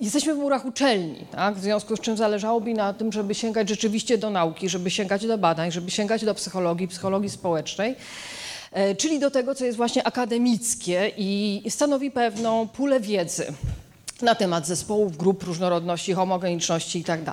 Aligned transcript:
Jesteśmy 0.00 0.34
w 0.34 0.38
murach 0.38 0.64
uczelni, 0.64 1.26
tak? 1.30 1.54
w 1.54 1.62
związku 1.62 1.96
z 1.96 2.00
czym 2.00 2.16
zależałoby 2.16 2.66
mi 2.66 2.74
na 2.74 2.92
tym, 2.92 3.12
żeby 3.12 3.34
sięgać 3.34 3.68
rzeczywiście 3.68 4.18
do 4.18 4.30
nauki, 4.30 4.68
żeby 4.68 4.90
sięgać 4.90 5.26
do 5.26 5.38
badań, 5.38 5.72
żeby 5.72 5.90
sięgać 5.90 6.24
do 6.24 6.34
psychologii, 6.34 6.88
psychologii 6.88 7.30
społecznej, 7.30 7.96
e, 8.72 8.94
czyli 8.94 9.18
do 9.18 9.30
tego, 9.30 9.54
co 9.54 9.64
jest 9.64 9.76
właśnie 9.76 10.06
akademickie 10.06 11.12
i 11.16 11.62
stanowi 11.68 12.10
pewną 12.10 12.68
pulę 12.68 13.00
wiedzy 13.00 13.46
na 14.22 14.34
temat 14.34 14.66
zespołów, 14.66 15.16
grup, 15.16 15.42
różnorodności, 15.42 16.12
homogeniczności 16.12 16.98
itd. 16.98 17.32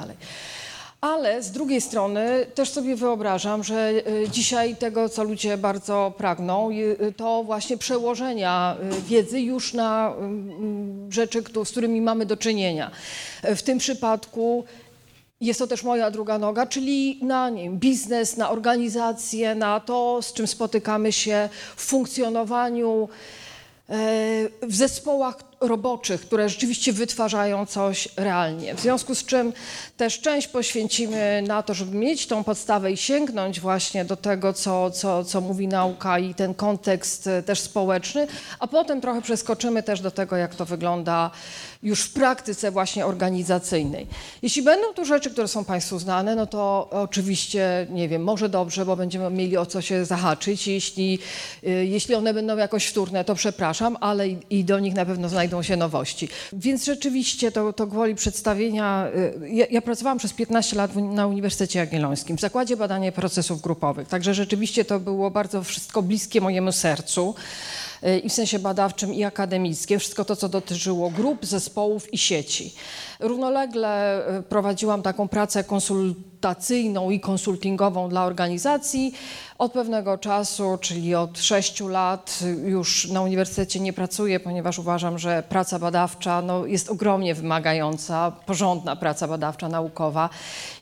Ale 1.01 1.43
z 1.43 1.51
drugiej 1.51 1.81
strony 1.81 2.45
też 2.55 2.69
sobie 2.69 2.95
wyobrażam, 2.95 3.63
że 3.63 3.89
y, 3.89 4.29
dzisiaj 4.29 4.75
tego, 4.75 5.09
co 5.09 5.23
ludzie 5.23 5.57
bardzo 5.57 6.13
pragną, 6.17 6.71
y, 6.71 7.13
to 7.17 7.43
właśnie 7.43 7.77
przełożenia 7.77 8.77
y, 8.97 9.01
wiedzy 9.01 9.41
już 9.41 9.73
na 9.73 10.13
rzeczy, 11.09 11.43
z 11.65 11.71
którymi 11.71 12.01
mamy 12.01 12.25
do 12.25 12.37
czynienia. 12.37 12.91
W 13.43 13.61
tym 13.61 13.77
przypadku 13.77 14.65
jest 15.41 15.59
to 15.59 15.67
też 15.67 15.83
moja 15.83 16.11
druga 16.11 16.37
noga, 16.37 16.65
czyli 16.65 17.19
na 17.21 17.49
nie, 17.49 17.69
biznes, 17.69 18.37
na 18.37 18.49
organizację, 18.49 19.55
na 19.55 19.79
to, 19.79 20.21
z 20.21 20.33
czym 20.33 20.47
spotykamy 20.47 21.11
się 21.11 21.49
w 21.75 21.85
funkcjonowaniu 21.85 23.09
e, 23.89 23.95
w 24.61 24.75
zespołach 24.75 25.50
roboczych, 25.61 26.21
które 26.21 26.49
rzeczywiście 26.49 26.93
wytwarzają 26.93 27.65
coś 27.65 28.07
realnie. 28.17 28.75
W 28.75 28.79
związku 28.81 29.15
z 29.15 29.25
czym 29.25 29.53
też 29.97 30.19
część 30.19 30.47
poświęcimy 30.47 31.43
na 31.47 31.63
to, 31.63 31.73
żeby 31.73 31.97
mieć 31.97 32.27
tą 32.27 32.43
podstawę 32.43 32.91
i 32.91 32.97
sięgnąć 32.97 33.59
właśnie 33.59 34.05
do 34.05 34.15
tego, 34.15 34.53
co, 34.53 34.91
co, 34.91 35.23
co 35.23 35.41
mówi 35.41 35.67
nauka 35.67 36.19
i 36.19 36.33
ten 36.33 36.53
kontekst 36.53 37.27
e, 37.27 37.43
też 37.43 37.59
społeczny, 37.59 38.27
a 38.59 38.67
potem 38.67 39.01
trochę 39.01 39.21
przeskoczymy 39.21 39.83
też 39.83 40.01
do 40.01 40.11
tego, 40.11 40.35
jak 40.35 40.55
to 40.55 40.65
wygląda 40.65 41.31
już 41.83 42.01
w 42.01 42.13
praktyce 42.13 42.71
właśnie 42.71 43.05
organizacyjnej. 43.05 44.07
Jeśli 44.41 44.61
będą 44.61 44.93
tu 44.93 45.05
rzeczy, 45.05 45.29
które 45.29 45.47
są 45.47 45.65
Państwu 45.65 45.99
znane, 45.99 46.35
no 46.35 46.45
to 46.45 46.89
oczywiście, 46.91 47.87
nie 47.89 48.09
wiem, 48.09 48.23
może 48.23 48.49
dobrze, 48.49 48.85
bo 48.85 48.95
będziemy 48.95 49.29
mieli 49.29 49.57
o 49.57 49.65
co 49.65 49.81
się 49.81 50.05
zahaczyć. 50.05 50.67
Jeśli, 50.67 51.19
e, 51.63 51.69
jeśli 51.69 52.15
one 52.15 52.33
będą 52.33 52.57
jakoś 52.57 52.85
wtórne, 52.85 53.23
to 53.23 53.35
przepraszam, 53.35 53.97
ale 53.99 54.29
i, 54.29 54.37
i 54.49 54.63
do 54.63 54.79
nich 54.79 54.93
na 54.93 55.05
pewno 55.05 55.29
znajdą 55.29 55.50
znajdą 55.51 55.63
się 55.63 55.77
nowości. 55.77 56.29
Więc 56.53 56.85
rzeczywiście 56.85 57.51
to, 57.51 57.73
to 57.73 57.87
gwoli 57.87 58.15
przedstawienia. 58.15 59.07
Y, 59.15 59.49
ja, 59.49 59.65
ja, 59.71 59.81
pracowałam 59.81 60.17
przez 60.17 60.33
15 60.33 60.75
lat 60.75 60.95
na 60.95 61.27
Uniwersytecie 61.27 61.79
Jagiellońskim 61.79 62.37
w 62.37 62.41
Zakładzie 62.41 62.77
Badania 62.77 63.11
Procesów 63.11 63.61
Grupowych, 63.61 64.07
także 64.07 64.33
rzeczywiście 64.33 64.85
to 64.85 64.99
było 64.99 65.31
bardzo 65.31 65.63
wszystko 65.63 66.01
bliskie 66.01 66.41
mojemu 66.41 66.71
sercu 66.71 67.35
y, 68.03 68.19
i 68.19 68.29
w 68.29 68.33
sensie 68.33 68.59
badawczym 68.59 69.13
i 69.13 69.23
akademickim, 69.23 69.99
wszystko 69.99 70.25
to, 70.25 70.35
co 70.35 70.49
dotyczyło 70.49 71.09
grup, 71.09 71.45
zespołów 71.45 72.13
i 72.13 72.17
sieci. 72.17 72.73
Równolegle 73.21 74.21
y, 74.39 74.43
prowadziłam 74.43 75.01
taką 75.01 75.27
pracę 75.27 75.63
konsultacyjną 75.63 77.09
i 77.09 77.19
konsultingową 77.19 78.09
dla 78.09 78.25
organizacji. 78.25 79.13
Od 79.57 79.71
pewnego 79.71 80.17
czasu, 80.17 80.77
czyli 80.81 81.15
od 81.15 81.39
sześciu 81.39 81.87
lat, 81.87 82.39
już 82.65 83.07
na 83.07 83.21
uniwersytecie 83.21 83.79
nie 83.79 83.93
pracuję, 83.93 84.39
ponieważ 84.39 84.79
uważam, 84.79 85.19
że 85.19 85.43
praca 85.49 85.79
badawcza 85.79 86.41
no, 86.41 86.65
jest 86.65 86.89
ogromnie 86.89 87.35
wymagająca, 87.35 88.31
porządna 88.45 88.95
praca 88.95 89.27
badawcza, 89.27 89.69
naukowa 89.69 90.29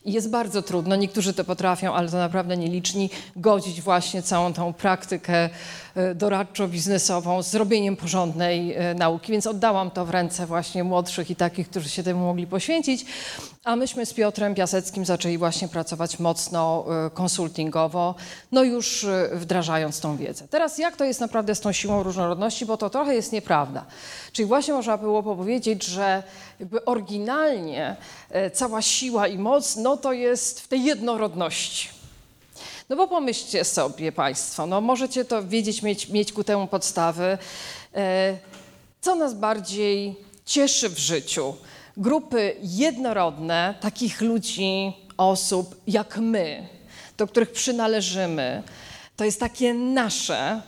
i 0.06 0.12
jest 0.12 0.30
bardzo 0.30 0.62
trudno. 0.62 0.96
Niektórzy 0.96 1.34
to 1.34 1.44
potrafią, 1.44 1.94
ale 1.94 2.10
to 2.10 2.18
naprawdę 2.18 2.58
nieliczni, 2.58 3.10
godzić 3.36 3.82
właśnie 3.82 4.22
całą 4.22 4.54
tą 4.54 4.74
praktykę 4.74 5.50
e, 5.96 6.16
doradczo-biznesową 6.16 7.44
z 7.44 7.50
zrobieniem 7.50 7.96
porządnej 7.96 8.74
e, 8.74 8.94
nauki, 8.94 9.32
więc 9.32 9.48
oddałam 9.48 9.92
to 9.92 10.06
w 10.06 10.10
ręce 10.10 10.46
właśnie 10.46 10.84
młodszych 10.84 11.32
i 11.32 11.36
takich, 11.36 11.70
którzy 11.70 11.90
się 11.90 12.04
temu 12.04 12.29
mogli 12.30 12.48
poświęcić. 12.48 13.06
A 13.64 13.76
myśmy 13.76 14.06
z 14.06 14.14
Piotrem 14.14 14.56
Piaseckim 14.56 15.06
zaczęli 15.06 15.38
właśnie 15.38 15.68
pracować 15.68 16.20
mocno 16.20 16.86
e, 17.06 17.10
konsultingowo, 17.10 18.16
no 18.52 18.64
już 18.64 19.04
e, 19.04 19.30
wdrażając 19.34 20.00
tą 20.00 20.18
wiedzę. 20.18 20.48
Teraz 20.48 20.78
jak 20.78 20.96
to 20.96 21.06
jest 21.06 21.20
naprawdę 21.20 21.56
z 21.56 21.60
tą 21.60 21.72
siłą 21.72 22.04
różnorodności, 22.04 22.66
bo 22.66 22.78
to 22.78 22.90
trochę 22.90 23.16
jest 23.16 23.32
nieprawda. 23.32 23.86
Czyli 24.32 24.46
właśnie 24.46 24.74
można 24.74 24.98
było 24.98 25.24
powiedzieć, 25.24 25.84
że 25.84 26.24
jakby 26.60 26.86
oryginalnie 26.86 27.96
e, 28.30 28.52
cała 28.52 28.82
siła 28.82 29.28
i 29.28 29.38
moc, 29.38 29.76
no 29.76 29.98
to 29.98 30.14
jest 30.14 30.62
w 30.62 30.68
tej 30.68 30.84
jednorodności. 30.84 31.90
No 32.90 32.96
bo 32.96 33.08
pomyślcie 33.08 33.64
sobie 33.66 34.12
Państwo, 34.12 34.68
no 34.68 34.82
możecie 34.82 35.26
to 35.26 35.44
wiedzieć, 35.44 35.82
mieć, 35.82 36.10
mieć 36.10 36.34
ku 36.34 36.44
temu 36.44 36.68
podstawy, 36.68 37.38
co 39.02 39.16
nas 39.16 39.34
bardziej 39.34 40.16
cieszy 40.46 40.90
w 40.90 40.98
życu– 40.98 41.56
grupy 41.98 42.56
jednorodne 42.62 43.76
takich 43.82 44.22
ludzi, 44.22 44.94
osób 45.18 45.76
jak 45.88 46.18
my, 46.18 46.68
do 47.18 47.28
których 47.28 47.52
przynależymy. 47.52 48.64
To 49.16 49.26
jest 49.26 49.40
takie 49.40 49.74
nasze. 49.74 50.62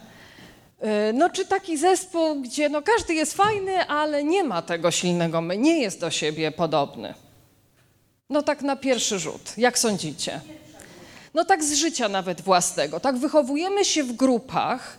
Y, 1.10 1.14
no, 1.14 1.30
czy 1.30 1.46
taki 1.46 1.78
zespół, 1.78 2.42
gdzie 2.42 2.70
no, 2.70 2.82
każdy 2.82 3.14
jest 3.14 3.34
fajny, 3.34 3.88
ale 3.88 4.24
nie 4.24 4.44
ma 4.44 4.62
tego 4.62 4.92
silnego 4.92 5.42
my, 5.42 5.58
nie 5.58 5.82
jest 5.82 6.00
do 6.00 6.12
siebie 6.12 6.52
podobny. 6.52 7.14
No 8.30 8.42
tak 8.42 8.62
na 8.62 8.76
pierwszy 8.76 9.20
rzut. 9.20 9.54
Jak 9.58 9.80
sądzicie? 9.80 10.42
No 11.34 11.46
tak 11.46 11.64
z 11.64 11.74
życia 11.74 12.10
nawet 12.10 12.42
własnego. 12.42 13.00
Tak 13.00 13.18
wychowujemy 13.18 13.86
się 13.86 14.04
w 14.04 14.14
grupach, 14.14 14.98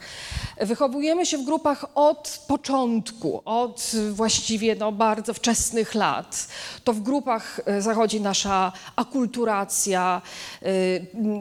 Wychowujemy 0.61 1.27
się 1.27 1.39
w 1.39 1.45
grupach 1.45 1.85
od 1.95 2.45
początku, 2.49 3.43
od 3.45 3.93
właściwie 4.13 4.75
no, 4.75 4.93
bardzo 4.93 5.35
wczesnych 5.35 5.95
lat. 5.95 6.49
To 6.85 6.93
w 6.93 7.01
grupach 7.01 7.61
e, 7.67 7.83
zachodzi 7.83 8.21
nasza 8.21 8.73
akulturacja, 8.97 10.23
e, 10.63 10.67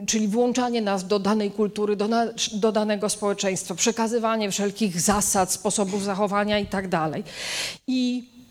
czyli 0.06 0.28
włączanie 0.28 0.82
nas 0.82 1.08
do 1.08 1.20
danej 1.20 1.52
kultury, 1.52 1.96
do, 1.96 2.08
na, 2.08 2.26
do 2.54 2.72
danego 2.72 3.10
społeczeństwa, 3.10 3.76
przekazywanie 3.76 4.52
wszelkich 4.52 5.02
zasad, 5.02 5.52
sposobów 5.52 6.04
zachowania 6.04 6.60
itd. 6.60 7.12
I 7.88 8.24
tak 8.24 8.42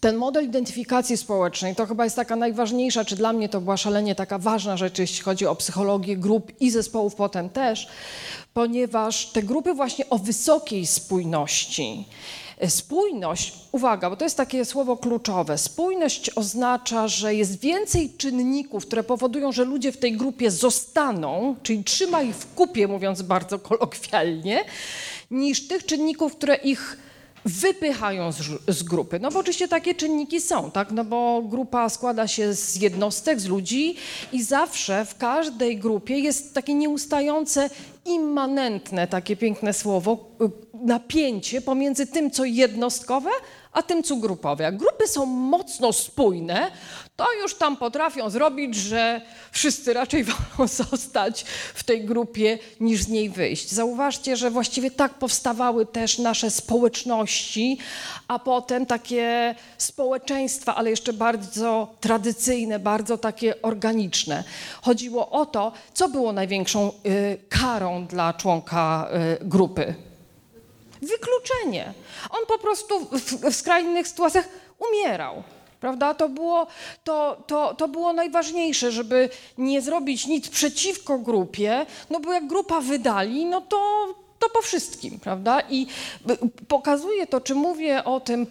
ten 0.00 0.16
model 0.16 0.44
identyfikacji 0.44 1.16
społecznej 1.16 1.74
to 1.74 1.86
chyba 1.86 2.04
jest 2.04 2.16
taka 2.16 2.36
najważniejsza, 2.36 3.04
czy 3.04 3.16
dla 3.16 3.32
mnie 3.32 3.48
to 3.48 3.60
była 3.60 3.76
szalenie 3.76 4.14
taka 4.14 4.38
ważna 4.38 4.76
rzecz, 4.76 4.98
jeśli 4.98 5.22
chodzi 5.22 5.46
o 5.46 5.54
psychologię 5.54 6.16
grup 6.16 6.52
i 6.60 6.70
zespołów 6.70 7.14
potem 7.14 7.50
też, 7.50 7.88
ponieważ 8.56 9.26
te 9.26 9.42
grupy 9.42 9.74
właśnie 9.74 10.10
o 10.10 10.18
wysokiej 10.18 10.86
spójności, 10.86 12.04
Spójność, 12.68 13.54
uwaga, 13.72 14.10
bo 14.10 14.16
to 14.16 14.24
jest 14.24 14.36
takie 14.36 14.64
słowo 14.64 14.96
kluczowe. 14.96 15.58
Spójność 15.58 16.30
oznacza, 16.30 17.08
że 17.08 17.34
jest 17.34 17.60
więcej 17.60 18.12
czynników, 18.16 18.86
które 18.86 19.02
powodują, 19.04 19.52
że 19.52 19.64
ludzie 19.64 19.92
w 19.92 19.96
tej 19.96 20.16
grupie 20.16 20.50
zostaną, 20.50 21.56
czyli 21.62 21.84
trzyma 21.84 22.22
ich 22.22 22.36
w 22.36 22.54
kupie, 22.54 22.88
mówiąc 22.88 23.22
bardzo 23.22 23.58
kolokwialnie, 23.58 24.64
niż 25.30 25.68
tych 25.68 25.86
czynników, 25.86 26.36
które 26.36 26.54
ich 26.54 26.98
wypychają 27.46 28.32
z, 28.32 28.36
z, 28.68 28.82
grupy. 28.82 29.20
No 29.20 29.30
bo 29.30 29.38
oczywiście 29.38 29.68
takie 29.68 29.94
czynniki 29.94 30.40
są, 30.40 30.70
tak? 30.70 30.90
No 30.90 31.04
bo 31.04 31.42
grupa 31.42 31.88
składa 31.88 32.28
się 32.28 32.54
z 32.54 32.76
jednostek, 32.76 33.40
z 33.40 33.46
ludzi 33.46 33.96
i 34.32 34.42
zawsze 34.42 35.04
w 35.04 35.16
każdej 35.16 35.78
grupie 35.78 36.18
jest 36.18 36.54
takie 36.54 36.74
nieustające, 36.74 37.70
immanentne, 38.04 39.06
takie 39.06 39.36
piękne 39.36 39.72
słowo, 39.72 40.30
y, 40.42 40.50
napięcie 40.86 41.60
pomiędzy 41.60 42.06
tym, 42.06 42.30
co 42.30 42.44
jednostkowe, 42.44 43.30
a 43.72 43.82
tym, 43.82 44.02
co 44.02 44.16
grupowe. 44.16 44.64
Jak 44.64 44.76
grupy 44.76 45.08
są 45.08 45.26
mocno 45.26 45.92
spójne, 45.92 46.70
to 47.16 47.32
już 47.42 47.54
tam 47.54 47.76
potrafią 47.76 48.30
zrobić, 48.30 48.74
że 48.74 49.20
wszyscy 49.52 49.92
raczej 49.92 50.24
wolą 50.28 50.68
zostać 50.68 51.44
w 51.74 51.84
tej 51.84 52.04
grupie 52.04 52.58
niż 52.80 53.02
z 53.02 53.08
niej 53.08 53.30
wyjść. 53.30 53.72
Zauważcie, 53.72 54.36
że 54.36 54.50
właściwie 54.50 54.90
tak 54.90 55.14
powstawały 55.14 55.86
też 55.86 56.18
nasze 56.18 56.50
społeczności, 56.50 57.78
a 58.28 58.38
potem 58.38 58.86
takie 58.86 59.54
społeczeństwa, 59.78 60.74
ale 60.74 60.90
jeszcze 60.90 61.12
bardzo 61.12 61.94
tradycyjne, 62.00 62.78
bardzo 62.78 63.18
takie 63.18 63.62
organiczne. 63.62 64.44
Chodziło 64.82 65.30
o 65.30 65.46
to, 65.46 65.72
co 65.94 66.08
było 66.08 66.32
największą 66.32 66.92
y, 67.06 67.38
karą 67.48 68.06
dla 68.06 68.32
członka 68.32 69.08
y, 69.42 69.44
grupy. 69.44 69.94
Wykluczenie. 71.02 71.92
On 72.30 72.46
po 72.48 72.58
prostu 72.58 73.00
w, 73.00 73.50
w 73.50 73.54
skrajnych 73.54 74.08
sytuacjach 74.08 74.48
umierał. 74.78 75.42
Prawda? 75.80 76.14
To 76.14 76.28
było, 76.28 76.66
to, 77.04 77.42
to, 77.46 77.74
to 77.74 77.88
było 77.88 78.12
najważniejsze, 78.12 78.92
żeby 78.92 79.28
nie 79.58 79.82
zrobić 79.82 80.26
nic 80.26 80.48
przeciwko 80.48 81.18
grupie, 81.18 81.86
no 82.10 82.20
bo 82.20 82.32
jak 82.32 82.46
grupa 82.46 82.80
wydali, 82.80 83.44
no 83.44 83.60
to, 83.60 84.06
to 84.38 84.48
po 84.48 84.62
wszystkim, 84.62 85.20
prawda? 85.20 85.62
I 85.70 85.86
pokazuję 86.68 87.26
to, 87.26 87.40
czy 87.40 87.54
mówię 87.54 88.04
o 88.04 88.20
tym 88.20 88.46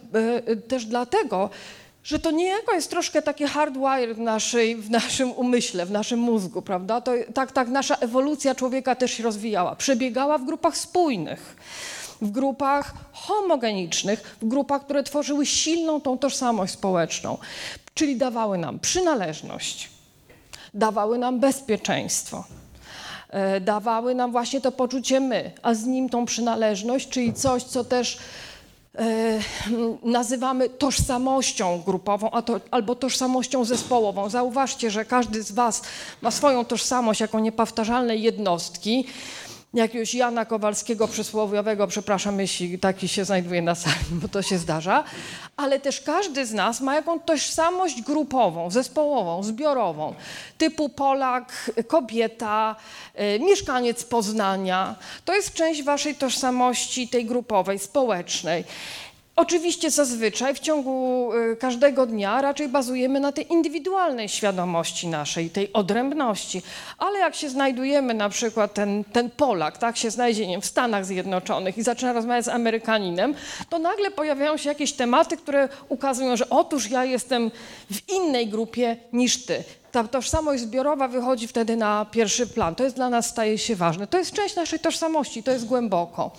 e, 0.48 0.56
też 0.56 0.86
dlatego, 0.86 1.50
że 2.06 2.20
to 2.20 2.32
niejako 2.32 2.74
jest 2.74 2.90
troszkę 2.90 3.22
takie 3.22 3.48
hardwire 3.48 4.16
w, 4.16 4.20
naszej, 4.20 4.76
w 4.76 4.90
naszym 4.90 5.32
umyśle, 5.32 5.86
w 5.86 5.92
naszym 5.92 6.20
mózgu, 6.20 6.62
prawda? 6.62 7.02
To, 7.02 7.12
tak, 7.34 7.52
tak 7.52 7.68
nasza 7.68 7.96
ewolucja 7.96 8.56
człowieka 8.56 8.96
też 8.96 9.12
się 9.12 9.24
rozwijała. 9.24 9.76
Przebiegała 9.76 10.38
w 10.38 10.46
grupach 10.46 10.78
spójnych. 10.78 11.56
W 12.22 12.32
grupach 12.32 12.94
homogenicznych, 13.12 14.38
w 14.42 14.48
grupach, 14.48 14.86
które 14.86 15.04
tworzyły 15.04 15.46
silną 15.46 16.02
tą 16.02 16.18
tożsamość 16.18 16.74
społeczną, 16.74 17.38
czyli 17.94 18.18
dawały 18.18 18.58
nam 18.58 18.80
przynależność, 18.80 19.90
dawały 20.74 21.18
nam 21.18 21.40
bezpieczeństwo, 21.40 22.44
e, 23.30 23.62
dawały 23.62 24.16
nam 24.16 24.32
właśnie 24.32 24.62
to 24.62 24.72
poczucie 24.72 25.20
my, 25.20 25.52
a 25.62 25.74
z 25.74 25.86
nim 25.86 26.10
tą 26.10 26.26
przynależność, 26.26 27.10
czyli 27.10 27.34
coś, 27.34 27.64
co 27.64 27.84
też 27.84 28.18
e, 28.96 29.40
nazywamy 30.04 30.70
tożsamością 30.70 31.82
grupową 31.86 32.30
to, 32.30 32.60
albo 32.72 32.96
tożsamością 32.96 33.66
zespołową. 33.66 34.30
Zauważcie, 34.30 34.92
że 34.92 35.06
każdy 35.06 35.44
z 35.44 35.52
Was 35.52 35.82
ma 36.22 36.32
swoją 36.32 36.66
tożsamość 36.66 37.20
jako 37.20 37.40
niepowtarzalnej 37.40 38.22
jednostki 38.22 39.06
jakiegoś 39.76 40.14
Jana 40.14 40.46
Kowalskiego 40.46 41.08
przysłowiowego, 41.08 41.88
przepraszam, 41.88 42.40
jeśli 42.40 42.80
taki 42.80 43.08
się 43.08 43.26
znajduje 43.26 43.62
na 43.62 43.76
sali, 43.76 43.96
bo 44.12 44.28
to 44.28 44.42
się 44.42 44.58
zdarza, 44.58 45.04
ale 45.58 45.80
też 45.80 46.02
każdy 46.02 46.46
z 46.46 46.54
nas 46.54 46.82
ma 46.82 46.96
jakąś 46.96 47.22
tożsamość 47.26 48.02
grupową, 48.02 48.72
zespołową, 48.72 49.44
zbiorową, 49.44 50.14
typu 50.58 50.90
Polak, 50.90 51.72
kobieta, 51.88 52.76
y, 53.20 53.40
mieszkaniec 53.40 54.04
Poznania. 54.04 54.96
To 55.26 55.34
jest 55.36 55.54
część 55.54 55.84
waszej 55.84 56.16
tożsamości 56.16 57.08
tej 57.08 57.26
grupowej, 57.26 57.80
społecznej. 57.80 58.64
Oczywiście 59.38 59.92
zazwyczaj 59.92 60.56
w 60.56 60.60
ciągu 60.60 61.30
y, 61.34 61.56
każdego 61.56 62.06
dnia 62.06 62.42
raczej 62.42 62.70
bazujemy 62.70 63.20
na 63.20 63.32
tej 63.32 63.54
indywidualnej 63.54 64.30
świadomości 64.30 65.08
naszej, 65.08 65.50
tej 65.50 65.74
odrębności. 65.74 66.62
Ale 66.98 67.20
jak 67.20 67.36
się 67.36 67.50
znajdujemy, 67.50 68.14
na 68.14 68.30
przykład 68.30 68.74
ten, 68.74 69.04
ten 69.04 69.30
Polak, 69.30 69.78
tak, 69.78 69.98
się 69.98 70.12
znajdzie 70.12 70.48
nie, 70.48 70.62
w 70.62 70.66
Stanach 70.66 71.06
Zjednoczonych 71.06 71.78
i 71.78 71.84
zaczyna 71.84 72.14
rozmawiać 72.14 72.46
z 72.46 72.48
Amerykaninem, 72.48 73.36
to 73.70 73.80
nagle 73.80 74.12
pojawiają 74.12 74.58
się 74.58 74.70
jakieś 74.70 74.94
tematy, 74.94 75.38
które 75.38 75.70
ukazują, 75.90 76.38
że 76.38 76.50
otóż 76.50 76.90
ja 76.90 77.06
jestem 77.06 77.52
w 77.92 78.10
innej 78.10 78.48
grupie 78.48 78.98
niż 79.14 79.46
ty. 79.46 79.64
Ta 79.92 80.04
tożsamość 80.04 80.64
zbiorowa 80.64 81.08
wychodzi 81.08 81.48
wtedy 81.48 81.76
na 81.76 82.06
pierwszy 82.12 82.48
plan. 82.48 82.76
To 82.76 82.84
jest 82.84 82.96
dla 82.96 83.10
nas 83.10 83.30
staje 83.30 83.58
się 83.58 83.76
ważne. 83.76 84.08
To 84.08 84.18
jest 84.18 84.32
część 84.32 84.56
naszej 84.56 84.80
tożsamości, 84.80 85.44
to 85.44 85.52
jest 85.52 85.66
głęboko. 85.66 86.32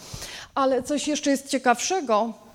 Ale 0.54 0.82
coś 0.82 1.08
jeszcze 1.08 1.30
jest 1.30 1.48
ciekawszego, 1.48 2.45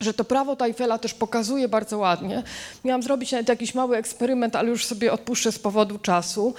że 0.00 0.14
to 0.14 0.24
prawo 0.24 0.56
Tajfela 0.56 0.98
też 0.98 1.14
pokazuje 1.14 1.68
bardzo 1.68 1.98
ładnie. 1.98 2.42
Miałam 2.84 3.02
zrobić 3.02 3.32
nawet 3.32 3.48
jakiś 3.48 3.74
mały 3.74 3.96
eksperyment, 3.96 4.56
ale 4.56 4.70
już 4.70 4.86
sobie 4.86 5.12
odpuszczę 5.12 5.52
z 5.52 5.58
powodu 5.58 5.98
czasu, 5.98 6.54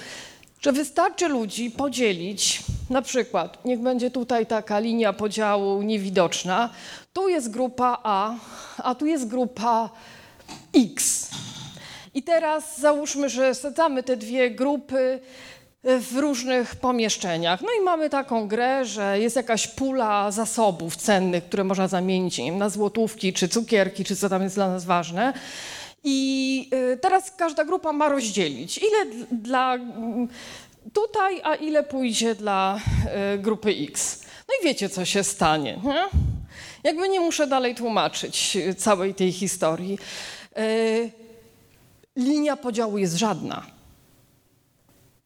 że 0.60 0.72
wystarczy 0.72 1.28
ludzi 1.28 1.70
podzielić, 1.70 2.62
na 2.90 3.02
przykład, 3.02 3.64
niech 3.64 3.80
będzie 3.80 4.10
tutaj 4.10 4.46
taka 4.46 4.78
linia 4.78 5.12
podziału 5.12 5.82
niewidoczna, 5.82 6.70
tu 7.12 7.28
jest 7.28 7.50
grupa 7.50 7.98
A, 8.02 8.34
a 8.78 8.94
tu 8.94 9.06
jest 9.06 9.28
grupa 9.28 9.90
X. 10.74 11.28
I 12.14 12.22
teraz 12.22 12.80
załóżmy, 12.80 13.28
że 13.28 13.54
sadzamy 13.54 14.02
te 14.02 14.16
dwie 14.16 14.50
grupy 14.50 15.20
w 15.86 16.16
różnych 16.16 16.76
pomieszczeniach. 16.76 17.60
No 17.62 17.68
i 17.80 17.84
mamy 17.84 18.10
taką 18.10 18.48
grę, 18.48 18.84
że 18.84 19.20
jest 19.20 19.36
jakaś 19.36 19.66
pula 19.66 20.30
zasobów 20.30 20.96
cennych, 20.96 21.44
które 21.44 21.64
można 21.64 21.88
zamienić 21.88 22.40
na 22.52 22.68
złotówki, 22.68 23.32
czy 23.32 23.48
cukierki, 23.48 24.04
czy 24.04 24.16
co 24.16 24.28
tam 24.28 24.42
jest 24.42 24.54
dla 24.54 24.68
nas 24.68 24.84
ważne. 24.84 25.32
I 26.04 26.70
y, 26.92 26.96
teraz 26.96 27.30
każda 27.30 27.64
grupa 27.64 27.92
ma 27.92 28.08
rozdzielić, 28.08 28.78
ile 28.78 29.26
dla 29.32 29.74
mm, 29.74 30.28
tutaj, 30.92 31.40
a 31.44 31.54
ile 31.54 31.82
pójdzie 31.82 32.34
dla 32.34 32.80
y, 33.34 33.38
grupy 33.38 33.70
X. 33.88 34.22
No 34.48 34.54
i 34.60 34.64
wiecie, 34.64 34.88
co 34.88 35.04
się 35.04 35.24
stanie. 35.24 35.80
Nie? 35.84 36.04
Jakby 36.84 37.08
nie 37.08 37.20
muszę 37.20 37.46
dalej 37.46 37.74
tłumaczyć 37.74 38.58
całej 38.78 39.14
tej 39.14 39.32
historii. 39.32 39.98
Y, 40.58 41.10
linia 42.16 42.56
podziału 42.56 42.98
jest 42.98 43.16
żadna 43.16 43.75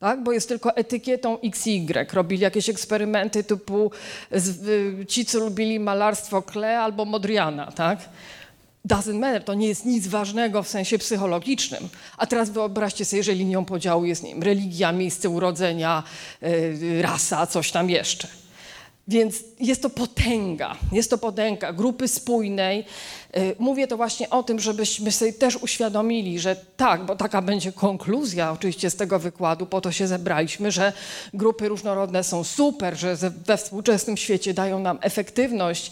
tak? 0.01 0.23
bo 0.23 0.33
jest 0.33 0.49
tylko 0.49 0.77
etykietą 0.77 1.41
X 1.41 1.67
i 1.67 1.77
Y. 1.77 2.13
Robili 2.13 2.43
jakieś 2.43 2.69
eksperymenty 2.69 3.45
typu 3.45 3.91
ci, 5.09 5.25
co 5.25 5.39
lubili 5.39 5.81
malarstwo 5.81 6.43
Klee 6.43 6.65
albo 6.65 7.05
Modriana. 7.05 7.73
Tak? 7.73 7.99
Doesn't 8.89 9.19
matter, 9.19 9.45
to 9.45 9.55
nie 9.55 9.69
jest 9.69 9.85
nic 9.85 10.07
ważnego 10.07 10.63
w 10.63 10.69
sensie 10.69 10.99
psychologicznym. 10.99 11.89
A 12.17 12.27
teraz 12.27 12.51
wyobraźcie 12.51 13.05
sobie, 13.05 13.23
że 13.23 13.35
linią 13.35 13.65
podziału 13.65 14.05
jest 14.05 14.25
wiem, 14.25 14.43
religia, 14.43 14.93
miejsce 14.93 15.29
urodzenia, 15.29 16.03
yy, 16.43 17.03
rasa, 17.03 17.47
coś 17.47 17.71
tam 17.71 17.91
jeszcze. 17.91 18.29
Więc 19.11 19.45
jest 19.61 19.83
to 19.83 19.91
potęga, 19.91 20.77
jest 20.93 21.11
to 21.11 21.19
potęga 21.19 21.73
grupy 21.73 22.09
spójnej. 22.09 22.85
Y, 23.37 23.57
mówię 23.59 23.87
to 23.87 23.97
właśnie 23.97 24.31
o 24.31 24.43
tym, 24.43 24.61
żebyśmy 24.61 25.13
sobie 25.13 25.33
też 25.33 25.57
uświadomili, 25.57 26.39
że 26.39 26.57
tak, 26.77 27.07
bo 27.07 27.17
taka 27.17 27.43
będzie 27.43 27.73
konkluzja 27.73 28.53
oczywiście 28.53 28.91
z 28.91 28.97
tego 28.97 29.19
wykładu, 29.19 29.67
po 29.67 29.81
to 29.81 29.93
się 29.93 30.07
zebraliśmy, 30.07 30.71
że 30.71 30.93
grupy 31.35 31.69
różnorodne 31.69 32.25
są 32.25 32.45
super, 32.45 32.97
że 32.97 33.17
we 33.47 33.57
współczesnym 33.57 34.17
świecie 34.17 34.55
dają 34.55 34.81
nam 34.81 34.99
efektywność 35.01 35.91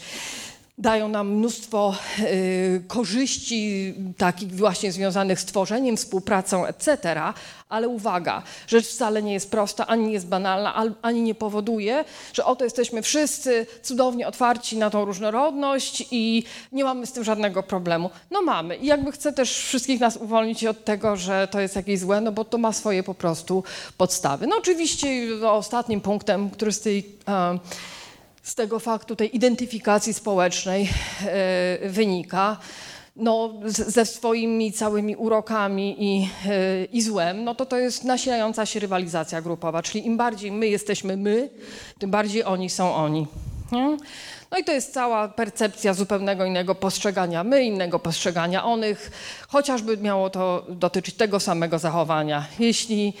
dają 0.79 1.07
nam 1.07 1.29
mnóstwo 1.29 1.95
y, 2.19 2.83
korzyści 2.87 3.93
takich 4.17 4.55
właśnie 4.55 4.91
związanych 4.91 5.39
z 5.39 5.45
tworzeniem, 5.45 5.97
współpracą, 5.97 6.65
etc. 6.65 7.21
Ale 7.69 7.87
uwaga, 7.87 8.43
rzecz 8.67 8.87
wcale 8.87 9.23
nie 9.23 9.33
jest 9.33 9.51
prosta, 9.51 9.87
ani 9.87 10.07
nie 10.07 10.13
jest 10.13 10.27
banalna, 10.27 10.85
ani 11.01 11.21
nie 11.21 11.35
powoduje, 11.35 12.05
że 12.33 12.45
oto 12.45 12.63
jesteśmy 12.63 13.01
wszyscy 13.01 13.65
cudownie 13.83 14.27
otwarci 14.27 14.77
na 14.77 14.89
tą 14.89 15.05
różnorodność 15.05 16.07
i 16.11 16.43
nie 16.71 16.83
mamy 16.83 17.05
z 17.05 17.11
tym 17.11 17.23
żadnego 17.23 17.63
problemu. 17.63 18.09
No 18.31 18.41
mamy. 18.41 18.75
I 18.75 18.85
jakby 18.85 19.11
chcę 19.11 19.33
też 19.33 19.57
wszystkich 19.57 19.99
nas 19.99 20.17
uwolnić 20.17 20.65
od 20.65 20.85
tego, 20.85 21.15
że 21.15 21.47
to 21.51 21.59
jest 21.59 21.75
jakieś 21.75 21.99
złe, 21.99 22.21
no 22.21 22.31
bo 22.31 22.45
to 22.45 22.57
ma 22.57 22.73
swoje 22.73 23.03
po 23.03 23.13
prostu 23.13 23.63
podstawy. 23.97 24.47
No 24.47 24.57
oczywiście 24.57 25.07
no, 25.41 25.53
ostatnim 25.53 26.01
punktem, 26.01 26.49
który 26.49 26.71
z 26.71 26.81
tej... 26.81 27.03
z 28.43 28.55
tego 28.55 28.79
faktu 28.79 29.15
tej 29.15 29.35
identyfikacji 29.35 30.13
społecznej 30.13 30.89
e, 31.25 31.89
wynika, 31.89 32.57
no, 33.15 33.53
ze 33.65 34.05
swoimi 34.05 34.73
całymi 34.73 35.15
urokami 35.15 35.95
i, 35.99 36.29
e, 36.45 36.85
i 36.85 37.01
złem, 37.01 37.43
no 37.43 37.55
to 37.55 37.65
to 37.65 37.77
jest 37.77 38.03
nasilająca 38.03 38.65
się 38.65 38.79
rywalizacja 38.79 39.41
grupowa, 39.41 39.83
czyli 39.83 40.07
im 40.07 40.17
bardziej 40.17 40.51
my 40.51 40.67
jesteśmy 40.67 41.17
my, 41.17 41.49
tym 41.99 42.11
bardziej 42.11 42.43
oni 42.43 42.69
są 42.69 42.95
oni. 42.95 43.27
Nie? 43.71 43.97
No 44.51 44.57
i 44.57 44.63
to 44.63 44.71
jest 44.71 44.93
cała 44.93 45.27
percepcja 45.27 45.93
zupełnego 45.93 46.45
innego 46.45 46.75
postrzegania 46.75 47.43
my, 47.43 47.63
innego 47.63 47.99
postrzegania 47.99 48.63
onych, 48.63 49.11
chociażby 49.47 49.97
miało 49.97 50.29
to 50.29 50.65
dotyczyć 50.69 51.15
tego 51.15 51.39
samego 51.39 51.79
zachowania. 51.79 52.45
Jeśli 52.59 53.13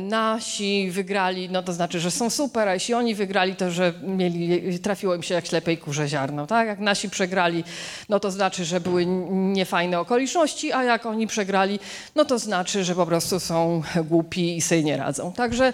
nasi 0.00 0.90
wygrali, 0.90 1.48
no 1.50 1.62
to 1.62 1.72
znaczy, 1.72 2.00
że 2.00 2.10
są 2.10 2.30
super, 2.30 2.68
a 2.68 2.74
jeśli 2.74 2.94
oni 2.94 3.14
wygrali, 3.14 3.56
to 3.56 3.70
że 3.70 3.92
mieli, 4.02 4.78
trafiło 4.78 5.14
im 5.14 5.22
się 5.22 5.34
jak 5.34 5.46
ślepej 5.46 5.78
kurze 5.78 6.08
ziarno, 6.08 6.46
tak? 6.46 6.68
Jak 6.68 6.78
nasi 6.78 7.10
przegrali, 7.10 7.64
no 8.08 8.20
to 8.20 8.30
znaczy, 8.30 8.64
że 8.64 8.80
były 8.80 9.06
niefajne 9.30 10.00
okoliczności, 10.00 10.72
a 10.72 10.84
jak 10.84 11.06
oni 11.06 11.26
przegrali, 11.26 11.78
no 12.14 12.24
to 12.24 12.38
znaczy, 12.38 12.84
że 12.84 12.94
po 12.94 13.06
prostu 13.06 13.40
są 13.40 13.82
głupi 14.04 14.56
i 14.56 14.60
sobie 14.60 14.82
nie 14.82 14.96
radzą. 14.96 15.32
Także 15.32 15.72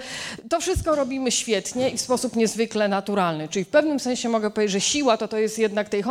to 0.48 0.60
wszystko 0.60 0.94
robimy 0.94 1.30
świetnie 1.30 1.90
i 1.90 1.96
w 1.96 2.00
sposób 2.00 2.36
niezwykle 2.36 2.88
naturalny. 2.88 3.48
Czyli 3.48 3.64
w 3.64 3.68
pewnym 3.68 4.00
sensie 4.00 4.28
mogę 4.28 4.50
powiedzieć, 4.50 4.72
że 4.72 4.80
siła 4.80 5.16
to 5.16 5.28
to 5.28 5.38
jest 5.38 5.58
jednak 5.58 5.88
tej 5.88 6.02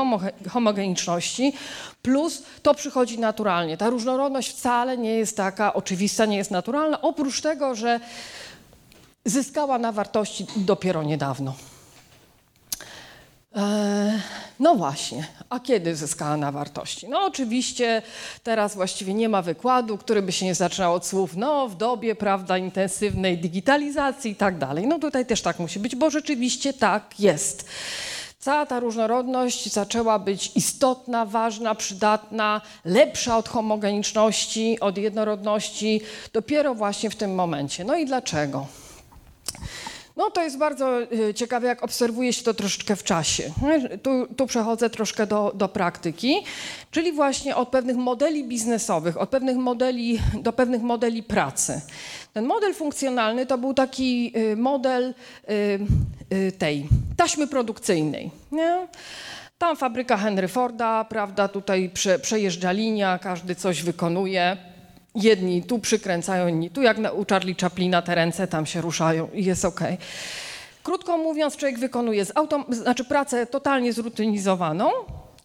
homogeniczności, 0.50 1.54
plus 2.02 2.44
to 2.62 2.74
przychodzi 2.74 3.20
naturalnie. 3.20 3.78
Ta 3.78 3.90
różnorodność 3.90 4.50
wcale 4.50 4.98
nie 4.98 5.14
jest 5.14 5.38
taka 5.38 5.74
oczywista, 5.74 6.26
nie 6.26 6.38
jest 6.38 6.52
naturalna, 6.52 7.02
oprócz 7.02 7.42
tego, 7.42 7.71
że 7.76 8.00
zyskała 9.26 9.78
na 9.78 9.92
wartości 9.92 10.46
dopiero 10.56 11.04
niedawno. 11.04 11.54
E, 13.56 14.20
no 14.60 14.76
właśnie, 14.76 15.28
a 15.50 15.60
kiedy 15.60 15.96
zyskała 15.96 16.38
na 16.38 16.52
wartości? 16.52 17.10
No 17.10 17.26
oczywiście 17.26 18.02
teraz 18.44 18.76
właściwie 18.76 19.14
nie 19.14 19.30
ma 19.30 19.42
wykładu, 19.42 19.98
który 19.98 20.22
by 20.22 20.32
się 20.32 20.46
nie 20.46 20.56
zaczynał 20.56 20.94
od 20.94 21.06
słów 21.06 21.36
no 21.36 21.68
w 21.68 21.76
dobie, 21.76 22.16
prawda, 22.16 22.58
intensywnej 22.58 23.38
digitalizacji 23.38 24.32
i 24.32 24.36
tak 24.36 24.58
dalej. 24.58 24.88
No 24.88 25.00
tutaj 25.00 25.26
też 25.26 25.42
tak 25.42 25.60
musi 25.60 25.80
być, 25.80 25.96
bo 25.96 26.10
rzeczywiście 26.10 26.74
tak 26.74 27.20
jest. 27.20 27.66
Cała 28.42 28.66
ta 28.66 28.80
różnorodność 28.80 29.74
zaczęła 29.74 30.20
być 30.20 30.52
istotna, 30.56 31.26
ważna, 31.26 31.76
przydatna, 31.76 32.62
lepsza 32.86 33.38
od 33.38 33.50
homogeniczności, 33.50 34.80
od 34.80 34.98
jednorodności 34.98 36.02
dopiero 36.34 36.76
właśnie 36.76 37.10
w 37.10 37.16
tym 37.16 37.36
momencie. 37.36 37.84
No 37.84 37.96
i 37.96 38.06
dlaczego? 38.06 38.68
No 40.18 40.32
to 40.32 40.44
jest 40.44 40.58
bardzo 40.58 41.02
y, 41.02 41.34
ciekawe, 41.34 41.68
jak 41.68 41.84
obserwuje 41.84 42.34
się 42.34 42.44
to 42.44 42.54
troszeczkę 42.54 42.96
w 42.96 43.04
czasie. 43.04 43.52
Tu, 44.04 44.28
tu 44.38 44.48
przechodzę 44.48 44.90
troszkę 44.90 45.28
do, 45.28 45.52
do, 45.56 45.70
praktyki, 45.70 46.36
czyli 46.92 47.12
właśnie 47.12 47.56
od 47.56 47.70
pewnych 47.70 47.98
modeli 47.98 48.44
biznesowych, 48.44 49.22
od 49.22 49.30
pewnych 49.30 49.58
modeli, 49.58 50.20
do 50.34 50.54
pewnych 50.54 50.82
modeli 50.82 51.24
pracy. 51.24 51.82
Ten 52.34 52.46
model 52.46 52.74
funkcjonalny 52.74 53.46
to 53.46 53.58
był 53.58 53.74
taki 53.74 54.34
y, 54.38 54.56
model 54.56 55.14
y, 55.50 55.54
y, 56.36 56.52
tej 56.52 56.88
taśmy 57.18 57.48
produkcyjnej. 57.48 58.32
Nie? 58.52 58.88
Tam 59.58 59.78
fabryka 59.78 60.18
Henry 60.18 60.48
Forda, 60.48 61.04
prawda, 61.04 61.48
tutaj 61.48 61.90
prze, 61.94 62.20
przejeżdża 62.20 62.72
linia, 62.72 63.20
każdy 63.20 63.56
coś 63.56 63.84
wykonuje. 63.84 64.58
Jedni 65.16 65.64
tu 65.64 65.80
przykręcają, 65.80 66.48
inni 66.48 66.70
tu, 66.70 66.82
jak 66.82 66.98
u 67.16 67.26
Charlie 67.30 67.56
Chaplina 67.62 68.02
te 68.02 68.16
ręce 68.16 68.48
tam 68.48 68.66
się 68.66 68.82
ruszają 68.82 69.30
i 69.34 69.46
jest 69.46 69.66
ok. 69.66 69.80
Krótko 70.84 71.18
mówiąc, 71.18 71.58
człowiek 71.58 71.80
wykonuje 71.80 72.26
z 72.26 72.34
autom- 72.34 72.74
znaczy 72.74 73.04
pracę 73.06 73.46
totalnie 73.46 73.94
zrutynizowaną, 73.94 74.90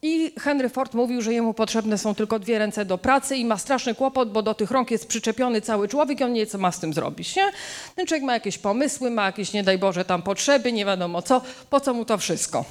i 0.07 0.33
Henry 0.41 0.69
Ford 0.69 0.95
mówił, 0.95 1.23
że 1.23 1.33
jemu 1.33 1.55
potrzebne 1.55 1.99
są 1.99 2.15
tylko 2.15 2.39
dwie 2.39 2.59
ręce 2.59 2.85
do 2.85 2.99
pracy 2.99 3.37
i 3.37 3.45
ma 3.45 3.59
straszny 3.59 3.95
kłopot, 3.95 4.33
bo 4.33 4.43
do 4.43 4.55
tych 4.55 4.71
rąk 4.71 4.91
jest 4.91 5.07
przyczepiony 5.07 5.61
cały 5.61 5.89
człowiek 5.89 6.21
i 6.21 6.25
on 6.25 6.33
nie 6.33 6.47
co 6.47 6.59
ma 6.59 6.73
z 6.73 6.81
tym 6.81 6.95
zrobić. 6.95 7.37
Nie? 7.37 7.53
Ten 7.97 8.07
człowiek 8.07 8.25
ma 8.25 8.35
jakieś 8.35 8.59
pomysły, 8.59 9.11
ma 9.11 9.27
jakieś, 9.27 9.53
nie 9.53 9.63
daj 9.63 9.79
Boże, 9.79 10.05
tam 10.05 10.23
potrzeby, 10.23 10.73
nie 10.73 10.85
wiadomo 10.85 11.23
co, 11.23 11.41
po 11.71 11.81
co 11.81 11.95
mu 11.95 12.05
to 12.05 12.19
wszystko. 12.19 12.65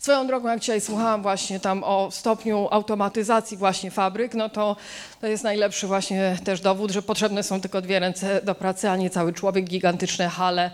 Swoją 0.00 0.26
drogą, 0.26 0.48
jak 0.48 0.60
dzisiaj 0.60 0.80
słuchałam 0.80 1.22
właśnie 1.22 1.60
tam 1.60 1.84
o 1.84 2.08
stopniu 2.10 2.68
automatyzacji 2.70 3.56
właśnie 3.56 3.90
fabryk, 3.90 4.34
no 4.34 4.48
to 4.48 4.76
to 5.20 5.26
jest 5.26 5.44
najlepszy 5.44 5.86
właśnie 5.86 6.38
też 6.44 6.60
dowód, 6.60 6.90
że 6.90 7.02
potrzebne 7.02 7.42
są 7.42 7.60
tylko 7.60 7.80
dwie 7.80 7.98
ręce 7.98 8.42
do 8.42 8.54
pracy, 8.54 8.90
a 8.90 8.96
nie 8.96 9.10
cały 9.10 9.32
człowiek, 9.32 9.64
gigantyczne 9.64 10.28
hale 10.28 10.70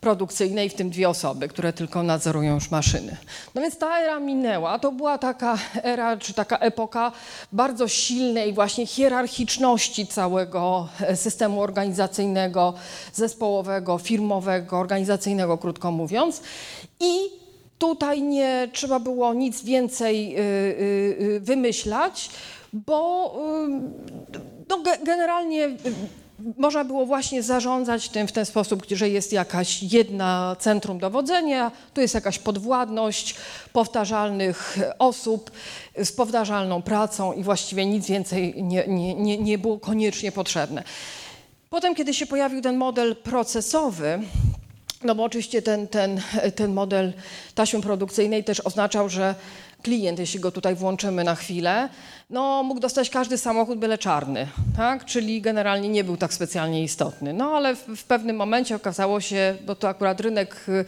produkcyjnej, 0.00 0.68
w 0.68 0.74
tym 0.74 0.90
dwie 0.90 1.08
osoby, 1.08 1.48
które 1.48 1.72
tylko 1.72 2.02
nadzorują 2.02 2.54
już 2.54 2.70
maszyny. 2.70 3.16
No 3.54 3.62
więc 3.62 3.78
ta 3.78 4.00
era 4.00 4.20
minęła. 4.20 4.78
To 4.78 4.92
była 4.92 5.18
taka 5.18 5.58
era, 5.82 6.16
czy 6.16 6.34
taka 6.34 6.58
epoka 6.58 7.12
bardzo 7.52 7.88
silnej 7.88 8.52
właśnie 8.52 8.86
hierarchiczności 8.86 10.06
całego 10.06 10.88
e, 11.00 11.16
systemu 11.16 11.60
organizacyjnego, 11.60 12.74
zespołowego, 13.12 13.98
firmowego, 13.98 14.78
organizacyjnego, 14.78 15.58
krótko 15.58 15.90
mówiąc. 15.90 16.42
I 17.00 17.46
tutaj 17.78 18.22
nie 18.22 18.68
trzeba 18.72 19.00
było 19.00 19.34
nic 19.34 19.64
więcej 19.64 20.36
y, 20.36 20.40
y, 20.40 21.16
y, 21.20 21.40
wymyślać, 21.40 22.30
bo 22.72 23.32
no, 24.68 24.78
generalnie 25.04 25.70
można 26.58 26.84
było 26.84 27.06
właśnie 27.06 27.42
zarządzać 27.42 28.08
tym 28.08 28.28
w 28.28 28.32
ten 28.32 28.46
sposób, 28.46 28.86
że 28.90 29.08
jest 29.08 29.32
jakaś 29.32 29.82
jedna 29.82 30.56
centrum 30.60 30.98
dowodzenia, 30.98 31.72
tu 31.94 32.00
jest 32.00 32.14
jakaś 32.14 32.38
podwładność 32.38 33.34
powtarzalnych 33.72 34.78
osób 34.98 35.50
z 36.04 36.12
powtarzalną 36.12 36.82
pracą 36.82 37.32
i 37.32 37.42
właściwie 37.42 37.86
nic 37.86 38.06
więcej 38.06 38.62
nie, 38.62 38.84
nie, 38.88 39.14
nie, 39.14 39.38
nie 39.38 39.58
było 39.58 39.78
koniecznie 39.78 40.32
potrzebne. 40.32 40.82
Potem, 41.70 41.94
kiedy 41.94 42.14
się 42.14 42.26
pojawił 42.26 42.60
ten 42.60 42.76
model 42.76 43.16
procesowy, 43.16 44.18
no 45.04 45.14
bo 45.14 45.24
oczywiście 45.24 45.62
ten, 45.62 45.88
ten, 45.88 46.20
ten 46.56 46.72
model 46.72 47.12
taśmy 47.54 47.80
produkcyjnej 47.80 48.44
też 48.44 48.60
oznaczał, 48.60 49.08
że 49.08 49.34
klient, 49.82 50.18
jeśli 50.18 50.40
go 50.40 50.50
tutaj 50.50 50.74
włączymy 50.74 51.24
na 51.24 51.34
chwilę, 51.34 51.88
no, 52.30 52.62
mógł 52.62 52.80
dostać 52.80 53.10
każdy 53.10 53.38
samochód 53.38 53.78
byle 53.78 53.98
czarny, 53.98 54.48
tak? 54.76 55.04
czyli 55.04 55.40
generalnie 55.40 55.88
nie 55.88 56.04
był 56.04 56.16
tak 56.16 56.34
specjalnie 56.34 56.82
istotny. 56.82 57.32
No 57.32 57.56
ale 57.56 57.76
w, 57.76 57.86
w 57.96 58.04
pewnym 58.04 58.36
momencie 58.36 58.76
okazało 58.76 59.20
się, 59.20 59.56
bo 59.66 59.74
to 59.74 59.88
akurat 59.88 60.20
rynek 60.20 60.56
y, 60.68 60.84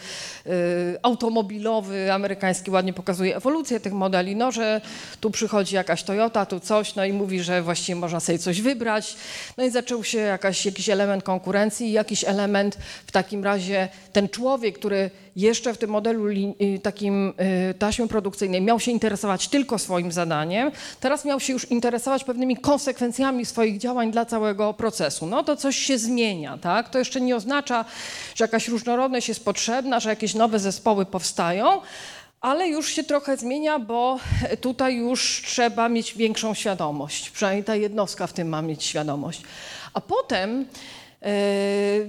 y, 0.51 0.99
automobilowy 1.03 2.13
amerykański 2.13 2.71
ładnie 2.71 2.93
pokazuje 2.93 3.37
ewolucję 3.37 3.81
tych 3.81 3.93
modeli, 3.93 4.37
no, 4.37 4.53
że 4.53 4.81
tu 5.21 5.31
przychodzi 5.31 5.75
jakaś 5.75 6.03
Toyota, 6.03 6.47
tu 6.47 6.61
coś, 6.61 6.95
no 6.95 7.05
i 7.05 7.13
mówi, 7.13 7.43
że 7.43 7.63
właściwie 7.63 7.97
można 7.97 8.21
sobie 8.21 8.39
coś 8.39 8.61
wybrać. 8.61 9.17
No 9.57 9.65
i 9.65 9.71
zaczął 9.71 10.05
się 10.05 10.19
jakaś, 10.19 10.67
jakiś 10.67 10.89
element 10.89 11.25
konkurencji 11.25 11.89
i 11.89 11.93
jakiś 11.93 12.25
element 12.25 12.79
w 13.07 13.13
takim 13.13 13.45
razie 13.45 13.89
ten 14.13 14.29
człowiek, 14.29 14.79
który 14.79 15.11
jeszcze 15.39 15.75
w 15.75 15.79
tym 15.79 15.91
modelu 15.91 16.29
y, 16.29 16.55
takim 16.83 17.35
y, 17.71 17.75
taśmy 17.75 18.09
produkcyjnej 18.09 18.61
miał 18.61 18.81
się 18.81 18.91
interesować 18.91 19.49
tylko 19.49 19.79
swoim 19.79 20.13
zadaniem, 20.13 20.71
teraz 21.01 21.25
miał 21.29 21.41
się 21.41 21.53
już 21.53 21.71
interesować 21.71 22.25
pewnymi 22.25 22.57
konsekwencjami 22.57 23.47
swoich 23.47 23.79
działań 23.79 24.11
dla 24.11 24.25
całego 24.25 24.75
procesu. 24.75 25.27
No 25.27 25.45
to 25.45 25.57
coś 25.57 25.77
się 25.77 25.99
zmienia, 25.99 26.59
tak? 26.59 26.89
To 26.89 26.99
jeszcze 26.99 27.21
nie 27.21 27.37
oznacza, 27.37 27.85
że 28.35 28.45
jakaś 28.45 28.69
różnorodność 28.69 29.29
jest 29.29 29.45
potrzebna, 29.45 30.01
że 30.01 30.11
jakieś 30.11 30.35
nowe 30.35 30.59
zespoły 30.59 31.07
powstają, 31.07 31.81
ale 32.41 32.69
już 32.69 32.89
się 32.89 33.05
trochę 33.05 33.37
zmienia, 33.37 33.79
bo 33.79 34.19
tutaj 34.61 34.97
już 34.97 35.43
trzeba 35.47 35.89
mieć 35.89 36.15
większą 36.15 36.55
świadomość. 36.55 37.31
Przynajmniej 37.31 37.65
ta 37.65 37.77
jednostka 37.77 38.27
w 38.27 38.33
tym 38.33 38.49
ma 38.49 38.63
mieć 38.63 38.85
świadomość. 38.85 39.43
A 39.95 40.01
potem 40.01 40.67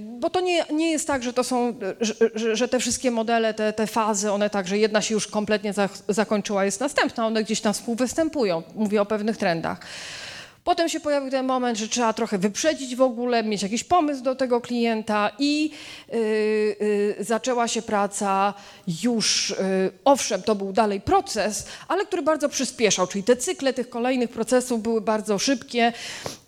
bo 0.00 0.30
to 0.30 0.40
nie, 0.40 0.64
nie 0.72 0.90
jest 0.90 1.06
tak, 1.06 1.22
że 1.22 1.32
to 1.32 1.44
są, 1.44 1.74
że, 2.00 2.56
że 2.56 2.68
te 2.68 2.80
wszystkie 2.80 3.10
modele, 3.10 3.54
te, 3.54 3.72
te 3.72 3.86
fazy, 3.86 4.32
one 4.32 4.50
tak, 4.50 4.68
że 4.68 4.78
jedna 4.78 5.02
się 5.02 5.14
już 5.14 5.26
kompletnie 5.26 5.72
za, 5.72 5.88
zakończyła, 6.08 6.64
jest 6.64 6.80
następna, 6.80 7.26
one 7.26 7.44
gdzieś 7.44 7.60
tam 7.60 7.74
współwystępują. 7.74 8.62
Mówię 8.74 9.02
o 9.02 9.06
pewnych 9.06 9.36
trendach. 9.36 9.80
Potem 10.64 10.88
się 10.88 11.00
pojawił 11.00 11.30
ten 11.30 11.46
moment, 11.46 11.78
że 11.78 11.88
trzeba 11.88 12.12
trochę 12.12 12.38
wyprzedzić 12.38 12.96
w 12.96 13.02
ogóle, 13.02 13.42
mieć 13.42 13.62
jakiś 13.62 13.84
pomysł 13.84 14.22
do 14.22 14.34
tego 14.34 14.60
klienta 14.60 15.30
i 15.38 15.70
yy, 16.12 16.18
yy, 16.18 17.16
zaczęła 17.20 17.68
się 17.68 17.82
praca 17.82 18.54
już, 19.02 19.50
yy, 19.50 19.56
owszem, 20.04 20.42
to 20.42 20.54
był 20.54 20.72
dalej 20.72 21.00
proces, 21.00 21.66
ale 21.88 22.06
który 22.06 22.22
bardzo 22.22 22.48
przyspieszał, 22.48 23.06
czyli 23.06 23.24
te 23.24 23.36
cykle 23.36 23.72
tych 23.72 23.90
kolejnych 23.90 24.30
procesów 24.30 24.82
były 24.82 25.00
bardzo 25.00 25.38
szybkie 25.38 25.92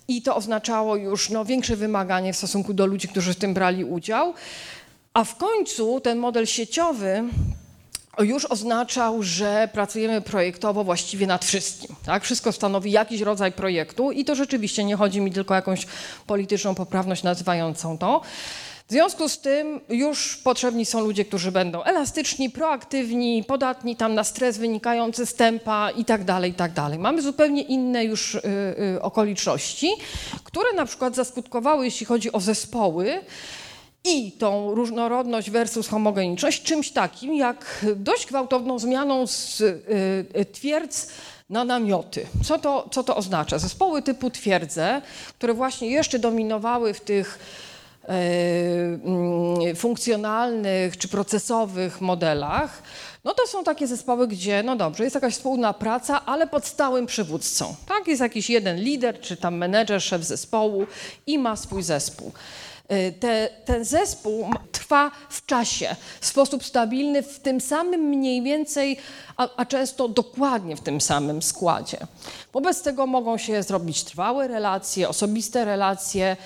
i 0.07 0.21
to 0.21 0.35
oznaczało 0.35 0.95
już 0.95 1.29
no, 1.29 1.45
większe 1.45 1.75
wymaganie 1.75 2.33
w 2.33 2.37
stosunku 2.37 2.73
do 2.73 2.85
ludzi, 2.85 3.07
którzy 3.07 3.33
w 3.33 3.35
tym 3.35 3.53
brali 3.53 3.85
udział. 3.85 4.33
A 5.13 5.23
w 5.23 5.35
końcu 5.35 5.99
ten 5.99 6.17
model 6.17 6.45
sieciowy 6.45 7.23
już 8.19 8.45
oznaczał, 8.45 9.23
że 9.23 9.69
pracujemy 9.73 10.21
projektowo 10.21 10.83
właściwie 10.83 11.27
nad 11.27 11.45
wszystkim. 11.45 11.95
Tak? 12.05 12.23
Wszystko 12.23 12.51
stanowi 12.51 12.91
jakiś 12.91 13.21
rodzaj 13.21 13.51
projektu 13.51 14.11
i 14.11 14.25
to 14.25 14.35
rzeczywiście 14.35 14.83
nie 14.83 14.95
chodzi 14.95 15.21
mi 15.21 15.31
tylko 15.31 15.53
o 15.53 15.55
jakąś 15.55 15.87
polityczną 16.27 16.75
poprawność 16.75 17.23
nazywającą 17.23 17.97
to. 17.97 18.21
W 18.93 18.95
związku 18.95 19.29
z 19.29 19.39
tym 19.39 19.81
już 19.89 20.37
potrzebni 20.37 20.85
są 20.85 20.99
ludzie, 21.01 21.25
którzy 21.25 21.51
będą 21.51 21.83
elastyczni, 21.83 22.49
proaktywni, 22.49 23.43
podatni 23.43 23.95
tam 23.95 24.13
na 24.13 24.23
stres 24.23 24.57
wynikający 24.57 25.25
z 25.25 25.33
tempa 25.33 25.91
i 25.91 26.05
tak 26.05 26.23
dalej, 26.23 26.51
i 26.51 26.53
tak. 26.53 26.71
Mamy 26.99 27.21
zupełnie 27.21 27.61
inne 27.61 28.05
już 28.05 28.35
y, 28.35 28.41
y, 28.95 29.01
okoliczności, 29.01 29.91
które 30.43 30.73
na 30.73 30.85
przykład 30.85 31.15
zaskutkowały, 31.15 31.85
jeśli 31.85 32.05
chodzi 32.05 32.31
o 32.31 32.39
zespoły, 32.39 33.21
i 34.05 34.31
tą 34.31 34.75
różnorodność 34.75 35.49
versus 35.49 35.87
homogeniczność 35.87 36.63
czymś 36.63 36.91
takim 36.91 37.35
jak 37.35 37.85
dość 37.95 38.27
gwałtowną 38.27 38.79
zmianą 38.79 39.27
z 39.27 39.61
y, 39.61 40.45
twierdz 40.51 41.07
na 41.49 41.65
namioty. 41.65 42.25
Co 42.43 42.59
to, 42.59 42.89
co 42.91 43.03
to 43.03 43.15
oznacza? 43.15 43.59
Zespoły 43.59 44.01
typu 44.01 44.29
twierdze, 44.29 45.01
które 45.37 45.53
właśnie 45.53 45.87
jeszcze 45.87 46.19
dominowały 46.19 46.93
w 46.93 47.01
tych 47.01 47.39
funkcjonalnych 49.75 50.97
czy 50.97 51.07
procesowych 51.07 52.01
modelach, 52.01 52.83
no 53.23 53.33
to 53.33 53.47
są 53.47 53.63
takie 53.63 53.87
zespoły, 53.87 54.27
gdzie, 54.27 54.63
no 54.63 54.75
dobrze, 54.75 55.03
jest 55.03 55.15
jakaś 55.15 55.33
wspólna 55.33 55.73
praca, 55.73 56.25
ale 56.25 56.47
pod 56.47 56.65
stałym 56.65 57.05
przywódcą. 57.05 57.75
Tak, 57.87 58.07
jest 58.07 58.21
jakiś 58.21 58.49
jeden 58.49 58.77
lider, 58.77 59.19
czy 59.19 59.37
tam 59.37 59.57
menedżer, 59.57 60.01
szef 60.01 60.23
zespołu 60.23 60.85
i 61.27 61.37
ma 61.37 61.55
swój 61.55 61.83
zespół. 61.83 62.31
E, 62.87 63.11
te, 63.11 63.49
ten 63.65 63.85
zespół 63.85 64.49
trwa 64.71 65.11
w 65.29 65.45
czasie, 65.45 65.95
w 66.21 66.25
sposób 66.25 66.63
stabilny, 66.63 67.23
w 67.23 67.39
tym 67.39 67.61
samym 67.61 68.01
mniej 68.01 68.41
więcej, 68.41 68.97
a, 69.37 69.49
a, 69.57 69.65
często 69.65 70.07
dokładnie 70.07 70.75
w 70.75 70.81
tym 70.81 71.01
samym 71.01 71.41
składzie. 71.41 71.97
Wobec 72.53 72.81
tego 72.81 73.07
mogą 73.07 73.37
się 73.37 73.63
zrobić 73.63 74.03
trwałe 74.03 74.47
relacje, 74.47 75.09
osobiste 75.09 75.65
relacje. 75.65 76.37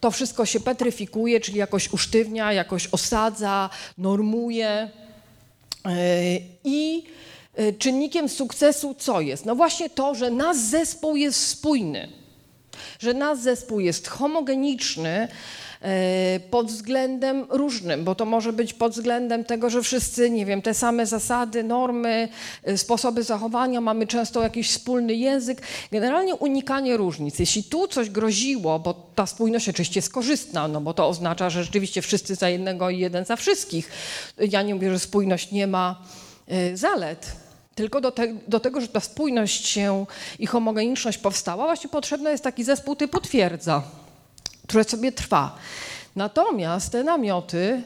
To 0.00 0.10
wszystko 0.10 0.46
się 0.46 0.60
petryfikuje, 0.60 1.40
czyli 1.40 1.58
jakoś 1.58 1.92
usztywnia, 1.92 2.52
jakoś 2.52 2.86
osadza, 2.86 3.70
normuje. 3.98 4.68
E, 4.68 4.90
I 6.64 7.04
e, 7.54 7.72
czynnikiem 7.72 8.28
sukcesu 8.28 8.94
co 8.98 9.20
jest? 9.20 9.44
No 9.44 9.54
właśnie 9.54 9.90
to, 9.90 10.14
że 10.14 10.30
nasz 10.30 10.56
zespół 10.56 11.16
jest 11.16 11.46
spójny, 11.46 12.08
że 12.98 13.14
nasz 13.14 13.38
zespół 13.38 13.80
jest 13.80 14.08
homogeniczny, 14.08 15.28
pod 16.50 16.66
względem 16.66 17.46
różnym, 17.50 18.04
bo 18.04 18.14
to 18.14 18.24
może 18.24 18.52
być 18.52 18.72
pod 18.72 18.92
względem 18.92 19.44
tego, 19.44 19.70
że 19.70 19.82
wszyscy, 19.82 20.30
nie 20.30 20.46
wiem, 20.46 20.62
te 20.62 20.74
same 20.74 21.06
zasady, 21.06 21.64
normy, 21.64 22.28
e, 22.62 22.78
sposoby 22.78 23.22
zachowania, 23.22 23.80
mamy 23.80 24.06
często 24.06 24.42
jakiś 24.42 24.70
wspólny 24.70 25.14
język. 25.14 25.62
Generalnie 25.92 26.34
unikanie 26.34 26.96
różnic. 26.96 27.38
Jeśli 27.38 27.64
tu 27.64 27.88
coś 27.88 28.10
groziło, 28.10 28.78
bo 28.78 28.94
ta 29.14 29.26
spójność 29.26 29.68
oczywiście 29.68 29.98
jest 29.98 30.12
korzystna, 30.12 30.68
no 30.68 30.80
bo 30.80 30.94
to 30.94 31.08
oznacza, 31.08 31.50
że 31.50 31.64
rzeczywiście 31.64 32.02
wszyscy 32.02 32.34
za 32.34 32.48
jednego 32.48 32.90
i 32.90 32.98
jeden 32.98 33.24
za 33.24 33.36
wszystkich. 33.36 33.90
Ja 34.38 34.62
nie 34.62 34.74
mówię, 34.74 34.92
że 34.92 34.98
spójność 34.98 35.52
nie 35.52 35.66
ma 35.66 36.02
e, 36.48 36.76
zalet, 36.76 37.32
tylko 37.74 38.00
do, 38.00 38.10
te, 38.10 38.34
do, 38.48 38.60
tego, 38.60 38.80
że 38.80 38.88
ta 38.88 39.00
spójność 39.00 39.66
się 39.66 40.06
i 40.38 40.46
homogeniczność 40.46 41.18
powstała, 41.18 41.64
właśnie 41.64 41.90
potrzebny 41.90 42.30
jest 42.30 42.44
taki 42.44 42.64
zespół 42.64 42.96
typu 42.96 43.20
twierdza 43.20 43.82
które 44.66 44.84
sobie 44.84 45.12
trwa. 45.12 45.56
Natomiast 46.16 46.92
te 46.92 47.04
namioty, 47.04 47.82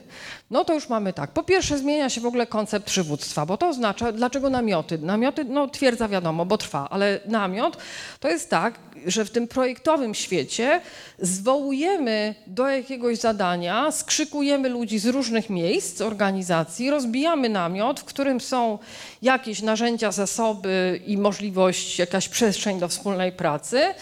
no 0.51 0.65
to 0.65 0.75
już 0.75 0.89
mamy 0.89 1.13
tak. 1.13 1.31
Po 1.31 1.43
pierwsze 1.43 1.79
zmienia 1.79 2.11
się 2.11 2.21
w 2.21 2.27
ogóle 2.27 2.47
koncept 2.47 2.87
przywództwa, 2.87 3.47
bo 3.47 3.57
to 3.57 3.69
oznacza, 3.69 4.13
dlaczego 4.13 4.51
namioty? 4.51 4.99
Namioty, 4.99 5.45
no 5.45 5.69
twierdza 5.69 6.09
wiadomo, 6.09 6.47
bo 6.47 6.59
trwa, 6.59 6.89
ale 6.91 7.21
namiot 7.27 7.77
to 8.21 8.29
jest 8.29 8.51
tak, 8.51 8.75
że 9.07 9.25
w 9.25 9.31
tym 9.31 9.49
projektowym 9.49 10.15
świecie 10.15 10.81
zwołujemy 11.19 12.35
do 12.47 12.69
jakiegoś 12.69 13.19
zadania, 13.19 13.91
skrzykujemy 13.91 14.69
ludzi 14.69 14.99
z 14.99 15.07
różnych 15.07 15.51
miejsc, 15.51 16.01
organizacji, 16.01 16.91
rozbijamy 16.91 17.49
namiot, 17.49 18.01
w 18.01 18.05
którym 18.05 18.41
są 18.41 18.79
jakieś 19.23 19.63
narzędzia, 19.63 20.13
zasoby 20.13 21.01
i 21.07 21.17
możliwość, 21.17 21.99
jakaś 21.99 22.29
przestrzeń 22.29 22.79
do 22.79 22.89
wspólnej 22.89 23.33
pracy. 23.33 23.95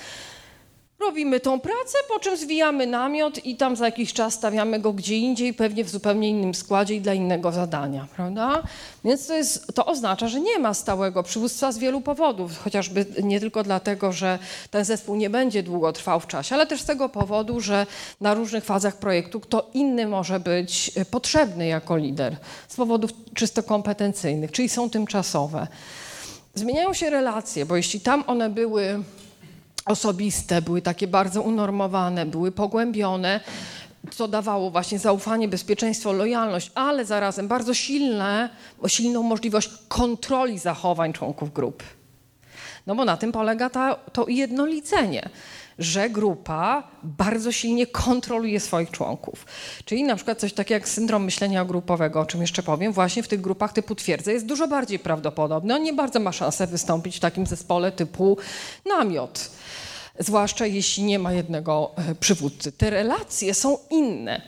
Robimy 1.00 1.40
tą 1.40 1.61
pracę, 1.61 1.99
po 2.09 2.21
czym 2.21 2.37
zwijamy 2.37 2.87
namiot 2.87 3.45
i 3.45 3.57
tam 3.57 3.76
za 3.76 3.85
jakiś 3.85 4.12
czas 4.12 4.35
stawiamy 4.35 4.81
go 4.81 4.93
gdzie 4.93 5.17
indziej, 5.17 5.55
pewnie 5.55 5.85
w 5.85 5.90
zupełnie 5.90 6.28
innym 6.28 6.55
składzie 6.55 6.95
i 6.95 7.00
dla 7.00 7.14
innego 7.14 7.52
zadania, 7.52 8.07
prawda? 8.17 8.62
Więc 9.05 9.26
to, 9.26 9.35
jest, 9.35 9.75
to 9.75 9.87
oznacza, 9.87 10.28
że 10.28 10.40
nie 10.40 10.59
ma 10.59 10.75
stałego 10.75 11.23
przywództwa 11.23 11.73
z 11.73 11.78
wielu 11.78 12.00
powodów, 12.00 12.59
chociażby 12.59 13.07
nie 13.23 13.40
tylko 13.40 13.62
dlatego, 13.62 14.12
że 14.12 14.38
ten 14.71 14.85
zespół 14.85 15.17
nie 15.17 15.31
będzie 15.31 15.62
długo 15.62 15.93
trwał 15.93 16.21
w 16.21 16.26
czasie, 16.26 16.55
ale 16.55 16.67
też 16.67 16.83
z 16.83 16.85
tego 16.85 17.09
powodu, 17.09 17.61
że 17.61 17.87
na 18.21 18.35
różnych 18.35 18.64
fazach 18.64 18.97
projektu 18.97 19.40
kto 19.40 19.71
inny 19.75 20.07
może 20.07 20.40
być 20.40 20.90
potrzebny 21.11 21.67
jako 21.67 21.97
lider 21.97 22.37
z 22.69 22.76
powodów 22.76 23.11
czysto 23.35 23.62
kompetencyjnych, 23.62 24.52
czyli 24.52 24.69
są 24.69 24.90
tymczasowe. 24.90 25.67
Zmieniają 26.55 26.95
się 26.95 27.11
relacje, 27.11 27.67
bo 27.67 27.76
jeśli 27.76 28.00
tam 28.00 28.25
one 28.26 28.50
były 28.50 29.02
osobiste, 29.88 30.62
były 30.62 30.83
takie 30.83 31.07
bardzo 31.07 31.42
unormowane, 31.42 32.26
były 32.26 32.52
pogłębione, 32.52 33.40
co 34.11 34.28
dawało 34.28 34.71
właśnie 34.71 34.99
zaufanie, 34.99 35.49
bezpieczeństwo, 35.49 36.12
lojalność, 36.12 36.71
ale 36.75 37.04
zarazem 37.04 37.49
bardzo 37.49 37.75
silne, 37.75 38.50
silną 38.87 39.23
możliwość 39.23 39.71
kontroli 39.88 40.59
zachowań 40.59 41.12
członków 41.12 41.52
grupy. 41.52 41.85
No 42.87 42.95
bo 42.95 43.04
na 43.04 43.16
tym 43.16 43.33
polega 43.33 43.71
ta, 43.71 43.95
to 43.95 44.28
jednolicenie, 44.28 45.28
że 45.78 46.11
grupa 46.11 46.88
bardzo 47.02 47.52
silnie 47.52 47.87
kontroluje 47.87 48.61
swoich 48.61 48.90
członków. 48.90 49.47
Czyli 49.85 50.04
na 50.04 50.16
przykład 50.16 50.38
coś 50.38 50.52
takiego 50.52 50.75
jak 50.75 50.88
syndrom 50.88 51.25
myślenia 51.25 51.64
grupowego, 51.64 52.20
o 52.20 52.26
czym 52.26 52.40
jeszcze 52.40 52.62
powiem, 52.62 52.92
właśnie 52.92 53.23
w 53.23 53.28
tych 53.28 53.40
grupach 53.40 53.73
typu 53.73 53.94
twierdzę 53.94 54.32
jest 54.32 54.47
dużo 54.47 54.68
bardziej 54.68 54.99
prawdopodobny. 54.99 55.75
On 55.75 55.82
nie 55.82 55.92
bardzo 55.92 56.20
ma 56.20 56.32
szansę 56.32 56.66
wystąpić 56.66 57.16
w 57.16 57.20
takim 57.20 57.47
zespole 57.47 57.92
typu 57.92 58.37
namiot 58.87 59.50
zwłaszcza 60.18 60.66
jeśli 60.66 61.02
nie 61.02 61.18
ma 61.18 61.32
jednego 61.32 61.90
e, 61.97 62.14
przywódcy. 62.14 62.73
Te 62.73 62.90
relacje 62.90 63.54
są 63.54 63.78
inne. 63.90 64.42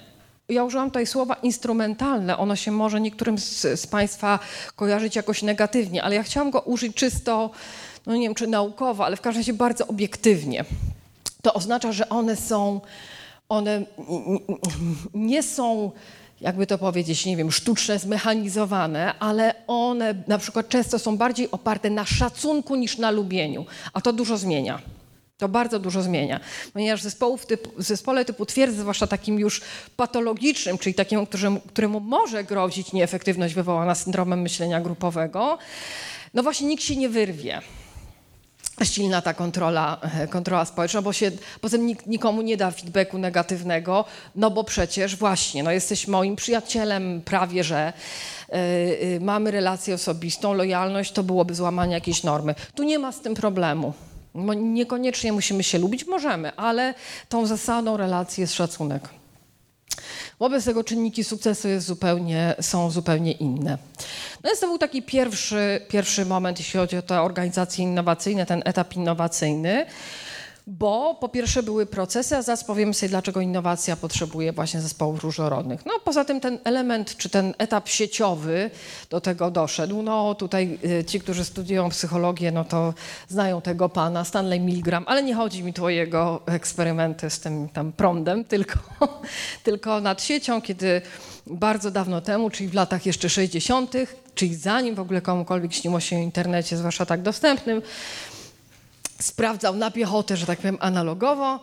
Ja 0.48 0.64
użyłam 0.64 0.90
tutaj 0.90 1.06
słowa 1.06 1.34
instrumentalne. 1.34 2.38
Ono 2.38 2.56
się 2.56 2.70
może 2.70 3.00
niektórym 3.00 3.38
z, 3.38 3.80
z, 3.80 3.86
Państwa 3.86 4.38
kojarzyć 4.76 5.16
jakoś 5.16 5.42
negatywnie, 5.42 6.02
ale 6.02 6.14
ja 6.14 6.22
chciałam 6.22 6.50
go 6.50 6.60
użyć 6.60 6.96
czysto, 6.96 7.50
no 8.06 8.16
nie 8.16 8.22
wiem 8.22 8.34
czy 8.34 8.46
naukowo, 8.46 9.04
ale 9.04 9.16
w 9.16 9.20
każdym 9.20 9.40
razie 9.40 9.52
bardzo 9.52 9.86
obiektywnie. 9.86 10.64
To 11.42 11.54
oznacza, 11.54 11.92
że 11.92 12.08
one 12.08 12.36
są, 12.36 12.80
one 13.48 13.82
nie 15.14 15.42
są 15.42 15.92
jakby 16.40 16.66
to 16.66 16.78
powiedzieć, 16.78 17.26
nie 17.26 17.36
wiem, 17.36 17.52
sztuczne, 17.52 17.98
zmechanizowane, 17.98 19.18
ale 19.18 19.54
one 19.66 20.14
na 20.26 20.38
przykład 20.38 20.68
często 20.68 20.98
są 20.98 21.16
bardziej 21.16 21.50
oparte 21.50 21.90
na 21.90 22.04
szacunku 22.04 22.76
niż 22.76 22.98
na 22.98 23.10
lubieniu, 23.10 23.66
a 23.92 24.00
to 24.00 24.12
dużo 24.12 24.36
zmienia. 24.36 24.80
To 25.38 25.48
bardzo 25.48 25.78
dużo 25.78 26.02
zmienia, 26.02 26.40
ponieważ 26.72 27.02
zespołów 27.02 27.46
typu, 27.46 27.70
w 27.76 27.82
zespole 27.82 28.24
typu 28.24 28.46
twierdzy, 28.46 28.80
zwłaszcza 28.80 29.06
takim 29.06 29.38
już 29.38 29.60
patologicznym, 29.96 30.78
czyli 30.78 30.94
takiemu, 30.94 31.26
któremu, 31.26 31.60
któremu 31.60 32.00
może 32.00 32.44
grozić 32.44 32.92
nieefektywność 32.92 33.54
wywołana 33.54 33.94
syndromem 33.94 34.42
myślenia 34.42 34.80
grupowego, 34.80 35.58
no 36.34 36.42
właśnie 36.42 36.68
nikt 36.68 36.82
się 36.82 36.96
nie 36.96 37.08
wyrwie 37.08 37.60
silna 38.84 39.22
ta 39.22 39.34
kontrola, 39.34 39.98
e, 40.20 40.28
kontrola 40.28 40.64
społeczna, 40.64 41.02
bo 41.02 41.12
się 41.12 41.30
potem 41.60 41.86
nikt, 41.86 42.06
nikomu 42.06 42.42
nie 42.42 42.56
da 42.56 42.70
feedbacku 42.70 43.18
negatywnego, 43.18 44.04
no 44.36 44.50
bo 44.50 44.64
przecież 44.64 45.16
właśnie, 45.16 45.62
no 45.62 45.70
jesteś 45.70 46.08
moim 46.08 46.36
przyjacielem 46.36 47.22
prawie, 47.24 47.64
że 47.64 47.92
yy, 48.48 49.20
mamy 49.20 49.50
relację 49.50 49.94
osobistą, 49.94 50.52
lojalność 50.52 51.12
to 51.12 51.22
byłoby 51.22 51.54
złamanie 51.54 51.94
jakiejś 51.94 52.22
normy. 52.22 52.54
Tu 52.74 52.82
nie 52.82 52.98
ma 52.98 53.12
z 53.12 53.20
tym 53.20 53.34
problemu. 53.34 53.92
Niekoniecznie 54.56 55.32
musimy 55.32 55.62
się 55.62 55.78
lubić, 55.78 56.06
możemy, 56.06 56.56
ale 56.56 56.94
tą 57.28 57.46
zasadą 57.46 57.96
relacji 57.96 58.40
jest 58.40 58.54
szacunek. 58.54 59.19
Wobec 60.38 60.64
tego 60.64 60.84
czynniki 60.84 61.24
sukcesu 61.24 61.68
zupełnie, 61.78 62.54
są 62.60 62.90
zupełnie 62.90 63.32
inne. 63.32 63.78
No 64.44 64.50
więc 64.50 64.60
to 64.60 64.66
był 64.66 64.78
taki 64.78 65.02
pierwszy, 65.02 65.80
pierwszy 65.88 66.26
moment, 66.26 66.58
jeśli 66.58 66.80
chodzi 66.80 66.96
o 66.96 67.02
te 67.02 67.22
organizacje 67.22 67.84
innowacyjne, 67.84 68.46
ten 68.46 68.62
etap 68.64 68.96
innowacyjny 68.96 69.86
bo 70.66 71.14
po 71.20 71.28
pierwsze 71.28 71.62
były 71.62 71.86
procesy, 71.86 72.36
a 72.36 72.42
zaraz 72.42 72.64
powiemy 72.64 72.94
sobie, 72.94 73.10
dlaczego 73.10 73.40
innowacja 73.40 73.96
potrzebuje 73.96 74.52
właśnie 74.52 74.80
zespołów 74.80 75.22
różnorodnych. 75.24 75.86
No 75.86 75.92
poza 76.04 76.24
tym 76.24 76.40
ten 76.40 76.58
element, 76.64 77.16
czy 77.16 77.30
ten 77.30 77.54
etap 77.58 77.88
sieciowy 77.88 78.70
do 79.10 79.20
tego 79.20 79.50
doszedł. 79.50 80.02
No 80.02 80.34
tutaj 80.34 80.78
y, 80.84 81.04
ci, 81.04 81.20
którzy 81.20 81.44
studiują 81.44 81.88
psychologię, 81.88 82.52
no 82.52 82.64
to 82.64 82.94
znają 83.28 83.60
tego 83.60 83.88
pana, 83.88 84.24
Stanley 84.24 84.60
Milgram, 84.60 85.04
ale 85.06 85.22
nie 85.22 85.34
chodzi 85.34 85.62
mi 85.62 85.72
tu 85.72 85.84
o 85.84 85.88
jego 85.88 86.40
eksperymenty 86.46 87.30
z 87.30 87.40
tym 87.40 87.68
tam 87.68 87.92
prądem, 87.92 88.44
tylko, 88.54 88.78
tylko 89.62 90.00
nad 90.00 90.22
siecią, 90.22 90.62
kiedy 90.62 91.02
bardzo 91.46 91.90
dawno 91.90 92.20
temu, 92.20 92.50
czyli 92.50 92.68
w 92.68 92.74
latach 92.74 93.06
jeszcze 93.06 93.28
60., 93.28 93.94
czyli 94.34 94.54
zanim 94.54 94.94
w 94.94 95.00
ogóle 95.00 95.20
komukolwiek 95.20 95.72
śniło 95.72 96.00
się 96.00 96.16
o 96.16 96.18
internecie, 96.18 96.76
zwłaszcza 96.76 97.06
tak 97.06 97.22
dostępnym, 97.22 97.82
sprawdzał 99.20 99.76
na 99.76 99.90
piechotę, 99.90 100.36
że 100.36 100.46
tak 100.46 100.58
powiem, 100.58 100.78
analogowo, 100.80 101.60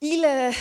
ile 0.00 0.48
e, 0.48 0.52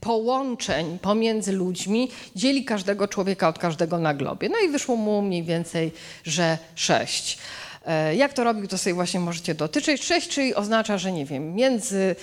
połączeń 0.00 0.98
pomiędzy 0.98 1.52
ludźmi 1.52 2.10
dzieli 2.36 2.64
każdego 2.64 3.08
człowieka 3.08 3.48
od 3.48 3.58
każdego 3.58 3.98
na 3.98 4.14
globie. 4.14 4.48
No 4.48 4.58
i 4.58 4.68
wyszło 4.68 4.96
mu 4.96 5.22
mniej 5.22 5.42
więcej, 5.42 5.92
że 6.24 6.58
sześć. 6.74 7.38
E, 7.86 8.16
jak 8.16 8.32
to 8.32 8.44
robił, 8.44 8.68
to 8.68 8.78
sobie 8.78 8.94
właśnie 8.94 9.20
możecie 9.20 9.54
dotyczyć. 9.54 10.04
Sześć, 10.04 10.28
czyli 10.28 10.54
oznacza, 10.54 10.98
że 10.98 11.12
nie 11.12 11.24
wiem, 11.26 11.54
między 11.54 12.16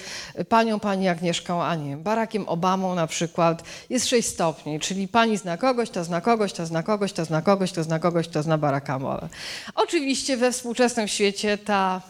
panią, 0.49 0.79
pani 0.79 1.07
Agnieszką, 1.07 1.63
a 1.63 1.75
nie 1.75 1.89
wiem, 1.89 2.03
Barackiem 2.03 2.49
Obamą 2.49 2.95
na 2.95 3.07
przykład 3.07 3.63
jest 3.89 4.07
sześć 4.07 4.27
stopni, 4.27 4.79
czyli 4.79 5.07
pani 5.07 5.37
zna 5.37 5.57
kogoś, 5.57 5.89
to 5.89 6.03
zna 6.03 6.21
kogoś, 6.21 6.53
to 6.53 6.65
zna 6.65 6.83
kogoś, 6.83 7.13
to 7.13 7.25
zna 7.25 7.41
kogoś, 7.41 7.71
to 7.71 7.83
zna 7.83 7.99
kogoś, 7.99 8.27
to 8.27 8.43
zna 8.43 8.57
Baracka. 8.57 8.99
Oczywiście 9.75 10.37
we 10.37 10.51
współczesnym 10.51 11.07
świecie 11.07 11.57
ta 11.57 12.01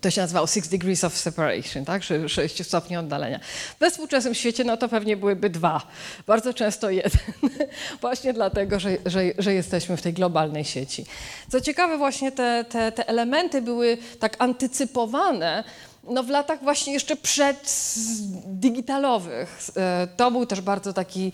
to 0.00 0.10
się 0.10 0.20
nazywało 0.20 0.46
Six 0.46 0.68
Degrees 0.68 1.04
of 1.04 1.16
Separation, 1.16 1.84
tak? 1.84 2.02
6 2.26 2.66
stopni 2.66 2.96
oddalenia. 2.96 3.40
We 3.80 3.90
współczesnym 3.90 4.34
świecie 4.34 4.64
no 4.64 4.76
to 4.76 4.88
pewnie 4.88 5.16
byłyby 5.16 5.50
dwa, 5.50 5.82
bardzo 6.26 6.54
często 6.54 6.90
jeden, 6.90 7.20
właśnie 8.00 8.32
dlatego, 8.32 8.80
że, 8.80 8.96
że, 9.06 9.20
że, 9.38 9.54
jesteśmy 9.54 9.96
w 9.96 10.02
tej 10.02 10.12
globalnej 10.12 10.64
sieci. 10.64 11.06
Co 11.48 11.60
ciekawe, 11.60 11.98
właśnie 11.98 12.32
te, 12.32 12.64
te, 12.68 12.92
te 12.92 13.08
elementy 13.08 13.62
były 13.62 13.98
tak 14.20 14.36
antycypowane 14.38 15.64
no 16.08 16.22
w 16.22 16.28
latach 16.28 16.62
właśnie 16.62 16.92
jeszcze 16.92 17.16
przeddigitalowych. 17.16 19.60
E, 19.76 20.08
to 20.16 20.30
był 20.30 20.46
też 20.46 20.60
bardzo 20.60 20.92
taki 20.92 21.32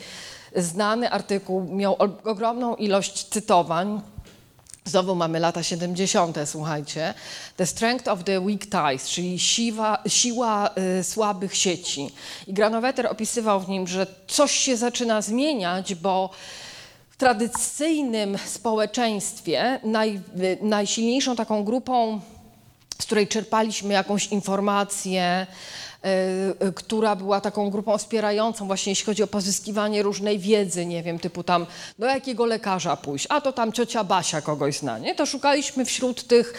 znany 0.57 1.11
artykuł, 1.11 1.65
miał 1.65 1.97
ogromną 2.25 2.75
ilość 2.75 3.25
cytowań 3.25 4.03
Znowu 4.85 5.15
mamy 5.15 5.41
lata 5.41 5.63
70., 5.63 6.37
słuchajcie. 6.45 7.15
The 7.57 7.67
strength 7.67 8.09
of 8.09 8.25
the 8.25 8.41
weak 8.41 8.61
ties, 8.61 9.09
czyli 9.09 9.39
siła, 9.39 9.99
siła 10.07 10.71
y, 11.01 11.05
słabych 11.05 11.57
sieci. 11.57 12.11
I 12.47 12.53
Granowetter 12.53 13.07
opisywał 13.07 13.61
w 13.61 13.69
nim, 13.69 13.87
że 13.87 14.07
coś 14.27 14.53
się 14.53 14.77
zaczyna 14.77 15.23
zmieniać, 15.23 15.95
bo 15.95 16.31
w 17.11 17.17
tradycyjnym 17.17 18.39
społeczeństwie 18.47 19.81
naj, 19.85 20.21
y, 20.41 20.59
najsilniejszą 20.63 21.37
taką 21.37 21.65
grupą, 21.65 22.21
z 22.99 23.07
której 23.07 23.29
czerpaliśmy 23.29 23.95
jakąś 23.95 24.27
informację, 24.27 25.47
która 26.75 27.17
była 27.17 27.41
taką 27.41 27.71
grupą 27.71 27.99
wspierającą 27.99 28.67
właśnie 28.67 28.93
jeśli 28.93 29.07
chodzi 29.07 29.23
o 29.23 29.27
pozyskiwanie 29.27 30.03
różnej 30.03 30.39
wiedzy, 30.39 30.87
nie 30.87 31.03
wiem, 31.03 31.19
typu 31.19 31.43
tam 31.43 31.67
do 31.99 32.07
jakiego 32.07 32.47
lekarza 32.47 32.97
pójść, 32.97 33.27
a 33.29 33.41
to 33.41 33.53
tam 33.53 33.73
ciocia 33.73 34.05
Basia 34.05 34.41
kogoś 34.41 34.79
zna, 34.79 34.99
nie? 34.99 35.15
To 35.15 35.27
szukaliśmy 35.27 35.85
wśród 35.85 36.27
tych 36.27 36.55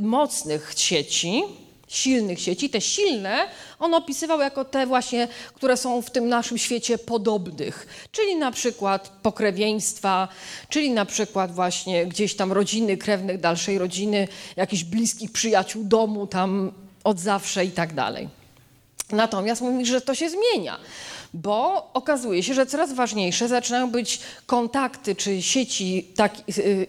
mocnych 0.00 0.72
sieci, 0.76 1.42
silnych 1.88 2.40
sieci, 2.40 2.70
te 2.70 2.80
silne 2.80 3.48
on 3.78 3.94
opisywał 3.94 4.40
jako 4.40 4.64
te 4.64 4.86
właśnie, 4.86 5.28
które 5.54 5.76
są 5.76 6.02
w 6.02 6.10
tym 6.10 6.28
naszym 6.28 6.58
świecie 6.58 6.98
podobnych, 6.98 8.08
czyli 8.12 8.36
na 8.36 8.52
przykład 8.52 9.08
pokrewieństwa, 9.22 10.28
czyli 10.68 10.90
na 10.90 11.04
przykład 11.04 11.52
właśnie 11.52 12.06
gdzieś 12.06 12.36
tam 12.36 12.52
rodziny, 12.52 12.96
krewnych 12.96 13.40
dalszej 13.40 13.78
rodziny, 13.78 14.28
jakichś 14.56 14.84
bliskich 14.84 15.32
przyjaciół 15.32 15.84
domu 15.84 16.26
tam 16.26 16.72
od 17.04 17.20
zawsze 17.20 17.64
i 17.64 17.70
tak 17.70 17.94
dalej. 17.94 18.37
Natomiast 19.12 19.62
mówi, 19.62 19.86
że 19.86 20.00
to 20.00 20.14
się 20.14 20.30
zmienia, 20.30 20.78
bo 21.34 21.90
okazuje 21.94 22.42
się, 22.42 22.54
że 22.54 22.66
coraz 22.66 22.92
ważniejsze 22.92 23.48
zaczynają 23.48 23.90
być 23.90 24.20
kontakty 24.46 25.14
czy 25.16 25.42
sieci 25.42 26.08
tak, 26.16 26.34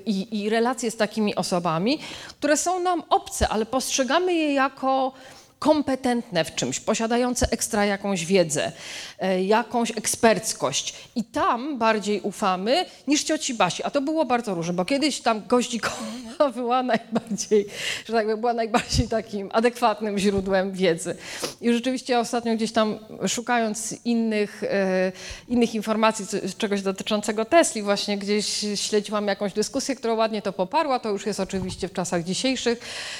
i, 0.05 0.41
i 0.41 0.49
relacje 0.49 0.91
z 0.91 0.95
takimi 0.95 1.35
osobami, 1.35 1.99
które 2.29 2.57
są 2.57 2.79
nam 2.79 3.03
obce, 3.09 3.47
ale 3.47 3.65
postrzegamy 3.65 4.33
je 4.33 4.53
jako 4.53 5.13
kompetentne 5.59 6.45
w 6.45 6.55
czymś, 6.55 6.79
posiadające 6.79 7.47
ekstra 7.51 7.85
jakąś 7.85 8.25
wiedzę, 8.25 8.71
e, 9.19 9.43
jakąś 9.43 9.91
eksperckość. 9.91 10.93
I 11.15 11.23
tam 11.23 11.77
bardziej 11.77 12.21
ufamy 12.21 12.85
niż 13.07 13.23
cioci 13.23 13.53
Basi. 13.53 13.83
A 13.83 13.89
to 13.89 14.01
było 14.01 14.25
bardzo 14.25 14.55
różne, 14.55 14.73
bo 14.73 14.85
kiedyś 14.85 15.21
tam 15.21 15.47
goździkowa 15.47 16.51
była 16.55 16.83
najbardziej, 16.83 17.65
że 18.05 18.13
tak 18.13 18.39
była 18.39 18.53
najbardziej 18.53 19.07
takim 19.07 19.49
adekwatnym 19.53 20.17
źródłem 20.17 20.71
wiedzy. 20.71 21.15
I 21.61 21.73
rzeczywiście 21.73 22.19
ostatnio 22.19 22.55
gdzieś 22.55 22.71
tam 22.71 22.99
szukając 23.27 23.95
innych, 24.05 24.63
e, 24.63 25.11
innych 25.47 25.75
informacji, 25.75 26.25
czegoś 26.57 26.81
dotyczącego 26.81 27.45
Tesli, 27.45 27.81
właśnie 27.81 28.17
gdzieś 28.17 28.65
śledziłam 28.75 29.27
jakąś 29.27 29.53
dyskusję, 29.53 29.95
która 29.95 30.13
ładnie 30.13 30.41
to 30.41 30.53
poparła. 30.53 30.99
To 30.99 31.09
już 31.09 31.25
jest 31.25 31.39
oczywiście 31.39 31.87
w 31.87 31.93
czasach 31.93 32.23
dzisiejszych. 32.23 32.79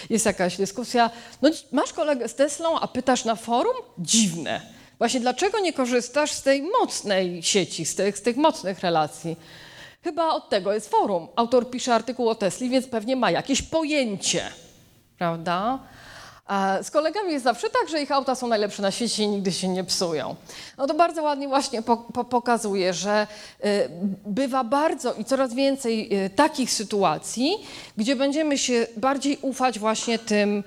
Jest 0.10 0.26
jakaś 0.26 0.58
dyskusja. 0.58 1.10
No 1.42 1.50
masz 1.72 1.94
kolegę 1.94 2.29
z 2.30 2.36
Teslą, 2.36 2.80
a 2.80 2.88
pytasz 2.88 3.26
na 3.26 3.36
forum? 3.36 3.76
Dziwne. 3.98 4.62
Właśnie 4.98 5.20
dlaczego 5.20 5.60
nie 5.60 5.74
korzystasz 5.74 6.32
z 6.32 6.42
tej 6.42 6.62
mocnej 6.62 7.44
sieci, 7.44 7.86
z 7.86 7.96
tych, 7.96 8.18
z 8.18 8.22
tych 8.22 8.38
mocnych 8.38 8.80
relacji? 8.80 9.38
Chyba 10.04 10.30
od 10.30 10.50
tego 10.50 10.74
jest 10.74 10.90
forum. 10.90 11.28
Autor 11.36 11.70
pisze 11.70 11.96
artykuł 11.96 12.30
o 12.30 12.36
Tesli, 12.36 12.70
więc 12.70 12.88
pewnie 12.88 13.16
ma 13.16 13.32
jakieś 13.32 13.62
pojęcie, 13.62 14.44
prawda? 15.18 15.80
Z 16.82 16.92
kolegami 16.92 17.32
jest 17.32 17.44
zawsze 17.44 17.70
tak, 17.70 17.90
że 17.90 18.02
ich 18.02 18.12
auta 18.12 18.36
są 18.36 18.48
najlepsze 18.48 18.82
na 18.82 18.92
świecie 18.92 19.24
i 19.24 19.28
nigdy 19.28 19.52
się 19.52 19.68
nie 19.68 19.84
psują. 19.84 20.36
No 20.78 20.88
to 20.88 20.94
bardzo 20.94 21.24
ładnie 21.24 21.48
właśnie 21.48 21.82
po, 21.82 21.98
po, 21.98 22.24
pokazuje, 22.24 22.94
że 22.94 23.28
y, 23.66 23.90
bywa 24.26 24.64
bardzo 24.64 25.14
i 25.14 25.26
coraz 25.26 25.54
więcej 25.54 26.26
y, 26.26 26.30
takich 26.30 26.72
sytuacji, 26.72 27.58
gdzie 27.98 28.16
będziemy 28.16 28.58
się 28.58 28.88
bardziej 28.98 29.38
ufać 29.42 29.80
właśnie 29.80 30.20
tym 30.20 30.64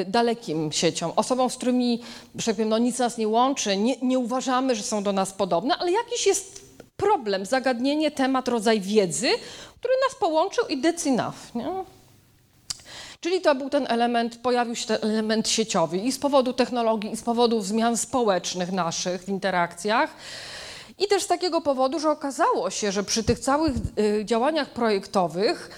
y, 0.00 0.04
dalekim 0.04 0.72
sieciom, 0.72 1.12
osobom, 1.16 1.50
z 1.50 1.56
którymi, 1.56 2.02
że 2.34 2.46
tak 2.46 2.54
powiem, 2.54 2.68
no, 2.68 2.78
nic 2.78 2.98
nas 2.98 3.18
nie 3.18 3.28
łączy, 3.28 3.76
nie, 3.76 3.96
nie 4.02 4.18
uważamy, 4.18 4.74
że 4.74 4.82
są 4.82 5.02
do 5.02 5.12
nas 5.12 5.32
podobne, 5.32 5.76
ale 5.76 5.92
jakiś 5.92 6.26
jest 6.26 6.70
problem, 6.96 7.46
zagadnienie, 7.46 8.10
temat, 8.10 8.48
rodzaj 8.48 8.80
wiedzy, 8.80 9.28
który 9.78 9.94
nas 10.08 10.20
połączył 10.20 10.66
i 10.66 10.82
that's. 10.82 11.34
Nie? 11.54 11.99
Czyli 13.20 13.40
to 13.40 13.54
był 13.54 13.70
ten 13.70 13.86
element, 13.88 14.36
pojawił 14.36 14.76
się 14.76 14.86
ten 14.86 15.10
element 15.10 15.48
sieciowy 15.48 15.98
i 15.98 16.12
z 16.12 16.18
powodu 16.18 16.52
technologii, 16.52 17.12
i 17.12 17.16
z 17.16 17.22
powodu 17.22 17.62
zmian 17.62 17.96
społecznych 17.96 18.72
naszych 18.72 19.24
w 19.24 19.28
interakcjach. 19.28 20.10
I 20.98 21.08
też 21.08 21.22
z 21.22 21.26
takiego 21.26 21.60
powodu, 21.60 22.00
że 22.00 22.10
okazało 22.10 22.70
się, 22.70 22.92
że 22.92 23.04
przy 23.04 23.24
tych 23.24 23.38
całych 23.38 23.72
y, 23.98 24.24
działaniach 24.24 24.70
projektowych 24.70 25.70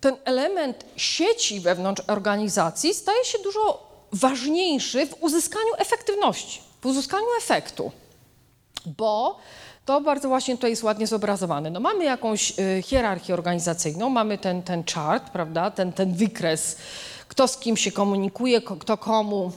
ten 0.00 0.16
element 0.24 0.84
sieci 0.96 1.60
wewnątrz 1.60 2.02
organizacji 2.06 2.94
staje 2.94 3.24
się 3.24 3.38
dużo 3.38 3.88
ważniejszy 4.12 5.06
w 5.06 5.22
uzyskaniu 5.22 5.74
efektywności, 5.78 6.60
w 6.80 6.86
uzyskaniu 6.86 7.26
efektu. 7.38 7.92
Bo 8.86 9.38
to 9.88 10.00
bardzo 10.00 10.28
właśnie 10.28 10.54
tutaj 10.54 10.70
jest 10.70 10.82
ładnie 10.82 11.06
zobrazowane. 11.06 11.70
No 11.70 11.80
mamy 11.80 12.04
jakąś 12.04 12.58
y, 12.58 12.82
hierarchię 12.82 13.34
organizacyjną, 13.34 14.08
mamy 14.08 14.38
ten, 14.38 14.62
ten 14.62 14.84
chart, 14.94 15.30
prawda, 15.30 15.70
ten, 15.70 15.92
ten 15.92 16.14
wykres, 16.14 16.76
kto 17.28 17.48
z 17.48 17.58
kim 17.58 17.76
się 17.76 17.92
komunikuje, 17.92 18.60
kto 18.60 18.96
komu 18.96 19.52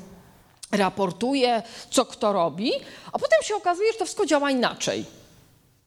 raportuje, 0.72 1.63
co 1.89 2.06
kto 2.06 2.34
robi, 2.34 2.72
a 3.12 3.20
potem 3.20 3.39
się 3.44 3.56
okazuje, 3.56 3.91
że 3.91 3.98
to 3.98 4.06
wszystko 4.06 4.26
działa 4.26 4.52
inaczej. 4.52 5.06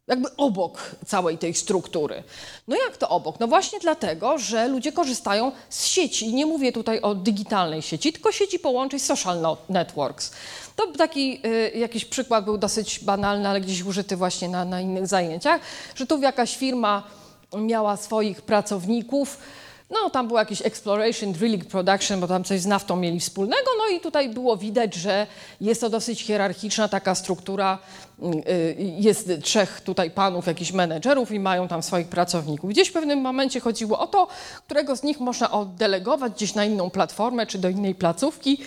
Jakby 0.07 0.37
obok 0.37 0.91
całej 1.07 1.39
tej 1.39 1.55
struktury. 1.55 2.23
No 2.69 2.77
jak 2.77 2.97
to 2.97 3.09
obok? 3.09 3.41
No 3.41 3.47
właśnie 3.47 3.79
dlatego, 3.79 4.39
że 4.39 4.69
ludzie 4.69 4.93
korzystają 4.93 5.53
z 5.69 5.87
sieci. 5.87 6.27
I 6.27 6.35
nie 6.35 6.47
mówię 6.47 6.73
tutaj 6.73 7.01
o 7.01 7.15
digitalnej 7.15 7.83
sieci, 7.83 8.13
tylko 8.13 8.33
sieci 8.33 8.59
połączeń 8.59 9.01
social 9.01 9.41
no, 9.41 9.57
networks. 9.69 10.33
To 10.77 10.87
taki 10.87 11.41
y, 11.47 11.79
jakiś 11.79 12.05
przykład 12.05 12.45
był 12.45 12.59
dosyć 12.59 13.01
banalny, 13.01 13.49
ale 13.49 13.61
gdzieś 13.61 13.83
użyty 13.83 14.17
właśnie 14.17 14.49
na, 14.49 14.65
na 14.65 14.81
innych 14.81 15.07
zajęciach, 15.07 15.61
że 15.95 16.07
tu 16.07 16.21
jakaś 16.21 16.57
firma 16.57 17.03
miała 17.57 17.97
swoich 17.97 18.43
pracowników, 18.43 19.39
no 19.91 20.11
tam 20.11 20.29
był 20.29 20.37
jakiś 20.37 20.63
exploration, 20.63 21.33
drilling, 21.33 21.65
production, 21.65 22.21
bo 22.21 22.29
tam 22.29 22.45
coś 22.45 22.61
z 22.61 22.67
naftą 22.67 22.97
mieli 22.97 23.21
wspólnego, 23.21 23.71
no 23.79 23.97
i 23.97 24.01
tutaj 24.01 24.29
było 24.29 24.57
widać, 24.57 24.95
że 24.95 25.27
jest 25.61 25.81
to 25.81 25.91
dosyć 25.91 26.23
hierarchiczna 26.23 26.89
taka 26.89 27.15
struktura, 27.15 27.79
y, 28.49 28.77
jest 28.79 29.31
trzech 29.43 29.81
tutaj 29.81 30.11
panów, 30.11 30.47
jakichś 30.47 30.73
menedżerów 30.73 31.33
i 31.33 31.41
mają 31.41 31.69
tam 31.69 31.83
swoich 31.83 32.09
pracowników. 32.09 32.71
Gdzieś 32.71 32.89
w 32.89 32.93
pewnym 32.93 33.21
momencie 33.21 33.61
chodziło 33.61 33.99
o 33.99 34.07
to, 34.07 34.29
którego 34.67 34.97
z 34.97 35.03
nich 35.03 35.21
można 35.21 35.51
oddelegować 35.51 36.33
gdzieś 36.33 36.55
na 36.55 36.65
inną 36.65 36.91
platformę 36.91 37.47
czy 37.47 37.59
do 37.59 37.69
innej 37.69 37.95
placówki, 37.95 38.59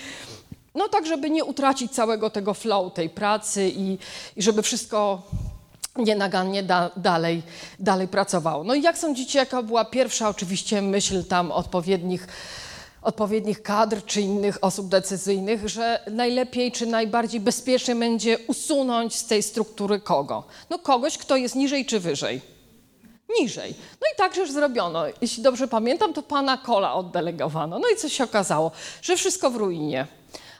no 0.75 0.89
tak, 0.89 1.05
żeby 1.05 1.29
nie 1.29 1.45
utracić 1.45 1.91
całego 1.91 2.29
tego 2.29 2.53
flow 2.53 2.93
tej 2.93 3.09
pracy 3.09 3.71
i, 3.75 3.97
i 4.35 4.41
żeby 4.41 4.61
wszystko 4.61 5.21
nienagannie 5.97 6.63
da, 6.63 6.91
dalej, 6.95 7.43
dalej 7.79 8.07
pracowało. 8.07 8.63
No 8.63 8.75
i 8.75 8.81
jak 8.81 8.97
sądzicie, 8.97 9.39
jaka 9.39 9.63
była 9.63 9.85
pierwsza 9.85 10.29
oczywiście 10.29 10.81
myśl 10.81 11.23
tam 11.23 11.51
odpowiednich, 11.51 12.27
odpowiednich 13.01 13.61
kadr 13.63 14.05
czy 14.05 14.21
innych 14.21 14.57
osób 14.61 14.87
decyzyjnych, 14.87 15.69
że 15.69 15.99
najlepiej 16.11 16.71
czy 16.71 16.85
najbardziej 16.85 17.39
bezpiecznie 17.39 17.95
będzie 17.95 18.37
usunąć 18.47 19.15
z 19.15 19.25
tej 19.25 19.43
struktury 19.43 19.99
kogo? 19.99 20.43
No 20.69 20.79
kogoś, 20.79 21.17
kto 21.17 21.35
jest 21.35 21.55
niżej 21.55 21.85
czy 21.85 21.99
wyżej? 21.99 22.41
Niżej. 23.39 23.73
No 24.01 24.07
i 24.13 24.17
tak 24.17 24.37
już 24.37 24.51
zrobiono. 24.51 25.03
Jeśli 25.21 25.43
dobrze 25.43 25.67
pamiętam, 25.67 26.13
to 26.13 26.23
pana 26.23 26.57
Kola 26.57 26.93
oddelegowano. 26.93 27.79
No 27.79 27.87
i 27.93 27.95
co 27.95 28.09
się 28.09 28.23
okazało? 28.23 28.71
Że 29.01 29.17
wszystko 29.17 29.49
w 29.49 29.55
ruinie. 29.55 30.07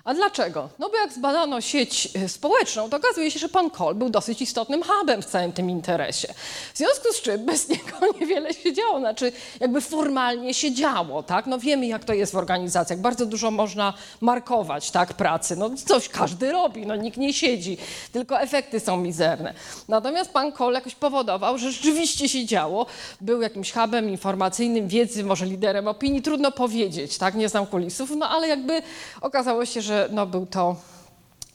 A 0.07 0.13
dlaczego? 0.13 0.69
No 0.79 0.89
bo 0.89 0.97
jak 0.97 1.13
zbadano 1.13 1.61
sieć 1.61 2.09
e, 2.15 2.29
społeczną, 2.29 2.89
to 2.89 2.97
okazuje 2.97 3.31
się, 3.31 3.39
że 3.39 3.49
pan 3.49 3.69
Kohl 3.69 3.95
był 3.95 4.09
dosyć 4.09 4.41
istotnym 4.41 4.83
hubem 4.83 5.21
w 5.21 5.25
całym 5.25 5.53
tym 5.53 5.69
interesie. 5.69 6.33
W 6.73 6.77
związku 6.77 7.13
z 7.13 7.21
czym 7.21 7.45
bez 7.45 7.67
niego 7.69 7.97
niewiele 8.19 8.53
się 8.53 8.73
działo, 8.73 8.99
znaczy 8.99 9.31
jakby 9.59 9.81
formalnie 9.81 10.53
się 10.53 10.73
działo, 10.73 11.23
tak? 11.23 11.47
No 11.47 11.59
wiemy 11.59 11.87
jak 11.87 12.03
to 12.03 12.13
jest 12.13 12.33
w 12.33 12.35
organizacjach, 12.35 12.99
bardzo 12.99 13.25
dużo 13.25 13.51
można 13.51 13.93
markować, 14.21 14.91
tak, 14.91 15.13
pracy, 15.13 15.55
no 15.55 15.69
coś 15.85 16.09
każdy 16.09 16.51
robi, 16.51 16.85
no 16.85 16.95
nikt 16.95 17.17
nie 17.17 17.33
siedzi, 17.33 17.77
tylko 18.11 18.41
efekty 18.41 18.79
są 18.79 18.97
mizerne. 18.97 19.53
Natomiast 19.87 20.31
pan 20.31 20.51
Kohl 20.51 20.73
jakoś 20.73 20.95
powodował, 20.95 21.57
że 21.57 21.71
rzeczywiście 21.71 22.29
się 22.29 22.45
działo, 22.45 22.85
był 23.21 23.41
jakimś 23.41 23.71
hubem 23.71 24.09
informacyjnym, 24.09 24.87
wiedzy, 24.87 25.23
może 25.23 25.45
liderem 25.45 25.87
opinii, 25.87 26.21
trudno 26.21 26.51
powiedzieć, 26.51 27.17
tak, 27.17 27.35
nie 27.35 27.49
znam 27.49 27.65
kulisów, 27.65 28.11
no 28.17 28.29
ale 28.29 28.47
jakby 28.47 28.81
okazało 29.21 29.65
się, 29.65 29.81
że 29.81 29.96
no, 30.12 30.25
był, 30.25 30.45
to, 30.45 30.75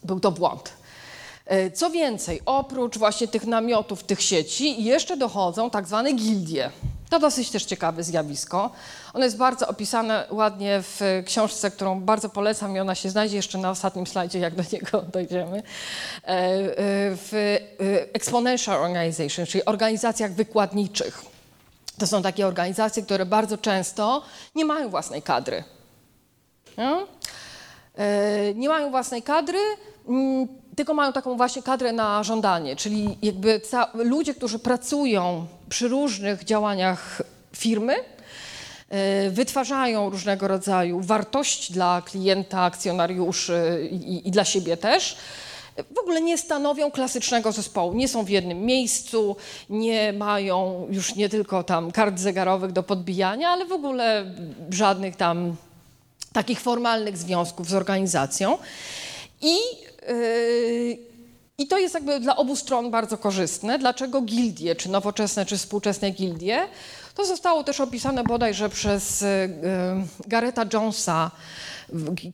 był 0.03 0.19
to 0.19 0.31
błąd. 0.31 0.73
E, 1.45 1.71
co 1.71 1.89
więcej, 1.89 2.41
oprócz 2.45 2.97
właśnie 2.97 3.27
tych 3.27 3.45
namiotów, 3.45 4.03
tych 4.03 4.21
sieci, 4.21 4.83
jeszcze 4.83 5.17
dochodzą 5.17 5.69
tak 5.69 5.87
zwane 5.87 6.13
gildie. 6.13 6.69
To 7.09 7.19
dosyć 7.19 7.49
też 7.49 7.65
ciekawe 7.65 8.03
zjawisko. 8.03 8.69
Ono 9.13 9.25
jest 9.25 9.37
bardzo 9.37 9.67
opisane 9.67 10.27
ładnie 10.31 10.81
w 10.81 11.23
książce, 11.25 11.71
którą 11.71 12.01
bardzo 12.01 12.29
polecam 12.29 12.75
i 12.75 12.79
ona 12.79 12.95
się 12.95 13.09
znajdzie 13.09 13.35
jeszcze 13.35 13.57
na 13.57 13.69
ostatnim 13.69 14.07
slajdzie, 14.07 14.39
jak 14.39 14.55
do 14.55 14.63
niego 14.73 15.01
dojdziemy. 15.13 15.57
E, 15.57 15.63
e, 16.27 16.43
w 17.15 17.57
Exponential 18.13 18.83
Organization, 18.83 19.45
czyli 19.45 19.65
organizacjach 19.65 20.33
wykładniczych. 20.33 21.21
To 21.99 22.07
są 22.07 22.21
takie 22.21 22.47
organizacje, 22.47 23.03
które 23.03 23.25
bardzo 23.25 23.57
często 23.57 24.23
nie 24.55 24.65
mają 24.65 24.89
własnej 24.89 25.21
kadry. 25.21 25.63
No? 26.77 27.07
E, 27.97 28.53
nie 28.53 28.69
mają 28.69 28.91
własnej 28.91 29.21
kadry, 29.21 29.59
mm, 30.07 30.47
tylko 30.75 30.93
mają 30.93 31.13
taką 31.13 31.37
właśnie 31.37 31.63
kadrę 31.63 31.93
na 31.93 32.23
żądanie, 32.23 32.75
czyli 32.75 33.17
jakby 33.21 33.61
ludzie, 33.93 34.33
którzy 34.33 34.59
pracują 34.59 35.47
przy 35.69 35.87
różnych 35.87 36.43
działaniach 36.43 37.21
firmy, 37.55 37.95
e, 38.89 39.29
wytwarzają 39.29 40.09
różnego 40.09 40.47
rodzaju 40.47 40.99
wartość 41.01 41.71
dla 41.71 42.01
klienta, 42.05 42.61
akcjonariuszy 42.61 43.89
i, 43.91 44.27
i 44.27 44.31
dla 44.31 44.45
siebie 44.45 44.77
też 44.77 45.17
w 45.95 45.99
ogóle 45.99 46.21
nie 46.21 46.37
stanowią 46.37 46.91
klasycznego 46.91 47.51
zespołu. 47.51 47.93
Nie 47.93 48.07
są 48.07 48.23
w 48.23 48.29
jednym 48.29 48.65
miejscu, 48.65 49.35
nie 49.69 50.13
mają 50.13 50.87
już 50.89 51.15
nie 51.15 51.29
tylko 51.29 51.63
tam 51.63 51.91
kart 51.91 52.19
zegarowych 52.19 52.71
do 52.71 52.83
podbijania, 52.83 53.49
ale 53.49 53.65
w 53.65 53.71
ogóle 53.71 54.25
żadnych 54.69 55.15
tam 55.15 55.55
takich 56.33 56.59
formalnych 56.59 57.17
związków 57.17 57.69
z 57.69 57.73
organizacją. 57.73 58.57
I, 59.41 59.55
yy, 60.07 60.97
I 61.57 61.67
to 61.67 61.77
jest 61.77 61.93
jakby 61.93 62.19
dla 62.19 62.35
obu 62.35 62.55
stron 62.55 62.91
bardzo 62.91 63.17
korzystne. 63.17 63.79
Dlaczego 63.79 64.21
gildie, 64.21 64.75
czy 64.75 64.89
nowoczesne, 64.89 65.45
czy 65.45 65.57
współczesne 65.57 66.11
gildie? 66.11 66.67
To 67.15 67.25
zostało 67.25 67.63
też 67.63 67.79
opisane 67.79 68.23
bodajże 68.23 68.69
przez 68.69 69.25
Gareta 70.27 70.65
Jonesa, 70.73 71.31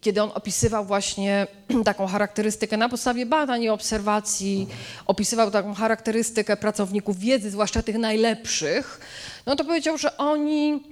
kiedy 0.02 0.24
on 0.24 0.32
opisywał 0.36 0.86
właśnie 0.86 1.48
taką 1.86 2.08
charakterystykę 2.08 2.78
na 2.78 2.90
podstawie 2.90 3.26
badań 3.26 3.64
i 3.64 3.70
obserwacji, 3.70 4.68
opisywał 5.06 5.52
taką 5.52 5.74
charakterystykę 5.74 6.58
pracowników 6.58 7.20
wiedzy, 7.20 7.52
zwłaszcza 7.52 7.82
tych 7.82 7.98
najlepszych, 7.98 9.00
no 9.46 9.56
to 9.56 9.66
powiedział, 9.66 9.98
że 9.98 10.18
oni 10.18 10.84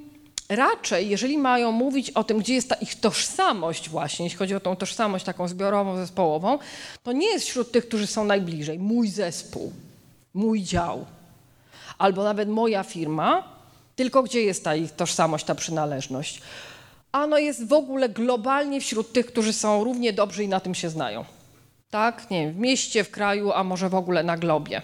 raczej, 0.50 1.10
jeżeli 1.10 1.38
mają 1.38 1.72
mówić 1.72 2.10
o 2.10 2.24
tym, 2.24 2.40
gdzie 2.40 2.54
jest 2.54 2.70
ta 2.70 2.76
ich 2.76 3.00
tożsamość 3.00 3.90
właśnie, 3.90 4.26
jeśli 4.26 4.38
chodzi 4.38 4.56
o 4.56 4.60
tą 4.60 4.76
tożsamość 4.76 5.26
taką 5.26 5.48
zbiorową, 5.48 5.98
zespołową, 5.98 6.60
to 7.04 7.12
nie 7.12 7.28
jest 7.28 7.46
wśród 7.46 7.72
tych, 7.72 7.88
którzy 7.88 8.08
są 8.08 8.26
najbliżej. 8.26 8.80
Mój 8.80 9.10
zespół, 9.10 9.74
mój 10.34 10.64
dział, 10.64 11.06
albo 11.98 12.24
nawet 12.24 12.50
moja 12.50 12.84
firma, 12.84 13.58
tylko 13.96 14.24
gdzie 14.24 14.42
jest 14.42 14.64
ta 14.64 14.76
ich 14.76 14.92
tożsamość, 14.92 15.46
ta 15.46 15.56
przynależność. 15.56 16.42
Ano 17.12 17.38
jest 17.38 17.68
w 17.68 17.74
ogóle 17.74 18.10
globalnie 18.10 18.82
wśród 18.82 19.14
tych, 19.14 19.26
którzy 19.26 19.54
są 19.54 19.84
równie 19.84 20.14
dobrzy 20.14 20.44
i 20.44 20.48
na 20.48 20.60
tym 20.60 20.76
się 20.76 20.90
znają. 20.90 21.26
Tak, 21.90 22.32
nie 22.32 22.46
wiem, 22.46 22.54
w 22.54 22.58
mieście, 22.58 23.04
w 23.04 23.12
kraju, 23.12 23.52
a 23.52 23.64
może 23.64 23.90
w 23.90 23.96
ogóle 23.96 24.24
na 24.24 24.38
globie. 24.38 24.82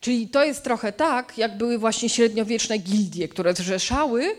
Czyli 0.00 0.28
to 0.28 0.44
jest 0.44 0.64
trochę 0.64 0.92
tak, 0.92 1.38
jak 1.38 1.58
były 1.58 1.78
właśnie 1.78 2.08
średniowieczne 2.08 2.78
gildie, 2.78 3.28
które 3.28 3.54
zrzeszały 3.54 4.36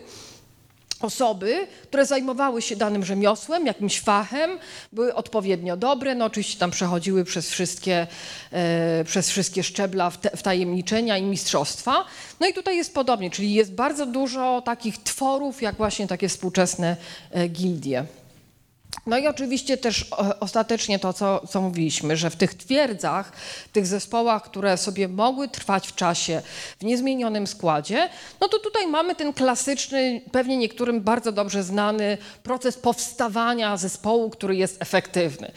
osoby, 1.00 1.66
które 1.82 2.06
zajmowały 2.06 2.62
się 2.62 2.76
danym 2.76 3.04
rzemiosłem, 3.04 3.66
jakimś 3.66 4.00
fachem, 4.00 4.50
były 4.92 5.14
odpowiednio 5.14 5.76
dobre, 5.76 6.14
no 6.14 6.24
oczywiście 6.24 6.58
tam 6.58 6.70
przechodziły 6.70 7.24
przez 7.24 7.50
wszystkie, 7.50 8.06
e, 8.52 9.04
przez 9.04 9.30
wszystkie 9.30 9.62
szczebla 9.62 10.10
wtajemniczenia 10.10 11.18
i 11.18 11.22
mistrzostwa. 11.22 12.04
No 12.40 12.46
i 12.46 12.54
tutaj 12.54 12.76
jest 12.76 12.94
podobnie, 12.94 13.30
czyli 13.30 13.54
jest 13.54 13.72
bardzo 13.72 14.06
dużo 14.06 14.62
takich 14.64 15.02
tworów, 15.02 15.62
jak 15.62 15.76
właśnie 15.76 16.06
takie 16.06 16.28
współczesne 16.28 16.96
e, 17.30 17.48
gildie. 17.48 18.04
No 19.08 19.18
i 19.18 19.26
oczywiście 19.26 19.76
też 19.76 20.02
e, 20.02 20.40
ostatecznie 20.40 20.98
to, 20.98 21.12
co, 21.12 21.46
co 21.48 21.60
mówiliśmy, 21.60 22.16
że 22.16 22.30
w 22.30 22.36
tych 22.36 22.54
twierdzach, 22.54 23.32
tych 23.72 23.86
zespołach, 23.86 24.42
które 24.42 24.76
sobie 24.76 25.08
mogły 25.08 25.48
trwać 25.48 25.88
w 25.88 25.94
czasie, 25.94 26.42
w 26.80 26.84
niezmienionym 26.84 27.46
składzie, 27.46 28.08
no 28.40 28.48
to 28.48 28.58
tutaj 28.58 28.86
mamy 28.86 29.14
ten 29.14 29.32
klasyczny, 29.32 30.20
pewnie 30.32 30.56
niektórym 30.56 31.00
bardzo 31.00 31.32
dobrze 31.32 31.62
znany 31.62 32.18
proces 32.42 32.76
powstawania 32.76 33.76
zespołu, 33.76 34.30
który 34.30 34.56
jest 34.56 34.82
efektywny 34.82 35.52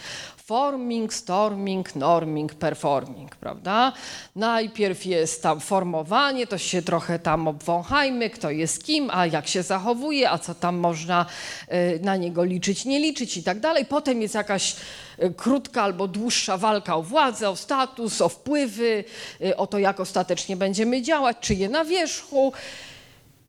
forming, 0.51 1.13
storming, 1.13 1.95
norming, 1.95 2.53
performing, 2.53 3.35
prawda? 3.35 3.93
Najpierw 4.35 5.05
jest 5.05 5.43
tam 5.43 5.59
formowanie, 5.59 6.47
to 6.47 6.57
się 6.57 6.81
trochę 6.81 7.19
tam 7.19 7.47
obwąchajmy, 7.47 8.29
kto 8.29 8.49
jest 8.49 8.83
kim, 8.83 9.09
a 9.13 9.25
jak 9.25 9.47
się 9.47 9.63
zachowuje, 9.63 10.31
a 10.31 10.37
co 10.37 10.55
tam 10.55 10.75
można 10.75 11.25
y, 11.73 11.99
na 12.03 12.15
niego 12.15 12.43
liczyć, 12.43 12.85
nie 12.85 12.99
liczyć 12.99 13.37
i 13.37 13.43
tak 13.43 13.59
dalej. 13.59 13.85
Potem 13.85 14.21
jest 14.21 14.35
jakaś 14.35 14.75
y, 15.23 15.33
krótka 15.37 15.83
albo 15.83 16.07
dłuższa 16.07 16.57
walka 16.57 16.95
o 16.95 17.03
władzę, 17.03 17.49
o 17.49 17.55
status, 17.55 18.21
o 18.21 18.29
wpływy, 18.29 19.03
y, 19.41 19.57
o 19.57 19.67
to, 19.67 19.79
jak 19.79 19.99
ostatecznie 19.99 20.57
będziemy 20.57 21.01
działać, 21.01 21.37
czy 21.41 21.53
je 21.53 21.69
na 21.69 21.85
wierzchu. 21.85 22.53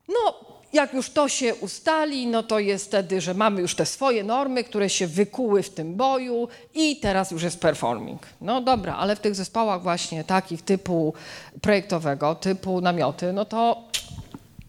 No, 0.09 0.52
jak 0.73 0.95
już 0.95 1.11
to 1.11 1.29
się 1.29 1.55
ustali, 1.55 2.27
no 2.27 2.43
to 2.43 2.59
jest 2.59 2.87
wtedy, 2.87 3.21
że 3.21 3.35
mamy 3.35 3.61
już 3.61 3.75
te 3.75 3.87
swoje 3.87 4.25
normy, 4.25 4.65
które 4.65 4.91
się 4.91 5.07
wykuły 5.07 5.63
w 5.63 5.71
tym 5.71 5.95
boju 5.95 6.49
i 6.75 6.97
teraz 6.97 7.31
już 7.31 7.43
jest 7.43 7.61
performing. 7.61 8.27
No 8.41 8.61
dobra, 8.61 8.97
ale 8.97 9.17
w 9.17 9.21
tych 9.21 9.35
zespołach 9.35 9.83
właśnie 9.83 10.25
takich 10.25 10.63
typu 10.63 11.15
projektowego, 11.61 12.35
typu 12.35 12.81
namioty, 12.81 13.33
no 13.33 13.45
to 13.45 13.93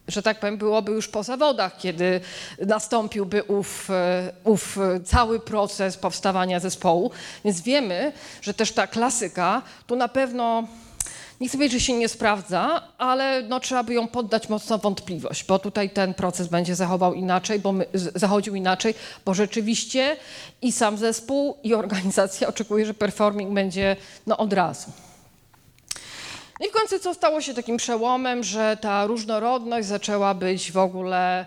że 0.07 0.21
tak 0.21 0.39
powiem, 0.39 0.57
byłoby 0.57 0.91
już 0.91 1.07
po 1.07 1.23
zawodach, 1.23 1.77
kiedy 1.77 2.21
nastąpiłby 2.65 3.43
ów, 3.43 3.89
e, 3.89 4.31
ów 4.43 4.77
cały 5.05 5.39
proces 5.39 5.97
powstawania 5.97 6.59
zespołu. 6.59 7.11
Więc 7.45 7.61
wiemy, 7.61 8.11
że 8.41 8.53
też 8.53 8.71
ta 8.71 8.87
klasyka 8.87 9.61
tu 9.87 9.95
na 9.95 10.07
pewno 10.07 10.67
nie 11.41 11.47
chcę 11.47 11.57
powiedzieć, 11.57 11.81
że 11.81 11.85
się 11.85 11.93
nie 11.93 12.09
sprawdza, 12.09 12.81
ale 12.97 13.41
no, 13.41 13.59
trzeba 13.59 13.83
by 13.83 13.93
ją 13.93 14.07
poddać 14.07 14.49
mocno 14.49 14.77
wątpliwość, 14.77 15.43
bo 15.43 15.59
tutaj 15.59 15.89
ten 15.89 16.13
proces 16.13 16.47
będzie 16.47 16.75
zachował 16.75 17.13
inaczej, 17.13 17.59
bo 17.59 17.71
my, 17.71 17.85
zachodził 18.15 18.55
inaczej, 18.55 18.93
bo 19.25 19.33
rzeczywiście 19.33 20.17
i 20.61 20.71
sam 20.71 20.97
zespół, 20.97 21.57
i 21.63 21.73
organizacja 21.73 22.47
oczekuje, 22.47 22.85
że 22.85 22.93
performing 22.93 23.53
będzie 23.53 23.95
no, 24.27 24.37
od 24.37 24.53
razu. 24.53 24.91
No 26.59 26.65
i 26.65 26.69
w 26.69 26.73
końcu 26.73 26.99
co 26.99 27.13
stało 27.13 27.41
się 27.41 27.53
takim 27.53 27.77
przełomem, 27.77 28.43
że 28.43 28.77
ta 28.81 29.05
różnorodność 29.05 29.87
zaczęła 29.87 30.33
być 30.33 30.71
w 30.71 30.77
ogóle 30.77 31.45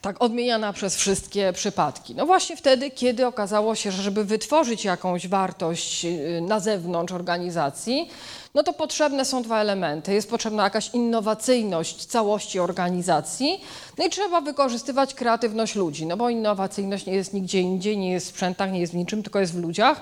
tak 0.00 0.22
odmieniana 0.22 0.72
przez 0.72 0.96
wszystkie 0.96 1.52
przypadki. 1.52 2.14
No 2.14 2.26
właśnie 2.26 2.56
wtedy, 2.56 2.90
kiedy 2.90 3.26
okazało 3.26 3.74
się, 3.74 3.92
że 3.92 4.02
żeby 4.02 4.24
wytworzyć 4.24 4.84
jakąś 4.84 5.28
wartość 5.28 6.04
y, 6.04 6.40
na 6.40 6.60
zewnątrz 6.60 7.12
organizacji, 7.12 8.10
no 8.56 8.62
to 8.62 8.72
potrzebne 8.72 9.24
są 9.24 9.42
dwa 9.42 9.60
elementy. 9.60 10.14
Jest 10.14 10.30
potrzebna 10.30 10.64
jakaś 10.64 10.90
innowacyjność 10.94 12.06
całości 12.06 12.60
organizacji, 12.60 13.60
no 13.98 14.06
i 14.06 14.10
trzeba 14.10 14.40
wykorzystywać 14.40 15.14
kreatywność 15.14 15.74
ludzi, 15.74 16.06
no 16.06 16.16
bo 16.16 16.30
innowacyjność 16.30 17.06
nie 17.06 17.14
jest 17.14 17.32
nigdzie 17.34 17.60
indziej, 17.60 17.98
nie 17.98 18.12
jest 18.12 18.26
w 18.26 18.30
sprzętach, 18.30 18.72
nie 18.72 18.80
jest 18.80 18.92
w 18.92 18.96
niczym, 18.96 19.22
tylko 19.22 19.40
jest 19.40 19.52
w 19.52 19.58
ludziach. 19.58 20.00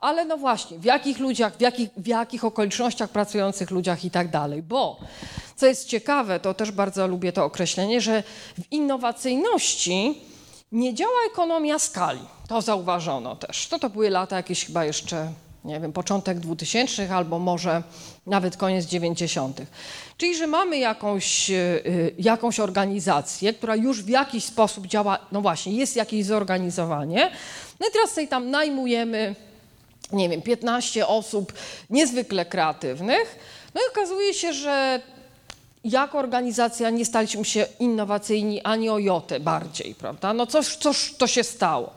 Ale 0.00 0.24
no 0.24 0.36
właśnie, 0.36 0.78
w 0.78 0.84
jakich 0.84 1.18
ludziach, 1.18 1.56
w 1.56 1.60
jakich, 1.60 1.90
w 1.96 2.06
jakich 2.06 2.44
okolicznościach 2.44 3.10
pracujących 3.10 3.70
ludziach 3.70 4.04
i 4.04 4.10
tak 4.10 4.30
dalej. 4.30 4.62
Bo 4.62 5.00
co 5.56 5.66
jest 5.66 5.88
ciekawe, 5.88 6.40
to 6.40 6.54
też 6.54 6.70
bardzo 6.70 7.06
lubię 7.06 7.32
to 7.32 7.44
określenie, 7.44 8.00
że 8.00 8.22
w 8.58 8.72
innowacyjności 8.72 10.22
nie 10.72 10.94
działa 10.94 11.18
ekonomia 11.32 11.78
skali. 11.78 12.20
To 12.48 12.62
zauważono 12.62 13.36
też. 13.36 13.68
To 13.68 13.78
to 13.78 13.90
były 13.90 14.10
lata 14.10 14.36
jakieś 14.36 14.66
chyba 14.66 14.84
jeszcze 14.84 15.28
nie 15.64 15.80
wiem, 15.80 15.92
początek 15.92 16.40
2000 16.40 17.14
albo 17.14 17.38
może 17.38 17.82
nawet 18.26 18.56
koniec 18.56 18.86
90. 18.86 19.60
Czyli, 20.16 20.36
że 20.36 20.46
mamy 20.46 20.78
jakąś, 20.78 21.50
e, 21.50 21.54
e, 21.54 21.80
jakąś 22.18 22.60
organizację, 22.60 23.52
która 23.52 23.76
już 23.76 24.02
w 24.02 24.08
jakiś 24.08 24.44
sposób 24.44 24.86
działa, 24.86 25.18
no 25.32 25.40
właśnie, 25.40 25.72
jest 25.72 25.96
jakieś 25.96 26.26
zorganizowanie, 26.26 27.30
no 27.80 27.86
i 27.88 27.92
teraz 27.92 28.10
sobie 28.10 28.28
tam 28.28 28.50
najmujemy, 28.50 29.34
nie 30.12 30.28
wiem, 30.28 30.42
15 30.42 31.06
osób 31.06 31.52
niezwykle 31.90 32.44
kreatywnych, 32.44 33.38
no 33.74 33.80
i 33.80 33.90
okazuje 33.90 34.34
się, 34.34 34.52
że 34.52 35.00
jako 35.84 36.18
organizacja 36.18 36.90
nie 36.90 37.04
staliśmy 37.04 37.44
się 37.44 37.66
innowacyjni 37.80 38.62
ani 38.62 38.88
o 38.88 38.98
jotę 38.98 39.40
bardziej, 39.40 39.94
prawda? 39.94 40.34
No 40.34 40.46
coś, 40.46 40.76
coś 40.76 41.14
to 41.18 41.26
się 41.26 41.44
stało. 41.44 41.94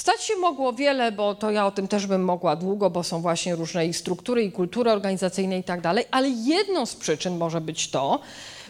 Stać 0.00 0.22
się 0.22 0.36
mogło 0.36 0.72
wiele, 0.72 1.12
bo 1.12 1.34
to 1.34 1.50
ja 1.50 1.66
o 1.66 1.70
tym 1.70 1.88
też 1.88 2.06
bym 2.06 2.24
mogła 2.24 2.56
długo, 2.56 2.90
bo 2.90 3.02
są 3.02 3.20
właśnie 3.22 3.56
różne 3.56 3.86
i 3.86 3.94
struktury, 3.94 4.44
i 4.44 4.52
kultury 4.52 4.90
organizacyjne 4.90 5.58
i 5.58 5.62
tak 5.62 5.80
dalej, 5.80 6.04
ale 6.10 6.28
jedną 6.28 6.86
z 6.86 6.96
przyczyn 6.96 7.36
może 7.36 7.60
być 7.60 7.90
to, 7.90 8.20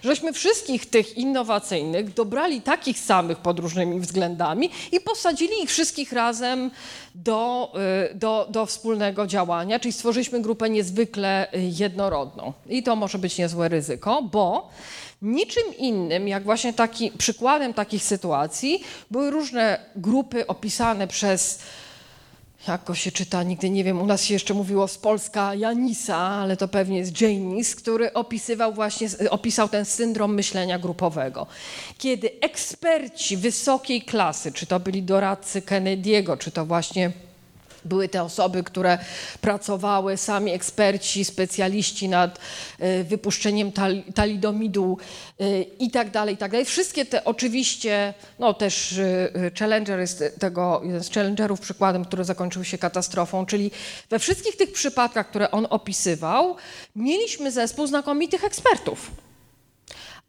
żeśmy 0.02 0.32
wszystkich 0.32 0.86
tych 0.90 1.16
innowacyjnych 1.18 2.14
dobrali 2.14 2.62
takich 2.62 2.98
samych 2.98 3.38
pod 3.38 3.58
różnymi 3.58 4.00
względami 4.00 4.70
i 4.92 5.00
posadzili 5.00 5.62
ich 5.62 5.70
wszystkich 5.70 6.12
razem 6.12 6.70
do, 7.14 7.72
y, 8.10 8.14
do, 8.14 8.46
do 8.50 8.66
wspólnego 8.66 9.26
działania, 9.26 9.80
czyli 9.80 9.92
stworzyliśmy 9.92 10.40
grupę 10.40 10.70
niezwykle 10.70 11.52
y, 11.54 11.58
jednorodną. 11.78 12.52
I 12.68 12.82
to 12.82 12.96
może 12.96 13.18
być 13.18 13.38
niezłe 13.38 13.68
ryzyko, 13.68 14.22
bo 14.22 14.70
Niczym 15.22 15.76
innym, 15.78 16.28
jak 16.28 16.44
właśnie 16.44 16.72
taki, 16.72 17.10
przykładem 17.18 17.74
takich 17.74 18.02
sytuacji, 18.02 18.84
były 19.10 19.30
różne 19.30 19.80
grupy 19.96 20.46
opisane 20.46 21.08
przez 21.08 21.58
jak 22.68 22.84
go 22.84 22.94
się 22.94 23.12
czyta, 23.12 23.42
nigdy 23.42 23.70
nie 23.70 23.84
wiem, 23.84 24.02
u 24.02 24.06
nas 24.06 24.24
się 24.24 24.34
jeszcze 24.34 24.54
mówiło 24.54 24.88
z 24.88 24.98
Polska 24.98 25.54
Janisa, 25.54 26.16
ale 26.16 26.56
to 26.56 26.68
pewnie 26.68 26.98
jest 26.98 27.20
Janis, 27.20 27.76
który 27.76 28.12
opisywał 28.12 28.72
właśnie, 28.72 29.08
opisał 29.30 29.68
ten 29.68 29.84
syndrom 29.84 30.34
myślenia 30.34 30.78
grupowego. 30.78 31.46
Kiedy 31.98 32.30
eksperci 32.40 33.36
wysokiej 33.36 34.02
klasy, 34.02 34.52
czy 34.52 34.66
to 34.66 34.80
byli 34.80 35.02
doradcy 35.02 35.60
Kennedy'ego, 35.60 36.38
czy 36.38 36.50
to 36.50 36.66
właśnie 36.66 37.12
były 37.84 38.08
te 38.08 38.22
osoby, 38.22 38.62
które 38.62 38.98
pracowały, 39.40 40.16
sami 40.16 40.52
eksperci, 40.52 41.24
specjaliści 41.24 42.08
nad 42.08 42.38
e, 42.78 43.04
wypuszczeniem 43.04 43.72
talidomidu 44.14 44.98
e, 45.40 45.62
i 45.62 45.90
tak 45.90 46.10
dalej, 46.10 46.34
i 46.34 46.38
tak 46.38 46.50
dalej. 46.50 46.66
Wszystkie 46.66 47.04
te 47.04 47.24
oczywiście, 47.24 48.14
no 48.38 48.54
też 48.54 48.98
e, 48.98 49.50
Challenger 49.58 50.00
jest 50.00 50.24
tego, 50.38 50.80
jeden 50.84 51.02
z 51.02 51.10
Challengerów 51.10 51.60
przykładem, 51.60 52.04
który 52.04 52.24
zakończył 52.24 52.64
się 52.64 52.78
katastrofą, 52.78 53.46
czyli 53.46 53.70
we 54.10 54.18
wszystkich 54.18 54.56
tych 54.56 54.72
przypadkach, 54.72 55.30
które 55.30 55.50
on 55.50 55.66
opisywał, 55.70 56.56
mieliśmy 56.96 57.52
zespół 57.52 57.86
znakomitych 57.86 58.44
ekspertów. 58.44 59.10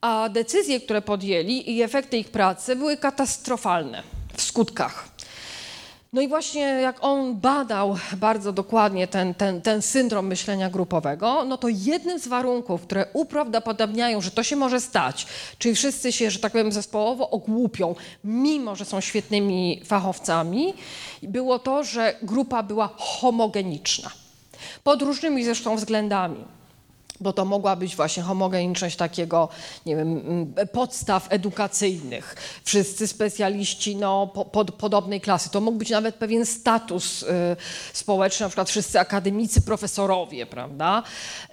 A 0.01 0.29
decyzje, 0.29 0.79
które 0.79 1.01
podjęli 1.01 1.71
i 1.71 1.81
efekty 1.81 2.17
ich 2.17 2.29
pracy 2.29 2.75
były 2.75 2.97
katastrofalne 2.97 4.03
w 4.37 4.41
skutkach. 4.41 5.10
No 6.13 6.21
i 6.21 6.27
właśnie 6.27 6.61
jak 6.61 6.97
on 7.01 7.35
badał 7.35 7.97
bardzo 8.17 8.53
dokładnie 8.53 9.07
ten, 9.07 9.33
ten, 9.33 9.61
ten 9.61 9.81
syndrom 9.81 10.27
myślenia 10.27 10.69
grupowego, 10.69 11.45
no 11.45 11.57
to 11.57 11.67
jednym 11.67 12.19
z 12.19 12.27
warunków, 12.27 12.81
które 12.81 13.05
uprawdopodobniają, 13.13 14.21
że 14.21 14.31
to 14.31 14.43
się 14.43 14.55
może 14.55 14.81
stać, 14.81 15.27
czyli 15.57 15.75
wszyscy 15.75 16.11
się, 16.11 16.31
że 16.31 16.39
tak 16.39 16.51
powiem, 16.51 16.71
zespołowo 16.71 17.29
ogłupią, 17.29 17.95
mimo 18.23 18.75
że 18.75 18.85
są 18.85 19.01
świetnymi 19.01 19.81
fachowcami, 19.85 20.73
było 21.23 21.59
to, 21.59 21.83
że 21.83 22.15
grupa 22.21 22.63
była 22.63 22.89
homogeniczna. 22.97 24.09
Pod 24.83 25.01
różnymi 25.01 25.43
zresztą 25.43 25.75
względami 25.75 26.45
bo 27.21 27.33
to 27.33 27.45
mogła 27.45 27.75
być 27.75 27.95
właśnie 27.95 28.23
homogeniczność 28.23 28.95
takiego, 28.95 29.49
nie 29.85 29.95
wiem, 29.95 30.21
podstaw 30.71 31.27
edukacyjnych. 31.29 32.35
Wszyscy 32.63 33.07
specjaliści 33.07 33.95
no, 33.95 34.27
po, 34.27 34.45
pod, 34.45 34.71
podobnej 34.71 35.21
klasy. 35.21 35.49
To 35.49 35.61
mógł 35.61 35.77
być 35.77 35.89
nawet 35.89 36.15
pewien 36.15 36.45
status 36.45 37.23
y, 37.23 37.27
społeczny, 37.93 38.43
na 38.43 38.49
przykład 38.49 38.69
wszyscy 38.69 38.99
akademicy, 38.99 39.61
profesorowie, 39.61 40.45
prawda? 40.45 41.03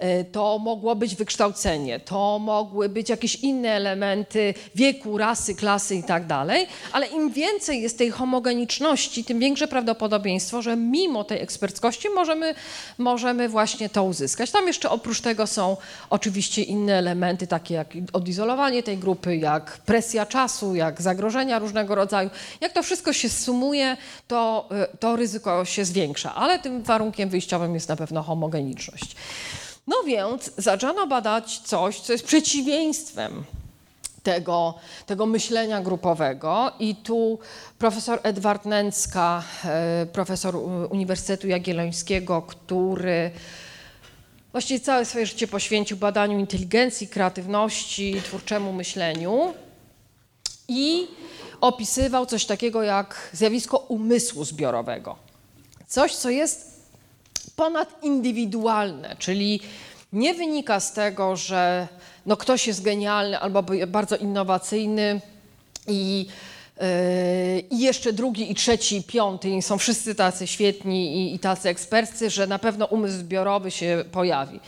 Y, 0.03 0.25
to 0.31 0.59
mogło 0.59 0.95
być 0.95 1.15
wykształcenie, 1.15 1.99
to 1.99 2.39
mogły 2.39 2.89
być 2.89 3.09
jakieś 3.09 3.35
inne 3.35 3.69
elementy 3.69 4.53
wieku, 4.75 5.17
rasy, 5.17 5.55
klasy 5.55 5.95
i 5.95 6.03
tak 6.03 6.27
dalej, 6.27 6.67
ale 6.91 7.07
im 7.07 7.31
więcej 7.31 7.81
jest 7.81 7.97
tej 7.97 8.11
homogeniczności, 8.11 9.23
tym 9.23 9.39
większe 9.39 9.67
prawdopodobieństwo, 9.67 10.61
że 10.61 10.75
mimo 10.75 11.23
tej 11.23 11.41
eksperckości 11.41 12.09
możemy, 12.09 12.55
możemy 12.97 13.49
właśnie 13.49 13.89
to 13.89 14.03
uzyskać. 14.03 14.51
Tam 14.51 14.67
jeszcze 14.67 14.89
oprócz 14.89 15.21
tego 15.21 15.47
są 15.47 15.58
są 15.59 15.77
oczywiście 16.09 16.61
inne 16.63 16.93
elementy, 16.93 17.47
takie 17.47 17.73
jak 17.73 17.87
odizolowanie 18.13 18.83
tej 18.83 18.97
grupy, 18.97 19.37
jak 19.37 19.77
presja 19.85 20.25
czasu, 20.25 20.75
jak 20.75 21.01
zagrożenia 21.01 21.59
różnego 21.59 21.95
rodzaju. 21.95 22.29
Jak 22.61 22.73
to 22.73 22.83
wszystko 22.83 23.13
się 23.13 23.29
sumuje, 23.29 23.97
to, 24.27 24.69
y, 24.93 24.97
to 24.97 25.15
ryzyko 25.15 25.65
się 25.65 25.85
zwiększa, 25.85 26.35
ale 26.35 26.59
tym 26.59 26.83
warunkiem 26.83 27.29
wyjściowym 27.29 27.73
jest 27.73 27.89
na 27.89 27.95
pewno 27.95 28.23
homogeniczność. 28.23 29.15
No 29.87 29.95
więc 30.05 30.51
zaczęto 30.57 31.07
badać 31.07 31.59
coś, 31.59 31.99
co 31.99 32.13
jest 32.13 32.25
przeciwieństwem 32.25 33.43
tego, 34.23 34.73
tego 35.05 35.25
myślenia 35.25 35.81
grupowego. 35.81 36.71
I 36.79 36.95
tu 36.95 37.39
profesor 37.79 38.19
Edward 38.23 38.65
Nęcka, 38.65 39.43
y, 40.03 40.05
profesor 40.05 40.55
Uniwersytetu 40.89 41.47
Jagiellońskiego, 41.47 42.41
który 42.41 43.31
właściwie 44.51 44.79
całe 44.79 45.05
swoje 45.05 45.25
życie 45.25 45.47
poświęcił 45.47 45.97
badaniu 45.97 46.39
inteligencji, 46.39 47.07
kreatywności, 47.07 48.21
twórczemu 48.25 48.73
myśleniu 48.73 49.53
i 50.67 51.07
opisywał 51.61 52.25
coś 52.25 52.45
takiego 52.45 52.83
jak 52.83 53.29
zjawisko 53.33 53.77
umysłu 53.77 54.45
zbiorowego. 54.45 55.15
Coś, 55.87 56.15
co 56.15 56.29
jest 56.29 56.69
ponadindywidualne, 57.55 59.15
czyli 59.19 59.59
nie 60.13 60.33
wynika 60.33 60.79
z 60.79 60.93
tego, 60.93 61.35
że 61.35 61.87
no 62.25 62.37
ktoś 62.37 62.67
jest 62.67 62.81
genialny 62.81 63.39
albo 63.39 63.63
bardzo 63.87 64.17
innowacyjny 64.17 65.21
i 65.87 66.27
i 67.69 67.79
jeszcze 67.79 68.13
drugi, 68.13 68.51
i 68.51 68.55
trzeci, 68.55 68.97
i 68.97 69.03
piąty, 69.03 69.49
i 69.49 69.61
są 69.61 69.77
wszyscy 69.77 70.15
tacy 70.15 70.47
świetni 70.47 71.17
i, 71.17 71.35
i 71.35 71.39
tacy 71.39 71.69
ekspercy, 71.69 72.29
że 72.29 72.47
na 72.47 72.59
pewno 72.59 72.85
umysł 72.85 73.17
zbiorowy 73.17 73.71
się 73.71 74.03
pojawi. 74.11 74.59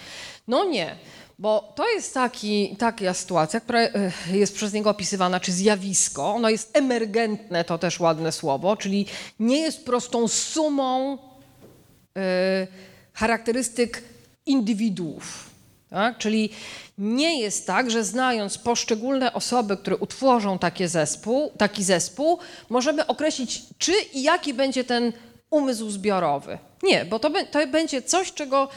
No 0.48 0.66
nie, 0.66 0.96
bo 1.40 1.74
to 1.76 1.90
jest 1.90 2.14
taki, 2.14 2.76
taka 2.80 3.14
sytuacja, 3.14 3.60
która 3.60 3.80
e, 3.80 4.12
jest 4.32 4.56
przez 4.56 4.74
niego 4.74 4.90
opisywana, 4.90 5.40
czy 5.40 5.52
zjawisko. 5.52 6.34
Ono 6.34 6.50
jest 6.50 6.78
emergentne, 6.78 7.64
to 7.64 7.78
też 7.78 8.00
ładne 8.00 8.32
słowo, 8.32 8.78
czyli 8.78 9.06
nie 9.40 9.60
jest 9.60 9.86
prostą 9.86 10.28
sumą 10.28 11.14
y, 11.14 12.68
charakterystyk 13.14 14.04
indywiduów. 14.46 15.51
Tak? 15.92 16.18
Czyli 16.18 16.50
nie 16.98 17.42
jest 17.42 17.68
tak, 17.68 17.92
że 17.92 18.04
znając 18.04 18.58
poszczególne 18.58 19.34
osoby, 19.34 19.78
które 19.78 19.98
utworzą 19.98 20.60
zespół, 20.86 21.52
taki 21.58 21.84
zespół, 21.84 22.40
możemy 22.70 23.08
określić, 23.08 23.62
czy 23.78 23.92
i 24.14 24.24
jaki 24.24 24.54
będzie 24.54 24.84
ten 24.84 25.14
umysł 25.50 25.90
zbiorowy. 25.90 26.58
Nie, 26.84 27.06
bo 27.06 27.20
to, 27.20 27.32
to 27.52 27.68
będzie 27.68 28.02
coś, 28.02 28.34
czego 28.34 28.70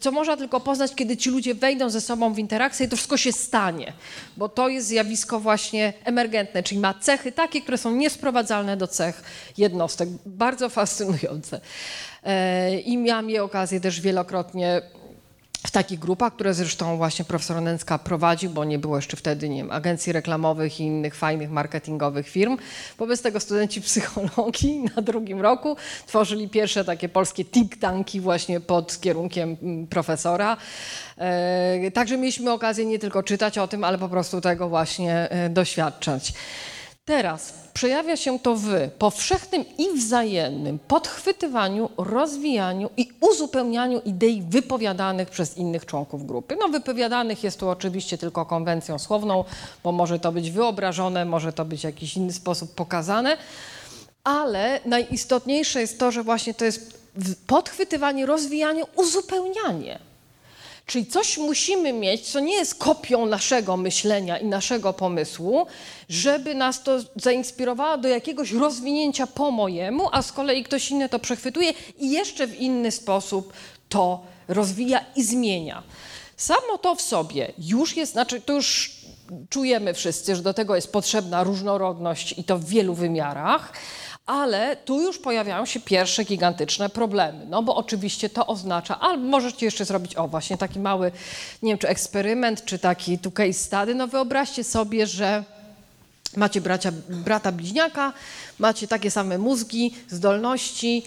co 0.00 0.12
można 0.12 0.36
tylko 0.36 0.60
poznać, 0.60 0.94
kiedy 0.94 1.16
ci 1.16 1.30
ludzie 1.30 1.54
wejdą 1.54 1.90
ze 1.90 2.00
sobą 2.00 2.34
w 2.34 2.38
interakcję 2.38 2.86
i 2.86 2.88
to 2.88 2.96
wszystko 2.96 3.16
się 3.16 3.32
stanie, 3.32 3.92
bo 4.36 4.48
to 4.48 4.68
jest 4.68 4.86
zjawisko 4.86 5.40
właśnie 5.40 5.92
emergentne, 6.04 6.62
czyli 6.62 6.80
ma 6.80 6.94
cechy 6.94 7.32
takie, 7.32 7.60
które 7.60 7.78
są 7.78 7.90
niesprowadzalne 7.90 8.76
do 8.76 8.86
cech 8.86 9.22
jednostek. 9.58 10.08
Bardzo 10.26 10.68
fascynujące. 10.68 11.60
E, 12.24 12.80
I 12.80 12.96
miałam 12.96 13.30
je 13.30 13.42
okazję 13.42 13.80
też 13.80 14.00
wielokrotnie 14.00 14.82
w 15.66 15.70
takich 15.70 15.98
grupach, 15.98 16.34
które 16.34 16.54
zresztą 16.54 16.96
właśnie 16.96 17.24
profesor 17.24 17.62
Nęcka 17.62 17.98
prowadził, 17.98 18.50
bo 18.50 18.64
nie 18.64 18.78
było 18.78 18.96
jeszcze 18.96 19.16
wtedy 19.16 19.48
nie 19.48 19.56
wiem, 19.56 19.70
agencji 19.70 20.12
reklamowych 20.12 20.80
i 20.80 20.82
innych 20.82 21.14
fajnych 21.14 21.50
marketingowych 21.50 22.28
firm. 22.28 22.56
Wobec 22.98 23.22
tego 23.22 23.40
studenci 23.40 23.80
psychologii 23.80 24.82
na 24.96 25.02
drugim 25.02 25.40
roku 25.40 25.76
tworzyli 26.06 26.48
pierwsze 26.48 26.84
takie 26.84 27.08
polskie 27.08 27.44
think 27.44 27.76
tanki 27.76 28.20
właśnie 28.20 28.60
pod 28.60 29.00
kierunkiem 29.00 29.56
mm, 29.62 29.86
profesora. 29.86 30.56
E, 31.18 31.90
także 31.90 32.16
mieliśmy 32.16 32.52
okazję 32.52 32.86
nie 32.86 32.98
tylko 32.98 33.22
czytać 33.22 33.58
o 33.58 33.68
tym, 33.68 33.84
ale 33.84 33.98
po 33.98 34.08
prostu 34.08 34.40
tego 34.40 34.68
właśnie 34.68 35.30
e, 35.30 35.50
doświadczać. 35.50 36.32
Teraz 37.08 37.52
przejawia 37.74 38.16
się 38.16 38.38
to 38.38 38.56
w 38.56 38.68
powszechnym 38.98 39.64
i 39.78 39.90
wzajemnym 39.98 40.78
podchwytywaniu, 40.78 41.90
rozwijaniu 41.96 42.90
i 42.96 43.08
uzupełnianiu 43.20 44.00
idei 44.04 44.42
wypowiadanych 44.42 45.30
przez 45.30 45.56
innych 45.56 45.86
członków 45.86 46.26
grupy. 46.26 46.56
No, 46.60 46.68
wypowiadanych 46.68 47.44
jest 47.44 47.60
tu 47.60 47.68
oczywiście 47.68 48.18
tylko 48.18 48.46
konwencją 48.46 48.98
słowną, 48.98 49.44
bo 49.84 49.92
może 49.92 50.18
to 50.18 50.32
być 50.32 50.50
wyobrażone, 50.50 51.24
może 51.24 51.52
to 51.52 51.64
być 51.64 51.80
w 51.80 51.84
jakiś 51.84 52.16
inny 52.16 52.32
sposób 52.32 52.74
pokazane, 52.74 53.36
ale 54.24 54.80
najistotniejsze 54.84 55.80
jest 55.80 55.98
to, 55.98 56.10
że 56.10 56.22
właśnie 56.22 56.54
to 56.54 56.64
jest 56.64 56.98
podchwytywanie, 57.46 58.26
rozwijanie, 58.26 58.82
uzupełnianie. 58.96 60.07
Czyli 60.88 61.06
coś 61.06 61.38
musimy 61.38 61.92
mieć, 61.92 62.30
co 62.30 62.40
nie 62.40 62.54
jest 62.54 62.74
kopią 62.74 63.26
naszego 63.26 63.76
myślenia 63.76 64.38
i 64.38 64.46
naszego 64.46 64.92
pomysłu, 64.92 65.66
żeby 66.08 66.54
nas 66.54 66.82
to 66.82 66.98
zainspirowało 67.16 67.98
do 67.98 68.08
jakiegoś 68.08 68.52
rozwinięcia 68.52 69.26
po 69.26 69.50
mojemu, 69.50 70.08
a 70.12 70.22
z 70.22 70.32
kolei 70.32 70.64
ktoś 70.64 70.90
inny 70.90 71.08
to 71.08 71.18
przechwytuje 71.18 71.72
i 71.98 72.10
jeszcze 72.10 72.46
w 72.46 72.60
inny 72.60 72.90
sposób 72.90 73.52
to 73.88 74.24
rozwija 74.48 75.04
i 75.16 75.24
zmienia. 75.24 75.82
Samo 76.36 76.78
to 76.78 76.94
w 76.94 77.00
sobie 77.00 77.52
już 77.58 77.96
jest, 77.96 78.12
znaczy 78.12 78.40
to 78.40 78.52
już 78.52 78.98
czujemy 79.50 79.94
wszyscy, 79.94 80.36
że 80.36 80.42
do 80.42 80.54
tego 80.54 80.76
jest 80.76 80.92
potrzebna 80.92 81.44
różnorodność 81.44 82.38
i 82.38 82.44
to 82.44 82.58
w 82.58 82.64
wielu 82.64 82.94
wymiarach 82.94 83.72
ale 84.28 84.76
tu 84.76 85.00
już 85.00 85.18
pojawiają 85.18 85.66
się 85.66 85.80
pierwsze 85.80 86.24
gigantyczne 86.24 86.88
problemy, 86.88 87.46
no 87.46 87.62
bo 87.62 87.76
oczywiście 87.76 88.30
to 88.30 88.46
oznacza, 88.46 89.00
ale 89.00 89.16
możecie 89.16 89.66
jeszcze 89.66 89.84
zrobić, 89.84 90.16
o 90.16 90.28
właśnie 90.28 90.58
taki 90.58 90.78
mały, 90.80 91.12
nie 91.62 91.70
wiem 91.70 91.78
czy 91.78 91.88
eksperyment, 91.88 92.64
czy 92.64 92.78
taki 92.78 93.18
tu 93.18 93.30
case 93.30 93.52
study, 93.52 93.94
no 93.94 94.08
wyobraźcie 94.08 94.64
sobie, 94.64 95.06
że 95.06 95.44
macie 96.36 96.60
bracia, 96.60 96.92
brata 97.08 97.52
bliźniaka, 97.52 98.12
macie 98.58 98.88
takie 98.88 99.10
same 99.10 99.38
mózgi, 99.38 99.94
zdolności 100.08 101.02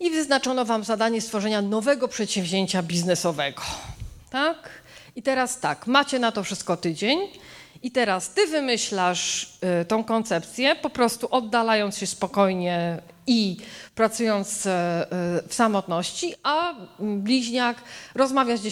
i 0.00 0.10
wyznaczono 0.10 0.64
wam 0.64 0.84
zadanie 0.84 1.20
stworzenia 1.20 1.62
nowego 1.62 2.08
przedsięwzięcia 2.08 2.82
biznesowego, 2.82 3.62
tak? 4.30 4.68
I 5.16 5.22
teraz 5.22 5.60
tak, 5.60 5.86
macie 5.86 6.18
na 6.18 6.32
to 6.32 6.44
wszystko 6.44 6.76
tydzień, 6.76 7.18
i 7.82 7.90
teraz 7.90 8.30
ty 8.30 8.46
wymyślasz 8.46 9.52
y, 9.82 9.84
tą 9.84 10.04
koncepcję, 10.04 10.76
po 10.76 10.90
prostu 10.90 11.28
oddalając 11.30 11.98
się 11.98 12.06
spokojnie 12.06 12.98
i 13.26 13.56
pracując 13.94 14.66
y, 14.66 14.70
w 15.48 15.54
samotności, 15.54 16.34
a 16.42 16.74
bliźniak 16.98 17.76
rozmawia 18.14 18.56
z 18.56 18.62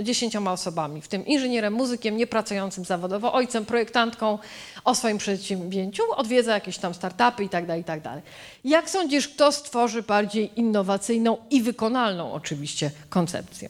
dziesięcioma 0.00 0.52
osobami, 0.52 1.02
w 1.02 1.08
tym 1.08 1.26
inżynierem, 1.26 1.72
muzykiem, 1.72 2.16
niepracującym 2.16 2.84
zawodowo, 2.84 3.32
ojcem, 3.32 3.64
projektantką 3.64 4.38
o 4.84 4.94
swoim 4.94 5.18
przedsięwzięciu, 5.18 6.02
odwiedza 6.16 6.54
jakieś 6.54 6.78
tam 6.78 6.94
startupy 6.94 7.42
itd., 7.42 7.66
tak 7.66 7.76
itd. 7.78 8.00
Tak 8.02 8.22
Jak 8.64 8.90
sądzisz, 8.90 9.28
kto 9.28 9.52
stworzy 9.52 10.02
bardziej 10.02 10.50
innowacyjną 10.56 11.36
i 11.50 11.62
wykonalną 11.62 12.32
oczywiście 12.32 12.90
koncepcję? 13.08 13.68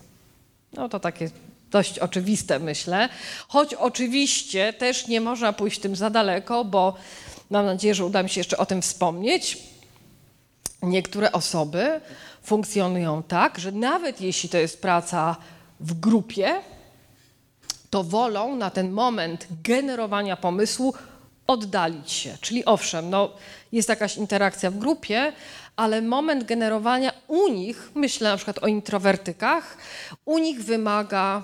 No 0.73 0.89
to 0.89 1.01
takie 1.01 1.31
dość 1.73 1.99
oczywiste, 1.99 2.59
myślę. 2.59 3.09
Choć 3.49 3.75
oczywiście 3.75 4.73
też 4.73 5.09
nie 5.09 5.21
można 5.21 5.53
pójść 5.53 5.81
tym 5.81 5.97
za 5.97 6.11
daleko, 6.11 6.65
bo 6.65 6.95
mam 7.51 7.67
nadzieję, 7.67 7.95
że 7.95 8.05
uda 8.05 8.23
mi 8.23 8.31
się 8.31 8.41
jeszcze 8.41 8.57
o 8.57 8.67
tym 8.67 8.83
wspomnieć. 8.83 9.59
Niektóre 10.83 11.33
osoby 11.33 12.01
funkcjonują 12.43 13.23
tak, 13.23 13.59
że 13.59 13.73
nawet 13.73 14.21
jeśli 14.21 14.49
to 14.49 14.59
jest 14.59 14.83
praca 14.83 15.37
w 15.81 16.01
grupie, 16.01 16.61
to 17.91 18.05
wolą 18.05 18.57
na 18.57 18.71
ten 18.71 18.93
moment 18.93 19.47
generowania 19.65 20.37
pomysłu 20.37 20.95
oddalić 21.47 22.13
się. 22.13 22.37
Czyli 22.41 22.65
owszem, 22.65 23.11
no, 23.11 23.31
jest 23.73 23.89
jakaś 23.89 24.17
interakcja 24.17 24.71
w 24.71 24.79
grupie, 24.79 25.33
ale 25.77 26.03
moment 26.03 26.45
generowania 26.45 27.13
u 27.29 27.49
nich, 27.49 27.91
myślę 27.95 28.31
na 28.31 28.37
przykład 28.37 28.59
o 28.59 28.67
introwertykach, 28.67 29.77
u 30.25 30.39
nich 30.39 30.65
wymaga 30.65 31.43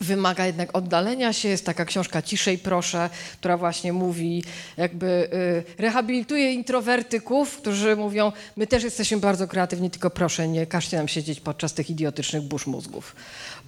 wymaga 0.00 0.46
jednak 0.46 0.76
oddalenia 0.76 1.32
się. 1.32 1.48
Jest 1.48 1.66
taka 1.66 1.84
książka 1.84 2.22
Ciszej 2.22 2.58
proszę, 2.58 3.10
która 3.38 3.56
właśnie 3.56 3.92
mówi, 3.92 4.44
jakby 4.76 5.06
y, 5.76 5.82
rehabilituje 5.82 6.52
introwertyków, 6.52 7.56
którzy 7.56 7.96
mówią, 7.96 8.32
my 8.56 8.66
też 8.66 8.84
jesteśmy 8.84 9.16
bardzo 9.16 9.48
kreatywni, 9.48 9.90
tylko 9.90 10.10
proszę 10.10 10.48
nie 10.48 10.66
każcie 10.66 10.96
nam 10.96 11.08
siedzieć 11.08 11.40
podczas 11.40 11.74
tych 11.74 11.90
idiotycznych 11.90 12.42
burz 12.42 12.66
mózgów, 12.66 13.16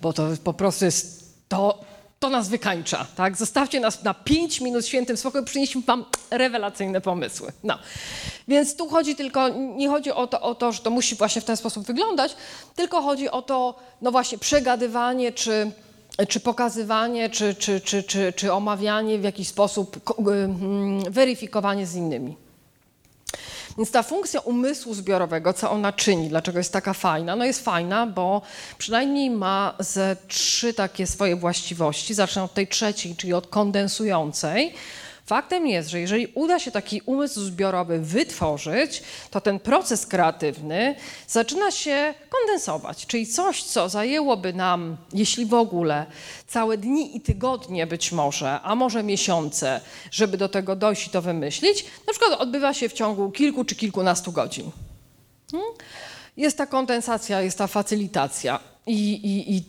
bo 0.02 0.12
to 0.12 0.28
po 0.44 0.52
prostu 0.52 0.84
jest 0.84 1.34
to, 1.48 1.84
to 2.18 2.30
nas 2.30 2.48
wykańcza, 2.48 3.06
tak? 3.16 3.36
Zostawcie 3.36 3.80
nas 3.80 4.02
na 4.02 4.14
pięć 4.14 4.60
minut 4.60 4.86
świętym 4.86 5.16
spokoju, 5.16 5.44
przynieśmy 5.44 5.82
wam 5.82 6.04
rewelacyjne 6.30 7.00
pomysły. 7.00 7.52
No. 7.64 7.78
Więc 8.48 8.76
tu 8.76 8.88
chodzi 8.88 9.16
tylko, 9.16 9.48
nie 9.48 9.88
chodzi 9.88 10.12
o 10.12 10.26
to, 10.26 10.40
o 10.40 10.54
to, 10.54 10.72
że 10.72 10.82
to 10.82 10.90
musi 10.90 11.16
właśnie 11.16 11.42
w 11.42 11.44
ten 11.44 11.56
sposób 11.56 11.86
wyglądać, 11.86 12.36
tylko 12.76 13.02
chodzi 13.02 13.30
o 13.30 13.42
to, 13.42 13.78
no 14.02 14.10
właśnie, 14.10 14.38
przegadywanie 14.38 15.32
czy 15.32 15.72
czy 16.26 16.40
pokazywanie, 16.40 17.30
czy, 17.30 17.54
czy, 17.54 17.80
czy, 17.80 18.02
czy, 18.02 18.32
czy 18.32 18.52
omawianie 18.52 19.18
w 19.18 19.24
jakiś 19.24 19.48
sposób, 19.48 20.00
mm, 20.28 21.12
weryfikowanie 21.12 21.86
z 21.86 21.94
innymi. 21.94 22.36
Więc 23.78 23.90
ta 23.90 24.02
funkcja 24.02 24.40
umysłu 24.40 24.94
zbiorowego, 24.94 25.52
co 25.52 25.70
ona 25.70 25.92
czyni, 25.92 26.28
dlaczego 26.28 26.58
jest 26.58 26.72
taka 26.72 26.92
fajna? 26.92 27.36
No 27.36 27.44
jest 27.44 27.64
fajna, 27.64 28.06
bo 28.06 28.42
przynajmniej 28.78 29.30
ma 29.30 29.74
ze 29.78 30.16
trzy 30.28 30.74
takie 30.74 31.06
swoje 31.06 31.36
właściwości. 31.36 32.14
Zacznę 32.14 32.42
od 32.42 32.54
tej 32.54 32.68
trzeciej, 32.68 33.16
czyli 33.16 33.32
od 33.32 33.46
kondensującej. 33.46 34.74
Faktem 35.28 35.66
jest, 35.66 35.88
że 35.88 36.00
jeżeli 36.00 36.26
uda 36.34 36.58
się 36.58 36.70
taki 36.70 37.00
umysł 37.06 37.40
zbiorowy 37.40 37.98
wytworzyć, 37.98 39.02
to 39.30 39.40
ten 39.40 39.60
proces 39.60 40.06
kreatywny 40.06 40.94
zaczyna 41.26 41.70
się 41.70 42.14
kondensować, 42.28 43.06
czyli 43.06 43.26
coś, 43.26 43.62
co 43.62 43.88
zajęłoby 43.88 44.52
nam, 44.52 44.96
jeśli 45.12 45.46
w 45.46 45.54
ogóle, 45.54 46.06
całe 46.46 46.78
dni 46.78 47.16
i 47.16 47.20
tygodnie 47.20 47.86
być 47.86 48.12
może, 48.12 48.60
a 48.60 48.74
może 48.74 49.02
miesiące, 49.02 49.80
żeby 50.10 50.36
do 50.36 50.48
tego 50.48 50.76
dojść 50.76 51.06
i 51.06 51.10
to 51.10 51.22
wymyślić, 51.22 51.84
na 52.06 52.12
przykład 52.12 52.40
odbywa 52.40 52.74
się 52.74 52.88
w 52.88 52.92
ciągu 52.92 53.30
kilku 53.30 53.64
czy 53.64 53.74
kilkunastu 53.74 54.32
godzin. 54.32 54.70
Hmm? 55.50 55.70
Jest 56.36 56.58
ta 56.58 56.66
kondensacja, 56.66 57.42
jest 57.42 57.58
ta 57.58 57.66
facylitacja 57.66 58.60
i, 58.88 59.26
i, 59.50 59.64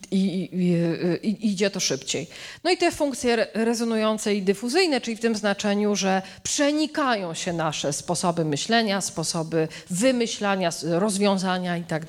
i, 1.27 1.51
idzie 1.51 1.69
to 1.69 1.79
szybciej. 1.79 2.27
No 2.63 2.71
i 2.71 2.77
te 2.77 2.91
funkcje 2.91 3.47
rezonujące 3.53 4.35
i 4.35 4.41
dyfuzyjne, 4.41 5.01
czyli 5.01 5.17
w 5.17 5.19
tym 5.19 5.35
znaczeniu, 5.35 5.95
że 5.95 6.21
przenikają 6.43 7.33
się 7.33 7.53
nasze 7.53 7.93
sposoby 7.93 8.45
myślenia, 8.45 9.01
sposoby 9.01 9.67
wymyślania, 9.89 10.69
rozwiązania 10.83 11.77
i 11.77 11.83
tak. 11.83 11.99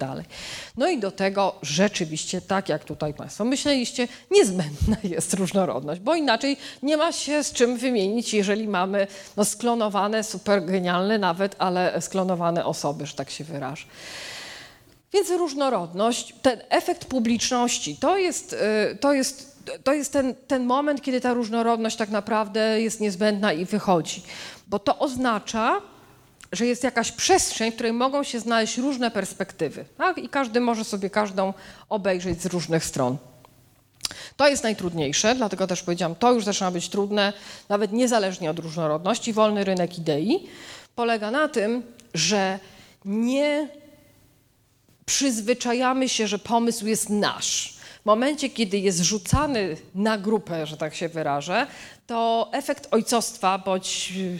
No 0.76 0.88
i 0.88 0.98
do 0.98 1.11
tego 1.11 1.54
rzeczywiście, 1.62 2.40
tak 2.40 2.68
jak 2.68 2.84
tutaj 2.84 3.14
Państwo 3.14 3.44
myśleliście, 3.44 4.08
niezbędna 4.30 4.96
jest 5.16 5.34
różnorodność, 5.34 6.00
bo 6.00 6.14
inaczej 6.14 6.56
nie 6.82 6.96
ma 6.96 7.12
się 7.12 7.44
z 7.44 7.52
czym 7.52 7.76
wymienić, 7.76 8.34
jeżeli 8.34 8.68
mamy 8.68 9.06
no, 9.36 9.44
sklonowane, 9.44 10.24
super 10.24 10.64
genialne 10.64 11.18
nawet, 11.18 11.56
ale 11.58 12.00
sklonowane 12.00 12.64
osoby, 12.64 13.06
że 13.06 13.14
tak 13.14 13.30
się 13.30 13.44
wyrażę. 13.44 13.86
Więc 15.12 15.30
różnorodność, 15.30 16.34
ten 16.42 16.61
efekt 16.68 17.04
publiczności, 17.04 17.96
to 17.96 18.18
jest, 18.18 18.52
y, 18.52 18.96
to 18.96 19.12
jest, 19.12 19.64
to 19.84 19.92
jest 19.92 20.12
ten, 20.12 20.34
ten 20.46 20.64
moment, 20.64 21.02
kiedy 21.02 21.20
ta 21.20 21.34
różnorodność 21.34 21.96
tak 21.96 22.08
naprawdę 22.08 22.80
jest 22.80 23.00
niezbędna 23.00 23.52
i 23.52 23.64
wychodzi. 23.64 24.22
Bo 24.66 24.78
to 24.78 24.98
oznacza, 24.98 25.80
że 26.52 26.66
jest 26.66 26.84
jakaś 26.84 27.12
przestrzeń, 27.12 27.70
w 27.70 27.74
której 27.74 27.92
mogą 27.92 28.22
się 28.22 28.40
znaleźć 28.40 28.78
różne 28.78 29.11
perspektywy. 29.11 29.84
Tak? 29.98 30.18
I 30.18 30.28
każdy 30.28 30.61
może 30.61 30.84
sobie 30.84 31.11
każdą 31.11 31.54
obejrzeć 31.88 32.42
z 32.42 32.46
różnych 32.46 32.84
stron. 32.84 33.16
To 34.36 34.48
jest 34.48 34.62
najtrudniejsze, 34.62 35.34
dlatego 35.34 35.66
też 35.66 35.82
powiedziałam, 35.82 36.14
to 36.14 36.32
już 36.32 36.44
zaczyna 36.44 36.70
być 36.70 36.88
trudne, 36.88 37.32
nawet 37.68 37.92
niezależnie 37.92 38.50
od 38.50 38.58
różnorodności. 38.58 39.32
Wolny 39.32 39.64
rynek 39.64 39.98
idei 39.98 40.48
polega 40.94 41.30
na 41.30 41.48
tym, 41.48 41.82
że 42.14 42.58
nie 43.04 43.68
przyzwyczajamy 45.11 46.08
się, 46.08 46.26
że 46.26 46.38
pomysł 46.38 46.86
jest 46.86 47.08
nasz. 47.08 47.74
W 48.02 48.06
momencie, 48.06 48.48
kiedy 48.48 48.78
jest 48.78 49.00
rzucany 49.00 49.76
na 49.94 50.18
grupę, 50.18 50.66
że 50.66 50.76
tak 50.76 50.94
się 50.94 51.08
wyrażę, 51.08 51.66
to 52.06 52.48
efekt 52.52 52.88
ojcostwa 52.90 53.58
bądź 53.58 54.12
y, 54.16 54.38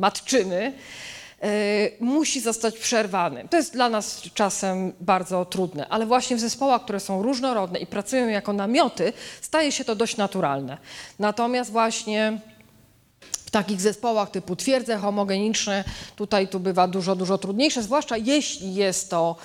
matczyny 0.00 0.72
y, 1.44 1.92
musi 2.00 2.40
zostać 2.40 2.78
przerwany. 2.78 3.48
To 3.50 3.56
jest 3.56 3.72
dla 3.72 3.88
nas 3.88 4.22
czasem 4.34 4.92
bardzo 5.00 5.44
trudne, 5.44 5.88
ale 5.88 6.06
właśnie 6.06 6.36
w 6.36 6.40
zespołach, 6.40 6.82
które 6.84 7.00
są 7.00 7.22
różnorodne 7.22 7.78
i 7.78 7.86
pracują 7.86 8.28
jako 8.28 8.52
namioty, 8.52 9.12
staje 9.40 9.72
się 9.72 9.84
to 9.84 9.94
dość 9.94 10.16
naturalne. 10.16 10.78
Natomiast 11.18 11.70
właśnie 11.70 12.40
w 13.50 13.52
takich 13.52 13.80
zespołach 13.80 14.30
typu 14.30 14.56
twierdze 14.56 14.96
homogeniczne, 14.96 15.84
tutaj 16.16 16.48
tu 16.48 16.60
bywa 16.60 16.88
dużo, 16.88 17.16
dużo 17.16 17.38
trudniejsze, 17.38 17.82
zwłaszcza 17.82 18.16
jeśli 18.16 18.74
jest 18.74 19.10
to 19.10 19.36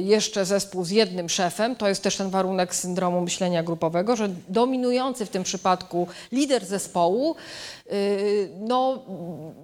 jeszcze 0.00 0.44
zespół 0.44 0.84
z 0.84 0.90
jednym 0.90 1.28
szefem, 1.28 1.76
to 1.76 1.88
jest 1.88 2.02
też 2.02 2.16
ten 2.16 2.30
warunek 2.30 2.74
syndromu 2.74 3.20
myślenia 3.20 3.62
grupowego, 3.62 4.16
że 4.16 4.28
dominujący 4.48 5.26
w 5.26 5.30
tym 5.30 5.42
przypadku 5.42 6.08
lider 6.32 6.66
zespołu, 6.66 7.36
y, 7.92 8.50
no 8.60 9.02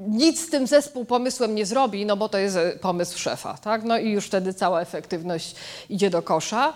nic 0.09 0.47
z 0.47 0.51
tym 0.51 0.67
zespół 0.67 1.05
pomysłem 1.05 1.55
nie 1.55 1.67
zrobi, 1.67 2.07
no 2.07 2.17
bo 2.17 2.29
to 2.29 2.39
jest 2.39 2.59
pomysł 2.81 3.19
szefa, 3.19 3.59
tak? 3.63 3.85
No 3.85 3.99
i 3.99 4.11
już 4.11 4.27
wtedy 4.27 4.55
cała 4.55 4.81
efektywność 4.81 5.55
idzie 5.89 6.11
do 6.11 6.23
kosza. 6.23 6.73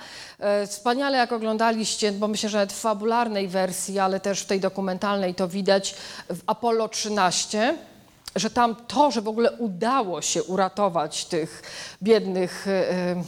Wspaniale 0.67 1.19
jak 1.19 1.33
oglądaliście, 1.33 2.13
bo 2.13 2.29
myślę, 2.29 2.49
że 2.49 2.67
w 2.67 2.73
fabularnej 2.73 3.49
wersji, 3.49 3.99
ale 3.99 4.21
też 4.21 4.41
w 4.41 4.47
tej 4.47 4.61
dokumentalnej 4.61 5.35
to 5.35 5.49
widać 5.49 5.95
w 6.29 6.41
Apollo 6.47 6.89
13, 6.89 7.77
że 8.37 8.51
tam 8.51 8.77
to, 8.87 9.11
że 9.11 9.23
w 9.23 9.29
ogóle 9.29 9.53
udało 9.53 10.23
się 10.23 10.43
uratować 10.43 11.25
tych 11.25 11.63
biednych 12.03 12.69
e, 12.69 12.91
e, 12.93 13.23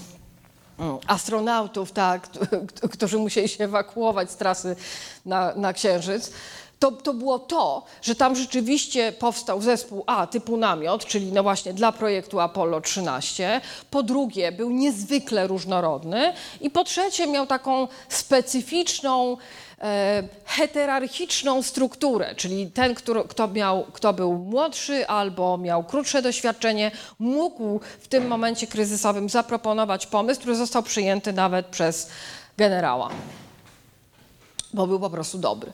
astronautów, 1.07 1.93
tak, 1.93 2.29
którzy 2.95 3.19
musieli 3.19 3.49
się 3.49 3.65
ewakuować 3.65 4.31
z 4.31 4.37
trasy 4.37 4.77
na, 5.27 5.55
na 5.55 5.73
Księżyc, 5.73 6.33
to, 6.83 6.93
to 6.93 7.15
było 7.15 7.39
to, 7.39 7.85
że 8.03 8.15
tam 8.15 8.37
rzeczywiście 8.37 9.13
powstał 9.13 9.61
zespół 9.61 10.05
A 10.07 10.27
typu 10.27 10.57
namiot, 10.57 11.05
czyli 11.05 11.33
no 11.33 11.43
właśnie 11.43 11.75
dla 11.75 11.93
projektu 11.93 12.41
Apollo 12.41 12.81
13. 12.81 13.61
Po 13.91 14.03
drugie, 14.03 14.53
był 14.53 14.71
niezwykle 14.71 15.47
różnorodny 15.47 16.33
i 16.61 16.71
po 16.71 16.85
trzecie 16.85 17.27
miał 17.27 17.47
taką 17.47 17.89
specyficzną, 18.09 19.37
heterarchiczną 20.45 21.63
strukturę, 21.63 22.35
czyli 22.35 22.71
ten, 22.71 22.95
kto, 23.29 23.49
miał, 23.49 23.85
kto 23.93 24.13
był 24.13 24.33
młodszy 24.33 25.07
albo 25.07 25.59
miał 25.59 25.85
krótsze 25.85 26.23
doświadczenie, 26.23 26.91
mógł 27.19 27.81
w 28.01 28.09
tym 28.09 28.27
momencie 28.27 28.67
kryzysowym 28.67 29.29
zaproponować 29.29 30.07
pomysł, 30.07 30.41
który 30.41 30.57
został 30.57 30.83
przyjęty 30.83 31.33
nawet 31.33 31.67
przez 31.67 32.09
generała, 32.57 33.11
bo 34.73 34.87
był 34.87 35.01
po 35.01 35.11
prostu 35.11 35.39
dobry. 35.39 35.73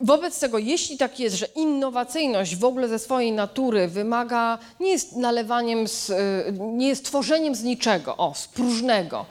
Wobec 0.00 0.40
tego, 0.40 0.58
jeśli 0.58 0.96
tak 0.98 1.20
jest, 1.20 1.36
że 1.36 1.46
innowacyjność 1.46 2.56
w 2.56 2.64
ogóle 2.64 2.88
ze 2.88 2.98
swojej 2.98 3.32
natury 3.32 3.88
wymaga, 3.88 4.58
nie 4.80 4.90
jest 4.90 5.16
nalewaniem, 5.16 5.88
z, 5.88 6.10
y, 6.10 6.14
nie 6.58 6.88
jest 6.88 7.04
tworzeniem 7.04 7.54
z 7.54 7.62
niczego, 7.62 8.16
o, 8.16 8.34
z 8.34 8.48
próżnego, 8.48 9.26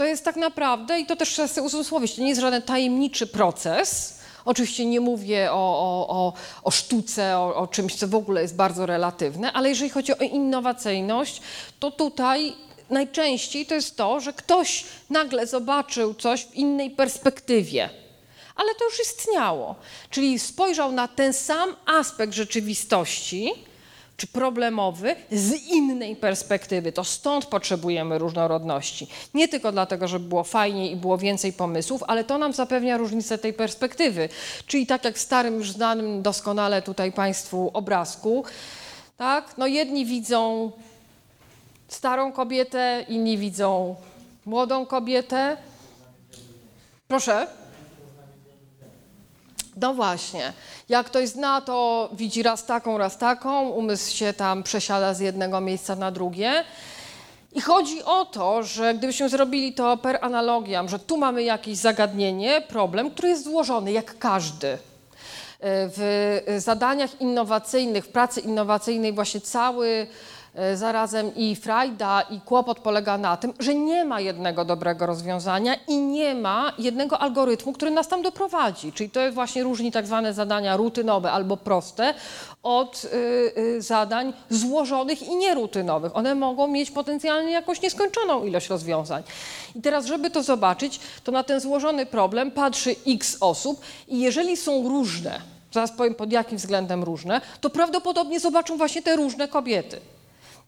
to 0.00 0.04
jest 0.04 0.24
tak 0.24 0.36
naprawdę, 0.36 1.00
i 1.00 1.06
to 1.06 1.16
też 1.16 1.28
trzeba 1.28 1.48
sobie 1.48 1.66
uzmysłowić, 1.66 2.14
to 2.14 2.22
nie 2.22 2.28
jest 2.28 2.40
żaden 2.40 2.62
tajemniczy 2.62 3.26
proces. 3.26 4.18
Oczywiście 4.44 4.86
nie 4.86 5.00
mówię 5.00 5.52
o, 5.52 5.54
o, 5.54 6.08
o, 6.08 6.32
o 6.62 6.70
sztuce, 6.70 7.38
o, 7.38 7.54
o 7.56 7.66
czymś, 7.66 7.94
co 7.94 8.08
w 8.08 8.14
ogóle 8.14 8.42
jest 8.42 8.56
bardzo 8.56 8.86
relatywne, 8.86 9.52
ale 9.52 9.68
jeżeli 9.68 9.90
chodzi 9.90 10.18
o 10.18 10.24
innowacyjność, 10.24 11.40
to 11.80 11.90
tutaj 11.90 12.52
najczęściej 12.90 13.66
to 13.66 13.74
jest 13.74 13.96
to, 13.96 14.20
że 14.20 14.32
ktoś 14.32 14.84
nagle 15.10 15.46
zobaczył 15.46 16.14
coś 16.14 16.44
w 16.44 16.54
innej 16.54 16.90
perspektywie 16.90 17.90
ale 18.56 18.74
to 18.74 18.84
już 18.84 19.00
istniało. 19.00 19.76
Czyli 20.10 20.38
spojrzał 20.38 20.92
na 20.92 21.08
ten 21.08 21.32
sam 21.32 21.76
aspekt 21.86 22.34
rzeczywistości, 22.34 23.52
czy 24.20 24.26
problemowy, 24.26 25.16
z 25.32 25.52
innej 25.52 26.16
perspektywy. 26.16 26.92
To 26.92 27.04
stąd 27.04 27.46
potrzebujemy 27.46 28.18
różnorodności. 28.18 29.08
Nie 29.34 29.48
tylko 29.48 29.72
dlatego, 29.72 30.08
żeby 30.08 30.28
było 30.28 30.44
fajniej 30.44 30.92
i 30.92 30.96
było 30.96 31.18
więcej 31.18 31.52
pomysłów, 31.52 32.02
ale 32.06 32.24
to 32.24 32.38
nam 32.38 32.52
zapewnia 32.52 32.96
różnicę 32.96 33.38
tej 33.38 33.52
perspektywy. 33.52 34.28
Czyli 34.66 34.86
tak 34.86 35.04
jak 35.04 35.16
w 35.16 35.20
starym, 35.20 35.54
już 35.54 35.72
znanym 35.72 36.22
doskonale 36.22 36.82
tutaj 36.82 37.12
Państwu 37.12 37.70
obrazku, 37.74 38.44
tak? 39.16 39.58
No 39.58 39.66
jedni 39.66 40.06
widzą 40.06 40.72
starą 41.88 42.32
kobietę, 42.32 43.04
inni 43.08 43.38
widzą 43.38 43.96
młodą 44.46 44.86
kobietę. 44.86 45.56
Proszę? 47.08 47.46
No 49.76 49.94
właśnie. 49.94 50.52
Jak 50.88 51.06
ktoś 51.06 51.28
zna, 51.28 51.60
to 51.60 52.08
widzi 52.12 52.42
raz 52.42 52.64
taką, 52.64 52.98
raz 52.98 53.18
taką, 53.18 53.68
umysł 53.68 54.16
się 54.16 54.32
tam 54.32 54.62
przesiada 54.62 55.14
z 55.14 55.20
jednego 55.20 55.60
miejsca 55.60 55.96
na 55.96 56.10
drugie. 56.10 56.64
I 57.52 57.60
chodzi 57.60 58.04
o 58.04 58.24
to, 58.24 58.62
że 58.62 58.94
gdybyśmy 58.94 59.28
zrobili 59.28 59.72
to 59.72 59.96
per 59.96 60.18
analogiam, 60.20 60.88
że 60.88 60.98
tu 60.98 61.16
mamy 61.16 61.42
jakieś 61.42 61.78
zagadnienie, 61.78 62.60
problem, 62.68 63.10
który 63.10 63.28
jest 63.28 63.44
złożony 63.44 63.92
jak 63.92 64.18
każdy. 64.18 64.78
W 65.62 66.54
zadaniach 66.58 67.20
innowacyjnych, 67.20 68.04
w 68.04 68.08
pracy 68.08 68.40
innowacyjnej 68.40 69.12
właśnie 69.12 69.40
cały 69.40 70.06
E, 70.06 70.06
zarazem 70.74 71.34
i 71.36 71.56
frajda, 71.56 72.20
i 72.20 72.40
kłopot 72.40 72.80
polega 72.80 73.18
na 73.18 73.36
tym, 73.36 73.52
że 73.58 73.74
nie 73.74 74.04
ma 74.04 74.20
jednego 74.20 74.64
dobrego 74.64 75.06
rozwiązania 75.06 75.74
i 75.88 75.98
nie 75.98 76.34
ma 76.34 76.72
jednego 76.78 77.18
algorytmu, 77.18 77.72
który 77.72 77.90
nas 77.90 78.08
tam 78.08 78.22
doprowadzi. 78.22 78.92
Czyli 78.92 79.10
to 79.10 79.32
właśnie 79.32 79.62
różni 79.62 79.92
tak 79.92 80.06
zwane 80.06 80.34
zadania 80.34 80.76
rutynowe 80.76 81.32
albo 81.32 81.56
proste 81.56 82.14
od 82.62 83.04
y, 83.04 83.08
y, 83.58 83.82
zadań 83.82 84.32
złożonych 84.50 85.22
i 85.22 85.36
nierutynowych. 85.36 86.16
One 86.16 86.34
mogą 86.34 86.66
mieć 86.66 86.90
potencjalnie 86.90 87.52
jakąś 87.52 87.82
nieskończoną 87.82 88.44
ilość 88.44 88.68
rozwiązań. 88.68 89.22
I 89.76 89.82
teraz, 89.82 90.06
żeby 90.06 90.30
to 90.30 90.42
zobaczyć, 90.42 91.00
to 91.24 91.32
na 91.32 91.42
ten 91.42 91.60
złożony 91.60 92.06
problem 92.06 92.50
patrzy 92.50 92.96
x 93.06 93.36
osób 93.40 93.80
i 94.08 94.20
jeżeli 94.20 94.56
są 94.56 94.88
różne, 94.88 95.40
zaraz 95.72 95.92
powiem 95.92 96.14
pod 96.14 96.32
jakim 96.32 96.58
względem 96.58 97.04
różne, 97.04 97.40
to 97.60 97.70
prawdopodobnie 97.70 98.40
zobaczą 98.40 98.76
właśnie 98.76 99.02
te 99.02 99.16
różne 99.16 99.48
kobiety. 99.48 100.00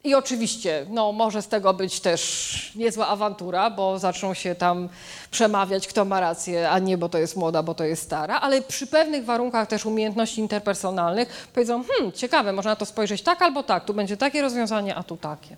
I 0.05 0.15
oczywiście, 0.15 0.87
no, 0.91 1.13
może 1.13 1.43
z 1.43 1.49
tego 1.49 1.75
być 1.75 2.01
też 2.01 2.73
niezła 2.75 3.09
awantura, 3.09 3.71
bo 3.71 3.99
zaczną 3.99 4.35
się 4.35 4.55
tam 4.55 4.89
przemawiać, 5.31 5.87
kto 5.87 6.05
ma 6.05 6.21
rację, 6.21 6.71
a 6.71 6.79
nie, 6.79 6.99
bo 6.99 7.09
to 7.09 7.19
jest 7.19 7.37
młoda, 7.37 7.63
bo 7.63 7.75
to 7.75 7.85
jest 7.85 8.03
stara, 8.03 8.41
ale 8.41 8.63
przy 8.63 8.87
pewnych 8.87 9.25
warunkach 9.25 9.69
też 9.69 9.87
umiejętności 9.87 10.41
interpersonalnych 10.41 11.49
powiedzą, 11.55 11.85
hmm, 11.85 12.13
ciekawe, 12.13 12.53
można 12.53 12.77
to 12.77 12.87
spojrzeć 12.87 13.23
tak 13.23 13.43
albo 13.43 13.63
tak, 13.63 13.85
tu 13.85 13.95
będzie 13.95 14.17
takie 14.17 14.43
rozwiązanie, 14.43 14.95
a 14.95 15.03
tu 15.03 15.17
takie. 15.17 15.57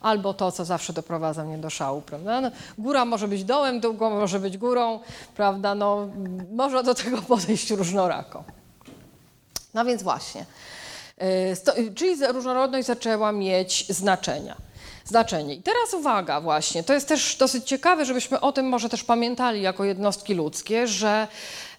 Albo 0.00 0.34
to, 0.34 0.52
co 0.52 0.64
zawsze 0.64 0.92
doprowadza 0.92 1.44
mnie 1.44 1.58
do 1.58 1.70
szału, 1.70 2.00
prawda? 2.00 2.40
No, 2.40 2.50
góra 2.78 3.04
może 3.04 3.28
być 3.28 3.44
dołem, 3.44 3.80
dół 3.80 3.94
może 4.00 4.40
być 4.40 4.58
górą, 4.58 5.00
prawda? 5.36 5.74
No, 5.74 6.08
można 6.52 6.82
do 6.82 6.94
tego 6.94 7.22
podejść 7.28 7.70
różnorako. 7.70 8.44
No 9.74 9.84
więc 9.84 10.02
właśnie. 10.02 10.46
E, 11.18 11.56
czyli 11.94 12.26
różnorodność 12.32 12.86
zaczęła 12.86 13.32
mieć 13.32 13.86
znaczenia. 13.88 14.56
Znaczenie. 15.04 15.54
I 15.54 15.62
teraz 15.62 15.94
uwaga 15.94 16.40
właśnie, 16.40 16.82
to 16.82 16.94
jest 16.94 17.08
też 17.08 17.36
dosyć 17.36 17.64
ciekawe, 17.64 18.04
żebyśmy 18.04 18.40
o 18.40 18.52
tym 18.52 18.68
może 18.68 18.88
też 18.88 19.04
pamiętali 19.04 19.62
jako 19.62 19.84
jednostki 19.84 20.34
ludzkie, 20.34 20.86
że 20.86 21.28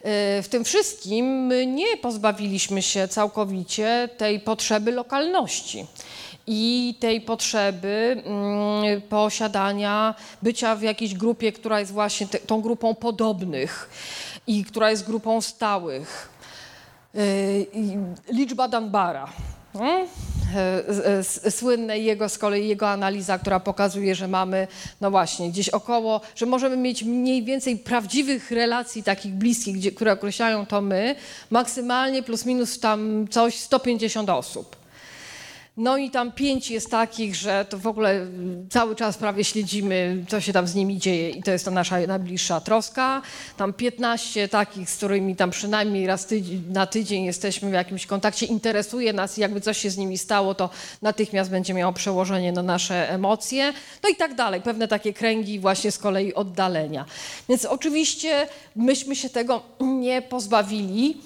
e, 0.01 0.41
w 0.41 0.47
tym 0.49 0.63
wszystkim 0.63 1.25
my 1.25 1.65
nie 1.65 1.97
pozbawiliśmy 1.97 2.81
się 2.81 3.07
całkowicie 3.07 4.09
tej 4.17 4.39
potrzeby 4.39 4.91
lokalności 4.91 5.85
i 6.47 6.95
tej 6.99 7.21
potrzeby 7.21 8.23
mm, 8.25 9.01
posiadania, 9.01 10.15
bycia 10.41 10.75
w 10.75 10.81
jakiejś 10.81 11.13
grupie, 11.13 11.51
która 11.51 11.79
jest 11.79 11.91
właśnie 11.91 12.27
tą 12.27 12.61
grupą 12.61 12.95
podobnych 12.95 13.89
i 14.47 14.65
która 14.65 14.91
jest 14.91 15.05
grupą 15.05 15.41
stałych. 15.41 16.36
Liczba 18.29 18.67
Dunbara. 18.67 19.27
Hmm? 19.73 20.07
Y, 21.43 21.47
y, 21.47 21.51
słynne 21.51 21.99
jego 21.99 22.29
z 22.29 22.37
kolei 22.37 22.67
jego 22.67 22.89
analiza, 22.89 23.39
która 23.39 23.59
pokazuje, 23.59 24.15
że 24.15 24.27
mamy, 24.27 24.67
no 25.01 25.11
właśnie, 25.11 25.49
gdzieś 25.49 25.69
około, 25.69 26.21
że 26.35 26.45
możemy 26.45 26.77
mieć 26.77 27.03
mniej 27.03 27.43
więcej 27.43 27.77
prawdziwych 27.77 28.51
relacji 28.51 29.03
takich 29.03 29.33
bliskich, 29.33 29.75
gdzie, 29.75 29.91
które 29.91 30.11
określają 30.11 30.65
to 30.65 30.81
my, 30.81 31.15
maksymalnie 31.49 32.23
plus 32.23 32.45
minus 32.45 32.79
tam 32.79 33.27
coś 33.29 33.55
150 33.55 34.29
osób. 34.29 34.75
No 35.77 35.97
i 35.97 36.09
tam 36.09 36.31
pięć 36.31 36.71
jest 36.71 36.91
takich, 36.91 37.35
że 37.35 37.65
to 37.69 37.77
w 37.77 37.87
ogóle 37.87 38.27
cały 38.69 38.95
czas 38.95 39.17
prawie 39.17 39.43
śledzimy, 39.43 40.25
co 40.29 40.41
się 40.41 40.53
tam 40.53 40.67
z 40.67 40.75
nimi 40.75 40.97
dzieje 40.97 41.29
i 41.29 41.43
to 41.43 41.51
jest 41.51 41.65
to 41.65 41.71
nasza 41.71 41.99
najbliższa 42.07 42.61
troska. 42.61 43.21
Tam 43.57 43.73
15 43.73 44.47
takich, 44.47 44.89
z 44.89 44.97
którymi 44.97 45.35
tam 45.35 45.51
przynajmniej 45.51 46.07
raz 46.07 46.25
tydzień, 46.25 46.63
na 46.69 46.87
tydzień 46.87 47.25
jesteśmy 47.25 47.69
w 47.69 47.73
jakimś 47.73 48.05
kontakcie, 48.05 48.45
interesuje 48.45 49.13
nas 49.13 49.37
i 49.37 49.41
jakby 49.41 49.61
coś 49.61 49.77
się 49.77 49.89
z 49.89 49.97
nimi 49.97 50.17
stało, 50.17 50.55
to 50.55 50.69
natychmiast 51.01 51.51
będzie 51.51 51.73
miało 51.73 51.93
przełożenie 51.93 52.51
na 52.51 52.63
nasze 52.63 53.09
emocje. 53.09 53.73
No 54.03 54.09
i 54.09 54.15
tak 54.15 54.35
dalej, 54.35 54.61
pewne 54.61 54.87
takie 54.87 55.13
kręgi 55.13 55.59
właśnie 55.59 55.91
z 55.91 55.97
kolei 55.97 56.33
oddalenia. 56.33 57.05
Więc 57.49 57.65
oczywiście 57.65 58.47
myśmy 58.75 59.15
się 59.15 59.29
tego 59.29 59.61
nie 60.05 60.21
pozbawili 60.21 61.17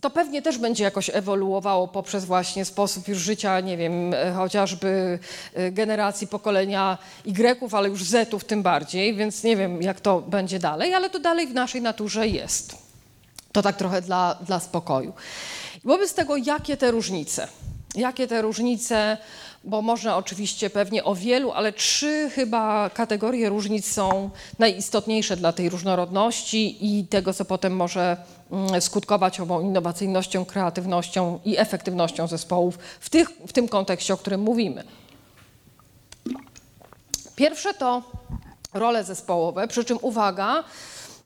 to 0.00 0.10
pewnie 0.10 0.42
też 0.42 0.58
będzie 0.58 0.84
jakoś 0.84 1.10
ewoluowało 1.12 1.88
poprzez 1.88 2.24
właśnie 2.24 2.64
sposób 2.64 3.08
już 3.08 3.18
życia, 3.18 3.60
nie 3.60 3.76
wiem, 3.76 4.14
e, 4.14 4.32
chociażby 4.32 5.18
e, 5.54 5.72
generacji 5.72 6.26
pokolenia 6.26 6.98
Y, 7.26 7.76
ale 7.76 7.88
już 7.88 8.04
Zetów 8.04 8.44
tym 8.44 8.62
bardziej, 8.62 9.14
więc 9.14 9.44
nie 9.44 9.56
wiem, 9.56 9.82
jak 9.82 10.00
to 10.00 10.20
będzie 10.20 10.58
dalej, 10.58 10.94
ale 10.94 11.10
to 11.10 11.18
dalej 11.18 11.46
w 11.46 11.54
naszej 11.54 11.82
naturze 11.82 12.28
jest. 12.28 12.76
To 13.52 13.62
tak 13.62 13.76
trochę 13.76 14.02
dla, 14.02 14.38
dla 14.46 14.60
spokoju. 14.60 15.12
wobec 15.84 16.14
tego, 16.14 16.36
jakie 16.36 16.76
te 16.76 16.90
różnice? 16.90 17.48
Jakie 17.94 18.26
te 18.26 18.42
różnice 18.42 19.18
bo 19.66 19.82
można 19.82 20.16
oczywiście 20.16 20.70
pewnie 20.70 21.04
o 21.04 21.14
wielu, 21.14 21.52
ale 21.52 21.72
trzy 21.72 22.30
chyba 22.34 22.90
kategorie 22.90 23.48
różnic 23.48 23.92
są 23.92 24.30
najistotniejsze 24.58 25.36
dla 25.36 25.52
tej 25.52 25.70
różnorodności 25.70 26.76
i 26.98 27.06
tego, 27.06 27.34
co 27.34 27.44
potem 27.44 27.76
może 27.76 28.16
mm, 28.52 28.80
skutkować 28.80 29.40
ową 29.40 29.60
innowacyjnością, 29.60 30.44
kreatywnością 30.44 31.40
i 31.44 31.58
efektywnością 31.58 32.26
zespołów 32.26 32.78
w, 33.00 33.10
tych, 33.10 33.28
w 33.46 33.52
tym 33.52 33.68
kontekście, 33.68 34.14
o 34.14 34.16
którym 34.16 34.40
mówimy. 34.40 34.84
Pierwsze 37.36 37.74
to 37.74 38.02
role 38.74 39.04
zespołowe, 39.04 39.68
przy 39.68 39.84
czym 39.84 39.98
uwaga, 40.02 40.64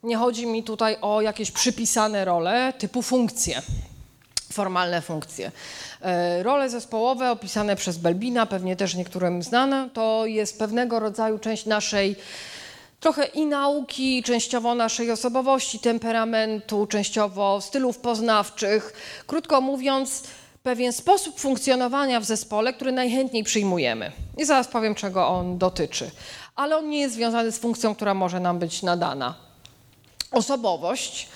nie 0.02 0.16
chodzi 0.16 0.46
mi 0.46 0.62
tutaj 0.62 0.96
o 1.00 1.20
jakieś 1.20 1.50
przypisane 1.50 2.24
role 2.24 2.72
typu 2.78 3.02
funkcje 3.02 3.62
formalne 4.52 5.02
funkcje. 5.02 5.52
E, 6.02 6.42
role 6.42 6.70
zespołowe 6.70 7.30
opisane 7.30 7.76
przez 7.76 7.98
Belbina, 7.98 8.46
pewnie 8.46 8.76
też 8.76 8.94
niektórym 8.94 9.42
znane, 9.42 9.88
to 9.92 10.26
jest 10.26 10.58
pewnego 10.58 11.00
rodzaju 11.00 11.38
część 11.38 11.66
naszej 11.66 12.16
trochę 13.00 13.24
i 13.24 13.46
nauki, 13.46 14.22
częściowo 14.22 14.74
naszej 14.74 15.10
osobowości, 15.10 15.78
temperamentu, 15.78 16.86
częściowo 16.86 17.60
stylów 17.60 17.98
poznawczych. 17.98 18.92
Krótko 19.26 19.60
mówiąc, 19.60 20.22
pewien 20.62 20.92
sposób 20.92 21.40
funkcjonowania 21.40 22.20
w 22.20 22.24
zespole, 22.24 22.72
który 22.72 22.92
najchętniej 22.92 23.44
przyjmujemy. 23.44 24.12
I 24.38 24.44
zaraz 24.44 24.68
powiem, 24.68 24.94
czego 24.94 25.28
on 25.28 25.58
dotyczy. 25.58 26.10
Ale 26.56 26.76
on 26.76 26.88
nie 26.88 27.00
jest 27.00 27.14
związany 27.14 27.52
z 27.52 27.58
funkcją, 27.58 27.94
która 27.94 28.14
może 28.14 28.40
nam 28.40 28.58
być 28.58 28.82
nadana. 28.82 29.34
Osobowość 30.32 31.28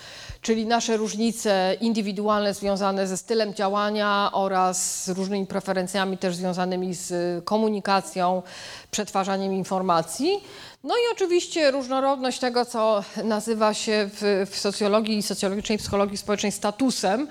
czyli 0.45 0.67
nasze 0.67 0.97
różnice 0.97 1.77
indywidualne 1.81 2.55
związane 2.55 3.07
ze 3.07 3.17
stylem 3.17 3.55
działania 3.55 4.31
oraz 4.33 5.05
z 5.05 5.09
różnymi 5.09 5.47
preferencjami 5.47 6.19
też 6.19 6.37
związanymi 6.37 6.95
z 6.95 7.45
komunikacją, 7.45 8.43
przetwarzaniem 8.91 9.53
informacji. 9.53 10.41
No 10.85 10.95
i 10.95 11.13
oczywiście 11.13 11.71
różnorodność 11.71 12.39
tego, 12.39 12.65
co 12.65 13.05
nazywa 13.25 13.75
się 13.75 14.11
w, 14.13 14.47
w 14.51 14.59
socjologii, 14.59 15.23
socjologicznej 15.23 15.79
psychologii 15.79 16.17
społecznej 16.17 16.53
statusem, 16.53 17.29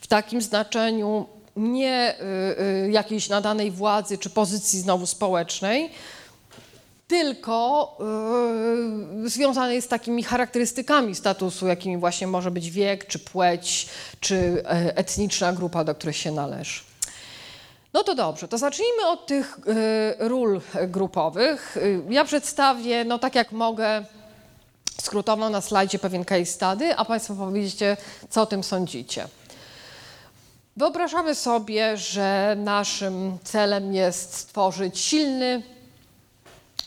w 0.00 0.06
takim 0.06 0.42
znaczeniu 0.42 1.26
nie 1.56 2.14
y, 2.20 2.62
y, 2.86 2.90
jakiejś 2.90 3.28
nadanej 3.28 3.70
władzy 3.70 4.18
czy 4.18 4.30
pozycji 4.30 4.80
znowu 4.80 5.06
społecznej, 5.06 5.90
tylko 7.06 7.96
yy, 9.22 9.30
związane 9.30 9.74
jest 9.74 9.86
z 9.86 9.90
takimi 9.90 10.22
charakterystykami 10.22 11.14
statusu, 11.14 11.66
jakimi 11.66 11.96
właśnie 11.96 12.26
może 12.26 12.50
być 12.50 12.70
wiek, 12.70 13.06
czy 13.06 13.18
płeć, 13.18 13.88
czy 14.20 14.62
e, 14.64 14.96
etniczna 14.96 15.52
grupa, 15.52 15.84
do 15.84 15.94
której 15.94 16.14
się 16.14 16.32
należy. 16.32 16.80
No 17.92 18.04
to 18.04 18.14
dobrze, 18.14 18.48
to 18.48 18.58
zacznijmy 18.58 19.06
od 19.06 19.26
tych 19.26 19.58
y, 19.58 20.28
ról 20.28 20.60
grupowych. 20.88 21.76
Ja 22.08 22.24
przedstawię, 22.24 23.04
no 23.04 23.18
tak 23.18 23.34
jak 23.34 23.52
mogę, 23.52 24.04
skrótowo 25.02 25.50
na 25.50 25.60
slajdzie 25.60 25.98
pewien 25.98 26.24
case 26.24 26.46
study, 26.46 26.96
a 26.96 27.04
Państwo 27.04 27.34
powiedzcie, 27.34 27.96
co 28.30 28.42
o 28.42 28.46
tym 28.46 28.64
sądzicie. 28.64 29.28
Wyobrażamy 30.76 31.34
sobie, 31.34 31.96
że 31.96 32.56
naszym 32.58 33.38
celem 33.44 33.94
jest 33.94 34.34
stworzyć 34.34 34.98
silny, 34.98 35.62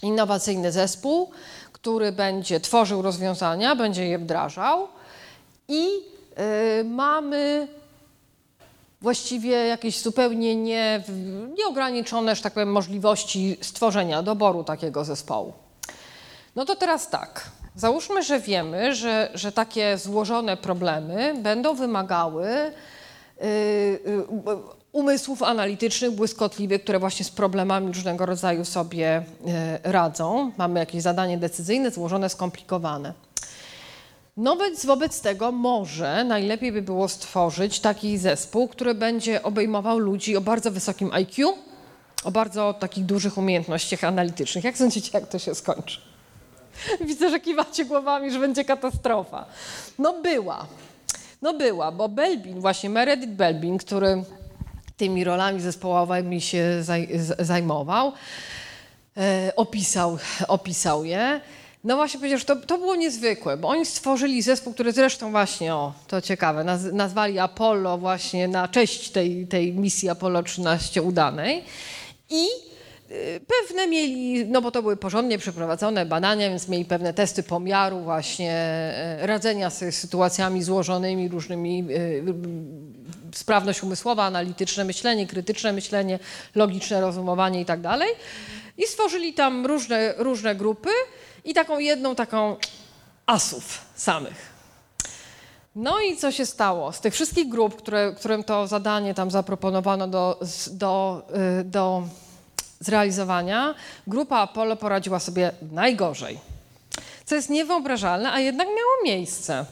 innowacyjny 0.02 0.72
zespół, 0.72 1.30
który 1.74 2.12
będzie 2.12 2.60
tworzył 2.60 3.02
rozwiązania, 3.02 3.76
będzie 3.76 4.06
je 4.08 4.20
wdrażał 4.20 4.88
i 5.68 5.88
y, 6.80 6.84
mamy 6.84 7.68
właściwie 9.02 9.52
jakieś 9.52 10.02
zupełnie 10.02 10.56
nie, 10.56 11.04
nieograniczone, 11.58 12.36
że 12.36 12.44
tak 12.44 12.54
powiem, 12.54 12.72
możliwości 12.72 13.58
stworzenia, 13.62 14.24
doboru 14.24 14.64
takiego 14.64 15.04
zespołu. 15.04 15.54
No 16.56 16.66
to 16.66 16.76
teraz 16.76 17.10
tak. 17.10 17.50
Załóżmy, 17.76 18.24
że 18.24 18.40
wiemy, 18.40 18.96
że, 18.96 19.32
że 19.34 19.52
takie 19.52 19.98
złożone 19.98 20.58
problemy 20.58 21.34
będą 21.38 21.76
wymagały 21.76 22.48
yy, 23.42 23.48
yy, 23.48 24.79
umysłów 24.92 25.44
analitycznych, 25.44 26.12
błyskotliwych, 26.12 26.84
które 26.84 27.00
właśnie 27.00 27.26
z 27.26 27.30
problemami 27.30 27.88
różnego 27.88 28.26
rodzaju 28.26 28.66
sobie 28.66 29.24
yy, 29.46 29.92
radzą. 29.92 30.52
Mamy 30.58 30.80
jakieś 30.80 31.02
zadanie 31.02 31.38
decyzyjne, 31.38 31.92
złożone, 31.92 32.30
skomplikowane. 32.30 33.14
No 34.38 34.58
więc 34.58 34.86
wobec 34.86 35.22
tego 35.22 35.52
może 35.52 36.24
najlepiej 36.24 36.72
by 36.72 36.82
było 36.82 37.10
stworzyć 37.10 37.80
taki 37.80 38.18
zespół, 38.18 38.68
który 38.68 38.96
będzie 38.96 39.44
obejmował 39.44 40.00
ludzi 40.00 40.38
o 40.38 40.42
bardzo 40.42 40.72
wysokim 40.72 41.14
IQ, 41.14 41.54
o 42.24 42.32
bardzo 42.32 42.74
takich 42.74 43.06
dużych 43.06 43.38
umiejętnościach 43.38 44.04
analitycznych. 44.04 44.64
Jak 44.64 44.78
sądzicie, 44.78 45.10
jak 45.14 45.28
to 45.28 45.40
się 45.40 45.56
skończy? 45.56 46.02
Widzę, 47.08 47.30
że 47.30 47.40
kiwacie 47.40 47.86
głowami, 47.86 48.32
że 48.32 48.40
będzie 48.40 48.66
katastrofa. 48.66 49.46
No 50.00 50.22
była. 50.22 50.66
No 51.42 51.54
była, 51.54 51.92
bo 51.92 52.10
Belbin, 52.10 52.60
właśnie 52.62 52.90
Meredith 52.90 53.34
Belbin, 53.34 53.78
który 53.78 54.24
tymi 55.00 55.24
rolami 55.24 55.62
zespołowymi 55.62 56.42
się 56.42 56.84
zajmował, 57.40 58.14
e, 59.18 59.54
opisał, 59.56 60.18
opisał 60.48 61.06
je. 61.06 61.42
No 61.84 61.96
właśnie 61.96 62.38
że 62.38 62.46
to, 62.46 62.56
to 62.56 62.78
było 62.78 62.96
niezwykłe, 62.96 63.58
bo 63.58 63.68
oni 63.68 63.86
stworzyli 63.86 64.42
zespół, 64.42 64.74
który 64.74 64.92
zresztą 64.92 65.32
właśnie, 65.32 65.76
o, 65.76 65.94
to 66.08 66.22
ciekawe, 66.22 66.64
naz, 66.64 66.84
nazwali 66.84 67.40
Apollo 67.40 67.98
właśnie 67.98 68.48
na 68.48 68.68
cześć 68.68 69.10
tej, 69.10 69.48
tej 69.48 69.74
misji 69.74 70.10
Apollo 70.10 70.44
13 70.44 71.02
udanej. 71.02 71.64
I 72.30 72.46
y, 73.12 73.42
pewne 73.48 73.88
mieli, 73.88 74.46
no 74.46 74.62
bo 74.62 74.72
to 74.72 74.82
były 74.82 74.98
porządnie 74.98 75.38
przeprowadzone 75.38 76.06
badania, 76.06 76.50
więc 76.50 76.68
mieli 76.68 76.86
pewne 76.86 77.14
testy 77.14 77.44
pomiaru 77.44 78.00
właśnie 78.00 78.52
e, 78.52 79.28
radzenia 79.28 79.70
z 79.70 79.96
sytuacjami 79.96 80.64
złożonymi, 80.64 81.30
różnymi, 81.30 81.86
y, 81.90 82.24
sprawność 83.34 83.84
umysłowa, 83.84 84.24
analityczne 84.24 84.84
myślenie, 84.84 85.28
krytyczne 85.28 85.74
myślenie, 85.74 86.20
logiczne 86.56 87.02
rozumowanie 87.02 87.62
i 87.62 87.66
tak 87.66 87.82
dalej. 87.82 88.10
I 88.78 88.84
stworzyli 88.84 89.34
tam 89.34 89.66
różne, 89.66 90.14
różne 90.18 90.56
grupy 90.56 90.90
i 91.46 91.54
taką 91.54 91.80
jedną 91.80 92.16
taką 92.16 92.56
asów 93.26 93.82
samych. 93.96 94.50
No 95.76 96.00
i 96.00 96.18
co 96.18 96.32
się 96.32 96.46
stało? 96.46 96.92
Z 96.92 97.02
tych 97.02 97.14
wszystkich 97.14 97.50
grup, 97.50 97.76
które, 97.76 98.14
którym 98.18 98.44
to 98.44 98.68
zadanie 98.68 99.14
tam 99.14 99.32
zaproponowano 99.32 100.08
do, 100.08 100.40
do, 100.72 101.22
y, 101.60 101.64
do 101.64 102.04
zrealizowania, 102.80 103.76
grupa 104.08 104.38
Apollo 104.38 104.76
poradziła 104.76 105.20
sobie 105.20 105.52
najgorzej. 105.72 106.40
Co 107.26 107.36
jest 107.36 107.50
niewyobrażalne, 107.50 108.32
a 108.32 108.40
jednak 108.40 108.68
miało 108.68 109.04
miejsce. 109.04 109.66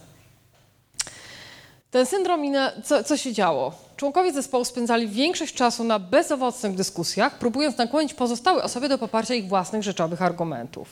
Ten 1.97 2.05
syndrom, 2.05 2.41
co, 2.83 3.03
co 3.03 3.17
się 3.17 3.33
działo? 3.33 3.71
Członkowie 3.95 4.33
zespołu 4.33 4.65
spędzali 4.65 5.07
większość 5.07 5.53
czasu 5.53 5.83
na 5.83 5.99
bezowocnych 5.99 6.75
dyskusjach, 6.75 7.37
próbując 7.39 7.77
nakłonić 7.77 8.13
pozostałe 8.13 8.63
osoby 8.63 8.89
do 8.89 8.97
poparcia 8.97 9.33
ich 9.33 9.47
własnych 9.47 9.83
rzeczowych 9.83 10.21
argumentów. 10.21 10.89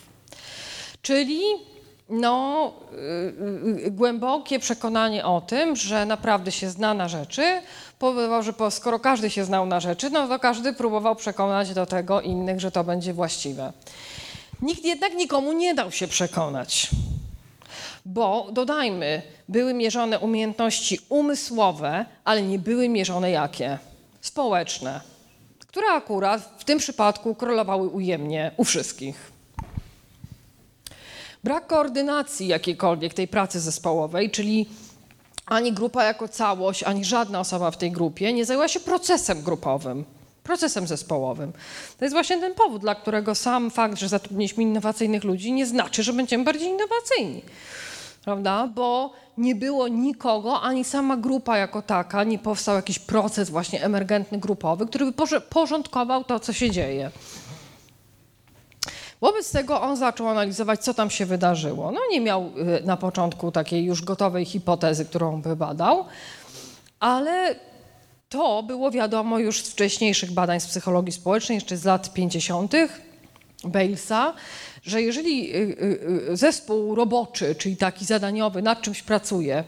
Czyli 1.02 1.42
no, 2.10 2.74
yy, 3.82 3.92
głębokie 3.92 4.60
przekonanie 4.60 5.26
o 5.26 5.42
tym, 5.42 5.76
że 5.76 6.06
naprawdę 6.06 6.52
się 6.52 6.70
zna 6.70 6.94
na 6.94 7.08
rzeczy, 7.08 7.62
powodował, 8.00 8.44
że 8.44 8.54
po, 8.54 8.72
skoro 8.72 9.00
każdy 9.00 9.30
się 9.30 9.46
znał 9.46 9.66
na 9.66 9.80
rzeczy, 9.80 10.10
no 10.10 10.28
to 10.28 10.40
każdy 10.40 10.74
próbował 10.74 11.16
przekonać 11.16 11.74
do 11.74 11.86
tego 11.86 12.22
innych, 12.22 12.60
że 12.60 12.72
to 12.72 12.84
będzie 12.84 13.14
właściwe. 13.14 13.74
Nikt 14.62 14.86
jednak 14.86 15.14
nikomu 15.14 15.54
nie 15.54 15.76
dał 15.76 15.92
się 15.92 16.08
przekonać, 16.08 16.90
bo 18.06 18.48
dodajmy, 18.52 19.22
były 19.50 19.74
mierzone 19.74 20.20
umiejętności 20.20 21.00
umysłowe, 21.10 22.06
ale 22.24 22.42
nie 22.42 22.60
były 22.60 22.90
mierzone 22.90 23.32
jakie? 23.32 23.78
Społeczne, 24.22 25.02
które 25.60 25.88
akurat 25.88 26.56
w 26.58 26.64
tym 26.64 26.80
przypadku 26.80 27.36
królowały 27.36 27.88
ujemnie 27.88 28.52
u 28.58 28.64
wszystkich. 28.64 29.32
Brak 31.44 31.68
koordynacji 31.68 32.48
jakiejkolwiek 32.48 33.14
tej 33.14 33.28
pracy 33.28 33.60
zespołowej, 33.60 34.32
czyli 34.32 34.70
ani 35.46 35.74
grupa 35.74 36.04
jako 36.04 36.28
całość, 36.28 36.84
ani 36.84 37.06
żadna 37.06 37.40
osoba 37.40 37.72
w 37.72 37.78
tej 37.78 37.92
grupie 37.92 38.34
nie 38.34 38.46
zajęła 38.46 38.68
się 38.68 38.80
procesem 38.80 39.42
grupowym, 39.42 40.06
procesem 40.44 40.88
zespołowym. 40.88 41.54
To 41.98 42.06
jest 42.06 42.16
właśnie 42.16 42.40
ten 42.40 42.54
powód, 42.54 42.82
dla 42.82 42.96
którego 42.96 43.36
sam 43.36 43.72
fakt, 43.72 43.98
że 43.98 44.10
zatrudniliśmy 44.10 44.64
innowacyjnych 44.64 45.24
ludzi, 45.24 45.52
nie 45.52 45.66
znaczy, 45.66 46.04
że 46.04 46.14
będziemy 46.14 46.44
bardziej 46.44 46.70
innowacyjni. 46.70 47.42
Prawda? 48.26 48.68
Bo 48.68 49.14
nie 49.38 49.56
było 49.56 49.88
nikogo, 49.88 50.62
ani 50.62 50.84
sama 50.84 51.18
grupa 51.18 51.58
jako 51.58 51.82
taka, 51.82 52.24
nie 52.24 52.40
powstał 52.40 52.76
jakiś 52.76 53.00
proces 53.00 53.50
właśnie 53.50 53.84
emergentny 53.84 54.38
grupowy, 54.38 54.88
który 54.88 55.06
by 55.06 55.14
porządkował 55.50 56.24
to, 56.24 56.40
co 56.40 56.54
się 56.54 56.72
dzieje. 56.72 57.12
Wobec 59.22 59.52
tego 59.52 59.82
on 59.82 59.98
zaczął 59.98 60.28
analizować, 60.28 60.84
co 60.84 60.94
tam 60.94 61.10
się 61.10 61.26
wydarzyło. 61.26 61.92
No 61.92 62.00
nie 62.12 62.22
miał 62.22 62.52
y, 62.82 62.86
na 62.86 62.98
początku 62.98 63.52
takiej 63.52 63.86
już 63.86 64.02
gotowej 64.02 64.46
hipotezy, 64.46 65.06
którą 65.06 65.42
by 65.42 65.56
badał, 65.56 66.06
ale 67.00 67.56
to 68.30 68.64
było 68.64 68.92
wiadomo 68.92 69.40
już 69.40 69.64
z 69.64 69.70
wcześniejszych 69.70 70.32
badań 70.32 70.60
z 70.60 70.68
psychologii 70.68 71.14
społecznej, 71.14 71.56
jeszcze 71.56 71.78
z 71.78 71.86
lat 71.86 72.14
50. 72.14 72.74
Balesa, 73.64 74.34
że 74.86 75.02
jeżeli 75.02 75.56
y, 75.56 75.78
y, 76.30 76.38
zespół 76.38 76.96
roboczy, 76.96 77.56
czyli 77.56 77.78
taki 77.78 78.06
zadaniowy, 78.06 78.62
nad 78.62 78.82
czymś 78.82 79.02
pracuje, 79.02 79.64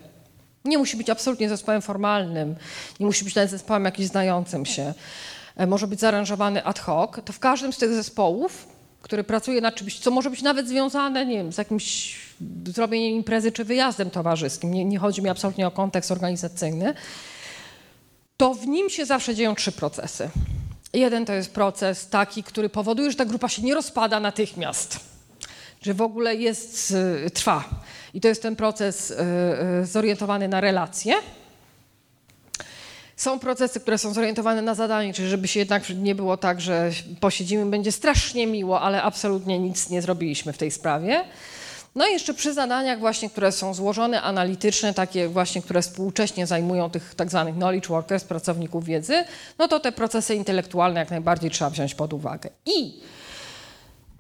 nie 0.66 0.78
musi 0.78 0.98
być 0.98 1.10
absolutnie 1.10 1.50
zespołem 1.50 1.82
formalnym, 1.82 2.56
nie 3.00 3.06
musi 3.06 3.26
być 3.26 3.36
nawet 3.36 3.52
zespołem 3.52 3.86
jakimś 3.86 4.08
znającym 4.08 4.66
się, 4.66 4.94
e, 5.56 5.68
może 5.68 5.88
być 5.88 6.00
zaaranżowany 6.00 6.64
ad 6.64 6.80
hoc, 6.80 7.12
to 7.26 7.34
w 7.34 7.40
każdym 7.40 7.74
z 7.74 7.78
tych 7.78 7.94
zespołów 7.94 8.68
który 9.02 9.24
pracuje 9.24 9.62
nad 9.62 9.76
czymś, 9.76 10.00
co 10.00 10.12
może 10.12 10.30
być 10.30 10.42
nawet 10.42 10.68
związane, 10.68 11.26
nie 11.26 11.38
wiem, 11.38 11.54
z 11.54 11.58
jakimś 11.58 12.20
zrobieniem 12.66 13.12
imprezy 13.12 13.52
czy 13.52 13.64
wyjazdem 13.64 14.10
towarzyskim, 14.10 14.72
nie, 14.72 14.86
nie 14.86 15.00
chodzi 15.00 15.22
mi 15.22 15.30
absolutnie 15.30 15.68
o 15.68 15.72
kontekst 15.72 16.12
organizacyjny, 16.12 16.94
to 18.38 18.54
w 18.54 18.68
nim 18.68 18.90
się 18.90 19.06
zawsze 19.06 19.36
dzieją 19.36 19.56
trzy 19.56 19.72
procesy. 19.72 20.30
Jeden 20.98 21.26
to 21.26 21.34
jest 21.34 21.52
proces 21.52 22.10
taki, 22.10 22.44
który 22.44 22.70
powoduje, 22.70 23.12
że 23.12 23.18
ta 23.18 23.26
grupa 23.26 23.50
się 23.50 23.62
nie 23.62 23.74
rozpada 23.74 24.20
natychmiast, 24.20 25.00
że 25.82 25.94
w 25.94 26.02
ogóle 26.02 26.36
jest, 26.36 26.92
y, 27.26 27.30
trwa. 27.30 27.64
I 28.14 28.22
to 28.22 28.28
jest 28.28 28.42
ten 28.42 28.56
proces 28.56 29.12
y, 29.12 29.16
y, 29.82 29.86
zorientowany 29.86 30.48
na 30.48 30.62
relacje. 30.62 31.14
Są 33.16 33.40
procesy, 33.40 33.80
które 33.80 33.98
są 33.98 34.14
zorientowane 34.14 34.62
na 34.62 34.76
zadanie, 34.76 35.14
czyli 35.14 35.30
żeby 35.30 35.48
się 35.48 35.60
jednak 35.60 35.90
nie 35.90 36.16
było 36.16 36.38
tak, 36.38 36.62
że 36.62 36.92
posiedzimy, 37.20 37.66
będzie 37.66 37.92
strasznie 37.92 38.48
miło, 38.48 38.82
ale 38.82 39.04
absolutnie 39.04 39.60
nic 39.60 39.90
nie 39.90 40.02
zrobiliśmy 40.02 40.54
w 40.54 40.58
tej 40.58 40.72
sprawie. 40.72 41.24
No 41.98 42.08
i 42.08 42.12
jeszcze 42.12 42.34
przy 42.34 42.54
zadaniach 42.54 43.00
właśnie, 43.00 43.30
które 43.30 43.52
są 43.52 43.74
złożone, 43.74 44.22
analityczne, 44.22 44.94
takie 44.94 45.28
właśnie, 45.28 45.62
które 45.62 45.82
współcześnie 45.82 46.48
zajmują 46.48 46.90
tych 46.90 47.16
tak 47.16 47.30
zwanych 47.30 47.56
knowledge 47.56 47.88
workers, 47.88 48.24
pracowników 48.24 48.86
wiedzy, 48.86 49.26
no 49.60 49.68
to 49.68 49.80
te 49.80 49.92
procesy 49.92 50.36
intelektualne 50.36 51.00
jak 51.00 51.10
najbardziej 51.10 51.52
trzeba 51.52 51.70
wziąć 51.70 51.96
pod 51.96 52.14
uwagę. 52.14 52.50
I 52.66 53.02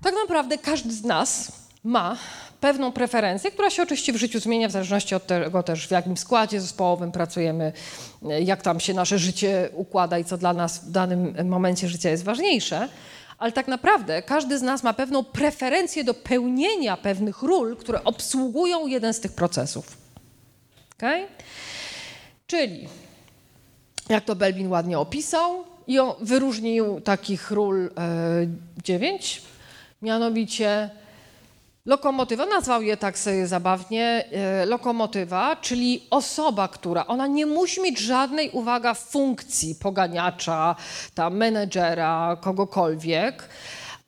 tak 0.03 0.13
naprawdę 0.21 0.57
każdy 0.57 0.93
z 0.93 1.03
nas 1.03 1.51
ma 1.83 2.17
pewną 2.61 2.91
preferencję, 2.91 3.51
która 3.51 3.69
się 3.69 3.83
oczywiście 3.83 4.13
w 4.13 4.17
życiu 4.17 4.39
zmienia 4.39 4.67
w 4.67 4.71
zależności 4.71 5.15
od 5.15 5.27
tego 5.27 5.63
też, 5.63 5.87
w 5.87 5.91
jakim 5.91 6.17
składzie 6.17 6.61
zespołowym 6.61 7.11
pracujemy, 7.11 7.71
jak 8.43 8.61
tam 8.61 8.79
się 8.79 8.93
nasze 8.93 9.19
życie 9.19 9.69
układa 9.73 10.19
i 10.19 10.25
co 10.25 10.37
dla 10.37 10.53
nas 10.53 10.79
w 10.79 10.91
danym 10.91 11.47
momencie 11.49 11.87
życia 11.87 12.09
jest 12.09 12.23
ważniejsze. 12.23 12.89
Ale 13.37 13.51
tak 13.51 13.67
naprawdę 13.67 14.21
każdy 14.21 14.59
z 14.59 14.61
nas 14.61 14.83
ma 14.83 14.93
pewną 14.93 15.23
preferencję 15.23 16.03
do 16.03 16.13
pełnienia 16.13 16.97
pewnych 16.97 17.43
ról, 17.43 17.77
które 17.77 18.03
obsługują 18.03 18.87
jeden 18.87 19.13
z 19.13 19.19
tych 19.19 19.33
procesów. 19.33 19.97
Okay? 20.97 21.27
Czyli, 22.47 22.87
jak 24.09 24.25
to 24.25 24.35
Belbin 24.35 24.67
ładnie 24.67 24.99
opisał, 24.99 25.63
i 25.87 25.99
on 25.99 26.13
wyróżnił 26.21 27.01
takich 27.01 27.51
ról 27.51 27.85
e, 27.85 27.89
dziewięć, 28.83 29.41
mianowicie 30.01 30.89
Lokomotywa, 31.87 32.45
nazwał 32.45 32.81
je 32.81 32.97
tak 32.97 33.19
sobie 33.19 33.47
zabawnie, 33.47 34.25
e, 34.31 34.65
lokomotywa, 34.65 35.55
czyli 35.55 36.03
osoba, 36.09 36.67
która, 36.67 37.07
ona 37.07 37.27
nie 37.27 37.45
musi 37.45 37.81
mieć 37.81 37.99
żadnej, 37.99 38.49
uwaga, 38.51 38.93
funkcji 38.93 39.75
poganiacza, 39.75 40.75
tam 41.13 41.37
menedżera, 41.37 42.37
kogokolwiek, 42.41 43.49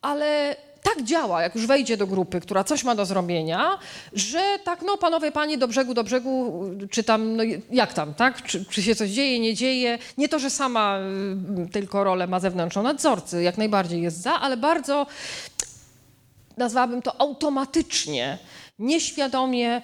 ale 0.02 0.56
tak 0.84 1.04
działa, 1.04 1.42
jak 1.42 1.56
już 1.56 1.68
wejdzie 1.68 1.98
do 1.98 2.08
grupy, 2.08 2.42
która 2.42 2.64
coś 2.64 2.84
ma 2.84 2.96
do 2.96 3.06
zrobienia, 3.06 3.78
że 4.14 4.42
tak, 4.64 4.82
no 4.82 4.98
panowie, 4.98 5.32
panie, 5.32 5.58
do 5.58 5.68
brzegu, 5.68 5.94
do 5.94 6.04
brzegu, 6.04 6.64
czy 6.92 7.04
tam, 7.04 7.36
no 7.36 7.44
jak 7.72 7.94
tam, 7.94 8.14
tak? 8.14 8.44
Czy, 8.44 8.66
czy 8.66 8.84
się 8.84 8.96
coś 8.96 9.10
dzieje, 9.10 9.40
nie 9.40 9.54
dzieje? 9.56 9.98
Nie 10.18 10.30
to, 10.30 10.40
że 10.40 10.50
sama 10.50 11.00
y, 11.66 11.70
tylko 11.72 12.04
rolę 12.04 12.28
ma 12.28 12.40
zewnętrzną 12.40 12.84
nadzorcy, 12.84 13.44
jak 13.44 13.58
najbardziej 13.58 14.02
jest 14.02 14.22
za, 14.22 14.34
ale 14.34 14.58
bardzo 14.58 15.06
nazwałabym 16.60 17.02
to 17.02 17.22
automatycznie 17.22 18.38
nieświadomie 18.80 19.76
e, 19.76 19.82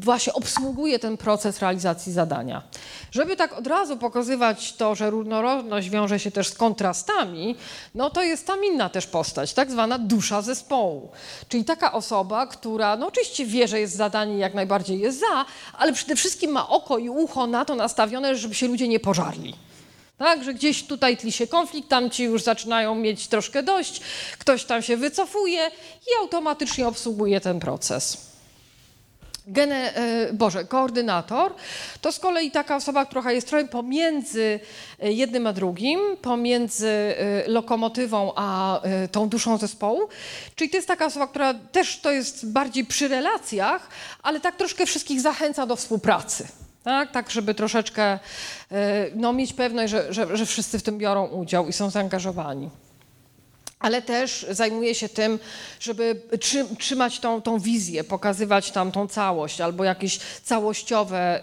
właśnie 0.00 0.32
obsługuje 0.32 0.98
ten 0.98 1.16
proces 1.16 1.60
realizacji 1.60 2.12
zadania. 2.12 2.62
Żeby 3.10 3.36
tak 3.36 3.52
od 3.52 3.66
razu 3.66 3.96
pokazywać 3.96 4.72
to, 4.72 4.94
że 4.94 5.10
różnorodność 5.10 5.90
wiąże 5.90 6.18
się 6.18 6.30
też 6.30 6.48
z 6.48 6.54
kontrastami, 6.54 7.56
no 7.94 8.10
to 8.10 8.22
jest 8.22 8.46
tam 8.46 8.64
inna 8.64 8.88
też 8.88 9.06
postać, 9.06 9.54
tak 9.54 9.70
zwana 9.70 9.98
dusza 9.98 10.42
zespołu. 10.42 11.10
Czyli 11.48 11.64
taka 11.64 11.92
osoba, 11.92 12.46
która 12.46 12.96
no 12.96 13.06
oczywiście 13.06 13.46
wie, 13.46 13.68
że 13.68 13.80
jest 13.80 13.96
zadanie, 13.96 14.38
jak 14.38 14.54
najbardziej 14.54 15.00
jest 15.00 15.20
za, 15.20 15.44
ale 15.78 15.92
przede 15.92 16.16
wszystkim 16.16 16.50
ma 16.50 16.68
oko 16.68 16.98
i 16.98 17.08
ucho 17.08 17.46
na 17.46 17.64
to 17.64 17.74
nastawione, 17.74 18.36
żeby 18.36 18.54
się 18.54 18.66
ludzie 18.66 18.88
nie 18.88 19.00
pożarli. 19.00 19.54
Tak, 20.18 20.44
że 20.44 20.54
gdzieś 20.54 20.82
tutaj 20.82 21.16
tli 21.16 21.32
się 21.32 21.46
konflikt, 21.46 21.88
tam 21.88 22.10
ci 22.10 22.24
już 22.24 22.42
zaczynają 22.42 22.94
mieć 22.94 23.28
troszkę 23.28 23.62
dość, 23.62 24.00
ktoś 24.38 24.64
tam 24.64 24.82
się 24.82 24.96
wycofuje 24.96 25.70
i 26.06 26.22
automatycznie 26.22 26.88
obsługuje 26.88 27.40
ten 27.40 27.60
proces. 27.60 28.34
Gene, 29.46 29.94
e, 29.94 30.32
Boże, 30.32 30.64
koordynator 30.64 31.54
to 32.00 32.12
z 32.12 32.18
kolei 32.18 32.50
taka 32.50 32.76
osoba, 32.76 33.06
która 33.06 33.32
jest 33.32 33.48
trochę 33.48 33.68
pomiędzy 33.68 34.60
e, 35.00 35.12
jednym 35.12 35.46
a 35.46 35.52
drugim, 35.52 36.00
pomiędzy 36.22 36.88
e, 36.88 37.48
lokomotywą 37.48 38.32
a 38.36 38.80
tą 39.12 39.28
duszą 39.28 39.58
zespołu. 39.58 40.08
Czyli 40.54 40.70
to 40.70 40.76
jest 40.76 40.88
taka 40.88 41.06
osoba, 41.06 41.26
która 41.26 41.54
też 41.54 42.00
to 42.00 42.12
jest 42.12 42.52
bardziej 42.52 42.84
przy 42.84 43.08
relacjach, 43.08 43.88
ale 44.22 44.40
tak 44.40 44.56
troszkę 44.56 44.86
wszystkich 44.86 45.20
zachęca 45.20 45.66
do 45.66 45.76
współpracy. 45.76 46.48
Tak, 46.84 47.12
tak 47.12 47.30
żeby 47.30 47.54
troszeczkę 47.54 48.18
no, 49.14 49.32
mieć 49.32 49.52
pewność, 49.52 49.90
że, 49.90 50.12
że, 50.12 50.36
że 50.36 50.46
wszyscy 50.46 50.78
w 50.78 50.82
tym 50.82 50.98
biorą 50.98 51.26
udział 51.26 51.68
i 51.68 51.72
są 51.72 51.90
zaangażowani 51.90 52.70
ale 53.84 54.02
też 54.02 54.46
zajmuje 54.50 54.94
się 54.94 55.08
tym, 55.08 55.38
żeby 55.80 56.20
trzymać 56.78 57.20
tą, 57.20 57.42
tą 57.42 57.58
wizję, 57.58 58.04
pokazywać 58.04 58.70
tam 58.70 58.92
tą 58.92 59.08
całość 59.08 59.60
albo 59.60 59.84
jakieś 59.84 60.18
całościowe, 60.42 61.40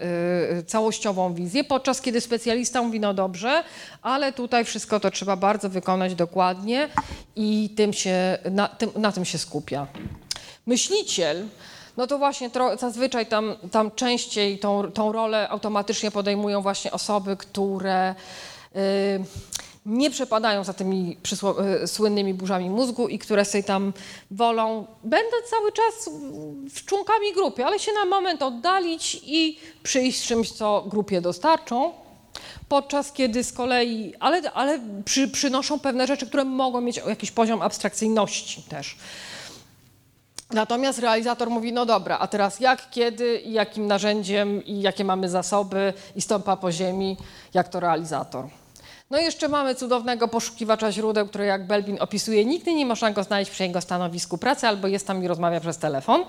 yy, 0.54 0.62
całościową 0.62 1.34
wizję, 1.34 1.64
podczas 1.64 2.00
kiedy 2.00 2.20
specjalista 2.20 2.82
mówi, 2.82 3.00
no 3.00 3.14
dobrze, 3.14 3.64
ale 4.02 4.32
tutaj 4.32 4.64
wszystko 4.64 5.00
to 5.00 5.10
trzeba 5.10 5.36
bardzo 5.36 5.68
wykonać 5.68 6.14
dokładnie 6.14 6.88
i 7.36 7.70
tym 7.76 7.92
się, 7.92 8.38
na, 8.50 8.68
tym, 8.68 8.90
na 8.96 9.12
tym 9.12 9.24
się 9.24 9.38
skupia. 9.38 9.86
Myśliciel, 10.66 11.48
no 11.96 12.06
to 12.06 12.18
właśnie 12.18 12.50
zazwyczaj 12.78 13.26
tam, 13.26 13.54
tam 13.70 13.90
częściej 13.90 14.58
tą, 14.58 14.92
tą 14.92 15.12
rolę 15.12 15.48
automatycznie 15.48 16.10
podejmują 16.10 16.62
właśnie 16.62 16.92
osoby, 16.92 17.36
które... 17.36 18.14
Yy, 18.74 18.80
nie 19.86 20.10
przepadają 20.10 20.64
za 20.64 20.72
tymi 20.72 21.16
e, 21.82 21.86
słynnymi 21.86 22.34
burzami 22.34 22.70
mózgu 22.70 23.08
i 23.08 23.18
które 23.18 23.44
sobie 23.44 23.64
tam 23.64 23.92
wolą, 24.30 24.86
będą 25.04 25.36
cały 25.50 25.72
czas 25.72 26.10
członkami 26.86 27.32
grupy, 27.34 27.64
ale 27.64 27.78
się 27.78 27.92
na 27.92 28.04
moment 28.04 28.42
oddalić 28.42 29.20
i 29.24 29.58
przyjść 29.82 30.20
z 30.20 30.26
czymś, 30.26 30.52
co 30.52 30.84
grupie 30.86 31.20
dostarczą, 31.20 31.92
podczas 32.68 33.12
kiedy 33.12 33.44
z 33.44 33.52
kolei, 33.52 34.14
ale, 34.20 34.52
ale 34.52 34.80
przy, 35.04 35.28
przynoszą 35.28 35.80
pewne 35.80 36.06
rzeczy, 36.06 36.26
które 36.26 36.44
mogą 36.44 36.80
mieć 36.80 36.96
jakiś 36.96 37.30
poziom 37.30 37.62
abstrakcyjności 37.62 38.62
też. 38.62 38.96
Natomiast 40.52 40.98
realizator 40.98 41.50
mówi, 41.50 41.72
no 41.72 41.86
dobra, 41.86 42.18
a 42.18 42.26
teraz 42.26 42.60
jak, 42.60 42.90
kiedy 42.90 43.36
i 43.36 43.52
jakim 43.52 43.86
narzędziem 43.86 44.64
i 44.64 44.80
jakie 44.80 45.04
mamy 45.04 45.28
zasoby 45.28 45.92
i 46.16 46.22
stąpa 46.22 46.56
po 46.56 46.72
ziemi, 46.72 47.16
jak 47.54 47.68
to 47.68 47.80
realizator. 47.80 48.48
No 49.10 49.18
i 49.18 49.24
jeszcze 49.24 49.48
mamy 49.48 49.74
cudownego 49.74 50.28
poszukiwacza 50.28 50.92
źródeł, 50.92 51.26
który 51.28 51.44
jak 51.44 51.66
Belbin 51.66 51.96
opisuje, 52.00 52.44
nigdy 52.44 52.74
nie 52.74 52.86
można 52.86 53.10
go 53.10 53.22
znaleźć 53.22 53.50
przy 53.50 53.62
jego 53.62 53.80
stanowisku 53.80 54.38
pracy 54.38 54.68
albo 54.68 54.88
jest 54.88 55.06
tam 55.06 55.24
i 55.24 55.28
rozmawia 55.28 55.60
przez 55.60 55.78
telefon, 55.78 56.24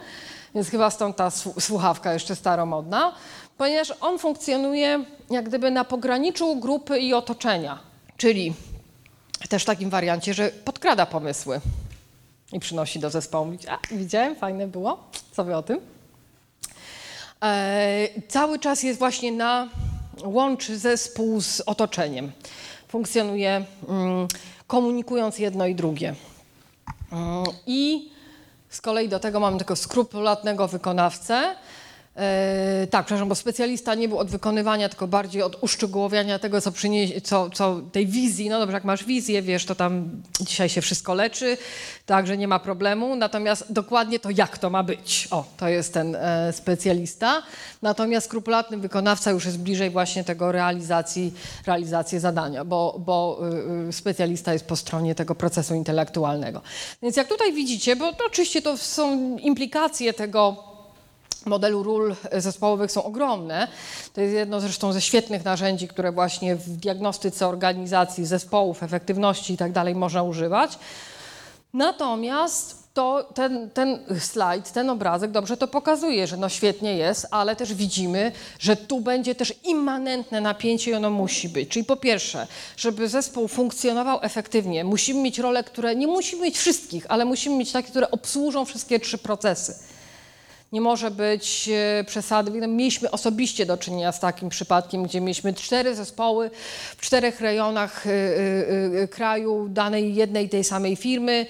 więc 0.55 0.69
chyba 0.69 0.89
stąd 0.89 1.15
ta 1.15 1.29
słuchawka 1.59 2.13
jeszcze 2.13 2.35
staromodna, 2.35 3.13
ponieważ 3.57 3.93
on 4.01 4.19
funkcjonuje 4.19 5.03
jak 5.29 5.45
gdyby 5.49 5.71
na 5.71 5.83
pograniczu 5.83 6.55
grupy 6.55 6.99
i 6.99 7.13
otoczenia, 7.13 7.79
czyli 8.17 8.53
też 9.49 9.63
w 9.63 9.65
takim 9.65 9.89
wariancie, 9.89 10.33
że 10.33 10.49
podkrada 10.49 11.05
pomysły 11.05 11.61
i 12.53 12.59
przynosi 12.59 12.99
do 12.99 13.09
zespołu. 13.09 13.51
A, 13.69 13.95
widziałem, 13.95 14.35
fajne 14.35 14.67
było, 14.67 15.03
co 15.31 15.43
wy 15.43 15.55
o 15.55 15.63
tym? 15.63 15.79
E, 17.43 18.07
cały 18.27 18.59
czas 18.59 18.83
jest 18.83 18.99
właśnie 18.99 19.31
na, 19.31 19.69
łączy 20.23 20.77
zespół 20.77 21.41
z 21.41 21.61
otoczeniem 21.61 22.31
funkcjonuje 22.93 23.65
mm, 23.89 24.27
komunikując 24.67 25.39
jedno 25.39 25.65
i 25.65 25.75
drugie. 25.75 26.15
Mm, 27.11 27.43
I 27.67 28.11
z 28.69 28.81
kolei 28.81 29.09
do 29.09 29.19
tego 29.19 29.39
mamy 29.39 29.57
tego 29.57 29.75
skrupulatnego 29.75 30.67
wykonawcę, 30.67 31.55
E, 32.15 32.87
tak, 32.89 33.05
przepraszam, 33.05 33.29
bo 33.29 33.35
specjalista 33.35 33.95
nie 33.95 34.09
był 34.09 34.17
od 34.17 34.29
wykonywania, 34.29 34.89
tylko 34.89 35.07
bardziej 35.07 35.41
od 35.41 35.63
uszczegółowiania 35.63 36.39
tego, 36.39 36.61
co 36.61 36.71
przyniesie, 36.71 37.21
co, 37.21 37.49
co 37.49 37.81
tej 37.91 38.07
wizji. 38.07 38.49
No 38.49 38.59
dobrze, 38.59 38.73
jak 38.73 38.83
masz 38.83 39.03
wizję, 39.03 39.41
wiesz, 39.41 39.65
to 39.65 39.75
tam 39.75 40.09
dzisiaj 40.41 40.69
się 40.69 40.81
wszystko 40.81 41.13
leczy, 41.13 41.57
także 42.05 42.37
nie 42.37 42.47
ma 42.47 42.59
problemu. 42.59 43.15
Natomiast 43.15 43.73
dokładnie 43.73 44.19
to, 44.19 44.29
jak 44.29 44.57
to 44.57 44.69
ma 44.69 44.83
być. 44.83 45.27
O, 45.31 45.45
to 45.57 45.67
jest 45.67 45.93
ten 45.93 46.15
e, 46.15 46.53
specjalista. 46.53 47.43
Natomiast 47.81 48.27
skrupulatny 48.27 48.77
wykonawca 48.77 49.31
już 49.31 49.45
jest 49.45 49.59
bliżej 49.59 49.89
właśnie 49.89 50.23
tego 50.23 50.51
realizacji, 50.51 51.33
realizacji 51.67 52.19
zadania, 52.19 52.65
bo, 52.65 52.95
bo 52.99 53.39
y, 53.83 53.89
y 53.89 53.93
specjalista 53.93 54.53
jest 54.53 54.65
po 54.65 54.75
stronie 54.75 55.15
tego 55.15 55.35
procesu 55.35 55.75
intelektualnego. 55.75 56.61
Więc 57.01 57.17
jak 57.17 57.27
tutaj 57.27 57.53
widzicie, 57.53 57.95
bo 57.95 58.11
oczywiście 58.27 58.61
to 58.61 58.77
są 58.77 59.37
implikacje 59.37 60.13
tego 60.13 60.72
modelu 61.45 61.83
ról 61.83 62.15
zespołowych 62.31 62.91
są 62.91 63.03
ogromne. 63.03 63.67
To 64.13 64.21
jest 64.21 64.33
jedno 64.33 64.59
zresztą 64.59 64.93
ze 64.93 65.01
świetnych 65.01 65.45
narzędzi, 65.45 65.87
które 65.87 66.11
właśnie 66.11 66.55
w 66.55 66.69
diagnostyce 66.69 67.47
organizacji, 67.47 68.25
zespołów, 68.25 68.83
efektywności 68.83 69.53
i 69.53 69.57
tak 69.57 69.71
dalej 69.71 69.95
można 69.95 70.23
używać. 70.23 70.79
Natomiast 71.73 72.83
to 72.93 73.29
ten, 73.33 73.69
ten 73.69 73.99
slajd, 74.19 74.71
ten 74.71 74.89
obrazek 74.89 75.31
dobrze 75.31 75.57
to 75.57 75.67
pokazuje, 75.67 76.27
że 76.27 76.37
no 76.37 76.49
świetnie 76.49 76.97
jest, 76.97 77.27
ale 77.31 77.55
też 77.55 77.73
widzimy, 77.73 78.31
że 78.59 78.75
tu 78.75 79.01
będzie 79.01 79.35
też 79.35 79.53
immanentne 79.63 80.41
napięcie 80.41 80.91
i 80.91 80.93
ono 80.93 81.09
musi 81.09 81.49
być. 81.49 81.69
Czyli 81.69 81.85
po 81.85 81.95
pierwsze, 81.95 82.47
żeby 82.77 83.09
zespół 83.09 83.47
funkcjonował 83.47 84.19
efektywnie, 84.21 84.83
musimy 84.83 85.21
mieć 85.21 85.39
role, 85.39 85.63
które 85.63 85.95
nie 85.95 86.07
musimy 86.07 86.41
mieć 86.41 86.57
wszystkich, 86.57 87.05
ale 87.09 87.25
musimy 87.25 87.55
mieć 87.55 87.71
takie, 87.71 87.89
które 87.89 88.11
obsłużą 88.11 88.65
wszystkie 88.65 88.99
trzy 88.99 89.17
procesy 89.17 89.92
nie 90.73 90.81
może 90.81 91.11
być 91.11 91.69
e, 91.69 92.03
przesady. 92.03 92.67
Mieliśmy 92.67 93.11
osobiście 93.11 93.65
do 93.65 93.77
czynienia 93.77 94.11
z 94.11 94.19
takim 94.19 94.49
przypadkiem, 94.49 95.03
gdzie 95.03 95.21
mieliśmy 95.21 95.53
cztery 95.53 95.95
zespoły 95.95 96.51
w 96.97 97.01
czterech 97.01 97.41
rejonach 97.41 98.07
e, 98.07 98.11
e, 99.01 99.07
kraju 99.07 99.69
danej 99.69 100.15
jednej 100.15 100.49
tej 100.49 100.63
samej 100.63 100.95
firmy. 100.95 101.45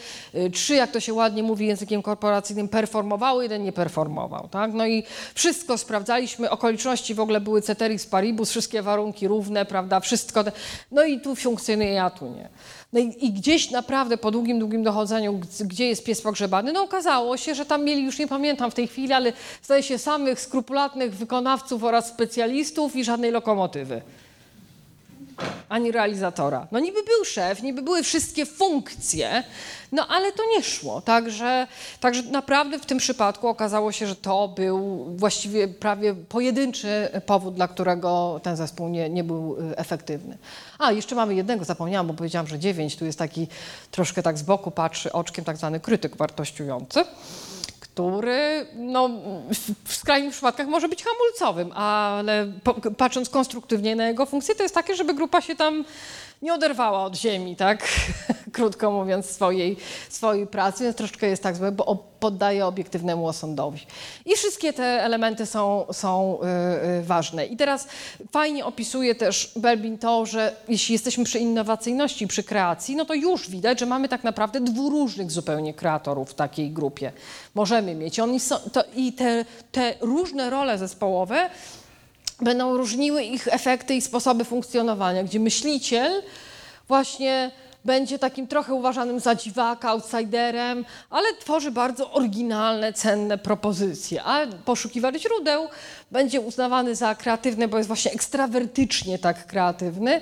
Trzy, 0.54 0.76
jak 0.76 0.92
to 0.92 1.00
się 1.00 1.14
ładnie 1.14 1.44
mówi 1.44 1.68
językiem 1.68 2.02
korporacyjnym, 2.02 2.68
performowały, 2.68 3.44
jeden 3.44 3.64
nie 3.64 3.72
performował. 3.72 4.48
Tak? 4.48 4.74
No 4.74 4.88
i 4.88 5.04
wszystko 5.36 5.78
sprawdzaliśmy, 5.78 6.50
okoliczności 6.50 7.16
w 7.16 7.20
ogóle 7.20 7.42
były 7.42 7.62
ceteris 7.62 8.06
paribus, 8.06 8.50
wszystkie 8.50 8.82
warunki 8.82 9.28
równe, 9.28 9.66
prawda, 9.66 10.00
wszystko. 10.00 10.44
No 10.92 11.06
i 11.06 11.22
tu 11.22 11.36
funkcjonuje, 11.36 12.04
a 12.04 12.10
tu 12.10 12.26
nie. 12.26 12.50
No 12.94 13.00
i, 13.00 13.26
i, 13.26 13.32
gdzieś 13.32 13.72
naprawdę 13.72 14.18
po 14.18 14.32
długim, 14.32 14.60
długim 14.60 14.84
dochodzeniu, 14.84 15.40
gdzie 15.60 15.88
jest 15.88 16.04
pies 16.04 16.22
pogrzebany, 16.22 16.74
no 16.74 16.84
okazało 16.84 17.38
się, 17.38 17.56
że 17.56 17.66
tam 17.66 17.84
mieli, 17.84 18.04
już 18.04 18.20
nie 18.20 18.28
pamiętam 18.28 18.72
w 18.72 18.74
tej 18.74 18.88
chwili, 18.88 19.14
ale 19.14 19.34
zdaje 19.64 19.84
się 19.84 19.98
samych 19.98 20.40
skrupulatnych 20.40 21.16
wykonawców 21.16 21.84
oraz 21.84 22.08
specjalistów 22.08 22.96
i 22.96 23.04
żadnej 23.04 23.32
lokomotywy 23.32 24.02
ani 25.70 25.92
realizatora. 25.92 26.68
No 26.72 26.80
niby 26.80 27.04
był 27.04 27.26
szef, 27.26 27.62
niby 27.62 27.82
były 27.82 28.04
wszystkie 28.04 28.46
funkcje, 28.46 29.44
no 29.92 30.08
ale 30.08 30.32
to 30.32 30.44
nie 30.56 30.64
szło. 30.64 31.02
Także, 31.02 31.68
także 32.00 32.22
naprawdę 32.22 32.80
w 32.80 32.86
tym 32.86 32.98
przypadku 32.98 33.48
okazało 33.48 33.92
się, 33.92 34.08
że 34.08 34.16
to 34.16 34.48
był 34.48 35.06
właściwie 35.16 35.68
prawie 35.68 36.16
pojedynczy 36.16 37.10
powód, 37.26 37.56
dla 37.56 37.68
którego 37.68 38.40
ten 38.44 38.56
zespół 38.56 38.88
nie, 38.88 39.10
nie 39.10 39.24
był 39.24 39.58
y, 39.72 39.78
efektywny. 39.78 40.38
A, 40.80 40.92
jeszcze 40.92 41.16
mamy 41.16 41.36
jednego, 41.36 41.66
zapomniałam, 41.66 42.08
bo 42.08 42.14
powiedziałam, 42.14 42.48
że 42.48 42.60
dziewięć. 42.60 42.96
Tu 42.96 43.06
jest 43.06 43.20
taki 43.20 43.48
troszkę 43.92 44.24
tak 44.24 44.38
z 44.38 44.44
boku 44.44 44.72
patrzy 44.72 45.12
oczkiem 45.12 45.46
tak 45.46 45.58
zwany 45.58 45.80
krytyk 45.80 46.16
wartościujący 46.16 47.04
który 47.94 48.66
no, 48.76 49.10
w 49.86 49.96
skrajnych 49.96 50.32
przypadkach 50.32 50.68
może 50.68 50.90
być 50.90 51.04
hamulcowym, 51.04 51.72
ale 51.72 52.48
patrząc 52.98 53.30
konstruktywnie 53.30 53.96
na 53.96 54.08
jego 54.08 54.26
funkcję, 54.26 54.56
to 54.56 54.64
jest 54.64 54.76
takie, 54.76 54.96
żeby 54.96 55.14
grupa 55.14 55.42
się 55.42 55.56
tam 55.56 55.86
nie 56.44 56.54
oderwała 56.54 57.04
od 57.04 57.16
ziemi, 57.16 57.56
tak, 57.56 57.88
krótko 58.54 58.92
mówiąc, 58.92 59.26
swojej, 59.26 59.78
swojej 60.10 60.48
pracy, 60.48 60.84
więc 60.84 60.96
troszeczkę 60.96 61.28
jest 61.28 61.44
tak 61.44 61.56
złe, 61.56 61.72
bo 61.72 62.14
poddaje 62.20 62.66
obiektywnemu 62.66 63.28
osądowi. 63.28 63.80
I 64.26 64.36
wszystkie 64.36 64.74
te 64.74 64.84
elementy 64.84 65.46
są, 65.46 65.86
są 65.92 66.40
yy, 66.98 67.04
ważne. 67.04 67.46
I 67.46 67.58
teraz 67.58 67.88
fajnie 68.32 68.66
opisuje 68.66 69.16
też 69.16 69.52
Belbin 69.56 69.98
to, 69.98 70.26
że 70.26 70.56
jeśli 70.68 70.94
jesteśmy 70.94 71.24
przy 71.24 71.40
innowacyjności, 71.40 72.28
przy 72.28 72.44
kreacji, 72.44 72.96
no 72.96 73.06
to 73.06 73.14
już 73.14 73.50
widać, 73.50 73.80
że 73.80 73.86
mamy 73.86 74.10
tak 74.10 74.24
naprawdę 74.24 74.62
dwóch 74.62 74.92
różnych 74.92 75.32
zupełnie 75.32 75.74
kreatorów 75.74 76.30
w 76.30 76.34
takiej 76.34 76.72
grupie. 76.72 77.12
Możemy 77.56 77.96
mieć. 77.96 78.20
Oni 78.20 78.40
są, 78.40 78.56
to, 78.58 78.84
I 78.96 79.14
te, 79.14 79.46
te 79.72 79.96
różne 80.02 80.50
role 80.50 80.78
zespołowe 80.78 81.50
będą 82.42 82.78
różniły 82.78 83.24
ich 83.24 83.48
efekty 83.48 83.96
i 83.96 84.02
sposoby 84.02 84.46
funkcjonowania, 84.46 85.24
gdzie 85.24 85.40
myśliciel 85.40 86.24
właśnie 86.88 87.52
będzie 87.86 88.20
takim 88.20 88.48
trochę 88.48 88.74
uważanym 88.74 89.20
za 89.20 89.36
dziwaka, 89.36 89.90
outsiderem, 89.90 90.86
ale 91.10 91.34
tworzy 91.40 91.72
bardzo 91.72 92.12
oryginalne, 92.12 92.94
cenne 92.94 93.38
propozycje. 93.38 94.24
A 94.24 94.48
poszukiwacz 94.66 95.18
źródeł 95.18 95.68
będzie 96.12 96.42
uznawany 96.42 96.96
za 96.96 97.16
kreatywny, 97.16 97.68
bo 97.68 97.78
jest 97.78 97.88
właśnie 97.88 98.12
ekstrawertycznie 98.12 99.20
tak 99.20 99.48
kreatywny, 99.48 100.22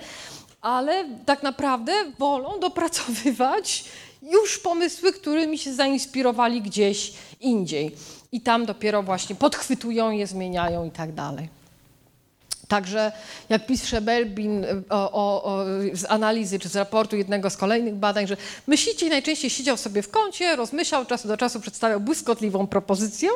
ale 0.62 1.05
tak 1.26 1.43
naprawdę 1.43 1.91
wolą 2.20 2.59
dopracowywać 2.59 3.84
już 4.22 4.59
pomysły, 4.59 5.14
którymi 5.14 5.57
się 5.57 5.74
zainspirowali 5.74 6.62
gdzieś 6.62 7.14
indziej. 7.39 7.95
I 8.32 8.41
tam 8.41 8.66
dopiero 8.66 9.03
właśnie 9.03 9.36
podchwytują 9.36 10.12
je, 10.12 10.28
zmieniają 10.28 10.86
i 10.86 10.91
tak 10.91 11.14
dalej. 11.14 11.61
Także 12.72 13.11
jak 13.49 13.65
pisze 13.65 14.01
Belbin 14.01 14.65
e, 14.65 14.67
o, 14.89 15.11
o, 15.11 15.43
o, 15.43 15.65
z 15.93 16.05
analizy 16.09 16.59
czy 16.59 16.69
z 16.69 16.76
raportu 16.76 17.15
jednego 17.15 17.49
z 17.49 17.57
kolejnych 17.57 17.95
badań, 17.95 18.28
że 18.28 18.38
myśliciel 18.67 19.09
najczęściej 19.09 19.49
siedział 19.49 19.78
sobie 19.78 20.01
w 20.01 20.09
kącie, 20.09 20.55
rozmyślał, 20.55 21.05
czasu 21.05 21.28
do 21.28 21.38
czasu 21.38 21.59
przedstawiał 21.59 21.99
błyskotliwą 21.99 22.67
propozycję, 22.67 23.30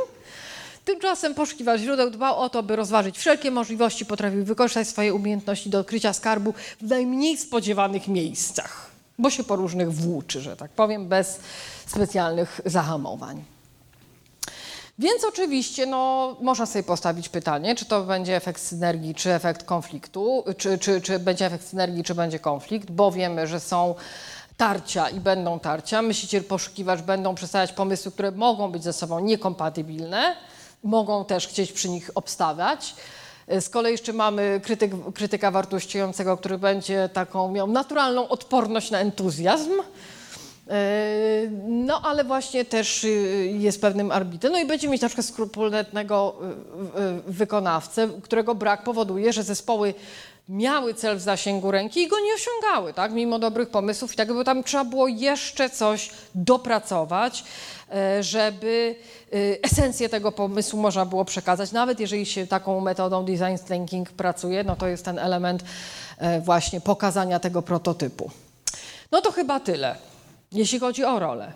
Tymczasem 0.86 1.34
poszukiwacz 1.34 1.82
źródeł 1.82 2.10
dbał 2.10 2.40
o 2.40 2.50
to, 2.50 2.64
by 2.64 2.76
rozważyć 2.76 3.18
wszelkie 3.18 3.52
możliwości, 3.52 4.06
potrafił 4.06 4.46
wykorzystać 4.46 4.88
swoje 4.88 5.14
umiejętności 5.14 5.70
do 5.70 5.80
odkrycia 5.80 6.14
skarbu 6.14 6.54
w 6.82 6.90
najmniej 6.90 7.38
spodziewanych 7.38 8.08
miejscach, 8.08 8.92
bo 9.20 9.30
się 9.30 9.44
po 9.44 9.56
różnych 9.56 9.94
włóczy, 9.94 10.42
że 10.42 10.56
tak 10.56 10.72
powiem, 10.72 11.08
bez 11.08 11.40
specjalnych 11.86 12.62
zahamowań. 12.66 13.55
Więc 15.00 15.24
oczywiście 15.24 15.86
no, 15.86 16.36
można 16.42 16.66
sobie 16.66 16.84
postawić 16.84 17.30
pytanie, 17.30 17.76
czy 17.76 17.86
to 17.86 18.04
będzie 18.04 18.36
efekt 18.36 18.62
synergii, 18.62 19.16
czy 19.16 19.34
efekt 19.34 19.64
konfliktu, 19.64 20.44
czy, 20.58 20.78
czy, 20.78 21.02
czy 21.02 21.20
będzie 21.20 21.46
efekt 21.46 21.68
synergii, 21.68 22.04
czy 22.04 22.16
będzie 22.16 22.40
konflikt, 22.40 22.92
bo 22.92 23.12
wiemy, 23.12 23.48
że 23.48 23.60
są 23.60 23.96
tarcia 24.58 25.10
i 25.10 25.20
będą 25.20 25.60
tarcia. 25.60 26.02
Myśliciel, 26.02 26.44
poszukiwacz 26.44 27.02
będą 27.02 27.36
przedstawiać 27.36 27.74
pomysły, 27.74 28.12
które 28.12 28.32
mogą 28.32 28.72
być 28.72 28.84
ze 28.84 28.94
sobą 28.94 29.20
niekompatybilne, 29.20 30.36
mogą 30.84 31.26
też 31.26 31.48
chcieć 31.48 31.72
przy 31.72 31.90
nich 31.90 32.12
obstawiać. 32.16 32.96
Z 33.48 33.70
kolei 33.70 33.92
jeszcze 33.92 34.14
mamy 34.14 34.62
krytyk, 34.64 34.92
krytyka 35.14 35.52
wartościującego, 35.52 36.38
który 36.38 36.58
będzie 36.58 37.10
taką 37.14 37.52
miał 37.52 37.68
naturalną 37.68 38.28
odporność 38.28 38.92
na 38.92 39.00
entuzjazm, 39.00 39.72
no 41.68 42.02
ale 42.02 42.24
właśnie 42.24 42.66
też 42.66 43.04
y, 43.04 43.08
jest 43.60 43.82
pewnym 43.82 44.12
arbitrem. 44.12 44.54
No 44.54 44.60
i 44.60 44.66
będzie 44.66 44.88
mieć 44.88 45.02
na 45.02 45.08
przykład 45.08 45.28
skrupulatnego 45.28 46.36
y, 46.42 47.02
y, 47.02 47.32
wykonawcę, 47.32 48.10
którego 48.22 48.56
brak 48.56 48.84
powoduje, 48.84 49.34
że 49.34 49.44
zespoły 49.44 49.94
miały 50.50 50.94
cel 50.94 51.18
w 51.18 51.22
zasięgu 51.22 51.72
ręki 51.72 52.02
i 52.02 52.08
go 52.08 52.16
nie 52.20 52.34
osiągały, 52.34 52.94
tak? 52.94 53.12
mimo 53.12 53.40
dobrych 53.40 53.70
pomysłów 53.70 54.14
i 54.14 54.18
tak, 54.18 54.34
bo 54.34 54.44
tam 54.44 54.64
trzeba 54.64 54.86
było 54.86 55.08
jeszcze 55.08 55.70
coś 55.70 56.10
dopracować, 56.36 57.44
żeby 58.22 58.96
esencję 59.62 60.10
tego 60.10 60.32
pomysłu 60.32 60.80
można 60.80 61.06
było 61.06 61.26
przekazać. 61.26 61.72
Nawet 61.72 62.00
jeżeli 62.00 62.26
się 62.26 62.48
taką 62.48 62.82
metodą 62.82 63.26
design 63.26 63.68
thinking 63.68 64.12
pracuje, 64.12 64.64
no 64.64 64.76
to 64.76 64.88
jest 64.88 65.06
ten 65.06 65.20
element 65.20 65.64
właśnie 66.42 66.82
pokazania 66.82 67.40
tego 67.40 67.62
prototypu. 67.62 68.32
No 69.12 69.22
to 69.22 69.32
chyba 69.32 69.60
tyle 69.60 69.96
jeśli 70.56 70.80
chodzi 70.80 71.04
o 71.04 71.20
rolę. 71.20 71.52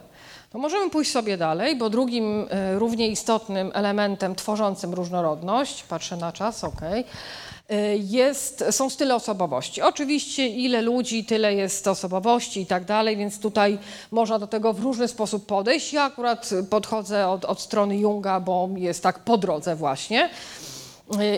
To 0.50 0.58
możemy 0.58 0.90
pójść 0.90 1.12
sobie 1.12 1.38
dalej, 1.38 1.76
bo 1.76 1.90
drugim 1.90 2.48
e, 2.50 2.80
równie 2.80 3.08
istotnym 3.08 3.72
elementem 3.74 4.36
tworzącym 4.36 4.94
różnorodność, 4.94 5.84
patrzę 5.84 6.18
na 6.18 6.32
czas, 6.32 6.64
ok, 6.64 6.82
e, 6.82 7.98
jest, 7.98 8.64
są 8.72 8.90
style 8.90 9.16
osobowości. 9.16 9.82
Oczywiście 9.82 10.48
ile 10.48 10.82
ludzi, 10.82 11.26
tyle 11.26 11.54
jest 11.54 11.88
osobowości 11.88 12.62
i 12.62 12.66
tak 12.66 12.86
dalej, 12.86 13.18
więc 13.18 13.40
tutaj 13.40 13.78
można 14.12 14.40
do 14.40 14.48
tego 14.48 14.74
w 14.74 14.80
różny 14.80 15.08
sposób 15.08 15.46
podejść. 15.46 15.94
Ja 15.94 16.04
akurat 16.04 16.50
podchodzę 16.70 17.28
od, 17.28 17.46
od 17.46 17.62
strony 17.62 17.98
Junga, 17.98 18.40
bo 18.40 18.70
jest 18.76 19.04
tak 19.04 19.20
po 19.20 19.38
drodze 19.38 19.76
właśnie. 19.76 20.30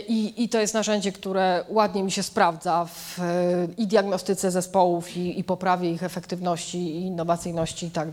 I, 0.07 0.43
I, 0.43 0.49
to 0.49 0.59
jest 0.59 0.73
narzędzie, 0.73 1.11
które 1.11 1.63
ładnie 1.69 2.03
mi 2.03 2.11
się 2.11 2.23
sprawdza 2.23 2.85
w, 2.85 3.19
i 3.77 3.87
diagnostyce 3.87 4.51
zespołów, 4.51 5.17
i, 5.17 5.39
i 5.39 5.43
poprawie 5.43 5.91
ich 5.91 6.03
efektywności, 6.03 6.77
i 6.77 7.01
innowacyjności 7.01 7.85
i 7.85 7.91
tak. 7.91 8.07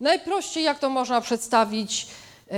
Najprościej, 0.00 0.64
jak 0.64 0.78
to 0.78 0.90
można 0.90 1.20
przedstawić, 1.20 2.06
yy, 2.50 2.56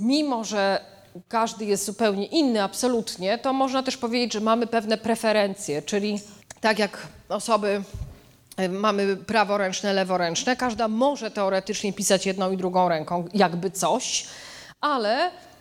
mimo 0.00 0.44
że 0.44 0.80
każdy 1.28 1.64
jest 1.64 1.84
zupełnie 1.84 2.26
inny, 2.26 2.62
absolutnie, 2.62 3.38
to 3.38 3.52
można 3.52 3.82
też 3.82 3.96
powiedzieć, 3.96 4.32
że 4.32 4.40
mamy 4.40 4.66
pewne 4.66 4.98
preferencje, 4.98 5.82
czyli 5.82 6.20
tak 6.60 6.78
jak 6.78 7.06
osoby 7.28 7.82
y, 8.60 8.68
mamy 8.68 9.16
praworęczne, 9.16 9.92
leworęczne, 9.92 10.56
każda 10.56 10.88
może 10.88 11.30
teoretycznie 11.30 11.92
pisać 11.92 12.26
jedną 12.26 12.50
i 12.50 12.56
drugą 12.56 12.88
ręką, 12.88 13.24
jakby 13.34 13.70
coś, 13.70 14.26
ale 14.80 15.30
Y, 15.30 15.51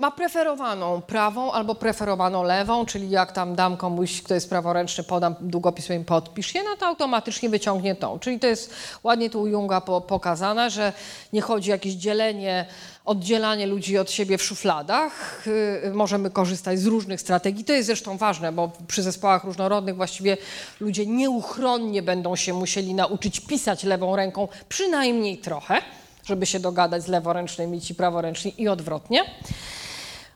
ma 0.00 0.10
preferowaną 0.10 1.02
prawą 1.02 1.52
albo 1.52 1.74
preferowaną 1.74 2.42
lewą, 2.42 2.86
czyli 2.86 3.10
jak 3.10 3.32
tam 3.32 3.54
dam 3.54 3.76
komuś, 3.76 4.22
kto 4.22 4.34
jest 4.34 4.50
praworęczny, 4.50 5.04
podam 5.04 5.34
długopis 5.40 5.90
i 5.90 6.04
podpisz 6.04 6.54
je, 6.54 6.62
no 6.62 6.76
to 6.76 6.86
automatycznie 6.86 7.48
wyciągnie 7.48 7.94
tą. 7.94 8.18
Czyli 8.18 8.40
to 8.40 8.46
jest 8.46 8.74
ładnie 9.02 9.30
tu 9.30 9.40
u 9.40 9.46
Junga 9.46 9.80
po, 9.80 10.00
pokazane, 10.00 10.70
że 10.70 10.92
nie 11.32 11.40
chodzi 11.40 11.70
o 11.70 11.74
jakieś 11.74 11.94
dzielenie, 11.94 12.66
oddzielanie 13.04 13.66
ludzi 13.66 13.98
od 13.98 14.10
siebie 14.10 14.38
w 14.38 14.42
szufladach. 14.42 15.42
Yy, 15.84 15.94
możemy 15.94 16.30
korzystać 16.30 16.78
z 16.78 16.86
różnych 16.86 17.20
strategii. 17.20 17.64
To 17.64 17.72
jest 17.72 17.86
zresztą 17.86 18.16
ważne, 18.16 18.52
bo 18.52 18.70
przy 18.88 19.02
zespołach 19.02 19.44
różnorodnych 19.44 19.96
właściwie 19.96 20.36
ludzie 20.80 21.06
nieuchronnie 21.06 22.02
będą 22.02 22.36
się 22.36 22.52
musieli 22.52 22.94
nauczyć 22.94 23.40
pisać 23.40 23.84
lewą 23.84 24.16
ręką, 24.16 24.48
przynajmniej 24.68 25.38
trochę 25.38 25.82
żeby 26.24 26.46
się 26.46 26.60
dogadać 26.60 27.02
z 27.02 27.06
leworęcznymi 27.08 27.80
ci 27.80 27.94
praworęczni 27.94 28.54
i 28.62 28.68
odwrotnie. 28.68 29.24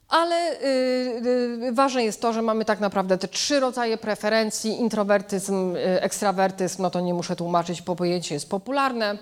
Ale 0.08 0.52
y, 0.52 0.66
y, 1.68 1.72
ważne 1.72 2.04
jest 2.04 2.20
to, 2.20 2.32
że 2.32 2.42
mamy 2.42 2.64
tak 2.64 2.80
naprawdę 2.80 3.18
te 3.18 3.28
trzy 3.28 3.60
rodzaje 3.60 3.98
preferencji: 3.98 4.80
introwertyzm, 4.80 5.76
y, 5.76 6.02
ekstrawertyzm, 6.02 6.82
no 6.82 6.90
to 6.90 7.00
nie 7.00 7.14
muszę 7.14 7.36
tłumaczyć, 7.36 7.82
bo 7.82 7.96
pojęcie 7.96 8.34
jest 8.34 8.50
popularne. 8.50 9.18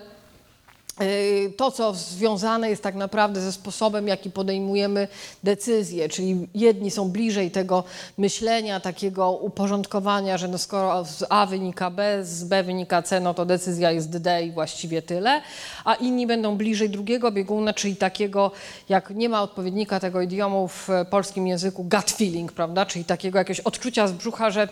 Y, 1.01 1.53
to, 1.57 1.71
co 1.71 1.93
związane 1.93 2.69
jest 2.69 2.83
tak 2.83 2.95
naprawdę 2.95 3.41
ze 3.41 3.51
sposobem, 3.51 4.07
jaki 4.07 4.31
podejmujemy 4.31 5.07
decyzje, 5.43 6.09
czyli 6.09 6.47
jedni 6.55 6.91
są 6.91 7.09
bliżej 7.09 7.51
tego 7.51 7.83
myślenia, 8.17 8.79
takiego 8.79 9.31
uporządkowania, 9.31 10.37
że 10.37 10.47
no 10.47 10.57
skoro 10.57 11.05
z 11.05 11.25
A 11.29 11.45
wynika 11.45 11.89
B, 11.89 12.19
z 12.23 12.43
B 12.43 12.63
wynika 12.63 13.01
C, 13.01 13.19
no 13.19 13.33
to 13.33 13.45
decyzja 13.45 13.91
jest 13.91 14.17
D 14.17 14.43
i 14.43 14.51
właściwie 14.51 15.01
tyle, 15.01 15.41
a 15.85 15.93
inni 15.93 16.27
będą 16.27 16.57
bliżej 16.57 16.89
drugiego 16.89 17.31
bieguna, 17.31 17.73
czyli 17.73 17.95
takiego, 17.95 18.51
jak 18.89 19.09
nie 19.09 19.29
ma 19.29 19.43
odpowiednika 19.43 19.99
tego 19.99 20.21
idiomu 20.21 20.67
w 20.67 20.89
polskim 21.09 21.47
języku, 21.47 21.83
gut 21.83 22.11
feeling, 22.11 22.51
prawda, 22.51 22.85
czyli 22.85 23.05
takiego 23.05 23.37
jakiegoś 23.37 23.59
odczucia 23.59 24.07
z 24.07 24.11
brzucha, 24.11 24.51
że 24.51 24.67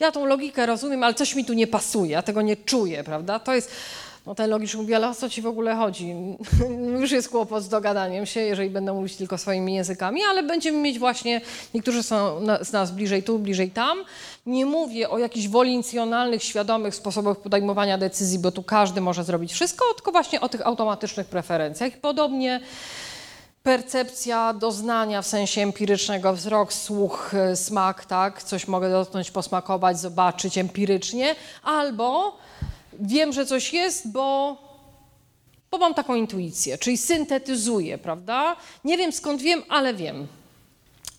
ja 0.00 0.12
tą 0.12 0.26
logikę 0.26 0.66
rozumiem, 0.66 1.02
ale 1.02 1.14
coś 1.14 1.34
mi 1.34 1.44
tu 1.44 1.52
nie 1.52 1.66
pasuje, 1.66 2.10
ja 2.10 2.22
tego 2.22 2.42
nie 2.42 2.56
czuję, 2.56 3.04
prawda, 3.04 3.38
to 3.38 3.54
jest 3.54 3.70
no 4.28 4.34
ten 4.34 4.50
logiczny 4.50 4.80
mówi, 4.80 4.94
ale 4.94 5.08
o 5.08 5.14
co 5.14 5.30
ci 5.30 5.42
w 5.42 5.46
ogóle 5.46 5.76
chodzi? 5.76 6.14
Już 7.00 7.10
jest 7.10 7.28
kłopot 7.28 7.62
z 7.64 7.68
dogadaniem 7.68 8.26
się, 8.26 8.40
jeżeli 8.40 8.70
będę 8.70 8.92
mówić 8.92 9.16
tylko 9.16 9.38
swoimi 9.38 9.74
językami, 9.74 10.20
ale 10.30 10.42
będziemy 10.42 10.78
mieć 10.78 10.98
właśnie, 10.98 11.40
niektórzy 11.74 12.02
są 12.02 12.40
z 12.60 12.72
nas 12.72 12.90
bliżej 12.90 13.22
tu, 13.22 13.38
bliżej 13.38 13.70
tam. 13.70 13.98
Nie 14.46 14.66
mówię 14.66 15.10
o 15.10 15.18
jakichś 15.18 15.48
wolincjonalnych, 15.48 16.42
świadomych 16.42 16.94
sposobach 16.94 17.36
podejmowania 17.36 17.98
decyzji, 17.98 18.38
bo 18.38 18.52
tu 18.52 18.62
każdy 18.62 19.00
może 19.00 19.24
zrobić 19.24 19.52
wszystko, 19.52 19.84
tylko 19.94 20.12
właśnie 20.12 20.40
o 20.40 20.48
tych 20.48 20.66
automatycznych 20.66 21.26
preferencjach. 21.26 21.92
Podobnie 22.00 22.60
percepcja 23.62 24.52
doznania 24.52 25.22
w 25.22 25.26
sensie 25.26 25.60
empirycznego, 25.62 26.34
wzrok, 26.34 26.72
słuch, 26.72 27.32
smak, 27.54 28.04
tak? 28.04 28.42
Coś 28.42 28.68
mogę 28.68 28.90
dotknąć, 28.90 29.30
posmakować, 29.30 30.00
zobaczyć 30.00 30.58
empirycznie, 30.58 31.34
albo 31.62 32.38
wiem, 33.00 33.32
że 33.32 33.46
coś 33.46 33.72
jest, 33.72 34.12
bo, 34.12 34.56
bo 35.70 35.78
mam 35.78 35.94
taką 35.94 36.14
intuicję, 36.14 36.78
czyli 36.78 36.98
syntetyzuję, 36.98 37.98
prawda? 37.98 38.56
Nie 38.84 38.98
wiem 38.98 39.12
skąd 39.12 39.42
wiem, 39.42 39.62
ale 39.68 39.94
wiem. 39.94 40.26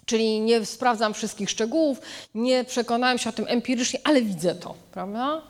Czyli 0.06 0.40
nie 0.40 0.66
sprawdzam 0.66 1.14
wszystkich 1.14 1.50
szczegółów, 1.50 2.02
nie 2.36 2.64
przekonałem 2.64 3.18
się 3.18 3.30
o 3.30 3.34
tym 3.34 3.46
empirycznie, 3.48 4.00
ale 4.04 4.22
widzę 4.22 4.56
to, 4.56 4.76
prawda? 4.92 5.42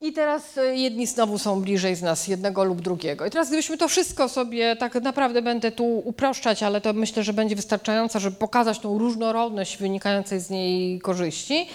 I 0.00 0.12
teraz 0.12 0.58
e, 0.58 0.76
jedni 0.76 1.06
znowu 1.06 1.38
są 1.38 1.60
bliżej 1.60 1.96
z 1.96 2.02
nas 2.02 2.28
jednego 2.28 2.64
lub 2.64 2.80
drugiego. 2.80 3.26
I 3.26 3.30
teraz 3.30 3.48
gdybyśmy 3.48 3.78
to 3.78 3.88
wszystko 3.88 4.28
sobie, 4.28 4.76
tak 4.76 4.94
naprawdę 4.94 5.42
będę 5.42 5.72
tu 5.72 5.84
uproszczać, 5.84 6.62
ale 6.62 6.80
to 6.80 6.92
myślę, 6.92 7.22
że 7.22 7.32
będzie 7.32 7.56
wystarczające, 7.56 8.20
żeby 8.20 8.36
pokazać 8.36 8.78
tą 8.78 8.98
różnorodność 8.98 9.76
wynikającej 9.76 10.40
z 10.40 10.50
niej 10.50 11.00
korzyści. 11.00 11.68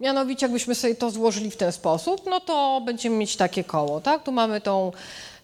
Mianowicie 0.00 0.46
jakbyśmy 0.46 0.74
sobie 0.74 0.94
to 0.94 1.10
złożyli 1.10 1.50
w 1.50 1.56
ten 1.56 1.72
sposób, 1.72 2.20
no 2.26 2.40
to 2.40 2.82
będziemy 2.84 3.16
mieć 3.16 3.36
takie 3.36 3.64
koło, 3.64 4.00
tak? 4.00 4.22
Tu 4.22 4.32
mamy 4.32 4.60
tą 4.60 4.92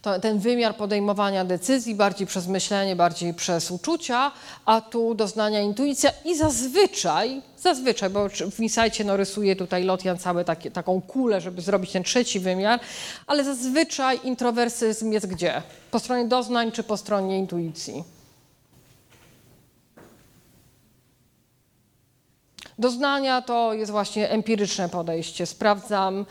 to, 0.02 0.20
ten 0.20 0.38
wymiar 0.38 0.76
podejmowania 0.76 1.44
decyzji, 1.44 1.94
bardziej 1.94 2.26
przez 2.26 2.46
myślenie, 2.46 2.96
bardziej 2.96 3.34
przez 3.34 3.70
uczucia, 3.70 4.32
a 4.64 4.80
tu 4.80 5.14
doznania 5.14 5.60
intuicja 5.60 6.10
i 6.24 6.36
zazwyczaj, 6.36 7.42
zazwyczaj, 7.58 8.10
bo 8.10 8.28
w 8.28 8.60
Insightie 8.60 9.04
no, 9.04 9.16
rysuje 9.16 9.56
tutaj 9.56 9.84
Lotian 9.84 10.18
takie, 10.46 10.70
taką 10.70 11.00
kulę, 11.00 11.40
żeby 11.40 11.62
zrobić 11.62 11.92
ten 11.92 12.02
trzeci 12.02 12.40
wymiar, 12.40 12.80
ale 13.26 13.44
zazwyczaj 13.44 14.20
introwersyzm 14.24 15.12
jest 15.12 15.26
gdzie? 15.26 15.62
Po 15.90 15.98
stronie 15.98 16.24
doznań 16.24 16.72
czy 16.72 16.82
po 16.82 16.96
stronie 16.96 17.38
intuicji? 17.38 18.04
Doznania 22.82 23.42
to 23.42 23.74
jest 23.74 23.92
właśnie 23.92 24.30
empiryczne 24.30 24.88
podejście. 24.88 25.46
Sprawdzam, 25.46 26.26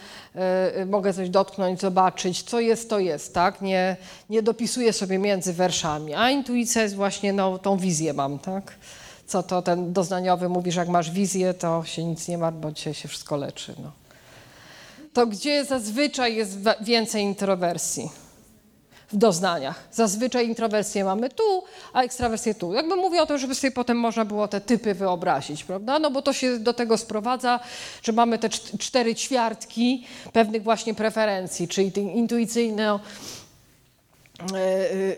y, 0.81 0.85
mogę 0.85 1.13
coś 1.13 1.29
dotknąć, 1.29 1.81
zobaczyć, 1.81 2.43
co 2.43 2.59
jest, 2.59 2.89
to 2.89 2.99
jest, 2.99 3.33
tak? 3.33 3.61
Nie, 3.61 3.97
nie 4.29 4.43
dopisuję 4.43 4.93
sobie 4.93 5.19
między 5.19 5.53
werszami. 5.53 6.13
A 6.13 6.29
intuicja 6.29 6.81
jest 6.81 6.95
właśnie, 6.95 7.33
no, 7.33 7.57
tą 7.57 7.77
wizję 7.77 8.13
mam, 8.13 8.39
tak? 8.39 8.75
Co 9.27 9.43
to 9.43 9.61
ten 9.61 9.93
doznaniowy 9.93 10.49
mówi, 10.49 10.71
że 10.71 10.79
jak 10.79 10.89
masz 10.89 11.11
wizję, 11.11 11.53
to 11.53 11.83
się 11.85 12.03
nic 12.03 12.27
nie 12.27 12.37
ma, 12.37 12.51
bo 12.51 12.71
dzisiaj 12.71 12.93
się 12.93 13.07
wszystko 13.07 13.35
leczy, 13.37 13.75
no. 13.83 13.91
To 15.13 15.27
gdzie 15.27 15.65
zazwyczaj 15.65 16.35
jest 16.35 16.57
więcej 16.81 17.23
introwersji? 17.23 18.09
W 19.13 19.17
doznaniach. 19.17 19.83
Zazwyczaj 19.91 20.47
introwersję 20.47 21.03
mamy 21.03 21.29
tu, 21.29 21.63
a 21.93 22.01
ekstrawersję 22.01 22.55
tu. 22.55 22.73
Jakby 22.73 22.95
mówię 22.95 23.21
o 23.21 23.25
tym, 23.25 23.37
żeby 23.37 23.55
sobie 23.55 23.71
potem 23.71 23.97
można 23.97 24.25
było 24.25 24.47
te 24.47 24.61
typy 24.61 24.93
wyobrazić, 24.93 25.63
prawda? 25.63 25.99
No 25.99 26.11
bo 26.11 26.21
to 26.21 26.33
się 26.33 26.59
do 26.59 26.73
tego 26.73 26.97
sprowadza, 26.97 27.59
że 28.03 28.11
mamy 28.11 28.39
te 28.39 28.49
cztery 28.79 29.15
ćwiartki 29.15 30.05
pewnych 30.33 30.63
właśnie 30.63 30.93
preferencji, 30.93 31.67
czyli 31.67 31.91
intuicyjne 31.97 32.93
e, 32.93 32.99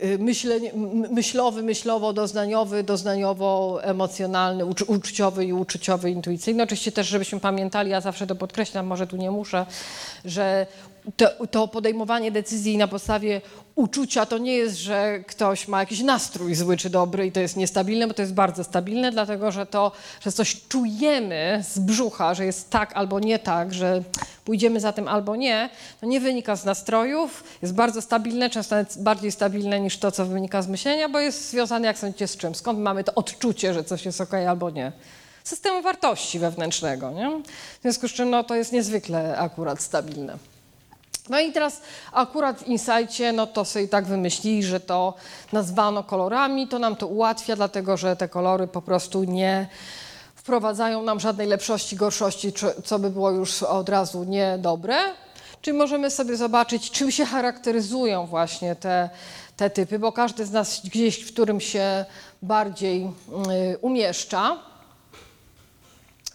e, 0.01 0.17
myślenie, 0.17 0.71
myślowy, 1.11 1.63
myślowo-doznaniowy, 1.63 2.83
doznaniowo-emocjonalny, 2.83 4.65
uczuciowy 4.87 5.45
i 5.45 5.53
uczuciowy, 5.53 6.11
intuicyjny. 6.11 6.63
Oczywiście 6.63 6.91
też, 6.91 7.07
żebyśmy 7.07 7.39
pamiętali, 7.39 7.91
ja 7.91 8.01
zawsze 8.01 8.27
to 8.27 8.35
podkreślam, 8.35 8.85
może 8.85 9.07
tu 9.07 9.17
nie 9.17 9.31
muszę, 9.31 9.65
że 10.25 10.67
to, 11.17 11.47
to, 11.47 11.67
podejmowanie 11.67 12.31
decyzji 12.31 12.77
na 12.77 12.87
podstawie 12.87 13.41
uczucia 13.75 14.25
to 14.25 14.37
nie 14.37 14.53
jest, 14.53 14.77
że 14.77 15.19
ktoś 15.27 15.67
ma 15.67 15.79
jakiś 15.79 15.99
nastrój 15.99 16.55
zły 16.55 16.77
czy 16.77 16.89
dobry 16.89 17.27
i 17.27 17.31
to 17.31 17.39
jest 17.39 17.57
niestabilne, 17.57 18.07
bo 18.07 18.13
to 18.13 18.21
jest 18.21 18.33
bardzo 18.33 18.63
stabilne, 18.63 19.11
dlatego 19.11 19.51
że 19.51 19.65
to, 19.65 19.91
że 20.21 20.31
coś 20.31 20.67
czujemy 20.67 21.63
z 21.69 21.79
brzucha, 21.79 22.33
że 22.33 22.45
jest 22.45 22.69
tak 22.69 22.93
albo 22.93 23.19
nie 23.19 23.39
tak, 23.39 23.73
że 23.73 24.03
pójdziemy 24.45 24.79
za 24.79 24.93
tym 24.93 25.07
albo 25.07 25.35
nie, 25.35 25.69
to 26.01 26.05
nie 26.05 26.19
wynika 26.19 26.55
z 26.55 26.65
nastrojów, 26.65 27.43
jest 27.61 27.73
bardzo 27.73 28.01
stabilne, 28.01 28.49
często 28.49 28.75
nawet 28.75 28.97
bardziej 28.97 29.31
stabilne 29.31 29.79
niż 29.79 29.97
to, 29.97 30.11
co 30.11 30.25
wynika 30.25 30.61
z 30.61 30.67
myślenia, 30.67 31.09
bo 31.09 31.19
jest 31.19 31.49
związane, 31.49 31.87
jak 31.87 31.97
sądzicie, 31.97 32.27
z 32.27 32.37
czym? 32.37 32.55
Skąd 32.55 32.79
mamy 32.79 33.03
to 33.03 33.13
odczucie, 33.15 33.73
że 33.73 33.83
coś 33.83 34.05
jest 34.05 34.21
ok 34.21 34.33
albo 34.33 34.69
nie? 34.69 34.91
Systemu 35.43 35.81
wartości 35.81 36.39
wewnętrznego, 36.39 37.11
nie? 37.11 37.41
W 37.79 37.81
związku 37.81 38.07
z 38.07 38.11
czym 38.11 38.29
no, 38.29 38.43
to 38.43 38.55
jest 38.55 38.71
niezwykle 38.71 39.37
akurat 39.37 39.81
stabilne. 39.81 40.37
No 41.29 41.39
i 41.39 41.51
teraz 41.51 41.81
akurat 42.11 42.59
w 42.59 42.67
Insightie, 42.67 43.31
no 43.33 43.47
to 43.47 43.65
sobie 43.65 43.87
tak 43.87 44.05
wymyślili, 44.05 44.63
że 44.63 44.79
to 44.79 45.13
nazwano 45.53 46.03
kolorami, 46.03 46.67
to 46.67 46.79
nam 46.79 46.95
to 46.95 47.07
ułatwia, 47.07 47.55
dlatego 47.55 47.97
że 47.97 48.15
te 48.15 48.29
kolory 48.29 48.67
po 48.67 48.81
prostu 48.81 49.23
nie 49.23 49.67
wprowadzają 50.35 51.03
nam 51.03 51.19
żadnej 51.19 51.47
lepszości, 51.47 51.95
gorszości, 51.95 52.53
co 52.85 52.99
by 52.99 53.09
było 53.09 53.31
już 53.31 53.63
od 53.63 53.89
razu 53.89 54.23
niedobre. 54.23 54.95
Czyli 55.61 55.77
możemy 55.77 56.11
sobie 56.11 56.37
zobaczyć, 56.37 56.91
czym 56.91 57.11
się 57.11 57.25
charakteryzują 57.25 58.25
właśnie 58.25 58.75
te, 58.75 59.09
te 59.57 59.69
typy, 59.69 59.99
bo 59.99 60.11
każdy 60.11 60.45
z 60.45 60.51
nas 60.51 60.81
gdzieś 60.83 61.23
w 61.23 61.33
którym 61.33 61.59
się 61.59 62.05
bardziej 62.41 63.03
y, 63.73 63.77
umieszcza. 63.77 64.57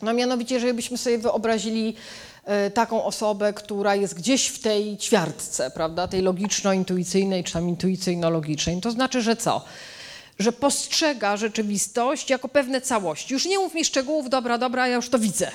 No 0.02 0.12
mianowicie, 0.12 0.54
jeżeli 0.54 0.74
byśmy 0.74 0.98
sobie 0.98 1.18
wyobrazili 1.18 1.96
taką 2.74 3.04
osobę, 3.04 3.52
która 3.52 3.94
jest 3.94 4.14
gdzieś 4.14 4.46
w 4.46 4.58
tej 4.58 4.96
ćwiartce, 4.96 5.70
prawda, 5.70 6.08
tej 6.08 6.22
logiczno-intuicyjnej 6.22 7.44
czy 7.44 7.52
tam 7.52 7.68
intuicyjno-logicznej. 7.68 8.80
To 8.80 8.90
znaczy, 8.90 9.22
że 9.22 9.36
co? 9.36 9.64
Że 10.38 10.52
postrzega 10.52 11.36
rzeczywistość 11.36 12.30
jako 12.30 12.48
pewne 12.48 12.80
całości. 12.80 13.34
Już 13.34 13.46
nie 13.46 13.58
mów 13.58 13.74
mi 13.74 13.84
szczegółów, 13.84 14.30
dobra, 14.30 14.58
dobra, 14.58 14.88
ja 14.88 14.96
już 14.96 15.08
to 15.08 15.18
widzę. 15.18 15.50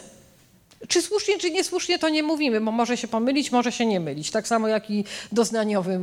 Czy 0.88 1.02
słusznie, 1.02 1.38
czy 1.38 1.52
niesłusznie 1.52 2.00
to 2.00 2.10
nie 2.10 2.24
mówimy, 2.24 2.62
bo 2.62 2.72
może 2.72 2.98
się 2.98 3.08
pomylić, 3.08 3.52
może 3.52 3.72
się 3.72 3.86
nie 3.86 4.00
mylić. 4.00 4.32
Tak 4.32 4.48
samo 4.48 4.68
jak 4.68 4.90
i 4.90 5.04
doznaniowy 5.32 6.00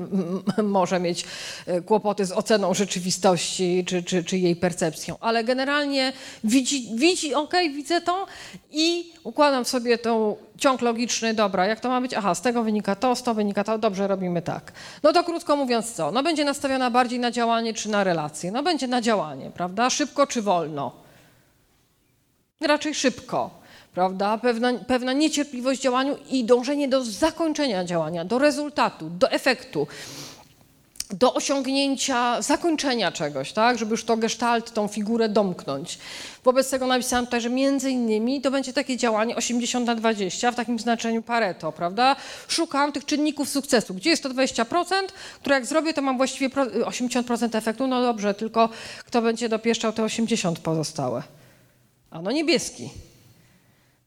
może 0.63 1.01
mieć 1.01 1.25
e, 1.67 1.81
kłopoty 1.81 2.25
z 2.25 2.33
oceną 2.33 2.75
rzeczywistości 2.75 3.85
czy, 3.87 4.03
czy, 4.03 4.25
czy 4.25 4.39
jej 4.39 4.57
percepcją. 4.57 5.17
Ale 5.21 5.45
generalnie 5.45 6.13
widzi, 6.45 6.89
widzi 6.95 7.35
ok, 7.35 7.55
widzę 7.75 8.01
to 8.01 8.27
i 8.71 9.13
układam 9.25 9.65
sobie 9.65 9.99
tą 9.99 10.37
ciąg 10.59 10.83
logiczny, 10.83 11.35
dobra, 11.35 11.67
jak 11.67 11.81
to 11.81 11.89
ma 11.89 12.01
być? 12.01 12.15
Aha, 12.15 12.35
z 12.35 12.43
tego 12.43 12.63
wynika 12.63 12.97
to, 12.97 13.17
z 13.17 13.23
tego 13.23 13.35
wynika 13.35 13.65
to, 13.65 13.79
dobrze, 13.79 14.09
robimy 14.09 14.43
tak. 14.43 14.73
No 15.03 15.13
to 15.13 15.25
krótko 15.25 15.57
mówiąc 15.57 15.93
co? 15.93 16.13
No 16.13 16.23
będzie 16.23 16.45
nastawiona 16.45 16.91
bardziej 16.91 17.19
na 17.19 17.31
działanie 17.31 17.75
czy 17.75 17.89
na 17.89 18.05
relacje? 18.05 18.51
No 18.51 18.63
będzie 18.63 18.87
na 18.89 19.01
działanie, 19.01 19.51
prawda? 19.55 19.91
Szybko 19.91 20.27
czy 20.27 20.43
wolno? 20.43 20.93
Raczej 22.61 22.95
szybko 22.95 23.60
prawda? 23.95 24.39
Pewna, 24.39 24.73
pewna 24.73 25.13
niecierpliwość 25.13 25.81
działaniu 25.81 26.17
i 26.31 26.45
dążenie 26.45 26.89
do 26.89 27.05
zakończenia 27.05 27.85
działania, 27.85 28.25
do 28.25 28.39
rezultatu, 28.39 29.11
do 29.11 29.31
efektu, 29.31 29.87
do 31.13 31.35
osiągnięcia, 31.35 32.43
zakończenia 32.43 33.13
czegoś, 33.13 33.53
tak? 33.53 33.79
Żeby 33.79 33.91
już 33.91 34.05
to 34.05 34.17
gestalt, 34.17 34.73
tą 34.73 34.89
figurę 34.89 35.29
domknąć. 35.29 35.99
Wobec 36.45 36.71
tego 36.71 36.87
napisałam 36.87 37.25
tutaj, 37.25 37.41
że 37.41 37.51
między 37.51 37.91
innymi 37.91 38.41
to 38.41 38.51
będzie 38.51 38.73
takie 38.73 38.97
działanie 38.97 39.37
80 39.37 39.87
na 39.87 39.95
20 39.95 40.53
w 40.53 40.55
takim 40.55 40.79
znaczeniu 40.79 41.23
Pareto, 41.23 41.73
prawda? 41.73 42.17
Szukam 42.49 42.93
tych 42.93 43.05
czynników 43.05 43.49
sukcesu. 43.49 43.95
Gdzie 43.95 44.11
jest 44.11 44.23
to 44.23 44.31
20%, 44.31 44.85
które 45.41 45.55
jak 45.55 45.67
zrobię, 45.67 45.95
to 45.95 46.03
mam 46.03 46.17
właściwie 46.17 46.49
80% 46.49 47.57
efektu. 47.57 47.87
No 47.87 48.03
dobrze, 48.03 48.35
tylko 48.35 48.69
kto 49.07 49.23
będzie 49.23 49.49
dopieszczał 49.49 49.93
te 49.93 50.05
80 50.05 50.59
pozostałe? 50.59 51.23
A 52.11 52.23
no 52.23 52.33
niebieski. 52.33 52.91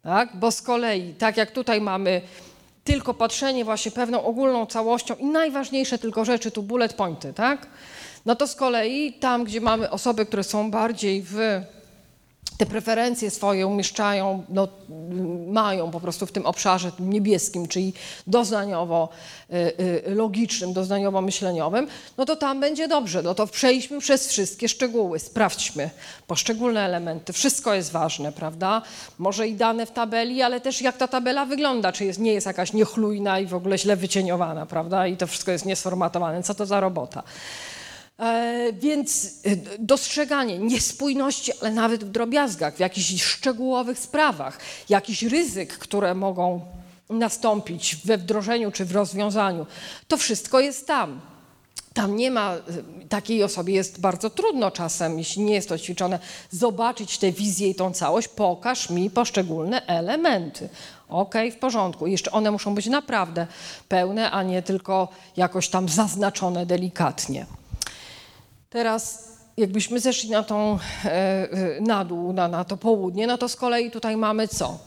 Tak? 0.04 0.36
Bo 0.36 0.52
z 0.52 0.62
kolei, 0.62 1.14
tak 1.14 1.38
jak 1.38 1.52
tutaj 1.52 1.82
mamy 1.82 2.22
tylko 2.84 3.14
patrzenie 3.14 3.66
właśnie 3.66 3.92
pewną 3.92 4.24
ogólną 4.24 4.66
całością 4.66 5.16
i 5.16 5.26
najważniejsze 5.26 5.98
tylko 5.98 6.26
rzeczy, 6.26 6.52
tu 6.52 6.64
bullet 6.64 6.94
pointy, 6.94 7.34
tak? 7.34 7.68
No 8.26 8.36
to 8.36 8.48
z 8.48 8.56
kolei 8.56 9.14
tam, 9.14 9.44
gdzie 9.44 9.62
mamy 9.62 9.90
osoby, 9.90 10.26
które 10.26 10.44
są 10.44 10.72
bardziej 10.72 11.24
w 11.26 11.62
te 12.58 12.66
preferencje 12.66 13.32
swoje 13.32 13.68
umieszczają, 13.68 14.44
no, 14.50 14.68
mają 15.48 15.92
po 15.92 16.00
prostu 16.00 16.26
w 16.26 16.32
tym 16.32 16.46
obszarze 16.46 16.92
tym 16.92 17.10
niebieskim, 17.10 17.68
czyli 17.68 17.94
doznaniowo-logicznym, 18.28 20.70
y, 20.70 20.72
y, 20.72 20.74
doznaniowo-myśleniowym, 20.74 21.88
no 22.18 22.26
to 22.26 22.36
tam 22.36 22.60
będzie 22.60 22.88
dobrze. 22.88 23.22
No 23.22 23.36
to 23.36 23.48
przejdźmy 23.48 24.00
przez 24.00 24.28
wszystkie 24.28 24.70
szczegóły, 24.70 25.20
sprawdźmy 25.20 25.90
poszczególne 26.28 26.86
elementy. 26.86 27.34
Wszystko 27.34 27.74
jest 27.74 27.92
ważne, 27.92 28.32
prawda? 28.32 28.82
Może 29.18 29.48
i 29.48 29.56
dane 29.56 29.86
w 29.86 29.92
tabeli, 29.92 30.42
ale 30.42 30.62
też 30.62 30.82
jak 30.82 30.98
ta 30.98 31.08
tabela 31.08 31.46
wygląda, 31.46 31.92
czy 31.92 32.06
jest, 32.06 32.20
nie 32.20 32.34
jest 32.34 32.48
jakaś 32.48 32.74
niechlujna 32.74 33.40
i 33.40 33.46
w 33.46 33.54
ogóle 33.54 33.78
źle 33.78 33.96
wycieniowana, 33.96 34.66
prawda? 34.66 35.08
I 35.08 35.18
to 35.18 35.28
wszystko 35.28 35.52
jest 35.52 35.66
niesformatowane. 35.66 36.44
Co 36.44 36.54
to 36.54 36.66
za 36.66 36.80
robota? 36.80 37.24
E, 38.20 38.74
więc 38.74 39.26
e, 39.46 39.56
dostrzeganie 39.80 40.58
niespójności, 40.58 41.52
ale 41.62 41.72
nawet 41.72 42.04
w 42.04 42.10
drobiazgach, 42.10 42.76
w 42.76 42.80
jakichś 42.80 43.24
szczegółowych 43.24 44.00
sprawach, 44.00 44.60
jakichś 44.90 45.24
ryzyk, 45.24 45.78
które 45.78 46.16
mogą 46.16 46.62
nastąpić 47.10 47.96
we 47.96 48.18
wdrożeniu 48.18 48.72
czy 48.72 48.86
w 48.86 48.92
rozwiązaniu, 48.92 49.66
to 50.08 50.18
wszystko 50.18 50.60
jest 50.60 50.88
tam. 50.88 51.22
Tam 51.94 52.16
nie 52.16 52.32
ma, 52.32 52.54
e, 52.54 52.60
takiej 53.10 53.44
osobie 53.44 53.74
jest 53.74 54.00
bardzo 54.00 54.30
trudno 54.30 54.72
czasem, 54.72 55.18
jeśli 55.18 55.44
nie 55.44 55.54
jest 55.54 55.70
to 55.70 55.78
ćwiczone, 55.78 56.20
zobaczyć 56.52 57.18
tę 57.18 57.32
wizję 57.32 57.70
i 57.70 57.76
tą 57.76 57.94
całość, 57.94 58.28
pokaż 58.28 58.90
mi 58.90 59.10
poszczególne 59.10 59.86
elementy. 59.86 60.70
Ok, 61.10 61.36
w 61.52 61.56
porządku. 61.56 62.08
Jeszcze 62.08 62.32
one 62.32 62.52
muszą 62.52 62.76
być 62.76 62.86
naprawdę 62.86 63.48
pełne, 63.90 64.32
a 64.32 64.44
nie 64.44 64.62
tylko 64.62 65.08
jakoś 65.38 65.70
tam 65.70 65.90
zaznaczone 65.90 66.66
delikatnie. 66.66 67.46
Teraz 68.74 69.28
jakbyśmy 69.58 70.00
zeszli 70.00 70.30
na 70.30 70.44
tą, 70.44 70.80
e, 71.06 71.48
na 71.82 72.06
dół, 72.06 72.34
na, 72.34 72.48
na 72.48 72.64
to 72.64 72.78
południe, 72.78 73.28
no 73.28 73.38
to 73.38 73.50
z 73.50 73.56
kolei 73.56 73.92
tutaj 73.92 74.18
mamy 74.18 74.48
co? 74.48 74.80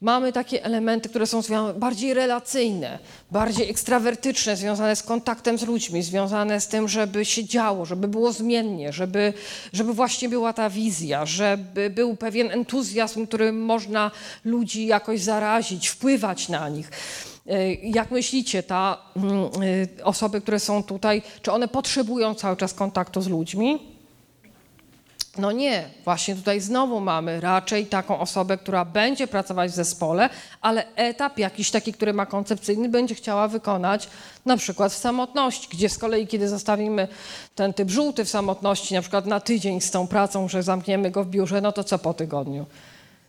Mamy 0.00 0.32
takie 0.32 0.64
elementy, 0.64 1.08
które 1.08 1.26
są 1.26 1.40
bardziej 1.76 2.14
relacyjne, 2.14 2.98
bardziej 3.30 3.70
ekstrawertyczne, 3.70 4.56
związane 4.56 4.96
z 4.96 5.02
kontaktem 5.02 5.58
z 5.58 5.62
ludźmi, 5.62 6.02
związane 6.02 6.60
z 6.60 6.68
tym, 6.68 6.88
żeby 6.88 7.24
się 7.24 7.44
działo, 7.44 7.84
żeby 7.84 8.08
było 8.08 8.32
zmiennie, 8.32 8.92
żeby, 8.92 9.32
żeby 9.72 9.92
właśnie 9.92 10.28
była 10.28 10.52
ta 10.52 10.70
wizja, 10.70 11.26
żeby 11.26 11.90
był 11.90 12.16
pewien 12.16 12.50
entuzjazm, 12.50 13.26
którym 13.26 13.62
można 13.62 14.10
ludzi 14.44 14.86
jakoś 14.86 15.20
zarazić, 15.20 15.88
wpływać 15.88 16.48
na 16.48 16.68
nich. 16.68 16.90
E, 17.48 17.74
jak 17.74 18.10
myślicie, 18.10 18.62
ta, 18.62 18.98
mm, 19.16 19.50
e, 20.00 20.04
osoby, 20.04 20.40
które 20.40 20.60
są 20.60 20.82
tutaj, 20.82 21.22
czy 21.42 21.52
one 21.52 21.68
potrzebują 21.68 22.34
cały 22.34 22.56
czas 22.56 22.74
kontaktu 22.74 23.22
z 23.22 23.28
ludźmi? 23.28 23.96
No 25.38 25.52
nie, 25.52 25.88
właśnie 26.04 26.34
tutaj 26.34 26.60
znowu 26.60 27.00
mamy 27.00 27.40
raczej 27.40 27.86
taką 27.86 28.20
osobę, 28.20 28.58
która 28.58 28.84
będzie 28.84 29.26
pracować 29.26 29.70
w 29.70 29.74
zespole, 29.74 30.28
ale 30.60 30.94
etap 30.94 31.38
jakiś 31.38 31.70
taki, 31.70 31.92
który 31.92 32.12
ma 32.12 32.26
koncepcyjny, 32.26 32.88
będzie 32.88 33.14
chciała 33.14 33.48
wykonać 33.48 34.08
na 34.46 34.56
przykład 34.56 34.92
w 34.92 34.96
samotności, 34.96 35.68
gdzie 35.72 35.88
z 35.88 35.98
kolei, 35.98 36.26
kiedy 36.26 36.48
zostawimy 36.48 37.08
ten 37.54 37.74
typ 37.74 37.90
żółty 37.90 38.24
w 38.24 38.28
samotności, 38.28 38.94
na 38.94 39.00
przykład 39.00 39.26
na 39.26 39.40
tydzień 39.40 39.80
z 39.80 39.90
tą 39.90 40.06
pracą, 40.06 40.48
że 40.48 40.62
zamkniemy 40.62 41.10
go 41.10 41.24
w 41.24 41.28
biurze, 41.28 41.60
no 41.60 41.72
to 41.72 41.84
co 41.84 41.98
po 41.98 42.14
tygodniu? 42.14 42.66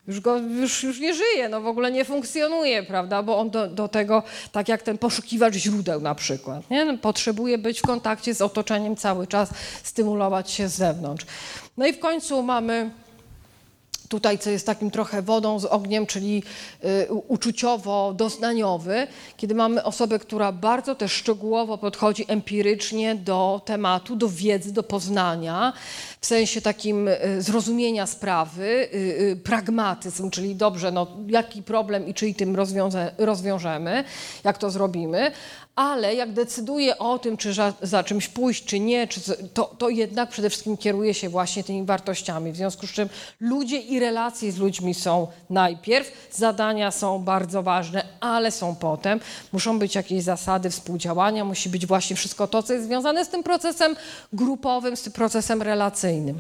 Już, 0.07 0.19
go, 0.19 0.37
już, 0.37 0.83
już 0.83 0.99
nie 0.99 1.13
żyje, 1.13 1.49
no 1.49 1.61
w 1.61 1.67
ogóle 1.67 1.91
nie 1.91 2.05
funkcjonuje, 2.05 2.83
prawda, 2.83 3.23
bo 3.23 3.37
on 3.37 3.49
do, 3.49 3.67
do 3.67 3.87
tego, 3.87 4.23
tak 4.51 4.67
jak 4.67 4.81
ten 4.81 4.97
poszukiwacz 4.97 5.53
źródeł 5.53 6.01
na 6.01 6.15
przykład, 6.15 6.69
nie? 6.69 6.85
No, 6.85 6.97
potrzebuje 6.97 7.57
być 7.57 7.79
w 7.79 7.81
kontakcie 7.81 8.35
z 8.35 8.41
otoczeniem 8.41 8.95
cały 8.95 9.27
czas, 9.27 9.49
stymulować 9.83 10.51
się 10.51 10.67
z 10.67 10.75
zewnątrz. 10.75 11.25
No 11.77 11.87
i 11.87 11.93
w 11.93 11.99
końcu 11.99 12.43
mamy 12.43 12.91
tutaj, 14.09 14.39
co 14.39 14.49
jest 14.49 14.65
takim 14.65 14.91
trochę 14.91 15.21
wodą 15.21 15.59
z 15.59 15.65
ogniem, 15.65 16.05
czyli 16.05 16.43
y, 16.83 17.07
uczuciowo-doznaniowy, 17.27 19.07
kiedy 19.37 19.55
mamy 19.55 19.83
osobę, 19.83 20.19
która 20.19 20.51
bardzo 20.51 20.95
też 20.95 21.11
szczegółowo 21.11 21.77
podchodzi 21.77 22.25
empirycznie 22.27 23.15
do 23.15 23.61
tematu, 23.65 24.15
do 24.15 24.29
wiedzy, 24.29 24.73
do 24.73 24.83
poznania, 24.83 25.73
w 26.21 26.25
sensie 26.25 26.61
takim 26.61 27.07
y, 27.07 27.41
zrozumienia 27.41 28.05
sprawy, 28.05 28.89
y, 28.93 29.39
pragmatyzm, 29.43 30.29
czyli 30.29 30.55
dobrze, 30.55 30.91
no, 30.91 31.07
jaki 31.27 31.63
problem 31.63 32.07
i 32.07 32.13
czyli 32.13 32.35
tym 32.35 32.55
rozwiążemy, 33.17 34.03
jak 34.43 34.57
to 34.57 34.69
zrobimy, 34.69 35.31
ale 35.77 36.15
jak 36.15 36.33
decyduje 36.33 36.97
o 36.97 37.19
tym, 37.19 37.37
czy 37.37 37.53
za, 37.53 37.73
za 37.81 38.03
czymś 38.03 38.27
pójść, 38.27 38.65
czy 38.65 38.79
nie, 38.79 39.07
czy, 39.07 39.21
to, 39.53 39.75
to 39.77 39.89
jednak 39.89 40.29
przede 40.29 40.49
wszystkim 40.49 40.77
kieruje 40.77 41.13
się 41.13 41.29
właśnie 41.29 41.63
tymi 41.63 41.83
wartościami. 41.85 42.51
W 42.51 42.55
związku 42.55 42.87
z 42.87 42.91
czym 42.91 43.09
ludzie 43.39 43.77
i 43.77 43.99
relacje 43.99 44.51
z 44.51 44.57
ludźmi 44.57 44.93
są 44.93 45.27
najpierw, 45.49 46.29
zadania 46.31 46.91
są 46.91 47.19
bardzo 47.19 47.63
ważne, 47.63 48.03
ale 48.19 48.51
są 48.51 48.75
potem. 48.75 49.19
Muszą 49.51 49.79
być 49.79 49.95
jakieś 49.95 50.23
zasady 50.23 50.69
współdziałania, 50.69 51.45
musi 51.45 51.69
być 51.69 51.85
właśnie 51.85 52.15
wszystko 52.15 52.47
to, 52.47 52.63
co 52.63 52.73
jest 52.73 52.85
związane 52.85 53.25
z 53.25 53.29
tym 53.29 53.43
procesem 53.43 53.95
grupowym, 54.33 54.97
z 54.97 55.01
tym 55.01 55.13
procesem 55.13 55.61
relacyjnym. 55.61 56.39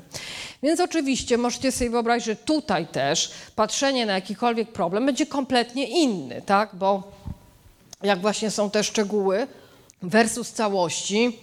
Więc 0.63 0.79
oczywiście 0.79 1.37
możecie 1.37 1.71
sobie 1.71 1.89
wyobrazić, 1.89 2.25
że 2.25 2.35
tutaj 2.35 2.87
też 2.87 3.31
patrzenie 3.55 4.05
na 4.05 4.13
jakikolwiek 4.13 4.71
problem 4.71 5.05
będzie 5.05 5.25
kompletnie 5.25 5.87
inny, 5.87 6.41
tak? 6.45 6.69
Bo 6.75 7.17
jak 8.03 8.21
właśnie 8.21 8.51
są 8.51 8.69
te 8.69 8.83
szczegóły 8.83 9.47
versus 10.01 10.51
całości, 10.51 11.39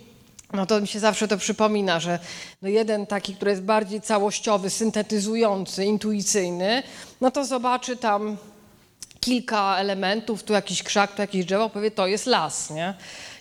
no 0.53 0.67
to 0.67 0.81
mi 0.81 0.87
się 0.89 1.01
zawsze 1.01 1.29
to 1.29 1.39
przypomina, 1.39 2.01
że 2.01 2.19
no 2.63 2.69
jeden 2.69 3.07
taki, 3.07 3.35
który 3.35 3.51
jest 3.51 3.63
bardziej 3.63 4.01
całościowy, 4.01 4.71
syntetyzujący, 4.71 5.85
intuicyjny, 5.85 6.83
no 7.21 7.31
to 7.31 7.45
zobaczy 7.45 7.97
tam 7.97 8.37
kilka 9.21 9.77
elementów, 9.79 10.43
tu 10.43 10.53
jakiś 10.53 10.83
krzak, 10.83 11.15
tu 11.15 11.23
jakieś 11.23 11.45
drzewo, 11.45 11.71
powie 11.71 11.91
to 11.91 12.07
jest 12.07 12.27
las, 12.27 12.71
nie? 12.71 12.95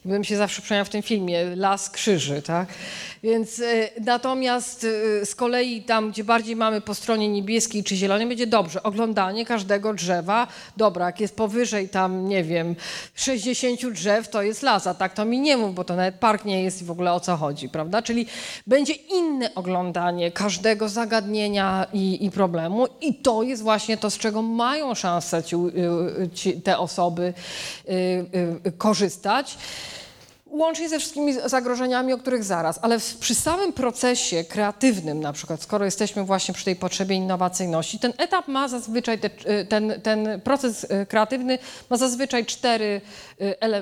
I 0.06 0.10
bym 0.10 0.24
się 0.24 0.38
zawsze 0.38 0.62
przypomniał 0.62 0.86
w 0.86 0.90
tym 0.90 1.02
filmie, 1.02 1.56
las 1.56 1.90
krzyży, 1.90 2.42
tak? 2.42 2.68
Więc 3.24 3.60
y, 3.60 3.90
natomiast 4.02 4.84
y, 4.84 5.26
z 5.26 5.36
kolei 5.36 5.82
tam, 5.82 6.12
gdzie 6.12 6.24
bardziej 6.24 6.56
mamy 6.56 6.82
po 6.82 6.96
stronie 6.96 7.30
niebieskiej 7.30 7.84
czy 7.84 7.96
zielonej, 7.96 8.28
będzie 8.28 8.48
dobrze. 8.48 8.84
Oglądanie 8.84 9.46
każdego 9.46 9.94
drzewa, 9.94 10.48
dobra, 10.78 11.06
jak 11.06 11.20
jest 11.20 11.36
powyżej 11.36 11.90
tam, 11.90 12.28
nie 12.28 12.44
wiem, 12.44 12.76
60 13.16 13.92
drzew, 13.92 14.30
to 14.30 14.42
jest 14.42 14.64
las, 14.64 14.88
a 14.88 14.94
tak 14.94 15.14
to 15.14 15.26
mi 15.26 15.40
nie 15.40 15.58
mów, 15.58 15.76
bo 15.76 15.84
to 15.84 15.96
nawet 15.96 16.16
park 16.16 16.46
nie 16.46 16.64
jest 16.64 16.82
i 16.82 16.86
w 16.86 16.92
ogóle 16.92 17.14
o 17.14 17.20
co 17.20 17.38
chodzi, 17.38 17.70
prawda? 17.70 18.02
Czyli 18.02 18.26
będzie 18.68 18.94
inne 18.94 19.56
oglądanie 19.56 20.32
każdego 20.32 20.90
zagadnienia 20.90 21.88
i, 21.94 22.26
i 22.26 22.32
problemu 22.32 22.88
i 23.02 23.16
to 23.16 23.44
jest 23.44 23.62
właśnie 23.62 23.98
to, 23.98 24.10
z 24.10 24.18
czego 24.18 24.42
mają 24.42 24.96
szansę 24.96 25.44
ci, 25.44 25.56
ci, 26.34 26.62
te 26.62 26.78
osoby 26.78 27.34
korzystać 28.78 29.58
łącznie 30.54 30.90
ze 30.90 31.00
wszystkimi 31.00 31.34
zagrożeniami, 31.46 32.14
o 32.14 32.18
których 32.18 32.44
zaraz, 32.44 32.80
ale 32.82 33.00
przy 33.20 33.36
samym 33.36 33.74
procesie 33.74 34.44
kreatywnym 34.44 35.20
na 35.20 35.34
przykład, 35.34 35.62
skoro 35.62 35.86
jesteśmy 35.86 36.24
właśnie 36.24 36.54
przy 36.54 36.66
tej 36.66 36.76
potrzebie 36.76 37.16
innowacyjności, 37.16 38.00
ten 38.00 38.14
etap 38.18 38.48
ma 38.48 38.68
zazwyczaj, 38.68 39.20
te, 39.20 39.30
y, 39.62 39.66
ten, 39.66 40.02
ten 40.04 40.42
proces 40.42 40.84
y, 40.84 41.06
kreatywny 41.06 41.60
ma 41.90 41.98
zazwyczaj 41.98 42.46
cztery, 42.46 43.02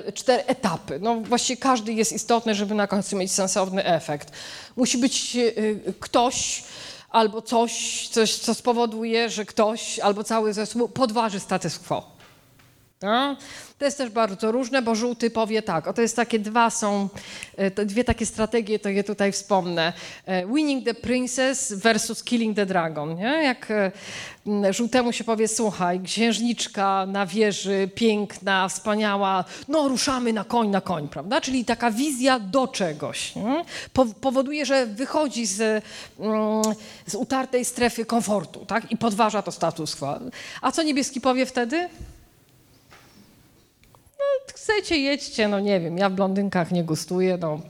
y, 0.08 0.12
cztery 0.12 0.44
etapy. 0.46 0.98
No 1.02 1.20
właściwie 1.20 1.56
każdy 1.56 1.92
jest 1.92 2.12
istotny, 2.12 2.54
żeby 2.54 2.74
na 2.74 2.86
końcu 2.86 3.16
mieć 3.16 3.32
sensowny 3.32 3.84
efekt. 3.84 4.32
Musi 4.76 4.98
być 4.98 5.36
ktoś, 6.00 6.64
albo 7.10 7.42
coś, 7.42 8.08
coś, 8.08 8.38
co 8.38 8.54
spowoduje, 8.54 9.30
że 9.30 9.44
ktoś 9.44 9.98
albo 9.98 10.24
cały 10.24 10.52
zespół 10.52 10.88
podważy 10.88 11.40
status 11.40 11.78
quo. 11.78 12.21
No? 13.02 13.36
To 13.78 13.84
jest 13.84 13.98
też 13.98 14.10
bardzo 14.10 14.52
różne, 14.52 14.82
bo 14.82 14.94
żółty 14.94 15.30
powie 15.30 15.62
tak, 15.62 15.88
o 15.88 15.92
to 15.92 16.02
jest 16.02 16.16
takie 16.16 16.38
dwa 16.38 16.70
są, 16.70 17.08
e, 17.56 17.84
dwie 17.84 18.04
takie 18.04 18.26
strategie, 18.26 18.78
to 18.78 18.88
je 18.88 19.04
tutaj 19.04 19.32
wspomnę. 19.32 19.92
E, 20.26 20.46
winning 20.46 20.84
the 20.84 20.94
princess 20.94 21.72
versus 21.72 22.24
killing 22.24 22.56
the 22.56 22.66
dragon. 22.66 23.14
Nie? 23.14 23.42
Jak 23.42 23.70
e, 23.70 23.92
żółtemu 24.70 25.12
się 25.12 25.24
powie, 25.24 25.48
słuchaj, 25.48 26.00
księżniczka 26.00 27.06
na 27.06 27.26
wieży, 27.26 27.90
piękna, 27.94 28.68
wspaniała, 28.68 29.44
no 29.68 29.88
ruszamy 29.88 30.32
na 30.32 30.44
koń, 30.44 30.68
na 30.68 30.80
koń, 30.80 31.08
prawda? 31.08 31.40
Czyli 31.40 31.64
taka 31.64 31.90
wizja 31.90 32.40
do 32.40 32.68
czegoś. 32.68 33.34
Powoduje, 34.20 34.66
że 34.66 34.86
wychodzi 34.86 35.46
z, 35.46 35.84
mm, 36.18 36.62
z 37.06 37.14
utartej 37.14 37.64
strefy 37.64 38.04
komfortu 38.04 38.66
tak? 38.66 38.90
i 38.90 38.96
podważa 38.96 39.42
to 39.42 39.52
status 39.52 39.96
quo. 39.96 40.18
A 40.62 40.72
co 40.72 40.82
niebieski 40.82 41.20
powie 41.20 41.46
wtedy? 41.46 41.88
Chcecie, 44.54 44.98
jedźcie, 44.98 45.48
no 45.48 45.60
nie 45.60 45.80
wiem, 45.80 45.98
ja 45.98 46.10
w 46.10 46.12
blondynkach 46.12 46.70
nie 46.70 46.84
gustuję, 46.84 47.38
no 47.40 47.60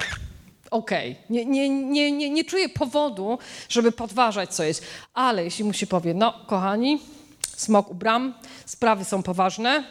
okej. 0.70 1.12
Okay. 1.12 1.24
Nie, 1.30 1.46
nie, 1.46 1.68
nie, 1.68 2.12
nie, 2.12 2.30
nie 2.30 2.44
czuję 2.44 2.68
powodu, 2.68 3.38
żeby 3.68 3.92
podważać 3.92 4.54
co 4.54 4.62
jest. 4.62 4.82
Ale 5.14 5.44
jeśli 5.44 5.64
mu 5.64 5.72
się 5.72 5.86
powie, 5.86 6.14
no 6.14 6.34
kochani, 6.46 7.00
smok 7.56 7.90
u 7.90 7.94
bram, 7.94 8.34
sprawy 8.66 9.04
są 9.04 9.22
poważne, 9.22 9.84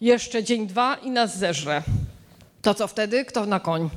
jeszcze 0.00 0.44
dzień, 0.44 0.66
dwa 0.66 0.94
i 0.94 1.10
nas 1.10 1.38
zeżre. 1.38 1.82
To 2.62 2.74
co 2.74 2.86
wtedy? 2.86 3.24
Kto 3.24 3.46
na 3.46 3.60
koń? 3.60 3.90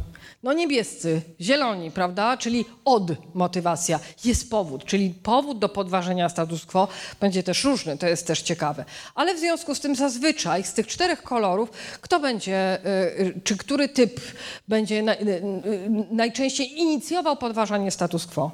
No 0.45 0.53
niebiescy, 0.53 1.21
zieloni, 1.41 1.91
prawda? 1.91 2.37
Czyli 2.37 2.65
od 2.85 3.35
motywacja. 3.35 3.99
Jest 4.25 4.49
powód, 4.49 4.85
czyli 4.85 5.09
powód 5.09 5.59
do 5.59 5.69
podważenia 5.69 6.29
status 6.29 6.65
quo 6.65 6.87
będzie 7.19 7.43
też 7.43 7.63
różny, 7.63 7.97
to 7.97 8.07
jest 8.07 8.27
też 8.27 8.41
ciekawe. 8.41 8.85
Ale 9.15 9.35
w 9.35 9.39
związku 9.39 9.75
z 9.75 9.79
tym 9.79 9.95
zazwyczaj 9.95 10.63
z 10.63 10.73
tych 10.73 10.87
czterech 10.87 11.23
kolorów, 11.23 11.69
kto 12.01 12.19
będzie, 12.19 12.79
y, 12.85 12.89
y, 13.21 13.41
czy 13.43 13.57
który 13.57 13.89
typ 13.89 14.21
będzie 14.67 14.99
y, 14.99 15.43
najczęściej 16.11 16.79
inicjował 16.79 17.37
podważanie 17.37 17.91
status 17.91 18.27
quo? 18.27 18.51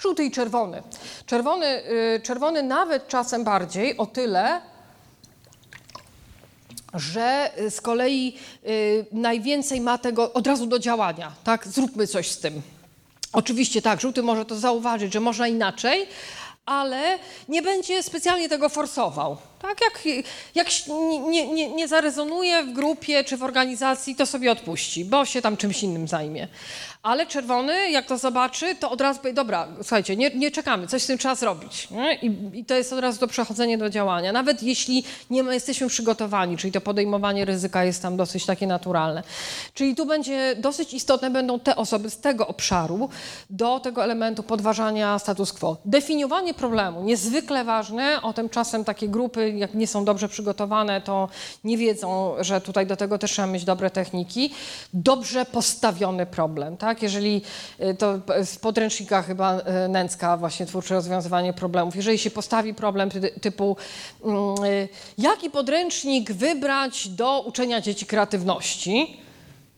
Żółty 0.00 0.24
i 0.24 0.30
czerwony. 0.30 0.82
Czerwony, 1.26 1.82
czerwony 2.22 2.62
nawet 2.62 3.08
czasem 3.08 3.44
bardziej, 3.44 3.96
o 3.96 4.06
tyle, 4.06 4.60
że 6.94 7.50
y, 7.60 7.70
z 7.70 7.80
kolei 7.80 8.34
y, 8.66 9.06
najwięcej 9.12 9.80
ma 9.80 9.98
tego 9.98 10.32
od 10.32 10.46
razu 10.46 10.66
do 10.66 10.78
działania, 10.78 11.32
tak? 11.44 11.68
Zróbmy 11.68 12.06
coś 12.06 12.30
z 12.30 12.38
tym. 12.38 12.62
Oczywiście 13.32 13.82
tak, 13.82 14.00
żółty 14.00 14.22
może 14.22 14.44
to 14.44 14.56
zauważyć, 14.56 15.12
że 15.12 15.20
można 15.20 15.48
inaczej, 15.48 16.06
ale 16.66 17.18
nie 17.48 17.62
będzie 17.62 18.02
specjalnie 18.02 18.48
tego 18.48 18.68
forsował. 18.68 19.36
Tak, 19.62 19.80
jak, 19.80 20.16
jak 20.54 20.66
nie, 21.28 21.46
nie, 21.46 21.68
nie 21.68 21.88
zarezonuje 21.88 22.62
w 22.62 22.72
grupie 22.72 23.24
czy 23.24 23.36
w 23.36 23.42
organizacji, 23.42 24.16
to 24.16 24.26
sobie 24.26 24.52
odpuści, 24.52 25.04
bo 25.04 25.24
się 25.24 25.42
tam 25.42 25.56
czymś 25.56 25.82
innym 25.82 26.08
zajmie. 26.08 26.48
Ale 27.02 27.26
czerwony, 27.26 27.90
jak 27.90 28.06
to 28.06 28.18
zobaczy, 28.18 28.74
to 28.74 28.90
od 28.90 29.00
razu 29.00 29.20
powie, 29.20 29.32
dobra, 29.32 29.68
słuchajcie, 29.76 30.16
nie, 30.16 30.30
nie 30.30 30.50
czekamy, 30.50 30.86
coś 30.86 31.02
z 31.02 31.06
tym 31.06 31.18
trzeba 31.18 31.34
zrobić. 31.34 31.88
I, 32.22 32.58
I, 32.58 32.64
to 32.64 32.74
jest 32.74 32.92
od 32.92 32.98
razu 32.98 33.20
to 33.20 33.26
przechodzenie 33.26 33.78
do 33.78 33.90
działania. 33.90 34.32
Nawet 34.32 34.62
jeśli 34.62 35.04
nie 35.30 35.42
jesteśmy 35.42 35.88
przygotowani, 35.88 36.56
czyli 36.56 36.72
to 36.72 36.80
podejmowanie 36.80 37.44
ryzyka 37.44 37.84
jest 37.84 38.02
tam 38.02 38.16
dosyć 38.16 38.46
takie 38.46 38.66
naturalne. 38.66 39.22
Czyli 39.74 39.94
tu 39.94 40.06
będzie 40.06 40.56
dosyć 40.56 40.94
istotne 40.94 41.30
będą 41.30 41.60
te 41.60 41.76
osoby 41.76 42.10
z 42.10 42.18
tego 42.18 42.46
obszaru 42.46 43.08
do 43.50 43.80
tego 43.80 44.04
elementu 44.04 44.42
podważania 44.42 45.18
status 45.18 45.52
quo. 45.52 45.76
Definiowanie 45.84 46.53
problemu, 46.54 47.02
niezwykle 47.02 47.64
ważne, 47.64 48.22
o 48.22 48.32
tym 48.32 48.48
czasem 48.48 48.84
takie 48.84 49.08
grupy, 49.08 49.50
jak 49.50 49.74
nie 49.74 49.86
są 49.86 50.04
dobrze 50.04 50.28
przygotowane, 50.28 51.00
to 51.00 51.28
nie 51.64 51.78
wiedzą, 51.78 52.34
że 52.40 52.60
tutaj 52.60 52.86
do 52.86 52.96
tego 52.96 53.18
też 53.18 53.32
trzeba 53.32 53.48
mieć 53.48 53.64
dobre 53.64 53.90
techniki. 53.90 54.50
Dobrze 54.94 55.44
postawiony 55.44 56.26
problem, 56.26 56.76
tak? 56.76 57.02
Jeżeli 57.02 57.42
y, 57.80 57.94
to 57.94 58.20
w 58.46 58.58
podręcznikach 58.58 59.26
chyba 59.26 59.58
y, 59.58 59.88
Nęcka 59.88 60.36
właśnie 60.36 60.66
twórcze 60.66 60.94
rozwiązywanie 60.94 61.52
problemów, 61.52 61.96
jeżeli 61.96 62.18
się 62.18 62.30
postawi 62.30 62.74
problem 62.74 63.10
typu 63.40 63.76
mm, 64.24 64.64
y, 64.64 64.88
jaki 65.18 65.50
podręcznik 65.50 66.32
wybrać 66.32 67.08
do 67.08 67.40
uczenia 67.40 67.80
dzieci 67.80 68.06
kreatywności, 68.06 69.16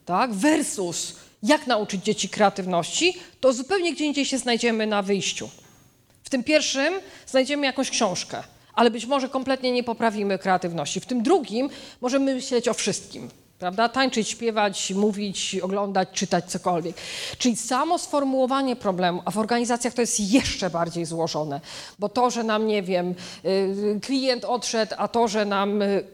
tak? 0.04 0.32
Versus 0.32 1.16
jak 1.42 1.66
nauczyć 1.66 2.04
dzieci 2.04 2.28
kreatywności, 2.28 3.16
to 3.40 3.52
zupełnie 3.52 3.94
gdzie 3.94 4.04
indziej 4.04 4.24
się 4.24 4.38
znajdziemy 4.38 4.86
na 4.86 5.02
wyjściu. 5.02 5.48
W 6.26 6.30
tym 6.30 6.44
pierwszym 6.44 6.94
znajdziemy 7.26 7.66
jakąś 7.66 7.90
książkę, 7.90 8.42
ale 8.74 8.90
być 8.90 9.06
może 9.06 9.28
kompletnie 9.28 9.72
nie 9.72 9.84
poprawimy 9.84 10.38
kreatywności. 10.38 11.00
W 11.00 11.06
tym 11.06 11.22
drugim 11.22 11.70
możemy 12.00 12.34
myśleć 12.34 12.68
o 12.68 12.74
wszystkim 12.74 13.30
prawda? 13.58 13.88
Tańczyć, 13.88 14.28
śpiewać, 14.28 14.90
mówić, 14.90 15.56
oglądać, 15.62 16.08
czytać 16.12 16.44
cokolwiek. 16.44 16.96
Czyli 17.38 17.56
samo 17.56 17.98
sformułowanie 17.98 18.76
problemu, 18.76 19.22
a 19.24 19.30
w 19.30 19.38
organizacjach 19.38 19.94
to 19.94 20.00
jest 20.00 20.20
jeszcze 20.20 20.70
bardziej 20.70 21.04
złożone, 21.04 21.60
bo 21.98 22.08
to, 22.08 22.30
że 22.30 22.44
nam, 22.44 22.66
nie 22.66 22.82
wiem, 22.82 23.14
y, 23.44 24.00
klient 24.02 24.44
odszedł, 24.44 24.94
a 24.98 25.08
to, 25.08 25.28
że 25.28 25.44
nam 25.44 25.82
y, 25.82 26.04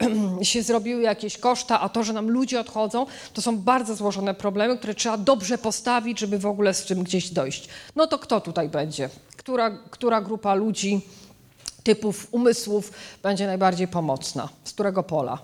się 0.42 0.62
zrobiły 0.62 1.02
jakieś 1.02 1.38
koszta, 1.38 1.80
a 1.80 1.88
to, 1.88 2.04
że 2.04 2.12
nam 2.12 2.30
ludzie 2.30 2.60
odchodzą, 2.60 3.06
to 3.32 3.42
są 3.42 3.58
bardzo 3.58 3.94
złożone 3.94 4.34
problemy, 4.34 4.78
które 4.78 4.94
trzeba 4.94 5.16
dobrze 5.16 5.58
postawić, 5.58 6.18
żeby 6.18 6.38
w 6.38 6.46
ogóle 6.46 6.74
z 6.74 6.84
czym 6.84 7.02
gdzieś 7.02 7.30
dojść. 7.30 7.68
No 7.96 8.06
to 8.06 8.18
kto 8.18 8.40
tutaj 8.40 8.68
będzie? 8.68 9.08
Która, 9.42 9.70
która 9.90 10.20
grupa 10.20 10.54
ludzi, 10.54 11.00
typów 11.82 12.28
umysłów 12.30 12.92
będzie 13.22 13.46
najbardziej 13.46 13.88
pomocna? 13.88 14.48
Z 14.64 14.72
którego 14.72 15.02
pola? 15.02 15.38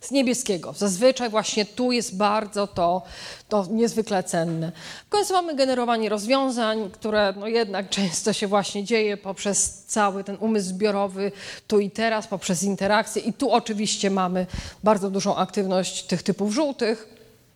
z 0.00 0.10
niebieskiego. 0.10 0.72
Zazwyczaj 0.76 1.30
właśnie 1.30 1.64
tu 1.66 1.92
jest 1.92 2.16
bardzo 2.16 2.66
to, 2.66 3.02
to 3.48 3.66
niezwykle 3.70 4.22
cenne. 4.22 4.72
W 5.06 5.08
końcu 5.08 5.32
mamy 5.32 5.54
generowanie 5.54 6.08
rozwiązań, 6.08 6.90
które 6.90 7.34
no 7.36 7.46
jednak 7.46 7.88
często 7.88 8.32
się 8.32 8.46
właśnie 8.46 8.84
dzieje 8.84 9.16
poprzez 9.16 9.84
cały 9.86 10.24
ten 10.24 10.36
umysł 10.40 10.68
zbiorowy 10.68 11.32
tu 11.66 11.80
i 11.80 11.90
teraz, 11.90 12.26
poprzez 12.26 12.62
interakcje 12.62 13.22
i 13.22 13.32
tu 13.32 13.52
oczywiście 13.52 14.10
mamy 14.10 14.46
bardzo 14.84 15.10
dużą 15.10 15.36
aktywność 15.36 16.02
tych 16.02 16.22
typów 16.22 16.52
żółtych. 16.52 17.08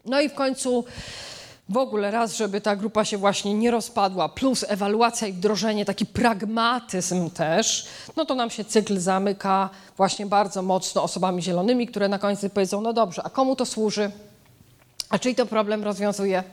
No 0.04 0.20
i 0.20 0.28
w 0.28 0.34
końcu 0.34 0.84
w 1.68 1.76
ogóle 1.76 2.10
raz, 2.10 2.36
żeby 2.36 2.60
ta 2.60 2.76
grupa 2.76 3.05
się 3.05 3.18
właśnie 3.18 3.55
nie 3.55 3.70
rozpadła, 3.70 4.28
plus 4.28 4.64
ewaluacja 4.68 5.28
i 5.28 5.32
wdrożenie, 5.32 5.84
taki 5.84 6.06
pragmatyzm 6.06 7.30
też, 7.30 7.86
no 8.16 8.24
to 8.24 8.34
nam 8.34 8.51
się 8.51 8.64
cykl 8.64 8.98
zamyka 8.98 9.70
właśnie 9.97 10.26
bardzo 10.26 10.62
mocno 10.62 11.02
osobami 11.02 11.43
zielonymi, 11.43 11.86
które 11.86 12.09
na 12.09 12.18
końcu 12.18 12.51
powiedzą, 12.51 12.80
no 12.80 12.93
dobrze, 12.93 13.22
a 13.22 13.30
komu 13.30 13.56
to 13.56 13.66
służy? 13.66 14.10
A 15.10 15.18
czyj 15.18 15.34
to 15.34 15.47
problem 15.47 15.84
rozwiązuje? 15.84 16.44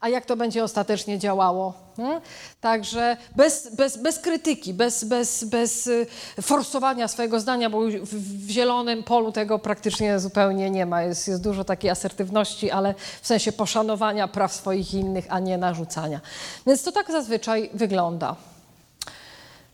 A 0.00 0.08
jak 0.08 0.26
to 0.26 0.36
będzie 0.36 0.64
ostatecznie 0.64 1.18
działało. 1.18 1.74
Hmm? 1.96 2.20
Także 2.60 3.16
bez, 3.36 3.74
bez, 3.74 3.96
bez 3.96 4.18
krytyki, 4.18 4.74
bez, 4.74 5.04
bez, 5.04 5.44
bez 5.44 5.86
y, 5.86 6.06
forsowania 6.42 7.08
swojego 7.08 7.40
zdania, 7.40 7.70
bo 7.70 7.80
w, 8.02 8.50
zielonym 8.50 9.02
polu 9.02 9.32
tego 9.32 9.58
praktycznie 9.58 10.18
zupełnie 10.18 10.70
nie 10.70 10.86
ma. 10.86 11.02
Jest, 11.02 11.28
jest 11.28 11.42
dużo 11.42 11.64
takiej 11.64 11.90
asertywności, 11.90 12.70
ale 12.70 12.94
w 13.22 13.26
sensie 13.26 13.52
poszanowania 13.52 14.28
praw 14.28 14.52
swoich 14.52 14.94
innych, 14.94 15.26
a 15.28 15.38
nie 15.38 15.58
narzucania. 15.58 16.20
Więc 16.66 16.82
to 16.82 16.92
tak 16.92 17.12
zazwyczaj 17.12 17.70
wygląda. 17.74 18.36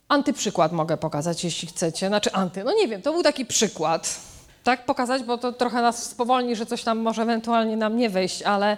Antyprzykład 0.09 0.73
mogę 0.73 0.97
pokazać, 0.97 1.45
jeśli 1.45 1.69
chcecie. 1.69 2.09
Znaczy 2.09 2.33
anty, 2.33 2.65
no 2.65 2.73
nie 2.73 2.89
wiem, 2.89 3.03
to 3.03 3.13
był 3.13 3.23
taki 3.23 3.47
przykład. 3.47 4.21
Tak 4.65 4.85
pokazać, 4.85 5.23
bo 5.23 5.39
to 5.39 5.53
trochę 5.53 5.83
nas 5.83 6.03
spowolni, 6.03 6.57
że 6.57 6.67
coś 6.67 6.83
tam 6.83 6.99
może 6.99 7.23
ewentualnie 7.23 7.77
nam 7.77 7.97
nie 7.97 8.11
wejść, 8.11 8.43
ale 8.43 8.77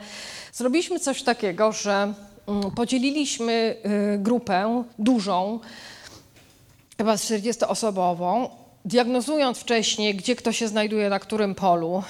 Zrobiliśmy 0.52 1.00
coś 1.00 1.22
takiego, 1.22 1.72
że 1.72 2.14
mm, 2.46 2.70
podzieliliśmy 2.70 3.76
y, 4.14 4.18
grupę 4.18 4.84
dużą, 4.98 5.60
chyba 6.98 7.14
40-osobową, 7.14 8.48
diagnozując 8.84 9.58
wcześniej, 9.58 10.14
gdzie 10.14 10.36
kto 10.36 10.52
się 10.52 10.68
znajduje 10.68 11.08
na 11.08 11.18
którym 11.18 11.54
polu 11.54 12.02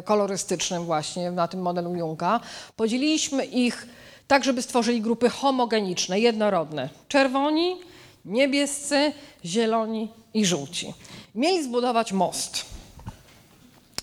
y, 0.00 0.02
kolorystycznym 0.02 0.84
właśnie 0.84 1.30
na 1.30 1.48
tym 1.48 1.62
modelu 1.62 1.96
Junga, 1.96 2.40
podzieliliśmy 2.76 3.44
ich 3.44 3.86
tak, 4.28 4.44
żeby 4.44 4.62
stworzyli 4.62 5.00
grupy 5.00 5.28
homogeniczne, 5.28 6.20
jednorodne. 6.20 6.88
Czerwoni, 7.08 7.76
niebiescy, 8.24 9.12
zieloni 9.44 10.08
i 10.34 10.44
żółci. 10.44 10.94
Mieli 11.34 11.64
zbudować 11.64 12.12
most. 12.12 12.64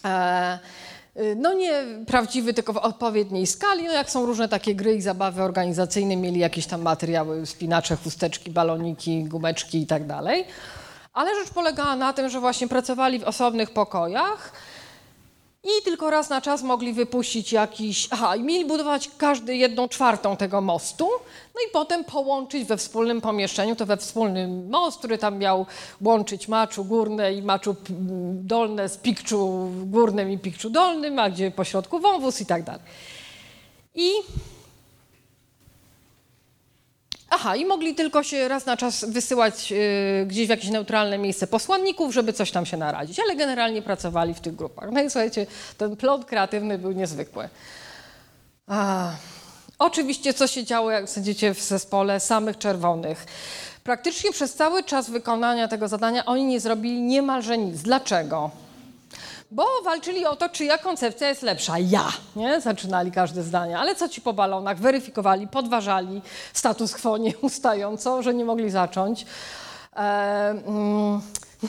E, 0.05 0.59
no 1.35 1.53
nie 1.53 1.83
prawdziwy, 2.07 2.53
tylko 2.53 2.73
w 2.73 2.77
odpowiedniej 2.77 3.47
skali. 3.47 3.83
No 3.83 3.93
jak 3.93 4.09
są 4.09 4.25
różne 4.25 4.49
takie 4.49 4.75
gry 4.75 4.95
i 4.95 5.01
zabawy 5.01 5.43
organizacyjne, 5.43 6.15
mieli 6.15 6.39
jakieś 6.39 6.65
tam 6.67 6.81
materiały, 6.81 7.45
spinacze, 7.45 7.95
chusteczki, 7.95 8.51
baloniki, 8.51 9.23
gumeczki 9.23 9.81
i 9.81 9.87
tak 9.87 10.07
dalej. 10.07 10.45
Ale 11.13 11.35
rzecz 11.35 11.53
polegała 11.53 11.95
na 11.95 12.13
tym, 12.13 12.29
że 12.29 12.39
właśnie 12.39 12.67
pracowali 12.67 13.19
w 13.19 13.23
osobnych 13.23 13.71
pokojach 13.71 14.51
i 15.63 15.83
tylko 15.83 16.09
raz 16.09 16.29
na 16.29 16.41
czas 16.41 16.63
mogli 16.63 16.93
wypuścić 16.93 17.51
jakiś. 17.51 18.07
Aha, 18.11 18.35
i 18.35 18.43
mieli 18.43 18.65
budować 18.65 19.09
każdy 19.17 19.55
jedną 19.55 19.87
czwartą 19.87 20.37
tego 20.37 20.61
mostu, 20.61 21.09
no 21.55 21.61
i 21.67 21.71
potem 21.71 22.03
połączyć 22.03 22.67
we 22.67 22.77
wspólnym 22.77 23.21
pomieszczeniu, 23.21 23.75
to 23.75 23.85
we 23.85 23.97
wspólnym 23.97 24.69
most, 24.69 24.97
który 24.97 25.17
tam 25.17 25.37
miał 25.37 25.65
łączyć 26.01 26.47
maczu 26.47 26.85
górne 26.85 27.33
i 27.33 27.41
maczu 27.41 27.75
dolne 28.33 28.89
z 28.89 28.97
pikczu 28.97 29.69
górnym 29.85 30.31
i 30.31 30.37
pikczu 30.37 30.69
dolnym, 30.69 31.19
a 31.19 31.29
gdzie 31.29 31.51
pośrodku 31.51 31.99
wąwóz 31.99 32.41
i 32.41 32.45
tak 32.45 32.63
dalej. 32.63 32.81
I 33.95 34.11
Aha, 37.35 37.55
i 37.55 37.65
mogli 37.65 37.95
tylko 37.95 38.23
się 38.23 38.47
raz 38.47 38.65
na 38.65 38.77
czas 38.77 39.05
wysyłać 39.05 39.71
y, 39.71 40.25
gdzieś 40.27 40.47
w 40.47 40.49
jakieś 40.49 40.69
neutralne 40.69 41.17
miejsce 41.17 41.47
posłanników, 41.47 42.13
żeby 42.13 42.33
coś 42.33 42.51
tam 42.51 42.65
się 42.65 42.77
naradzić, 42.77 43.19
ale 43.19 43.35
generalnie 43.35 43.81
pracowali 43.81 44.33
w 44.33 44.39
tych 44.39 44.55
grupach. 44.55 44.91
No 44.91 45.01
i 45.01 45.09
słuchajcie, 45.09 45.45
ten 45.77 45.95
plot 45.95 46.25
kreatywny 46.25 46.77
był 46.77 46.91
niezwykły. 46.91 47.49
A, 48.67 49.11
oczywiście, 49.79 50.33
co 50.33 50.47
się 50.47 50.63
działo, 50.63 50.91
jak 50.91 51.09
sądzicie, 51.09 51.53
w 51.53 51.61
zespole 51.61 52.19
samych 52.19 52.57
czerwonych. 52.57 53.25
Praktycznie 53.83 54.31
przez 54.31 54.53
cały 54.53 54.83
czas 54.83 55.09
wykonania 55.09 55.67
tego 55.67 55.87
zadania 55.87 56.25
oni 56.25 56.45
nie 56.45 56.59
zrobili 56.59 57.01
niemalże 57.01 57.57
nic. 57.57 57.81
Dlaczego? 57.81 58.51
Bo 59.53 59.65
walczyli 59.83 60.25
o 60.25 60.35
to, 60.35 60.49
czyja 60.49 60.77
koncepcja 60.77 61.29
jest 61.29 61.41
lepsza. 61.41 61.79
Ja, 61.79 62.07
nie? 62.35 62.61
Zaczynali 62.61 63.11
każde 63.11 63.43
zdanie. 63.43 63.77
Ale 63.77 63.95
co 63.95 64.09
ci 64.09 64.21
po 64.21 64.33
balonach? 64.33 64.77
Weryfikowali, 64.77 65.47
podważali 65.47 66.21
status 66.53 66.95
quo 66.95 67.17
nieustająco, 67.17 68.21
że 68.23 68.33
nie 68.33 68.45
mogli 68.45 68.69
zacząć. 68.69 69.25
E, 69.95 69.99
mm, 70.49 71.21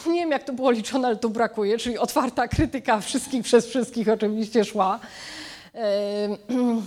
nie 0.07 0.21
wiem, 0.21 0.31
jak 0.31 0.45
to 0.45 0.53
było 0.53 0.71
liczone, 0.71 1.09
ale 1.09 1.17
tu 1.17 1.31
brakuje, 1.31 1.79
czyli 1.79 1.99
otwarta 1.99 2.49
krytyka 2.49 3.01
wszystkich 3.01 3.45
przez 3.45 3.67
wszystkich 3.67 4.09
oczywiście 4.09 4.65
szła. 4.65 5.01
E, 5.75 6.25
mm, 6.49 6.87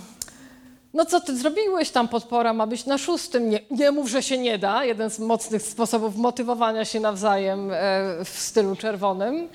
no 0.94 1.04
co 1.04 1.20
ty 1.20 1.36
zrobiłeś 1.36 1.90
tam, 1.90 2.08
podpora 2.08 2.52
ma 2.52 2.66
być 2.66 2.86
na 2.86 2.98
szóstym. 2.98 3.50
Nie, 3.50 3.60
nie 3.70 3.90
mów, 3.90 4.08
że 4.08 4.22
się 4.22 4.38
nie 4.38 4.58
da. 4.58 4.84
Jeden 4.84 5.10
z 5.10 5.18
mocnych 5.18 5.62
sposobów 5.62 6.16
motywowania 6.16 6.84
się 6.84 7.00
nawzajem 7.00 7.70
e, 7.70 7.74
w 8.24 8.34
stylu 8.38 8.76
czerwonym. 8.76 9.48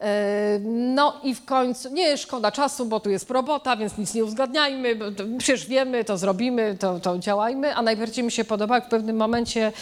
E, 0.00 0.58
no 0.64 1.20
i 1.22 1.34
w 1.34 1.44
końcu, 1.44 1.92
nie 1.92 2.18
szkoda 2.18 2.52
czasu, 2.52 2.86
bo 2.86 3.00
tu 3.00 3.10
jest 3.10 3.30
robota, 3.30 3.76
więc 3.76 3.98
nic 3.98 4.14
nie 4.14 4.24
uzgadniajmy, 4.24 4.98
przecież 5.38 5.66
wiemy, 5.66 6.04
to 6.04 6.18
zrobimy, 6.18 6.76
to, 6.80 7.00
to 7.00 7.18
działajmy, 7.18 7.74
a 7.74 7.82
najbardziej 7.82 8.24
mi 8.24 8.32
się 8.32 8.44
podoba, 8.44 8.74
jak 8.74 8.86
w 8.86 8.88
pewnym 8.88 9.16
momencie 9.16 9.72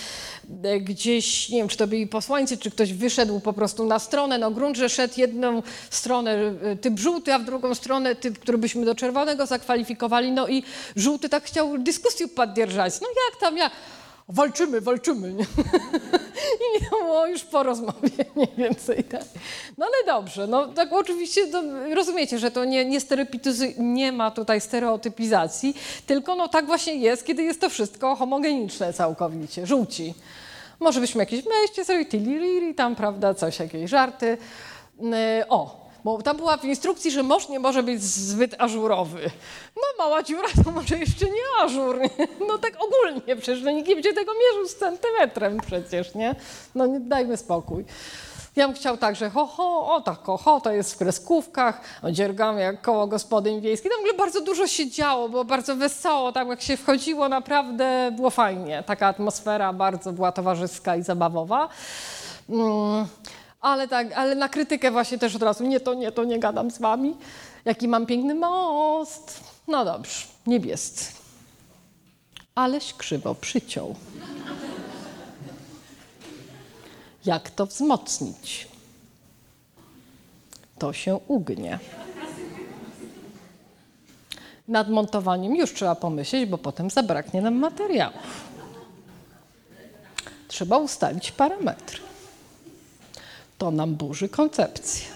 e, 0.63 0.81
gdzieś, 0.81 1.49
nie 1.49 1.59
wiem, 1.59 1.69
czy 1.69 1.77
to 1.77 1.87
byli 1.87 2.07
posłańcy, 2.07 2.59
czy 2.59 2.71
ktoś 2.71 2.93
wyszedł 2.93 3.41
po 3.41 3.53
prostu 3.53 3.87
na 3.87 3.99
stronę, 3.99 4.39
no 4.39 4.51
grunt, 4.51 4.77
że 4.77 4.89
szedł 4.89 5.15
jedną 5.17 5.63
stronę 5.91 6.53
e, 6.63 6.77
typ 6.77 6.99
żółty, 6.99 7.35
a 7.35 7.39
w 7.39 7.45
drugą 7.45 7.75
stronę 7.75 8.15
typ, 8.15 8.39
który 8.39 8.59
byśmy 8.59 8.85
do 8.85 8.95
czerwonego 8.95 9.47
zakwalifikowali, 9.47 10.33
no 10.33 10.49
i 10.49 10.63
żółty 10.97 11.29
tak 11.29 11.45
chciał 11.45 11.79
dyskusję 11.79 12.29
poddzierżać, 12.29 13.01
no 13.01 13.09
jak 13.31 13.41
tam, 13.41 13.57
jak 13.57 13.73
walczymy, 14.28 14.81
walczymy. 14.81 15.32
Nie? 15.32 15.44
I 16.62 16.82
nie 16.82 16.89
było 16.90 17.27
już 17.27 17.44
po 17.44 17.62
rozmowie 17.62 18.11
mniej 18.36 18.53
więcej. 18.57 19.05
Tak. 19.05 19.23
No 19.78 19.86
ale 19.86 20.07
dobrze, 20.07 20.47
no 20.47 20.66
tak 20.66 20.93
oczywiście 20.93 21.47
to, 21.47 21.62
rozumiecie, 21.94 22.39
że 22.39 22.51
to 22.51 22.65
nie, 22.65 22.85
nie, 22.85 22.98
nie 23.78 24.12
ma 24.12 24.31
tutaj 24.31 24.61
stereotypizacji, 24.61 25.74
tylko 26.07 26.36
no 26.36 26.48
tak 26.48 26.66
właśnie 26.66 26.94
jest, 26.94 27.27
kiedy 27.27 27.43
jest 27.43 27.61
to 27.61 27.70
wszystko 27.70 28.16
homogeniczne 28.16 28.93
całkowicie, 28.93 29.66
żółci. 29.66 30.15
Może 30.81 31.01
byśmy 31.01 31.20
jakieś 31.20 31.44
sobie, 31.86 32.07
tiliriri, 32.07 32.74
tam 32.74 32.97
prawda, 32.97 33.35
coś, 33.35 33.59
jakieś 33.59 33.90
żarty. 33.90 34.39
Y, 35.01 35.48
o, 35.48 35.86
bo 36.07 36.23
tam 36.23 36.37
była 36.37 36.57
w 36.57 36.65
instrukcji, 36.65 37.11
że 37.11 37.23
mąż 37.23 37.49
nie 37.49 37.61
może 37.61 37.83
być 37.83 38.03
zbyt 38.03 38.55
ażurowy. 38.59 39.31
No 39.77 39.83
mała 40.05 40.23
dziura 40.23 40.49
to 40.65 40.70
może 40.70 40.99
jeszcze 40.99 41.24
nie 41.27 41.65
ażur. 41.65 42.01
No 42.49 42.59
tak 42.59 42.73
ogólnie 42.81 43.37
przecież, 43.37 43.62
no 43.65 43.70
nikt 43.70 43.89
nie 43.89 43.95
będzie 43.95 44.12
tego 44.12 44.33
mierzył 44.33 44.69
z 44.69 44.74
centymetrem 44.74 45.61
przecież, 45.66 46.15
nie? 46.15 46.35
No 46.74 46.87
nie, 46.87 47.01
dajmy 47.01 47.37
spokój. 47.37 47.85
Ja 48.57 48.69
bym 48.69 48.77
chciał 48.77 48.97
tak, 48.97 49.16
że 49.16 49.31
ho, 49.31 49.47
ho, 49.47 49.95
o 49.95 50.01
tak, 50.01 50.19
ho, 50.23 50.37
ho, 50.37 50.61
to 50.61 50.73
jest 50.73 50.95
w 50.95 50.99
kreskówkach, 50.99 51.81
odziergamy 52.03 52.61
jak 52.61 52.83
koło 52.83 53.07
gospodyń 53.07 53.61
wiejskich. 53.61 53.91
Tam 53.91 54.01
w 54.01 54.03
ogóle 54.03 54.19
bardzo 54.19 54.41
dużo 54.41 54.66
się 54.66 54.91
działo, 54.91 55.28
było 55.28 55.45
bardzo 55.45 55.77
wesoło, 55.77 56.33
tak 56.33 56.49
jak 56.49 56.62
się 56.62 56.77
wchodziło, 56.77 57.28
naprawdę 57.28 58.12
było 58.16 58.31
fajnie. 58.31 58.83
Taka 58.87 59.07
atmosfera 59.07 59.73
bardzo 59.73 60.12
była 60.12 60.33
towarzyska 60.33 60.97
i 60.97 61.03
zabawowa. 61.03 61.69
Mm 62.49 63.07
ale 63.67 63.89
tak, 63.89 64.13
ale 64.13 64.35
na 64.35 64.49
krytykę 64.49 64.91
właśnie 64.91 65.19
też 65.19 65.37
od 65.37 65.43
razu, 65.43 65.65
nie 65.65 65.81
to, 65.81 65.95
nie 65.95 66.13
to, 66.13 66.25
nie 66.25 66.39
gadam 66.39 66.71
z 66.71 66.79
wami. 66.79 67.17
Jaki 67.65 67.89
mam 67.89 68.07
piękny 68.07 68.35
most. 68.35 69.41
No 69.69 69.85
dobrze, 69.85 70.27
niebiescy. 70.47 71.13
Aleś 72.55 72.95
krzywo 72.95 73.35
przyciął. 73.35 73.95
Jak 77.25 77.51
to 77.51 77.67
wzmocnić? 77.67 78.69
To 80.79 80.93
się 80.93 81.21
ugnie. 81.29 81.79
Nad 84.69 84.89
montowaniem 84.89 85.57
już 85.57 85.75
trzeba 85.75 85.95
pomyśleć, 85.95 86.51
bo 86.51 86.59
potem 86.59 86.91
zabraknie 86.91 87.43
nam 87.43 87.55
materiałów. 87.55 88.45
Trzeba 90.49 90.79
ustalić 90.79 91.33
parametry 91.33 92.06
to 93.59 93.70
nam 93.70 93.95
burzy 93.95 94.28
koncepcję. 94.28 95.07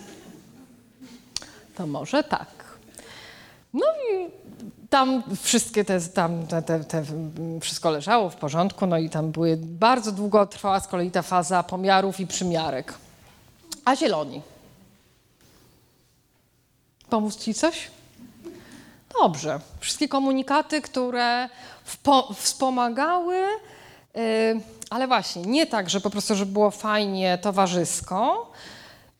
To 1.76 1.86
może 1.86 2.24
tak. 2.24 2.48
No 3.74 3.86
i 3.86 4.30
tam 4.90 5.22
wszystkie 5.42 5.84
te, 5.84 6.00
tam 6.00 6.46
te, 6.46 6.62
te, 6.62 6.84
te, 6.84 7.04
wszystko 7.60 7.90
leżało 7.90 8.30
w 8.30 8.36
porządku, 8.36 8.86
no 8.86 8.98
i 8.98 9.10
tam 9.10 9.30
były, 9.30 9.56
bardzo 9.56 10.12
długo 10.12 10.46
trwała 10.46 10.80
z 10.80 10.88
kolei 10.88 11.10
ta 11.10 11.22
faza 11.22 11.62
pomiarów 11.62 12.20
i 12.20 12.26
przymiarek. 12.26 12.94
A 13.84 13.96
zieloni? 13.96 14.42
Pomóc 17.10 17.36
ci 17.36 17.54
coś? 17.54 17.90
Dobrze. 19.22 19.60
Wszystkie 19.80 20.08
komunikaty, 20.08 20.82
które 20.82 21.48
wspomagały 22.34 23.46
ale 24.90 25.06
właśnie, 25.06 25.42
nie 25.42 25.66
tak, 25.66 25.90
że 25.90 26.00
po 26.00 26.10
prostu, 26.10 26.34
żeby 26.34 26.52
było 26.52 26.70
fajnie, 26.70 27.38
towarzysko, 27.42 28.52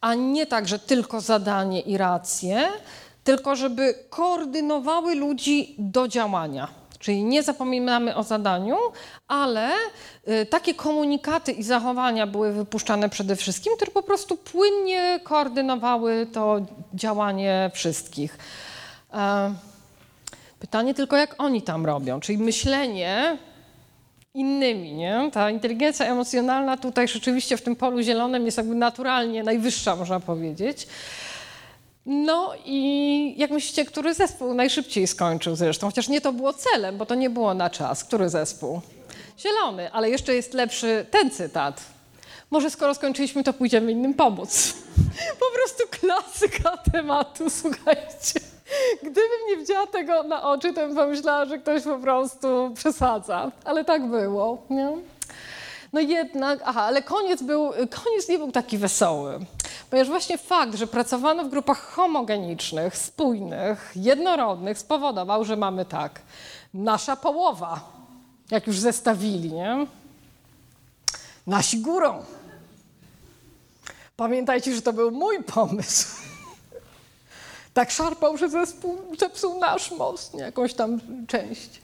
a 0.01 0.15
nie 0.15 0.47
tak, 0.47 0.69
że 0.69 0.79
tylko 0.79 1.21
zadanie 1.21 1.81
i 1.81 1.97
racje, 1.97 2.69
tylko 3.25 3.57
żeby 3.57 3.95
koordynowały 4.11 5.15
ludzi 5.15 5.75
do 5.79 6.09
działania. 6.09 6.69
Czyli 6.99 7.25
nie 7.25 7.43
zapominamy 7.43 8.17
o 8.17 8.23
zadaniu, 8.23 8.77
ale 9.29 9.71
y, 10.29 10.47
takie 10.47 10.75
komunikaty 10.75 11.53
i 11.53 11.63
zachowania 11.63 12.27
były 12.27 12.53
wypuszczane 12.53 13.09
przede 13.09 13.37
wszystkim, 13.37 13.73
które 13.77 13.91
po 13.91 14.03
prostu 14.03 14.37
płynnie 14.37 15.21
koordynowały 15.25 16.27
to 16.33 16.61
działanie 16.95 17.71
wszystkich. 17.75 18.39
E, 19.13 19.55
pytanie 20.59 20.95
tylko, 20.95 21.17
jak 21.17 21.35
oni 21.39 21.63
tam 21.63 21.87
robią, 21.87 22.21
czyli 22.21 22.39
myślenie 22.39 23.39
innymi. 24.35 24.93
Nie? 24.93 25.31
Ta 25.33 25.51
inteligencja 25.51 26.07
emocjonalna 26.07 26.77
tutaj 26.77 27.09
rzeczywiście 27.09 27.57
w 27.57 27.63
tym 27.63 27.77
polu 27.77 28.03
zielonym 28.03 28.47
jest 28.47 28.57
jakby 28.59 28.75
naturalnie 28.75 29.43
najwyższa, 29.43 29.97
można 29.97 30.21
powiedzieć. 30.21 30.87
No 32.07 32.53
i 32.65 33.35
jak 33.37 33.51
myślicie, 33.51 33.85
który 33.85 34.15
zespół 34.15 34.55
najszybciej 34.55 35.07
skończył 35.07 35.57
zresztą? 35.57 35.87
Chociaż 35.87 36.09
nie 36.09 36.21
to 36.21 36.33
było 36.33 36.53
celem, 36.53 36.97
bo 36.99 37.07
to 37.07 37.15
nie 37.15 37.31
było 37.31 37.55
na 37.55 37.71
czas. 37.71 38.05
Który 38.05 38.29
zespół? 38.29 38.81
Zielony, 39.39 39.93
ale 39.93 40.11
jeszcze 40.11 40.35
jest 40.35 40.55
lepszy 40.55 41.07
ten 41.11 41.31
cytat. 41.31 41.81
Może 42.51 42.71
skoro 42.71 42.95
skończyliśmy, 42.95 43.45
to 43.45 43.53
pójdziemy 43.53 43.93
innym 43.93 44.15
pomóc. 44.15 44.75
Po 45.41 45.47
prostu 45.55 45.85
klasyka 46.01 46.77
tematu, 46.93 47.51
słuchajcie. 47.51 48.41
Gdybym 49.03 49.41
nie 49.49 49.57
widziała 49.57 49.87
tego 49.87 50.23
na 50.23 50.43
oczy, 50.43 50.75
to 50.75 50.81
bym 50.81 50.97
pomyślała, 50.97 51.45
że 51.45 51.59
ktoś 51.59 51.83
po 51.83 51.99
prostu 51.99 52.71
przesadza. 52.75 53.53
Ale 53.65 53.85
tak 53.85 54.07
było, 54.07 54.63
nie? 54.71 54.97
No 55.93 56.01
jednak, 56.01 56.61
aha, 56.65 56.83
ale 56.83 57.03
koniec, 57.03 57.43
był, 57.43 57.71
koniec 57.71 58.29
nie 58.29 58.39
był 58.39 58.53
taki 58.53 58.79
wesoły. 58.79 59.39
Ponieważ 59.91 60.09
właśnie 60.09 60.39
fakt, 60.39 60.75
że 60.75 60.87
pracowano 60.87 61.45
w 61.45 61.49
grupach 61.49 61.81
homogenicznych, 61.81 62.97
spójnych, 62.97 63.93
jednorodnych 63.97 64.79
spowodował, 64.79 65.45
że 65.45 65.57
mamy 65.57 65.85
tak, 65.85 66.21
nasza 66.75 67.17
połowa, 67.17 67.81
jak 68.51 68.67
już 68.67 68.79
zestawili, 68.79 69.53
nie? 69.53 69.87
Nasi 71.47 71.79
górą. 71.79 72.25
Pamiętajcie, 74.17 74.75
że 74.75 74.83
to 74.83 74.93
był 74.93 75.11
mój 75.11 75.43
pomysł 75.43 76.30
tak 77.75 77.91
szarpał, 77.91 78.37
że 78.37 78.49
zespół 78.49 78.99
zepsuł 79.19 79.59
nasz 79.59 79.91
most, 79.91 80.35
nie 80.35 80.43
jakąś 80.43 80.75
tam 80.75 81.01
część. 81.27 81.81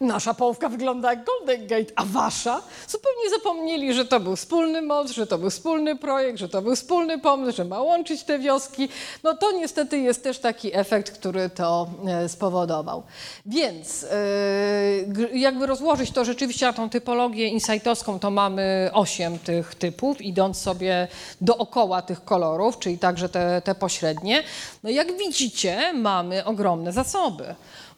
Nasza 0.00 0.34
połówka 0.34 0.68
wygląda 0.68 1.10
jak 1.10 1.24
Golden 1.24 1.66
Gate, 1.66 1.92
a 1.96 2.04
wasza? 2.04 2.62
Zupełnie 2.88 3.30
zapomnieli, 3.30 3.94
że 3.94 4.04
to 4.04 4.20
był 4.20 4.36
wspólny 4.36 4.82
most, 4.82 5.14
że 5.14 5.26
to 5.26 5.38
był 5.38 5.50
wspólny 5.50 5.96
projekt, 5.96 6.38
że 6.38 6.48
to 6.48 6.62
był 6.62 6.76
wspólny 6.76 7.18
pomysł, 7.18 7.56
że 7.56 7.64
ma 7.64 7.82
łączyć 7.82 8.22
te 8.24 8.38
wioski. 8.38 8.88
No 9.22 9.34
to 9.34 9.52
niestety 9.52 9.98
jest 9.98 10.22
też 10.22 10.38
taki 10.38 10.76
efekt, 10.76 11.10
który 11.10 11.50
to 11.50 11.86
e, 12.06 12.28
spowodował. 12.28 13.02
Więc 13.46 14.04
e, 14.04 15.38
jakby 15.38 15.66
rozłożyć 15.66 16.10
to 16.10 16.24
rzeczywiście 16.24 16.66
na 16.66 16.72
tą 16.72 16.90
typologię 16.90 17.48
insightowską, 17.48 18.18
to 18.18 18.30
mamy 18.30 18.90
osiem 18.92 19.38
tych 19.38 19.74
typów, 19.74 20.20
idąc 20.20 20.58
sobie 20.58 21.08
dookoła 21.40 22.02
tych 22.02 22.24
kolorów, 22.24 22.78
czyli 22.78 22.98
także 22.98 23.28
te, 23.28 23.62
te 23.64 23.74
pośrednie. 23.74 24.42
No 24.82 24.90
jak 24.90 25.18
widzicie, 25.18 25.92
mamy 25.92 26.44
ogromne 26.44 26.92
zasoby 26.92 27.54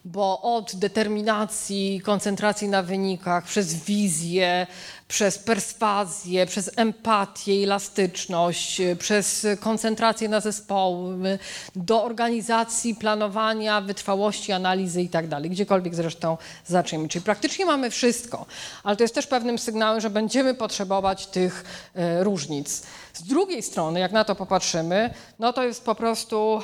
bo 0.07 0.41
od 0.41 0.75
determinacji, 0.75 2.01
koncentracji 2.01 2.69
na 2.69 2.83
wynikach, 2.83 3.43
przez 3.43 3.73
wizję, 3.73 4.67
przez 5.07 5.37
perswazję, 5.37 6.45
przez 6.45 6.71
empatię, 6.75 7.63
elastyczność, 7.63 8.81
przez 8.99 9.47
koncentrację 9.59 10.29
na 10.29 10.39
zespoły, 10.39 11.39
do 11.75 12.03
organizacji, 12.03 12.95
planowania, 12.95 13.81
wytrwałości, 13.81 14.51
analizy 14.51 15.01
i 15.01 15.09
tak 15.09 15.27
dalej, 15.27 15.49
gdziekolwiek 15.49 15.95
zresztą 15.95 16.37
zaczniemy. 16.65 17.07
Czyli 17.07 17.23
praktycznie 17.23 17.65
mamy 17.65 17.89
wszystko, 17.89 18.45
ale 18.83 18.95
to 18.95 19.03
jest 19.03 19.15
też 19.15 19.27
pewnym 19.27 19.57
sygnałem, 19.57 20.01
że 20.01 20.09
będziemy 20.09 20.53
potrzebować 20.53 21.27
tych 21.27 21.63
e, 21.95 22.23
różnic. 22.23 22.83
Z 23.17 23.23
drugiej 23.23 23.63
strony, 23.63 23.99
jak 23.99 24.11
na 24.11 24.23
to 24.23 24.35
popatrzymy, 24.35 25.13
no 25.39 25.53
to 25.53 25.63
jest 25.63 25.83
po 25.83 25.95
prostu 25.95 26.53
uh, 26.53 26.63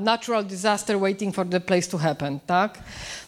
natural 0.00 0.44
disaster 0.44 1.00
waiting 1.00 1.34
for 1.34 1.48
the 1.48 1.60
place 1.60 1.90
to 1.90 1.98
happen, 1.98 2.40
tak? 2.46 2.78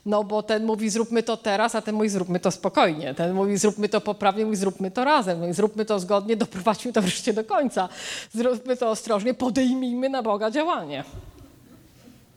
No 0.06 0.24
bo 0.24 0.42
ten 0.42 0.64
mówi 0.64 0.90
zróbmy 0.90 1.22
to 1.22 1.36
teraz, 1.36 1.74
a 1.74 1.82
ten 1.82 1.94
mówi 1.94 2.08
zróbmy 2.08 2.40
to 2.40 2.50
spokojnie. 2.50 3.14
Ten 3.14 3.34
mówi 3.34 3.56
zróbmy 3.56 3.88
to 3.88 4.00
poprawnie, 4.00 4.46
mówi 4.50 4.60
zróbmy 4.60 4.90
to 4.90 5.04
razem. 5.04 5.54
Zróbmy 5.54 5.84
to 5.84 6.00
zgodnie, 6.00 6.36
doprowadźmy 6.36 6.92
to 6.92 7.02
wreszcie 7.02 7.32
do 7.32 7.44
końca. 7.44 7.88
Zróbmy 8.34 8.76
to 8.76 8.90
ostrożnie, 8.90 9.34
podejmijmy 9.34 10.08
na 10.08 10.22
Boga 10.22 10.50
działanie. 10.50 11.04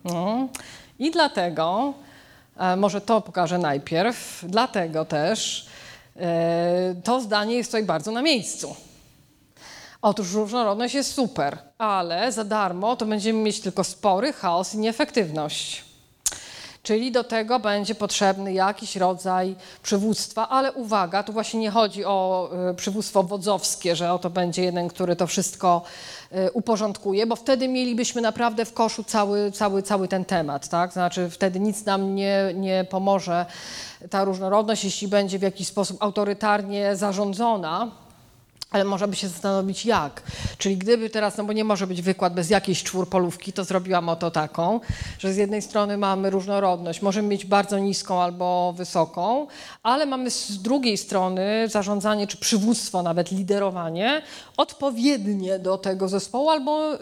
No. 0.03 0.47
I 0.99 1.11
dlatego, 1.11 1.93
e, 2.57 2.75
może 2.75 3.01
to 3.01 3.21
pokażę 3.21 3.57
najpierw, 3.57 4.45
dlatego 4.47 5.05
też 5.05 5.67
e, 6.15 6.95
to 7.03 7.21
zdanie 7.21 7.55
jest 7.55 7.69
tutaj 7.69 7.83
bardzo 7.83 8.11
na 8.11 8.21
miejscu. 8.21 8.75
Otóż 10.01 10.33
różnorodność 10.33 10.95
jest 10.95 11.13
super, 11.13 11.57
ale 11.77 12.31
za 12.31 12.43
darmo 12.43 12.95
to 12.95 13.05
będziemy 13.05 13.39
mieć 13.39 13.59
tylko 13.59 13.83
spory, 13.83 14.33
chaos 14.33 14.73
i 14.73 14.77
nieefektywność. 14.77 15.92
Czyli 16.83 17.11
do 17.11 17.23
tego 17.23 17.59
będzie 17.59 17.95
potrzebny 17.95 18.53
jakiś 18.53 18.95
rodzaj 18.95 19.55
przywództwa, 19.83 20.49
ale 20.49 20.71
uwaga, 20.73 21.23
tu 21.23 21.33
właśnie 21.33 21.59
nie 21.59 21.71
chodzi 21.71 22.05
o 22.05 22.49
y, 22.71 22.75
przywództwo 22.75 23.23
wodzowskie, 23.23 23.95
że 23.95 24.13
oto 24.13 24.29
będzie 24.29 24.63
jeden, 24.63 24.87
który 24.87 25.15
to 25.15 25.27
wszystko 25.27 25.81
y, 26.31 26.51
uporządkuje, 26.51 27.27
bo 27.27 27.35
wtedy 27.35 27.67
mielibyśmy 27.67 28.21
naprawdę 28.21 28.65
w 28.65 28.73
koszu 28.73 29.03
cały, 29.03 29.51
cały, 29.51 29.83
cały 29.83 30.07
ten 30.07 30.25
temat, 30.25 30.69
tak? 30.69 30.93
Znaczy 30.93 31.29
wtedy 31.29 31.59
nic 31.59 31.85
nam 31.85 32.15
nie, 32.15 32.37
nie 32.55 32.85
pomoże 32.89 33.45
ta 34.09 34.23
różnorodność, 34.23 34.83
jeśli 34.83 35.07
będzie 35.07 35.39
w 35.39 35.41
jakiś 35.41 35.67
sposób 35.67 35.97
autorytarnie 35.99 36.95
zarządzona, 36.95 37.91
ale 38.73 38.83
można 38.83 39.07
by 39.07 39.15
się 39.15 39.27
zastanowić 39.27 39.85
jak. 39.85 40.21
Czyli 40.57 40.77
gdyby 40.77 41.09
teraz, 41.09 41.37
no 41.37 41.43
bo 41.43 41.53
nie 41.53 41.63
może 41.63 41.87
być 41.87 42.01
wykład 42.01 42.33
bez 42.33 42.49
jakiejś 42.49 42.83
czwórpolówki, 42.83 43.53
to 43.53 43.63
zrobiłam 43.63 44.09
oto 44.09 44.31
taką, 44.31 44.79
że 45.19 45.33
z 45.33 45.37
jednej 45.37 45.61
strony 45.61 45.97
mamy 45.97 46.29
różnorodność, 46.29 47.01
możemy 47.01 47.27
mieć 47.27 47.45
bardzo 47.45 47.79
niską 47.79 48.21
albo 48.21 48.73
wysoką, 48.77 49.47
ale 49.83 50.05
mamy 50.05 50.31
z 50.31 50.61
drugiej 50.61 50.97
strony 50.97 51.67
zarządzanie 51.69 52.27
czy 52.27 52.37
przywództwo, 52.37 53.03
nawet 53.03 53.31
liderowanie 53.31 54.21
odpowiednie 54.57 55.59
do 55.59 55.77
tego 55.77 56.07
zespołu 56.07 56.49
albo 56.49 56.91
yy, 56.91 56.99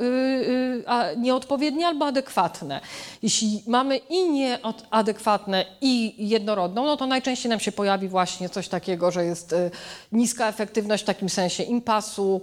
nieodpowiednie 1.18 1.88
albo 1.88 2.06
adekwatne. 2.06 2.82
Jeśli 3.24 3.64
mamy 3.68 3.98
i 3.98 4.32
nieadekwatne 4.32 5.66
i 5.82 6.28
jednorodną, 6.30 6.86
no 6.86 6.98
to 6.98 7.08
najczęściej 7.08 7.50
nam 7.50 7.60
się 7.60 7.72
pojawi 7.72 8.08
właśnie 8.08 8.50
coś 8.50 8.68
takiego, 8.68 9.12
że 9.12 9.26
jest 9.26 9.52
yy, 9.52 9.72
niska 10.12 10.48
efektywność 10.48 11.04
w 11.04 11.06
takim 11.06 11.30
sensie 11.30 11.61
impasu, 11.64 12.42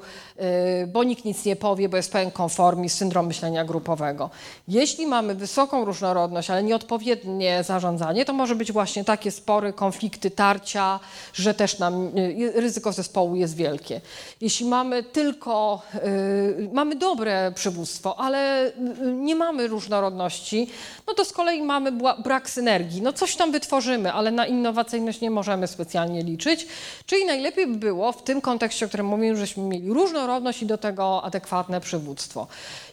y, 0.82 0.86
bo 0.86 1.04
nikt 1.04 1.24
nic 1.24 1.44
nie 1.44 1.56
powie, 1.56 1.88
bo 1.88 1.96
jest 1.96 2.12
pełen 2.12 2.30
konformizm, 2.30 2.96
syndrom 2.96 3.26
myślenia 3.26 3.64
grupowego. 3.64 4.30
Jeśli 4.68 5.06
mamy 5.06 5.34
wysoką 5.34 5.84
różnorodność, 5.84 6.50
ale 6.50 6.62
nieodpowiednie 6.62 7.64
zarządzanie, 7.64 8.24
to 8.24 8.32
może 8.32 8.54
być 8.54 8.72
właśnie 8.72 9.04
takie 9.04 9.30
spory, 9.30 9.72
konflikty, 9.72 10.30
tarcia, 10.30 11.00
że 11.34 11.54
też 11.54 11.78
nam 11.78 12.18
y, 12.18 12.52
ryzyko 12.54 12.92
zespołu 12.92 13.36
jest 13.36 13.56
wielkie. 13.56 14.00
Jeśli 14.40 14.66
mamy 14.66 15.02
tylko, 15.02 15.82
y, 15.94 16.68
mamy 16.72 16.96
dobre 16.96 17.52
przywództwo, 17.54 18.20
ale 18.20 18.72
nie 19.12 19.36
mamy 19.36 19.68
różnorodności, 19.68 20.68
no 21.06 21.14
to 21.14 21.24
z 21.24 21.32
kolei 21.32 21.62
mamy 21.62 21.92
brak 22.24 22.50
synergii. 22.50 23.02
No 23.02 23.12
coś 23.12 23.36
tam 23.36 23.52
wytworzymy, 23.52 24.12
ale 24.12 24.30
na 24.30 24.46
innowacyjność 24.46 25.20
nie 25.20 25.30
możemy 25.30 25.66
specjalnie 25.66 26.22
liczyć. 26.22 26.66
Czyli 27.06 27.24
najlepiej 27.24 27.66
by 27.66 27.78
było 27.78 28.12
w 28.12 28.22
tym 28.22 28.40
kontekście, 28.40 28.86
o 28.86 28.88
którym 28.88 29.06
mówimy, 29.08 29.36
żeśmy 29.36 29.62
mieli 29.62 29.92
różnorodność 29.92 30.62
i 30.62 30.66
do 30.66 30.78
tego 30.78 31.22
adekwatne 31.22 31.80
przywództwo. 31.80 32.46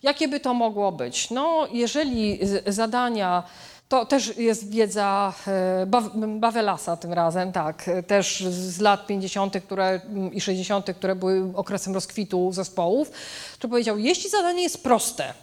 Jakie 0.03 0.27
by 0.27 0.39
to 0.39 0.53
mogło 0.53 0.91
być? 0.91 1.31
No, 1.31 1.67
jeżeli 1.71 2.39
zadania 2.67 3.43
to 3.89 4.05
też 4.05 4.37
jest 4.37 4.69
wiedza 4.69 5.33
e, 5.47 5.85
Bawelasa 6.27 6.97
tym 6.97 7.13
razem, 7.13 7.51
tak, 7.51 7.89
też 8.07 8.43
z 8.49 8.79
lat 8.79 9.07
50. 9.07 9.57
Które, 9.63 10.01
i 10.31 10.41
60., 10.41 10.85
które 10.97 11.15
były 11.15 11.51
okresem 11.55 11.93
rozkwitu 11.93 12.51
zespołów, 12.51 13.11
to 13.59 13.67
powiedział, 13.67 13.97
jeśli 13.97 14.29
zadanie 14.29 14.63
jest 14.63 14.83
proste, 14.83 15.33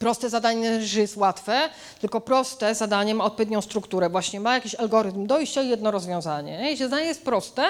Proste 0.00 0.30
zadanie 0.30 0.82
że 0.82 1.00
jest 1.00 1.16
łatwe, 1.16 1.68
tylko 2.00 2.20
proste 2.20 2.74
zadanie 2.74 3.14
ma 3.14 3.24
odpowiednią 3.24 3.60
strukturę. 3.60 4.08
Właśnie 4.08 4.40
ma 4.40 4.54
jakiś 4.54 4.74
algorytm 4.74 5.26
dojścia 5.26 5.62
i 5.62 5.68
jedno 5.68 5.90
rozwiązanie. 5.90 6.70
Jeśli 6.70 6.84
zadanie 6.84 7.06
jest 7.06 7.24
proste, 7.24 7.62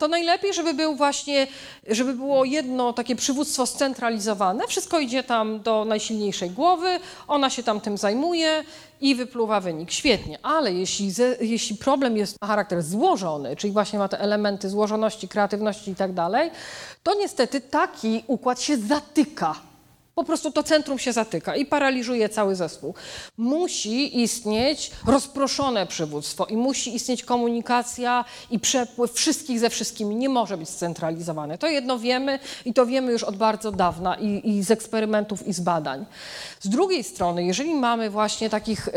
to 0.00 0.08
najlepiej, 0.08 0.54
żeby 0.54 0.74
był 0.74 0.94
właśnie, 0.94 1.46
żeby 1.88 2.14
było 2.14 2.44
jedno 2.44 2.92
takie 2.92 3.16
przywództwo 3.16 3.66
scentralizowane. 3.66 4.66
Wszystko 4.66 4.98
idzie 4.98 5.22
tam 5.22 5.60
do 5.60 5.84
najsilniejszej 5.84 6.50
głowy, 6.50 7.00
ona 7.28 7.50
się 7.50 7.62
tam 7.62 7.80
tym 7.80 7.98
zajmuje 7.98 8.64
i 9.00 9.14
wypluwa 9.14 9.60
wynik. 9.60 9.90
Świetnie, 9.90 10.38
ale 10.42 10.72
jeśli, 10.72 11.12
jeśli 11.40 11.76
problem 11.76 12.16
jest 12.16 12.36
ma 12.42 12.48
charakter 12.48 12.82
złożony, 12.82 13.56
czyli 13.56 13.72
właśnie 13.72 13.98
ma 13.98 14.08
te 14.08 14.20
elementy 14.20 14.68
złożoności, 14.68 15.28
kreatywności 15.28 15.90
i 15.90 15.94
tak 15.94 16.12
dalej, 16.12 16.50
to 17.02 17.14
niestety 17.14 17.60
taki 17.60 18.24
układ 18.26 18.60
się 18.60 18.76
zatyka 18.76 19.69
po 20.14 20.24
prostu 20.24 20.52
to 20.52 20.62
centrum 20.62 20.98
się 20.98 21.12
zatyka 21.12 21.56
i 21.56 21.66
paraliżuje 21.66 22.28
cały 22.28 22.56
zespół. 22.56 22.94
Musi 23.36 24.20
istnieć 24.22 24.90
rozproszone 25.06 25.86
przywództwo 25.86 26.46
i 26.46 26.56
musi 26.56 26.94
istnieć 26.94 27.24
komunikacja 27.24 28.24
i 28.50 28.58
przepływ 28.58 29.12
wszystkich 29.12 29.60
ze 29.60 29.70
wszystkimi. 29.70 30.16
Nie 30.16 30.28
może 30.28 30.56
być 30.56 30.68
scentralizowane. 30.68 31.58
To 31.58 31.66
jedno 31.66 31.98
wiemy 31.98 32.38
i 32.64 32.74
to 32.74 32.86
wiemy 32.86 33.12
już 33.12 33.22
od 33.22 33.36
bardzo 33.36 33.72
dawna 33.72 34.14
i, 34.14 34.48
i 34.48 34.62
z 34.62 34.70
eksperymentów 34.70 35.46
i 35.46 35.52
z 35.52 35.60
badań. 35.60 36.06
Z 36.60 36.68
drugiej 36.68 37.04
strony, 37.04 37.44
jeżeli 37.44 37.74
mamy 37.74 38.10
właśnie 38.10 38.50
takich 38.50 38.88
y, 38.88 38.92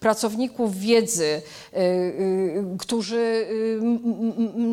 pracowników 0.00 0.78
wiedzy, 0.78 1.24
y, 1.24 1.78
y, 1.78 2.64
którzy 2.78 3.16
y, 3.16 3.80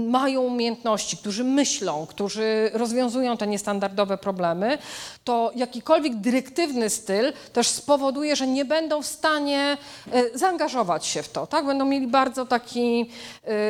mają 0.10 0.42
umiejętności, 0.42 1.18
którzy 1.18 1.44
myślą, 1.44 2.06
którzy 2.10 2.72
rozwiązują 2.74 3.38
te 3.38 3.48
niestandardowe 3.48 4.18
problemy, 4.18 4.78
to 5.24 5.52
jakikolwiek 5.74 6.16
dyrektywny 6.16 6.90
styl 6.90 7.34
też 7.54 7.68
spowoduje, 7.68 8.36
że 8.36 8.48
nie 8.48 8.66
będą 8.66 9.02
w 9.02 9.06
stanie 9.06 9.78
y, 10.14 10.38
zaangażować 10.38 11.06
się 11.06 11.24
w 11.24 11.30
to. 11.30 11.48
Tak? 11.48 11.66
Będą 11.66 11.86
mieli 11.86 12.08
bardzo 12.08 12.46
taki, 12.46 13.10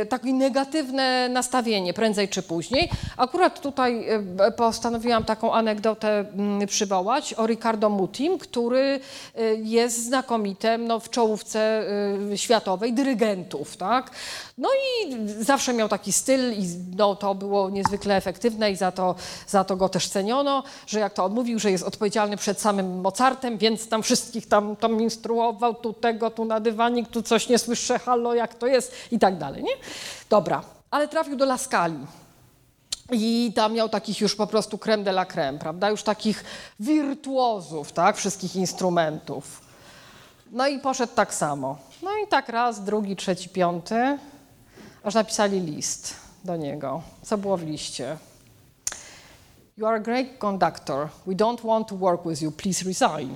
y, 0.02 0.06
takie 0.06 0.34
negatywne 0.34 1.30
nastawienie 1.30 1.94
prędzej 1.94 2.30
czy 2.30 2.44
później. 2.44 2.90
Akurat 3.18 3.62
tutaj 3.62 4.06
postanowiłam 4.58 5.24
taką 5.24 5.54
anegdotę 5.54 6.20
mm, 6.20 6.68
przywołać 6.68 7.34
o 7.34 7.48
Ricardo 7.48 7.90
Mutim, 7.90 8.38
który 8.38 9.00
jest 9.64 10.06
znakomitym 10.06 10.88
no, 10.88 11.00
w 11.00 11.10
czołówce 11.10 11.84
światowej 12.36 12.94
dyrygentów. 12.94 13.78
Tak? 13.78 14.12
No 14.58 14.70
i 14.70 15.16
zawsze 15.44 15.74
miał 15.74 15.90
taki 15.90 16.14
styl 16.14 16.54
i 16.54 16.68
no, 16.96 17.16
to 17.16 17.36
było 17.36 17.70
niezwykle 17.70 18.16
efektywne 18.16 18.72
i 18.72 18.76
za 18.76 18.92
to, 18.92 19.16
za 19.48 19.64
to 19.64 19.76
go 19.76 19.90
też 19.90 20.10
ceniono, 20.10 20.64
że 20.88 21.00
jak 21.00 21.14
to 21.14 21.26
on 21.26 21.34
mówił, 21.34 21.60
że 21.60 21.72
jest 21.72 21.84
odpowiedzialny 21.94 22.38
przed 22.38 22.62
samym 22.62 23.02
Mozartem, 23.02 23.58
więc 23.58 23.88
tam 23.88 24.04
wszystkich 24.04 24.48
tam, 24.48 24.76
tam 24.76 25.02
instruował, 25.02 25.76
tu 25.76 25.94
tego, 25.94 26.30
tu 26.30 26.46
na 26.46 26.60
dywanik, 26.60 27.10
tu 27.10 27.24
coś 27.24 27.50
nie 27.50 27.60
słyszę, 27.60 28.00
halo, 28.00 28.34
jak 28.34 28.56
to 28.56 28.68
jest 28.68 28.94
i 29.12 29.20
tak 29.20 29.38
dalej, 29.38 29.64
nie? 29.64 29.72
Dobra, 30.30 30.64
ale 30.92 31.08
trafił 31.08 31.36
do 31.36 31.46
Laskali. 31.46 31.98
I 33.12 33.52
tam 33.56 33.74
miał 33.74 33.90
takich 33.90 34.22
już 34.22 34.36
po 34.36 34.48
prostu 34.48 34.78
creme 34.78 35.04
de 35.04 35.12
la 35.12 35.26
creme, 35.26 35.60
prawda? 35.60 35.90
Już 35.90 36.04
takich 36.04 36.44
wirtuozów, 36.80 37.92
tak? 37.92 38.18
Wszystkich 38.18 38.56
instrumentów. 38.56 39.62
No 40.52 40.68
i 40.68 40.80
poszedł 40.80 41.14
tak 41.16 41.34
samo. 41.34 41.78
No 42.02 42.10
i 42.26 42.28
tak 42.28 42.50
raz, 42.50 42.84
drugi, 42.84 43.16
trzeci, 43.16 43.50
piąty, 43.50 44.18
aż 45.04 45.14
napisali 45.14 45.60
list 45.60 46.16
do 46.44 46.56
niego. 46.56 47.02
Co 47.22 47.38
było 47.38 47.58
w 47.58 47.64
liście? 47.64 48.18
You 49.78 49.88
are 49.88 49.96
a 49.96 50.00
great 50.00 50.38
conductor. 50.40 51.10
We 51.26 51.34
don't 51.36 51.64
want 51.64 51.88
to 51.88 51.96
work 51.96 52.26
with 52.26 52.42
you. 52.42 52.52
Please 52.52 52.86
resign. 52.86 53.30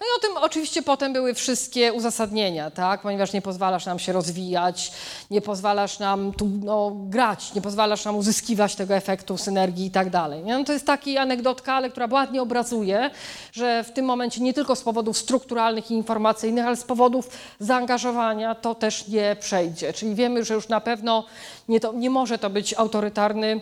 No 0.00 0.06
i 0.06 0.18
o 0.18 0.20
tym 0.20 0.36
oczywiście 0.36 0.82
potem 0.82 1.12
były 1.12 1.34
wszystkie 1.34 1.92
uzasadnienia, 1.92 2.70
tak? 2.70 3.02
ponieważ 3.02 3.32
nie 3.32 3.42
pozwalasz 3.42 3.86
nam 3.86 3.98
się 3.98 4.12
rozwijać, 4.12 4.92
nie 5.30 5.40
pozwalasz 5.40 5.98
nam 5.98 6.32
tu 6.32 6.48
no, 6.62 6.92
grać, 6.94 7.54
nie 7.54 7.60
pozwalasz 7.60 8.04
nam 8.04 8.16
uzyskiwać 8.16 8.74
tego 8.74 8.94
efektu 8.94 9.38
synergii 9.38 9.86
i 9.86 9.90
tak 9.90 10.10
dalej. 10.10 10.42
No, 10.46 10.64
to 10.64 10.72
jest 10.72 10.86
taki 10.86 11.18
anegdotka, 11.18 11.74
ale 11.74 11.90
która 11.90 12.08
ładnie 12.10 12.42
obrazuje, 12.42 13.10
że 13.52 13.84
w 13.84 13.92
tym 13.92 14.04
momencie 14.04 14.40
nie 14.40 14.54
tylko 14.54 14.76
z 14.76 14.82
powodów 14.82 15.18
strukturalnych 15.18 15.90
i 15.90 15.94
informacyjnych, 15.94 16.66
ale 16.66 16.76
z 16.76 16.84
powodów 16.84 17.30
zaangażowania 17.60 18.54
to 18.54 18.74
też 18.74 19.08
nie 19.08 19.36
przejdzie. 19.40 19.92
Czyli 19.92 20.14
wiemy, 20.14 20.44
że 20.44 20.54
już 20.54 20.68
na 20.68 20.80
pewno 20.80 21.24
nie, 21.68 21.80
to, 21.80 21.92
nie 21.92 22.10
może 22.10 22.38
to 22.38 22.50
być 22.50 22.74
autorytarny 22.74 23.60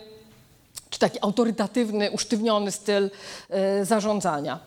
czy 0.91 0.99
taki 0.99 1.17
autorytatywny, 1.21 2.11
usztywniony 2.11 2.71
styl 2.71 3.09
y, 3.81 3.85
zarządzania. 3.85 4.59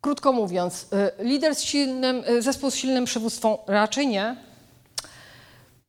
Krótko 0.00 0.32
mówiąc, 0.32 0.86
y, 1.20 1.24
lider 1.24 1.54
z 1.54 1.62
silnym, 1.62 2.24
y, 2.28 2.42
zespół 2.42 2.70
z 2.70 2.74
silnym 2.74 3.04
przywództwem 3.04 3.56
raczej 3.66 4.06
nie. 4.08 4.36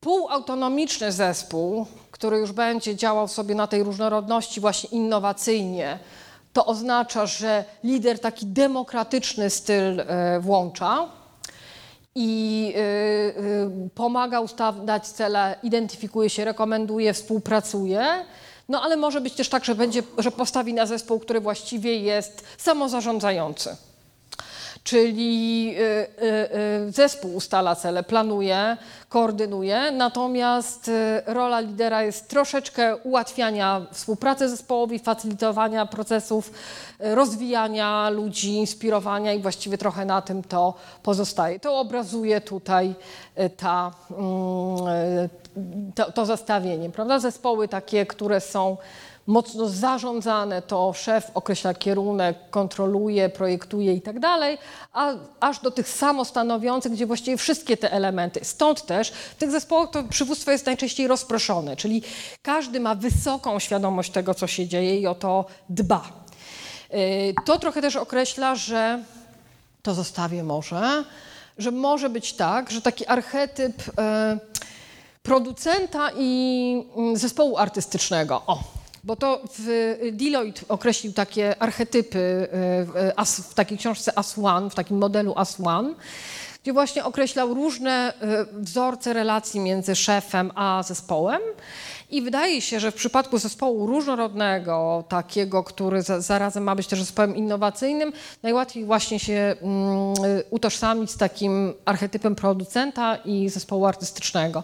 Półautonomiczny 0.00 1.12
zespół, 1.12 1.86
który 2.10 2.38
już 2.38 2.52
będzie 2.52 2.96
działał 2.96 3.28
sobie 3.28 3.54
na 3.54 3.66
tej 3.66 3.82
różnorodności 3.82 4.60
właśnie 4.60 4.90
innowacyjnie, 4.90 5.98
to 6.52 6.66
oznacza, 6.66 7.26
że 7.26 7.64
lider 7.84 8.18
taki 8.18 8.46
demokratyczny 8.46 9.50
styl 9.50 10.02
włącza 10.40 11.08
i 12.14 12.74
pomaga 13.94 14.40
ustawiać 14.40 15.08
cele, 15.08 15.56
identyfikuje 15.62 16.30
się, 16.30 16.44
rekomenduje, 16.44 17.12
współpracuje. 17.12 18.24
No 18.68 18.82
ale 18.82 18.96
może 18.96 19.20
być 19.20 19.34
też 19.34 19.48
tak, 19.48 19.64
że, 19.64 19.74
będzie, 19.74 20.02
że 20.18 20.30
postawi 20.30 20.74
na 20.74 20.86
zespół, 20.86 21.20
który 21.20 21.40
właściwie 21.40 21.96
jest 21.96 22.44
samozarządzający. 22.58 23.76
Czyli 24.84 25.74
zespół 26.88 27.34
ustala 27.34 27.76
cele, 27.76 28.02
planuje, 28.02 28.76
koordynuje, 29.08 29.90
natomiast 29.90 30.90
rola 31.26 31.60
lidera 31.60 32.02
jest 32.02 32.28
troszeczkę 32.28 32.96
ułatwiania 32.96 33.86
współpracy 33.92 34.48
zespołowi, 34.48 34.98
facylitowania 34.98 35.86
procesów, 35.86 36.52
rozwijania 36.98 38.10
ludzi, 38.10 38.52
inspirowania 38.52 39.32
i 39.32 39.42
właściwie 39.42 39.78
trochę 39.78 40.04
na 40.04 40.22
tym 40.22 40.42
to 40.42 40.74
pozostaje. 41.02 41.60
To 41.60 41.78
obrazuje 41.78 42.40
tutaj 42.40 42.94
ta, 43.56 43.90
mm, 44.10 45.28
to, 45.94 46.12
to 46.12 46.26
zestawienie, 46.26 46.90
prawda? 46.90 47.18
Zespoły 47.18 47.68
takie, 47.68 48.06
które 48.06 48.40
są 48.40 48.76
mocno 49.26 49.68
zarządzane, 49.68 50.62
to 50.62 50.92
szef 50.92 51.30
określa 51.34 51.74
kierunek, 51.74 52.36
kontroluje, 52.50 53.28
projektuje 53.28 53.94
i 53.94 54.02
tak 54.02 54.20
dalej, 54.20 54.58
a 54.92 55.12
aż 55.40 55.60
do 55.60 55.70
tych 55.70 55.88
samostanowiących, 55.88 56.92
gdzie 56.92 57.06
właściwie 57.06 57.36
wszystkie 57.36 57.76
te 57.76 57.92
elementy. 57.92 58.40
Stąd 58.42 58.86
też 58.86 59.10
w 59.10 59.34
tych 59.34 59.50
zespołach 59.50 59.90
to 59.90 60.02
przywództwo 60.02 60.50
jest 60.50 60.66
najczęściej 60.66 61.08
rozproszone, 61.08 61.76
czyli 61.76 62.02
każdy 62.42 62.80
ma 62.80 62.94
wysoką 62.94 63.58
świadomość 63.58 64.10
tego, 64.10 64.34
co 64.34 64.46
się 64.46 64.66
dzieje 64.66 65.00
i 65.00 65.06
o 65.06 65.14
to 65.14 65.44
dba. 65.68 66.02
Y, 66.94 67.34
to 67.44 67.58
trochę 67.58 67.82
też 67.82 67.96
określa, 67.96 68.54
że 68.54 69.04
to 69.82 69.94
zostawię 69.94 70.42
może, 70.42 71.04
że 71.58 71.70
może 71.70 72.10
być 72.10 72.32
tak, 72.32 72.70
że 72.70 72.82
taki 72.82 73.06
archetyp 73.06 73.88
y, 73.88 73.92
producenta 75.22 76.10
i 76.16 76.84
mm, 76.96 77.16
zespołu 77.16 77.58
artystycznego. 77.58 78.42
O, 78.46 78.81
bo 79.04 79.16
to 79.16 79.42
w 79.58 79.96
Deloitte 80.12 80.62
określił 80.68 81.12
takie 81.12 81.62
archetypy 81.62 82.48
y, 83.18 83.42
w 83.42 83.54
takiej 83.54 83.78
książce 83.78 84.18
As 84.18 84.38
One, 84.38 84.70
w 84.70 84.74
takim 84.74 84.98
modelu 84.98 85.34
As 85.36 85.60
One, 85.64 85.94
gdzie 86.62 86.72
właśnie 86.72 87.04
określał 87.04 87.54
różne 87.54 88.12
wzorce 88.52 89.12
relacji 89.12 89.60
między 89.60 89.96
szefem 89.96 90.52
a 90.54 90.82
zespołem. 90.82 91.40
I 92.10 92.22
wydaje 92.22 92.60
się, 92.60 92.80
że 92.80 92.90
w 92.90 92.94
przypadku 92.94 93.38
zespołu 93.38 93.86
różnorodnego, 93.86 95.04
takiego, 95.08 95.64
który 95.64 96.02
zarazem 96.02 96.62
ma 96.62 96.74
być 96.74 96.86
też 96.86 97.00
zespołem 97.00 97.36
innowacyjnym, 97.36 98.12
najłatwiej 98.42 98.84
właśnie 98.84 99.18
się 99.18 99.54
mm, 99.62 100.14
utożsamić 100.50 101.10
z 101.10 101.16
takim 101.16 101.74
archetypem 101.84 102.34
producenta 102.34 103.16
i 103.16 103.48
zespołu 103.48 103.86
artystycznego. 103.86 104.62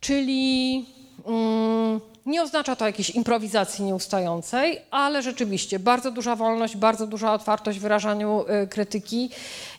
Czyli 0.00 0.86
mm, 1.26 2.00
nie 2.26 2.42
oznacza 2.42 2.76
to 2.76 2.86
jakiejś 2.86 3.10
improwizacji 3.10 3.84
nieustającej, 3.84 4.80
ale 4.90 5.22
rzeczywiście 5.22 5.78
bardzo 5.78 6.10
duża 6.10 6.36
wolność, 6.36 6.76
bardzo 6.76 7.06
duża 7.06 7.32
otwartość 7.32 7.78
w 7.78 7.82
wyrażaniu 7.82 8.44
y, 8.64 8.66
krytyki, 8.66 9.30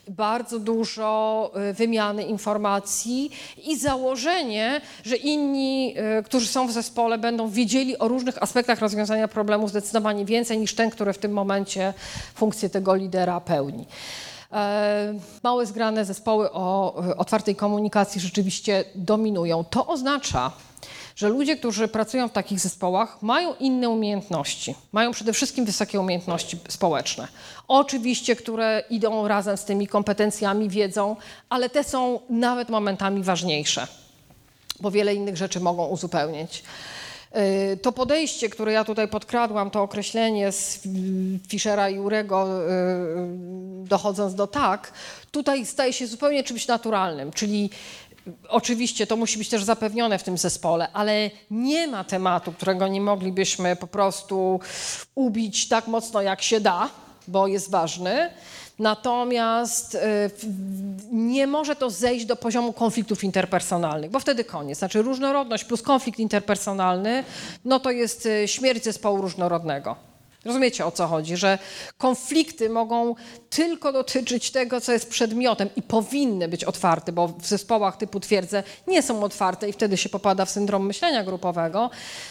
bardzo 0.08 0.60
dużo 0.60 1.52
y, 1.70 1.74
wymiany 1.74 2.24
informacji 2.24 3.32
i 3.64 3.78
założenie, 3.78 4.82
że 5.04 5.16
inni, 5.16 5.96
y, 6.20 6.24
którzy 6.24 6.48
są 6.48 6.68
w 6.68 6.72
zespole, 6.72 7.18
będą 7.18 7.50
wiedzieli 7.50 7.98
o 7.98 8.08
różnych 8.08 8.44
aspektach 8.44 8.80
rozwiązania 8.80 9.28
problemu 9.28 9.68
zdecydowanie 9.68 10.26
więcej 10.26 10.58
niż 10.58 10.76
ten, 10.76 10.90
który 10.90 11.14
w 11.14 11.18
tym 11.18 11.32
momencie 11.32 11.94
funkcję 12.36 12.70
tego 12.70 12.96
lidera 12.96 13.42
pełni. 13.42 13.86
E, 14.54 15.14
małe 15.44 15.66
zgrane 15.66 16.06
zespoły 16.06 16.52
o 16.52 16.96
otwartej 17.18 17.56
komunikacji 17.56 18.22
rzeczywiście 18.22 18.84
dominują. 18.96 19.64
To 19.64 19.88
oznacza, 19.88 20.52
że 21.16 21.30
ludzie, 21.30 21.58
którzy 21.58 21.88
pracują 21.88 22.28
w 22.28 22.32
takich 22.32 22.60
zespołach, 22.60 23.22
mają 23.22 23.56
inne 23.56 23.90
umiejętności. 23.90 24.76
Mają 24.92 25.12
przede 25.12 25.34
wszystkim 25.34 25.66
wysokie 25.66 26.00
umiejętności 26.00 26.58
społeczne. 26.70 27.28
Oczywiście, 27.68 28.36
które 28.36 28.84
idą 28.90 29.28
razem 29.28 29.58
z 29.58 29.66
tymi 29.66 29.88
kompetencjami, 29.88 30.70
wiedzą, 30.70 31.16
ale 31.50 31.70
te 31.70 31.84
są 31.84 32.20
nawet 32.30 32.70
momentami 32.70 33.24
ważniejsze, 33.24 33.88
bo 34.80 34.92
wiele 34.92 35.16
innych 35.16 35.38
rzeczy 35.38 35.60
mogą 35.60 35.88
uzupełnić. 35.88 36.64
Y, 37.74 37.78
to 37.78 37.92
podejście, 37.92 38.50
które 38.50 38.72
ja 38.72 38.84
tutaj 38.84 39.08
podkradłam, 39.08 39.72
to 39.72 39.82
określenie 39.82 40.52
z 40.52 40.80
Fischera 41.48 41.90
i 41.90 42.00
Urego, 42.00 42.48
y, 42.64 43.88
dochodząc 43.88 44.36
do 44.36 44.48
tak, 44.48 44.92
tutaj 45.32 45.66
staje 45.66 45.94
się 45.94 46.08
zupełnie 46.08 46.44
czymś 46.44 46.68
naturalnym, 46.68 47.32
czyli 47.32 47.70
Oczywiście 48.50 49.08
to 49.08 49.18
musi 49.18 49.38
być 49.38 49.50
też 49.50 49.64
zapewnione 49.64 50.20
w 50.20 50.24
tym 50.24 50.38
zespole, 50.38 50.88
ale 50.94 51.30
nie 51.52 51.88
ma 51.88 52.04
tematu, 52.04 52.52
którego 52.52 52.88
nie 52.88 53.02
moglibyśmy 53.02 53.76
po 53.76 53.88
prostu 53.88 54.60
ubić 55.16 55.68
tak 55.68 55.88
mocno 55.88 56.22
jak 56.22 56.42
się 56.42 56.60
da, 56.60 56.90
bo 57.28 57.48
jest 57.48 57.72
ważny. 57.72 58.30
Natomiast 58.80 59.96
y, 59.96 60.00
nie 61.12 61.48
może 61.48 61.76
to 61.76 61.90
zejść 61.90 62.26
do 62.26 62.36
poziomu 62.36 62.74
konfliktów 62.74 63.24
interpersonalnych, 63.24 64.12
bo 64.12 64.20
wtedy 64.20 64.44
koniec. 64.44 64.78
Znaczy 64.78 65.02
różnorodność 65.02 65.64
plus 65.64 65.82
konflikt 65.82 66.20
interpersonalny, 66.20 67.24
no 67.66 67.80
to 67.80 67.92
jest 67.92 68.26
y, 68.26 68.48
śmierć 68.48 68.84
zespołu 68.84 69.22
różnorodnego. 69.22 70.11
Rozumiecie 70.46 70.86
o 70.86 70.92
co 70.92 71.08
chodzi, 71.08 71.38
że 71.38 71.60
konflikty 71.98 72.70
mogą 72.70 73.16
tylko 73.50 73.92
dotyczyć 73.92 74.52
tego, 74.52 74.82
co 74.82 74.92
jest 74.92 75.10
przedmiotem 75.10 75.70
i 75.76 75.82
powinny 75.82 76.48
być 76.48 76.64
otwarte, 76.64 77.12
bo 77.12 77.28
w 77.28 77.46
zespołach 77.46 77.98
typu 77.98 78.20
twierdzę 78.20 78.64
nie 78.88 79.02
są 79.02 79.24
otwarte 79.24 79.70
i 79.70 79.74
wtedy 79.74 79.98
się 79.98 80.10
popada 80.10 80.46
w 80.46 80.50
syndrom 80.50 80.86
myślenia 80.86 81.24
grupowego. 81.24 81.90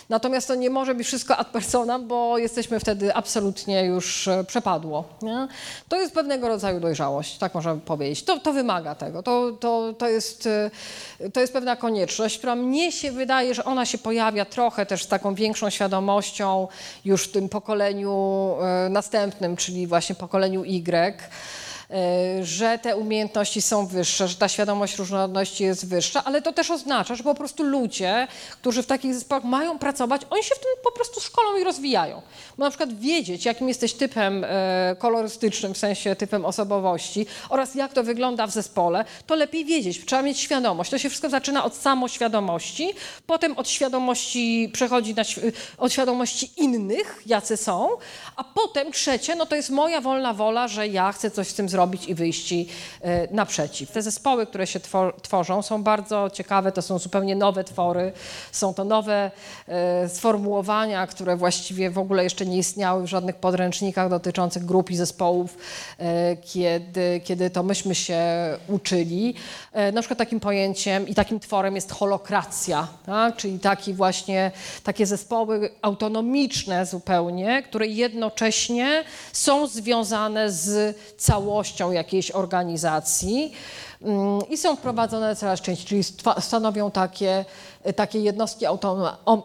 Natomiast 0.08 0.48
to 0.48 0.54
nie 0.54 0.70
może 0.70 0.94
być 0.94 1.06
wszystko 1.06 1.36
ad 1.36 1.48
personam, 1.48 2.08
bo 2.08 2.38
jesteśmy 2.38 2.80
wtedy 2.80 3.14
absolutnie 3.14 3.84
już 3.84 4.28
e, 4.28 4.44
przepadło. 4.44 5.04
Nie? 5.22 5.48
To 5.88 6.00
jest 6.00 6.14
pewnego 6.14 6.48
rodzaju 6.48 6.80
dojrzałość, 6.80 7.38
tak 7.38 7.54
możemy 7.54 7.80
powiedzieć. 7.80 8.24
To, 8.24 8.38
to 8.38 8.52
wymaga 8.52 8.94
tego. 8.94 9.22
To, 9.22 9.52
to, 9.52 9.92
to, 9.98 10.08
jest, 10.08 10.46
e, 10.46 11.30
to 11.32 11.40
jest 11.40 11.52
pewna 11.52 11.76
konieczność, 11.76 12.38
która 12.38 12.54
mnie 12.54 12.92
się 12.92 13.12
wydaje, 13.12 13.54
że 13.54 13.64
ona 13.64 13.86
się 13.86 13.98
pojawia 13.98 14.44
trochę 14.44 14.86
też 14.86 15.04
z 15.04 15.08
taką 15.08 15.34
większą 15.34 15.70
świadomością 15.70 16.68
już 17.04 17.24
w 17.24 17.32
tym 17.32 17.48
pokoleniu 17.48 17.99
pokoleniu 18.00 18.58
e, 18.62 18.88
następnym, 18.88 19.56
czyli 19.56 19.86
właśnie 19.86 20.14
pokoleniu 20.14 20.64
Y, 20.64 21.22
że 22.42 22.78
te 22.78 22.96
umiejętności 22.96 23.62
są 23.62 23.86
wyższe, 23.86 24.28
że 24.28 24.34
ta 24.34 24.48
świadomość 24.48 24.98
różnorodności 24.98 25.64
jest 25.64 25.88
wyższa, 25.88 26.24
ale 26.24 26.42
to 26.42 26.52
też 26.52 26.70
oznacza, 26.70 27.14
że 27.14 27.24
po 27.24 27.34
prostu 27.34 27.62
ludzie, 27.62 28.28
którzy 28.52 28.82
w 28.82 28.86
takich 28.86 29.14
zespołach 29.14 29.44
mają 29.44 29.78
pracować, 29.78 30.22
oni 30.30 30.42
się 30.42 30.54
w 30.54 30.58
tym 30.58 30.70
po 30.84 30.92
prostu 30.92 31.20
szkolą 31.20 31.56
i 31.60 31.64
rozwijają. 31.64 32.22
Bo 32.58 32.64
na 32.64 32.70
przykład 32.70 32.98
wiedzieć, 32.98 33.44
jakim 33.44 33.68
jesteś 33.68 33.92
typem 33.92 34.44
e, 34.44 34.96
kolorystycznym, 34.98 35.74
w 35.74 35.78
sensie 35.78 36.16
typem 36.16 36.44
osobowości 36.44 37.26
oraz 37.48 37.74
jak 37.74 37.92
to 37.92 38.02
wygląda 38.02 38.46
w 38.46 38.50
zespole, 38.50 39.04
to 39.26 39.34
lepiej 39.34 39.64
wiedzieć. 39.64 40.04
Trzeba 40.06 40.22
mieć 40.22 40.38
świadomość. 40.38 40.90
To 40.90 40.98
się 40.98 41.08
wszystko 41.08 41.30
zaczyna 41.30 41.64
od 41.64 41.74
samoświadomości, 41.74 42.90
potem 43.26 43.58
od 43.58 43.68
świadomości 43.68 44.70
przechodzi 44.72 45.14
na 45.14 45.22
od 45.78 45.92
świadomości 45.92 46.50
innych, 46.56 47.22
jacy 47.26 47.56
są, 47.56 47.88
a 48.36 48.44
potem 48.44 48.92
trzecie, 48.92 49.34
no 49.36 49.46
to 49.46 49.56
jest 49.56 49.70
moja 49.70 50.00
wolna 50.00 50.34
wola, 50.34 50.68
że 50.68 50.88
ja 50.88 51.12
chcę 51.12 51.30
coś 51.30 51.48
z 51.48 51.54
tym 51.54 51.68
zrobić 51.68 51.79
zrobić 51.80 52.08
i 52.08 52.14
wyjść 52.14 52.52
e, 52.52 52.66
naprzeciw. 53.30 53.90
Te 53.90 54.02
zespoły, 54.02 54.46
które 54.46 54.66
się 54.66 54.80
tworzą, 55.22 55.62
są 55.62 55.82
bardzo 55.82 56.30
ciekawe, 56.30 56.72
to 56.72 56.82
są 56.82 56.98
zupełnie 56.98 57.36
nowe 57.36 57.64
twory, 57.64 58.12
są 58.52 58.74
to 58.74 58.84
nowe 58.84 59.30
e, 59.68 60.08
sformułowania, 60.08 61.06
które 61.06 61.36
właściwie 61.36 61.90
w 61.90 61.98
ogóle 61.98 62.24
jeszcze 62.24 62.46
nie 62.46 62.58
istniały 62.58 63.02
w 63.02 63.06
żadnych 63.06 63.36
podręcznikach 63.36 64.10
dotyczących 64.10 64.64
grup 64.64 64.90
i 64.90 64.96
zespołów, 64.96 65.56
e, 65.98 66.36
kiedy, 66.36 67.20
kiedy 67.24 67.50
to 67.50 67.62
myśmy 67.62 67.94
się 67.94 68.20
uczyli. 68.68 69.34
Na 69.92 70.00
przykład 70.00 70.18
takim 70.18 70.40
pojęciem 70.40 71.08
i 71.08 71.14
takim 71.14 71.40
tworem 71.40 71.74
jest 71.74 71.92
holokracja, 71.92 72.88
tak? 73.06 73.36
czyli 73.36 73.58
taki 73.58 73.94
właśnie, 73.94 74.50
takie 74.84 75.06
zespoły 75.06 75.70
autonomiczne 75.82 76.86
zupełnie, 76.86 77.62
które 77.62 77.86
jednocześnie 77.86 79.04
są 79.32 79.66
związane 79.66 80.50
z 80.50 80.96
całością 81.16 81.69
działalnością 81.72 81.92
jakiejś 81.92 82.30
organizacji 82.30 83.52
mm, 84.02 84.40
i 84.50 84.56
są 84.56 84.76
wprowadzone 84.76 85.36
coraz 85.36 85.60
częściej, 85.60 85.86
czyli 85.86 86.02
stanowią 86.40 86.90
takie, 86.90 87.44
takie 87.96 88.20
jednostki 88.20 88.66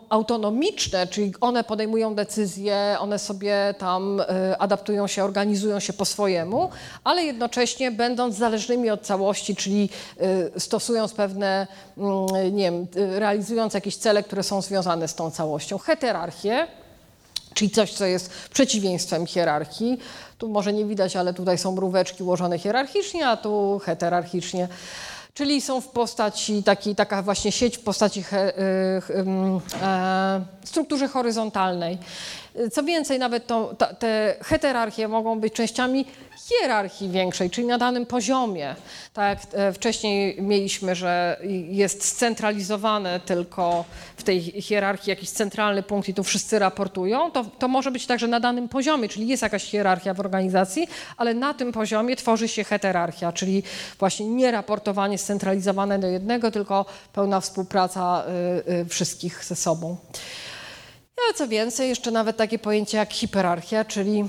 autonomiczne, 0.10 1.07
czyli 1.07 1.34
one 1.41 1.64
podejmują 1.64 2.15
decyzje, 2.15 2.97
one 2.99 3.19
sobie 3.19 3.76
tam 3.77 4.19
y, 4.19 4.57
adaptują 4.60 5.07
się, 5.07 5.23
organizują 5.23 5.80
się 5.80 5.93
po 5.93 6.06
swojemu, 6.06 6.69
ale 7.03 7.23
jednocześnie 7.23 7.91
będąc 7.91 8.35
zależnymi 8.35 8.89
od 8.89 9.02
całości, 9.02 9.56
czyli 9.56 9.89
y, 10.56 10.60
stosując 10.60 11.14
pewne, 11.14 11.68
mm, 11.97 12.56
nie 12.56 12.64
wiem, 12.64 12.88
realizując 12.95 13.73
jakieś 13.73 13.97
cele, 13.97 14.23
które 14.23 14.43
są 14.43 14.61
związane 14.61 15.07
z 15.07 15.15
tą 15.15 15.31
całością. 15.31 15.77
Heterarchię, 15.77 16.68
czyli 17.56 17.72
coś, 17.72 17.94
co 17.94 18.06
jest 18.06 18.30
przeciwieństwem 18.53 19.26
hierarchii. 19.26 19.99
Tu 20.38 20.49
może 20.49 20.73
nie 20.73 20.86
widać, 20.86 21.15
ale 21.15 21.34
tutaj 21.34 21.57
są 21.57 21.72
mróweczki 21.72 22.23
ułożone 22.23 22.60
hierarchicznie, 22.60 23.27
a 23.27 23.38
tu 23.38 23.82
heterarchicznie. 23.86 24.68
Czyli 25.34 25.61
są 25.61 25.82
w 25.82 25.88
postaci 25.88 26.64
takiej, 26.64 26.95
taka 26.95 27.22
właśnie 27.22 27.52
sieć 27.52 27.77
w 27.77 27.84
postaci 27.84 28.23
he, 28.23 28.57
e, 28.57 28.61
e, 29.82 30.45
strukturze 30.65 31.07
horyzontalnej. 31.07 31.98
Co 32.72 32.84
więcej, 32.84 33.19
nawet 33.19 33.48
to, 33.48 33.76
te 33.99 34.36
heterarchie 34.41 35.07
mogą 35.07 35.40
być 35.40 35.53
częściami 35.53 36.06
hierarchii 36.49 37.10
większej, 37.10 37.49
czyli 37.49 37.68
na 37.68 37.77
danym 37.77 38.06
poziomie. 38.06 38.76
Tak 39.14 39.40
jak 39.40 39.53
e, 39.53 39.73
wcześniej 39.73 40.41
mieliśmy, 40.41 40.95
że 40.95 41.40
jest 41.69 42.06
scentralizowane 42.06 43.19
tylko 43.19 43.86
w 44.18 44.23
tej 44.23 44.41
hierarchii 44.41 45.10
jakiś 45.10 45.30
centralny 45.30 45.84
punkt 45.84 46.10
i 46.10 46.14
tu 46.14 46.23
wszyscy 46.23 46.60
raportują, 46.60 47.32
to, 47.32 47.45
to 47.60 47.68
może 47.68 47.91
być 47.91 48.06
także 48.06 48.27
na 48.27 48.40
danym 48.40 48.69
poziomie, 48.69 49.10
czyli 49.10 49.27
jest 49.27 49.44
jakaś 49.44 49.64
hierarchia 49.64 50.14
w 50.14 50.19
organizacji, 50.19 50.88
ale 51.18 51.34
na 51.34 51.53
tym 51.53 51.72
poziomie 51.72 52.15
tworzy 52.15 52.48
się 52.48 52.64
heterarchia, 52.64 53.32
czyli 53.32 53.64
właśnie 53.99 54.27
nie 54.27 54.52
raportowanie 54.52 55.18
scentralizowane 55.18 55.99
do 55.99 56.07
jednego, 56.07 56.52
tylko 56.52 56.86
pełna 57.14 57.40
współpraca 57.40 58.23
y, 58.68 58.72
y, 58.72 58.86
wszystkich 58.86 59.45
ze 59.45 59.56
sobą. 59.56 59.98
Ale 61.23 61.33
co 61.33 61.47
więcej, 61.47 61.89
jeszcze 61.89 62.11
nawet 62.11 62.37
takie 62.37 62.59
pojęcie 62.59 62.97
jak 62.97 63.13
hiperarchia, 63.13 63.85
czyli 63.85 64.25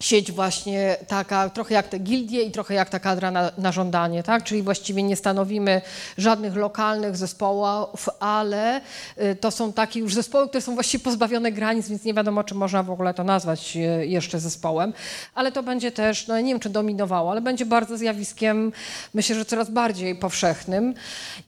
sieć 0.00 0.32
właśnie 0.32 0.96
taka, 1.06 1.50
trochę 1.50 1.74
jak 1.74 1.88
te 1.88 1.98
gildie 1.98 2.42
i 2.42 2.50
trochę 2.50 2.74
jak 2.74 2.88
ta 2.90 2.98
kadra 2.98 3.30
na, 3.30 3.50
na, 3.58 3.72
żądanie, 3.72 4.22
tak? 4.22 4.44
Czyli 4.44 4.62
właściwie 4.62 5.02
nie 5.02 5.16
stanowimy 5.16 5.82
żadnych 6.18 6.56
lokalnych 6.56 7.16
zespołów, 7.16 8.08
ale 8.20 8.80
y, 9.22 9.36
to 9.40 9.50
są 9.50 9.72
takie 9.72 10.00
już 10.00 10.14
zespoły, 10.14 10.48
które 10.48 10.60
są 10.60 10.74
właściwie 10.74 11.04
pozbawione 11.04 11.52
granic, 11.52 11.88
więc 11.88 12.04
nie 12.04 12.14
wiadomo, 12.14 12.44
czy 12.44 12.54
można 12.54 12.82
w 12.82 12.90
ogóle 12.90 13.14
to 13.14 13.24
nazwać 13.24 13.76
y, 13.76 14.06
jeszcze 14.06 14.40
zespołem, 14.40 14.92
ale 15.34 15.52
to 15.52 15.62
będzie 15.62 15.92
też, 15.92 16.26
no 16.26 16.40
nie 16.40 16.52
wiem, 16.52 16.60
czy 16.60 16.70
dominowało, 16.70 17.30
ale 17.30 17.40
będzie 17.40 17.66
bardzo 17.66 17.96
zjawiskiem, 17.96 18.72
myślę, 19.14 19.36
że 19.36 19.44
coraz 19.44 19.70
bardziej 19.70 20.16
powszechnym. 20.16 20.94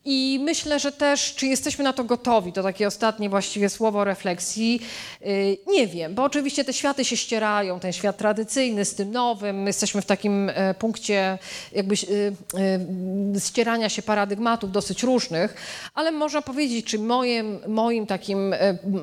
I 0.04 0.40
myślę, 0.42 0.78
że 0.78 0.92
też, 0.92 1.34
czy 1.34 1.46
jesteśmy 1.46 1.84
na 1.84 1.92
to 1.92 2.04
gotowi, 2.04 2.52
to 2.52 2.62
takie 2.62 2.86
ostatnie 2.86 3.28
właściwie 3.28 3.68
słowo 3.68 4.04
refleksji, 4.04 4.80
y, 5.22 5.58
nie 5.66 5.86
wiem, 5.86 6.14
bo 6.14 6.24
oczywiście 6.24 6.64
te 6.64 6.72
światy 6.72 7.04
się 7.04 7.16
ścierają, 7.16 7.80
ten 7.80 7.92
świat 7.92 8.16
tradycyjny, 8.16 8.39
tradycyjny 8.40 8.84
z 8.84 8.94
tym 8.94 9.10
nowym. 9.10 9.66
Jesteśmy 9.66 10.02
w 10.02 10.06
takim 10.06 10.50
e, 10.54 10.74
punkcie 10.74 11.38
jakby 11.72 11.94
e, 11.94 13.36
e, 13.36 13.40
ścierania 13.40 13.88
się 13.88 14.02
paradygmatów 14.02 14.72
dosyć 14.72 15.02
różnych, 15.02 15.54
ale 15.94 16.12
można 16.12 16.42
powiedzieć, 16.42 16.86
czy 16.86 16.98
moim, 16.98 17.58
moim 17.66 18.06
takim, 18.06 18.54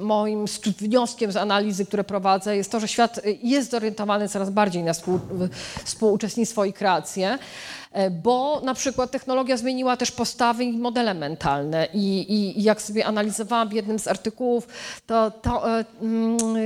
moim 0.01 0.45
wnioskiem 0.79 1.31
z 1.31 1.37
analizy, 1.37 1.85
które 1.85 2.03
prowadzę, 2.03 2.57
jest 2.57 2.71
to, 2.71 2.79
że 2.79 2.87
świat 2.87 3.19
jest 3.43 3.71
zorientowany 3.71 4.29
coraz 4.29 4.49
bardziej 4.49 4.83
na 4.83 4.93
współ, 4.93 5.19
współuczestnictwo 5.85 6.65
i 6.65 6.73
kreację. 6.73 7.39
E, 7.91 8.09
bo 8.09 8.61
na 8.63 8.73
przykład 8.73 9.11
technologia 9.11 9.57
zmieniła 9.57 9.97
też 9.97 10.11
postawy 10.11 10.63
i 10.63 10.77
modele 10.77 11.13
mentalne. 11.13 11.87
I, 11.93 12.33
i, 12.33 12.63
jak 12.63 12.81
sobie 12.81 13.05
analizowałam 13.05 13.69
w 13.69 13.73
jednym 13.73 13.99
z 13.99 14.07
artykułów, 14.07 14.67
to, 15.07 15.31
to 15.31 15.79
e, 15.79 15.85
mm, 16.01 16.37
e, 16.55 16.59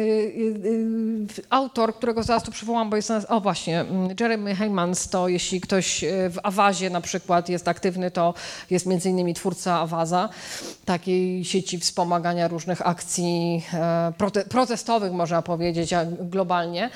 autor, 1.50 1.96
którego 1.96 2.24
zaraz 2.24 2.44
tu 2.44 2.52
przywołam, 2.52 2.90
bo 2.90 2.96
jest, 2.96 3.12
o 3.30 3.42
właśnie, 3.42 3.80
mm, 3.80 4.16
Jeremy 4.20 4.56
Heymans, 4.56 5.10
to 5.10 5.28
jeśli 5.28 5.62
ktoś 5.62 6.06
w 6.30 6.38
Awazie 6.44 6.90
na 6.90 7.02
przykład 7.02 7.50
jest 7.50 7.68
aktywny, 7.68 8.12
to 8.12 8.34
jest 8.70 8.86
między 8.86 9.10
innymi 9.10 9.34
twórca 9.34 9.80
Awaza, 9.80 10.30
takiej 10.86 11.46
sieci 11.46 11.80
wspomagania 11.80 12.48
różnych 12.48 12.88
akcji 12.88 13.64
protestowych, 14.50 15.12
można 15.12 15.42
powiedzieć, 15.42 15.94
globalnie 16.20 16.90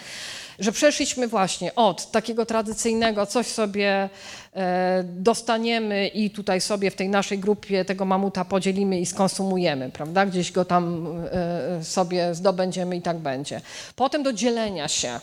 że 0.60 0.72
przeszliśmy 0.72 1.28
właśnie 1.28 1.76
od 1.76 2.12
takiego 2.12 2.46
tradycyjnego, 2.46 3.26
coś 3.26 3.48
sobie 3.48 4.10
e, 4.56 5.04
dostaniemy 5.04 6.08
i 6.08 6.30
tutaj 6.30 6.62
sobie 6.62 6.92
w 6.92 6.96
tej 6.96 7.10
naszej 7.10 7.40
grupie 7.40 7.86
tego 7.86 8.06
mamuta 8.06 8.46
podzielimy 8.46 9.00
i 9.00 9.06
skonsumujemy, 9.06 9.90
prawda? 9.90 10.26
Gdzieś 10.26 10.52
go 10.52 10.66
tam 10.66 11.08
e, 11.32 11.84
sobie 11.84 12.36
zdobędziemy 12.36 12.96
i 12.96 13.02
tak 13.02 13.18
będzie. 13.18 13.62
Potem 13.96 14.24
do 14.24 14.34
dzielenia 14.34 14.88
się. 14.88 15.20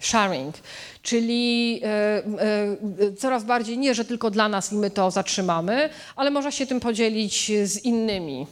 Sharing, 0.00 0.54
czyli 1.02 1.80
e, 1.84 3.16
coraz 3.18 3.44
bardziej 3.44 3.78
nie, 3.78 3.94
że 3.94 4.04
tylko 4.04 4.30
dla 4.30 4.48
nas 4.48 4.72
i 4.72 4.76
my 4.76 4.90
to 4.90 5.10
zatrzymamy, 5.10 5.90
ale 6.16 6.30
można 6.30 6.50
się 6.50 6.66
tym 6.66 6.80
podzielić 6.80 7.52
z 7.64 7.84
innymi. 7.84 8.46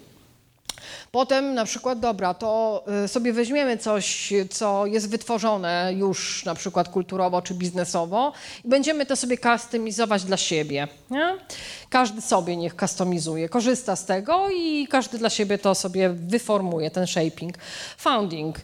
Potem 1.13 1.55
na 1.55 1.65
przykład, 1.65 2.01
dobra, 2.01 2.35
to 2.35 2.85
y, 3.05 3.09
sobie 3.09 3.33
weźmiemy 3.33 3.79
coś, 3.79 4.33
co 4.51 4.87
jest 4.87 5.11
wytworzone 5.11 5.93
już 5.97 6.45
na 6.45 6.55
przykład 6.55 6.89
kulturowo 6.89 7.43
czy 7.43 7.55
biznesowo 7.55 8.33
i 8.65 8.69
będziemy 8.69 9.07
to 9.07 9.17
sobie 9.17 9.39
kustomizować 9.39 10.25
dla 10.25 10.37
siebie. 10.37 10.89
Nie? 11.11 11.37
Każdy 11.89 12.21
sobie 12.21 12.57
niech 12.57 12.75
customizuje, 12.75 13.49
korzysta 13.49 13.97
z 13.97 14.07
tego 14.07 14.51
i 14.51 14.87
każdy 14.91 15.19
dla 15.19 15.31
siebie 15.31 15.59
to 15.59 15.75
sobie 15.75 16.09
wyformuje, 16.09 16.91
ten 16.91 17.07
shaping. 17.07 17.59
Founding. 17.97 18.57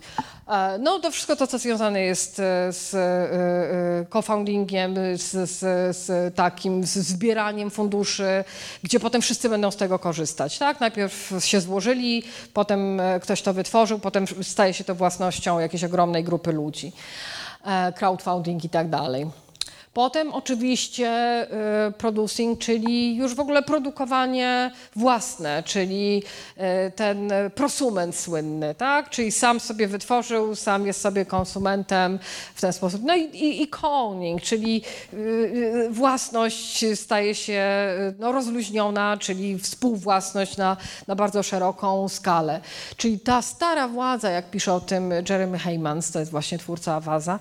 E, 0.49 0.79
no 0.79 0.99
to 0.99 1.11
wszystko 1.11 1.37
to, 1.37 1.47
co 1.47 1.59
związane 1.59 2.01
jest 2.01 2.41
e, 2.41 2.73
z 2.73 2.95
e, 2.95 4.07
co-foundingiem, 4.13 4.95
z, 5.17 5.51
z, 5.51 5.97
z, 5.97 6.35
takim 6.35 6.85
z 6.85 6.93
zbieraniem 6.93 7.71
funduszy, 7.71 8.45
gdzie 8.83 9.01
potem 9.01 9.23
wszyscy 9.23 9.49
będą 9.49 9.71
z 9.71 9.77
tego 9.77 9.99
korzystać. 9.99 10.59
Tak? 10.59 10.81
Najpierw 10.81 11.33
się 11.39 11.61
złożyli, 11.61 12.23
potem 12.53 13.01
ktoś 13.23 13.43
to 13.43 13.55
wytworzył, 13.55 13.99
potem 13.99 14.27
staje 14.43 14.75
się 14.75 14.85
to 14.85 14.95
własnością 14.95 15.59
jakiejś 15.59 15.85
ogromnej 15.85 16.25
grupy 16.25 16.53
ludzi. 16.53 16.93
Crowdfunding 17.99 18.65
i 18.65 18.69
tak 18.69 18.91
dalej. 18.91 19.27
Potem 19.97 20.35
oczywiście 20.35 21.43
y, 21.89 21.93
producing, 21.93 22.59
czyli 22.59 23.17
już 23.17 23.35
w 23.35 23.41
ogóle 23.41 23.63
produkowanie 23.63 24.71
własne, 24.97 25.63
czyli 25.63 26.23
y, 26.57 26.91
ten 26.91 27.31
prosument 27.55 28.17
słynny, 28.17 28.75
tak? 28.75 29.11
Czyli 29.11 29.33
sam 29.33 29.61
sobie 29.61 29.89
wytworzył, 29.89 30.55
sam 30.55 30.87
jest 30.87 31.01
sobie 31.01 31.25
konsumentem 31.25 32.19
w 32.55 32.61
ten 32.61 32.73
sposób. 32.73 33.03
No 33.05 33.17
i, 33.17 33.23
i, 33.23 33.63
i 33.63 33.69
cloning, 33.69 34.43
czyli 34.43 34.83
y, 35.15 35.89
własność 35.91 36.85
staje 36.95 37.35
się 37.35 37.65
no, 38.19 38.33
rozluźniona, 38.33 39.17
czyli 39.21 39.59
współwłasność 39.59 40.57
na, 40.57 40.77
na 41.07 41.15
bardzo 41.15 41.43
szeroką 41.43 42.09
skalę. 42.09 42.61
Czyli 42.97 43.21
ta 43.21 43.43
stara 43.43 43.89
władza, 43.89 44.31
jak 44.31 44.51
pisze 44.51 44.73
o 44.73 44.81
tym 44.81 45.13
Jeremy 45.31 45.59
Heymans, 45.59 46.11
to 46.11 46.19
jest 46.19 46.31
właśnie 46.31 46.59
twórca 46.59 46.95
Awaza, 46.95 47.39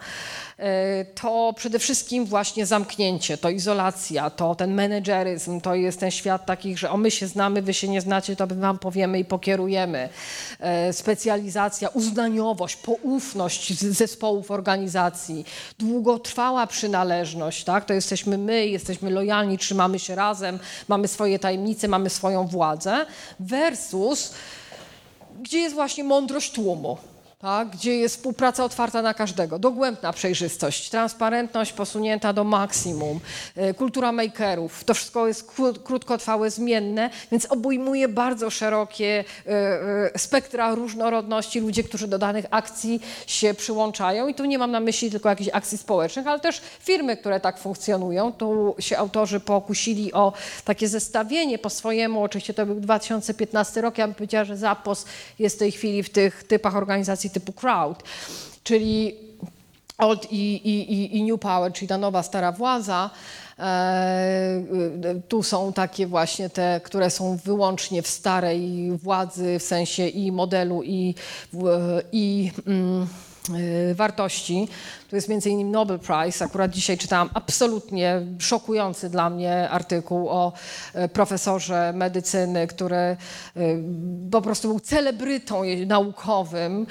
to 1.15 1.53
przede 1.55 1.79
wszystkim 1.79 2.25
właśnie 2.25 2.65
zamknięcie, 2.65 3.37
to 3.37 3.49
izolacja, 3.49 4.29
to 4.29 4.55
ten 4.55 4.73
menedżeryzm, 4.73 5.61
to 5.61 5.75
jest 5.75 5.99
ten 5.99 6.11
świat 6.11 6.45
takich, 6.45 6.79
że 6.79 6.89
o 6.91 6.97
my 6.97 7.11
się 7.11 7.27
znamy, 7.27 7.61
wy 7.61 7.73
się 7.73 7.87
nie 7.87 8.01
znacie, 8.01 8.35
to 8.35 8.47
my 8.47 8.55
wam 8.55 8.79
powiemy 8.79 9.19
i 9.19 9.25
pokierujemy. 9.25 10.09
E, 10.59 10.93
specjalizacja, 10.93 11.89
uznaniowość, 11.89 12.75
poufność 12.75 13.79
zespołów 13.79 14.51
organizacji, 14.51 15.45
długotrwała 15.79 16.67
przynależność, 16.67 17.63
tak? 17.63 17.85
to 17.85 17.93
jesteśmy 17.93 18.37
my, 18.37 18.67
jesteśmy 18.67 19.09
lojalni, 19.09 19.57
trzymamy 19.57 19.99
się 19.99 20.15
razem, 20.15 20.59
mamy 20.87 21.07
swoje 21.07 21.39
tajemnice, 21.39 21.87
mamy 21.87 22.09
swoją 22.09 22.47
władzę, 22.47 23.05
versus 23.39 24.33
gdzie 25.41 25.59
jest 25.59 25.75
właśnie 25.75 26.03
mądrość 26.03 26.51
tłumu 26.51 26.97
tak, 27.45 27.69
gdzie 27.69 27.97
jest 27.97 28.15
współpraca 28.15 28.63
otwarta 28.63 29.01
na 29.01 29.13
każdego, 29.13 29.59
dogłębna 29.59 30.13
przejrzystość, 30.13 30.89
transparentność 30.89 31.73
posunięta 31.73 32.33
do 32.33 32.43
maksimum, 32.43 33.19
e, 33.55 33.73
kultura 33.73 34.11
makerów, 34.11 34.83
to 34.83 34.93
wszystko 34.93 35.27
jest 35.27 35.51
krótkotrwałe, 35.83 36.51
zmienne, 36.51 37.09
więc 37.31 37.45
obejmuje 37.45 38.07
bardzo 38.07 38.49
szerokie 38.49 39.23
e, 39.47 39.51
e, 40.15 40.19
spektra 40.19 40.75
różnorodności 40.75 41.59
ludzi, 41.59 41.83
którzy 41.83 42.07
do 42.07 42.17
danych 42.17 42.45
akcji 42.51 43.01
się 43.27 43.53
przyłączają. 43.53 44.27
I 44.27 44.33
tu 44.33 44.45
nie 44.45 44.57
mam 44.57 44.71
na 44.71 44.79
myśli 44.79 45.11
tylko 45.11 45.29
jakichś 45.29 45.49
akcji 45.53 45.77
społecznych, 45.77 46.27
ale 46.27 46.39
też 46.39 46.61
firmy, 46.79 47.17
które 47.17 47.39
tak 47.39 47.59
funkcjonują. 47.59 48.31
Tu 48.33 48.75
się 48.79 48.97
autorzy 48.97 49.39
pokusili 49.39 50.13
o 50.13 50.33
takie 50.63 50.87
zestawienie 50.87 51.59
po 51.59 51.69
swojemu, 51.69 52.23
oczywiście 52.23 52.53
to 52.53 52.65
był 52.65 52.79
2015 52.79 53.81
rok, 53.81 53.97
ja 53.97 54.07
bym 54.07 54.15
powiedziała, 54.15 54.45
że 54.45 54.57
Zapos 54.57 55.05
jest 55.39 55.55
w 55.55 55.59
tej 55.59 55.71
chwili 55.71 56.03
w 56.03 56.09
tych 56.09 56.43
typach 56.43 56.75
organizacji 56.75 57.34
typu 57.35 57.53
crowd, 57.53 58.03
czyli 58.63 59.15
old 59.97 60.31
i, 60.31 60.55
i, 60.55 61.17
i 61.17 61.23
new 61.23 61.39
power, 61.39 61.73
czyli 61.73 61.87
ta 61.87 61.97
nowa, 61.97 62.23
stara 62.23 62.51
władza. 62.51 63.09
E, 63.59 64.61
tu 65.27 65.43
są 65.43 65.73
takie 65.73 66.07
właśnie 66.07 66.49
te, 66.49 66.81
które 66.83 67.09
są 67.09 67.37
wyłącznie 67.37 68.01
w 68.01 68.07
starej 68.07 68.91
władzy, 68.97 69.59
w 69.59 69.63
sensie 69.63 70.07
i 70.07 70.31
modelu, 70.31 70.83
i, 70.83 71.15
i 72.11 72.51
mm, 72.67 73.07
wartości. 73.95 74.67
Tu 75.09 75.15
jest 75.15 75.29
innymi 75.29 75.71
Nobel 75.71 75.99
Prize. 75.99 76.45
Akurat 76.45 76.71
dzisiaj 76.71 76.97
czytałam 76.97 77.29
absolutnie 77.33 78.21
szokujący 78.39 79.09
dla 79.09 79.29
mnie 79.29 79.69
artykuł 79.69 80.29
o 80.29 80.53
y, 80.95 81.07
profesorze 81.09 81.93
medycyny, 81.93 82.67
który 82.67 83.17
y, 83.57 83.83
po 84.31 84.41
prostu 84.41 84.67
był 84.67 84.79
celebrytą 84.79 85.61
naukowym, 85.87 86.87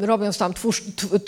robiąc 0.00 0.38
tam 0.38 0.52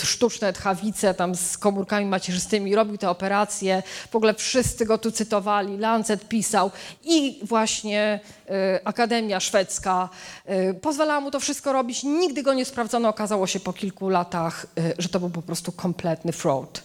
sztuczne 0.03 0.53
tchawice 0.53 1.15
tam 1.15 1.35
z 1.35 1.59
komórkami 1.59 2.07
macierzystymi, 2.07 2.75
robił 2.75 2.99
te 2.99 3.11
operacje. 3.11 3.83
W 4.11 4.17
ogóle 4.17 4.35
wszyscy 4.35 4.87
go 4.87 4.99
tu 4.99 5.13
cytowali, 5.13 5.79
Lancet 5.79 6.29
pisał 6.29 6.71
i 7.05 7.41
właśnie 7.43 8.21
Akademia 8.85 9.41
Szwedzka 9.41 10.09
pozwalała 10.81 11.21
mu 11.21 11.31
to 11.31 11.41
wszystko 11.41 11.73
robić. 11.73 12.03
Nigdy 12.03 12.43
go 12.43 12.55
nie 12.55 12.65
sprawdzono. 12.65 13.09
Okazało 13.09 13.47
się 13.47 13.61
po 13.65 13.73
kilku 13.73 14.09
latach, 14.09 14.67
y, 14.79 14.95
że 14.99 15.09
to 15.09 15.21
był 15.21 15.31
po 15.31 15.43
prostu 15.43 15.73
kompletny 15.73 16.33
fraud. 16.33 16.83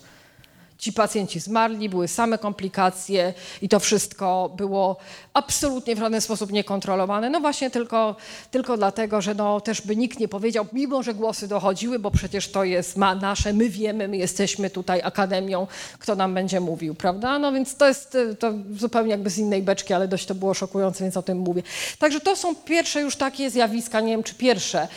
Ci 0.79 0.93
pacjenci 0.93 1.39
zmarli, 1.39 1.89
były 1.89 2.07
same 2.07 2.37
komplikacje 2.37 3.33
i 3.61 3.69
to 3.69 3.79
wszystko 3.79 4.51
było 4.57 4.97
absolutnie 5.33 5.95
w 5.95 5.99
żaden 5.99 6.21
sposób 6.21 6.51
niekontrolowane. 6.51 7.29
No 7.29 7.39
właśnie 7.39 7.69
tylko, 7.69 8.15
tylko 8.51 8.77
dlatego, 8.77 9.21
że 9.21 9.33
no 9.33 9.61
też 9.61 9.81
by 9.81 9.95
nikt 9.95 10.19
nie 10.19 10.27
powiedział, 10.27 10.65
mimo 10.73 11.03
że 11.03 11.13
głosy 11.13 11.47
dochodziły, 11.47 11.99
bo 11.99 12.11
przecież 12.11 12.51
to 12.51 12.63
jest 12.63 12.97
ma 12.97 13.15
nasze, 13.15 13.53
my 13.53 13.69
wiemy, 13.69 14.07
my 14.07 14.17
jesteśmy 14.17 14.69
tutaj 14.69 15.01
akademią, 15.03 15.67
kto 15.99 16.15
nam 16.15 16.33
będzie 16.33 16.59
mówił, 16.59 16.95
prawda? 16.95 17.39
No 17.39 17.51
więc 17.51 17.75
to 17.75 17.87
jest 17.87 18.17
to 18.39 18.53
zupełnie 18.77 19.11
jakby 19.11 19.29
z 19.29 19.37
innej 19.37 19.63
beczki, 19.63 19.93
ale 19.93 20.07
dość 20.07 20.25
to 20.25 20.35
było 20.35 20.53
szokujące, 20.53 21.03
więc 21.03 21.17
o 21.17 21.21
tym 21.21 21.37
mówię. 21.37 21.63
Także 21.99 22.19
to 22.19 22.35
są 22.35 22.55
pierwsze 22.55 23.01
już 23.01 23.15
takie 23.15 23.49
zjawiska, 23.49 24.01
nie 24.01 24.11
wiem 24.11 24.23
czy 24.23 24.35
pierwsze. 24.35 24.87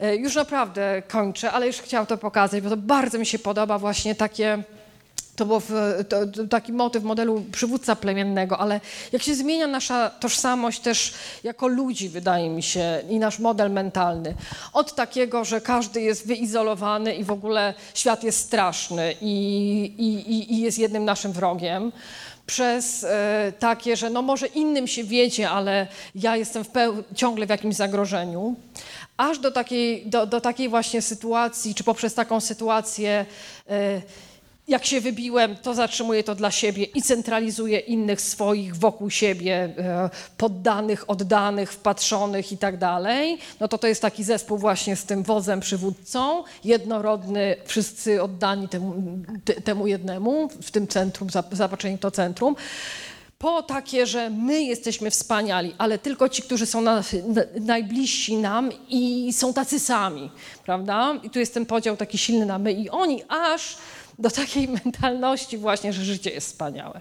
E, 0.00 0.16
już 0.16 0.34
naprawdę 0.34 1.02
kończę, 1.08 1.52
ale 1.52 1.66
już 1.66 1.76
chciałam 1.76 2.06
to 2.06 2.18
pokazać, 2.18 2.60
bo 2.60 2.70
to 2.70 2.76
bardzo 2.76 3.18
mi 3.18 3.26
się 3.26 3.38
podoba 3.38 3.78
właśnie 3.78 4.14
takie 4.14 4.62
to 5.38 5.46
był 5.46 5.60
taki 6.48 6.72
motyw 6.72 7.04
modelu 7.04 7.44
przywódca 7.52 7.96
plemiennego, 7.96 8.58
ale 8.58 8.80
jak 9.12 9.22
się 9.22 9.34
zmienia 9.34 9.66
nasza 9.66 10.10
tożsamość 10.10 10.80
też 10.80 11.14
jako 11.44 11.66
ludzi, 11.68 12.08
wydaje 12.08 12.50
mi 12.50 12.62
się, 12.62 13.02
i 13.10 13.18
nasz 13.18 13.38
model 13.38 13.70
mentalny. 13.70 14.34
Od 14.72 14.94
takiego, 14.94 15.44
że 15.44 15.60
każdy 15.60 16.00
jest 16.00 16.26
wyizolowany 16.26 17.14
i 17.14 17.24
w 17.24 17.30
ogóle 17.30 17.74
świat 17.94 18.24
jest 18.24 18.38
straszny 18.38 19.14
i, 19.20 19.34
i, 19.98 20.54
i 20.54 20.60
jest 20.60 20.78
jednym 20.78 21.04
naszym 21.04 21.32
wrogiem, 21.32 21.92
przez 22.48 23.04
e, 23.04 23.52
takie, 23.58 23.96
że 23.96 24.10
no 24.10 24.22
może 24.22 24.46
innym 24.46 24.86
się 24.86 25.04
wiedzie, 25.04 25.50
ale 25.50 25.86
ja 26.14 26.36
jestem 26.36 26.64
w 26.64 26.68
ciągle 27.14 27.46
w 27.46 27.50
jakimś 27.50 27.74
zagrożeniu, 27.74 28.56
aż 29.16 29.38
do 29.38 29.50
takiej, 29.50 30.06
do, 30.06 30.26
do 30.26 30.40
takiej 30.40 30.68
właśnie 30.68 31.02
sytuacji, 31.02 31.74
czy 31.74 31.84
poprzez 31.84 32.14
taką 32.14 32.40
sytuację 32.40 33.26
e, 33.68 34.02
jak 34.68 34.86
się 34.86 35.00
wybiłem, 35.00 35.56
to 35.56 35.74
zatrzymuję 35.74 36.24
to 36.24 36.34
dla 36.34 36.50
siebie 36.50 36.84
i 36.84 37.02
centralizuję 37.02 37.78
innych 37.78 38.20
swoich 38.20 38.76
wokół 38.76 39.10
siebie, 39.10 39.74
e, 39.78 40.10
poddanych, 40.36 41.10
oddanych, 41.10 41.72
wpatrzonych 41.72 42.52
i 42.52 42.58
tak 42.58 42.76
dalej, 42.76 43.38
no 43.60 43.68
to 43.68 43.78
to 43.78 43.86
jest 43.86 44.02
taki 44.02 44.24
zespół 44.24 44.58
właśnie 44.58 44.96
z 44.96 45.04
tym 45.04 45.22
wozem 45.22 45.60
przywódcą, 45.60 46.44
jednorodny, 46.64 47.56
wszyscy 47.64 48.22
oddani 48.22 48.68
temu, 48.68 48.94
temu 49.64 49.86
jednemu, 49.86 50.48
w 50.62 50.70
tym 50.70 50.88
centrum, 50.88 51.28
zapatrzeni 51.52 51.98
to 51.98 52.10
centrum 52.10 52.56
po 53.38 53.62
takie, 53.62 54.06
że 54.06 54.30
my 54.30 54.62
jesteśmy 54.62 55.10
wspaniali, 55.10 55.74
ale 55.78 55.98
tylko 55.98 56.28
ci, 56.28 56.42
którzy 56.42 56.66
są 56.66 56.80
na, 56.80 56.94
na, 57.26 57.42
najbliżsi 57.60 58.36
nam 58.36 58.70
i 58.88 59.32
są 59.32 59.54
tacy 59.54 59.80
sami, 59.80 60.30
prawda? 60.64 61.14
I 61.22 61.30
tu 61.30 61.38
jest 61.38 61.54
ten 61.54 61.66
podział 61.66 61.96
taki 61.96 62.18
silny 62.18 62.46
na 62.46 62.58
my 62.58 62.72
i 62.72 62.90
oni, 62.90 63.22
aż 63.28 63.76
do 64.18 64.30
takiej 64.30 64.68
mentalności 64.84 65.58
właśnie, 65.58 65.92
że 65.92 66.04
życie 66.04 66.30
jest 66.30 66.46
wspaniałe. 66.46 67.00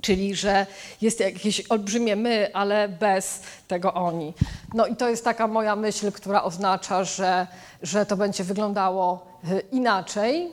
Czyli, 0.00 0.34
że 0.34 0.66
jest 1.00 1.20
jakieś 1.20 1.60
olbrzymie 1.68 2.16
my, 2.16 2.50
ale 2.54 2.88
bez 2.88 3.40
tego 3.68 3.94
oni. 3.94 4.32
No 4.74 4.86
i 4.86 4.96
to 4.96 5.08
jest 5.08 5.24
taka 5.24 5.46
moja 5.46 5.76
myśl, 5.76 6.12
która 6.12 6.42
oznacza, 6.42 7.04
że, 7.04 7.46
że 7.82 8.06
to 8.06 8.16
będzie 8.16 8.44
wyglądało 8.44 9.26
y, 9.44 9.62
inaczej. 9.72 10.50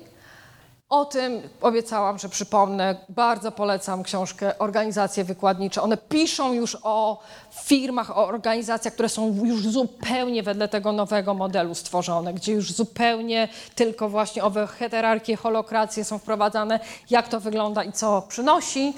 O 0.94 1.06
tym 1.06 1.42
obiecałam, 1.62 2.20
że 2.20 2.30
przypomnę. 2.30 2.96
Bardzo 3.10 3.52
polecam 3.52 4.04
książkę 4.04 4.60
Organizacje 4.60 5.24
Wykładnicze. 5.24 5.82
One 5.82 5.98
piszą 5.98 6.54
już 6.54 6.78
o 6.84 7.22
firmach, 7.64 8.18
o 8.18 8.28
organizacjach, 8.28 8.94
które 8.94 9.10
są 9.10 9.46
już 9.46 9.68
zupełnie 9.68 10.44
wedle 10.44 10.68
tego 10.68 10.92
nowego 10.92 11.34
modelu 11.34 11.76
stworzone, 11.76 12.34
gdzie 12.34 12.54
już 12.54 12.72
zupełnie 12.72 13.48
tylko 13.76 14.10
właśnie 14.10 14.44
owe 14.44 14.68
heterarchie, 14.68 15.36
holokracje 15.36 16.04
są 16.06 16.18
wprowadzane, 16.18 16.80
jak 17.10 17.28
to 17.28 17.40
wygląda 17.40 17.84
i 17.84 17.92
co 17.92 18.22
przynosi. 18.28 18.94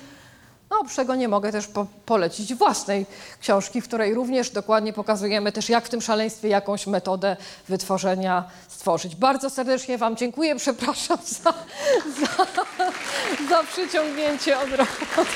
No, 0.70 0.78
oprócz 0.80 0.96
tego 0.96 1.16
nie 1.16 1.28
mogę 1.28 1.52
też 1.52 1.68
po 1.68 1.86
polecić 2.06 2.54
własnej 2.54 3.06
książki, 3.42 3.82
w 3.82 3.88
której 3.88 4.14
również 4.14 4.50
dokładnie 4.50 4.94
pokazujemy 4.94 5.52
też, 5.52 5.70
jak 5.70 5.86
w 5.86 5.90
tym 5.90 6.02
szaleństwie 6.02 6.48
jakąś 6.48 6.88
metodę 6.88 7.38
wytworzenia 7.70 8.44
stworzyć. 8.68 9.16
Bardzo 9.16 9.50
serdecznie 9.50 9.98
Wam 9.98 10.16
dziękuję, 10.16 10.56
przepraszam 10.56 11.18
za, 11.26 11.54
za, 12.20 12.46
za 13.50 13.64
przyciągnięcie 13.64 14.60
od, 14.60 14.68
od 15.18 15.28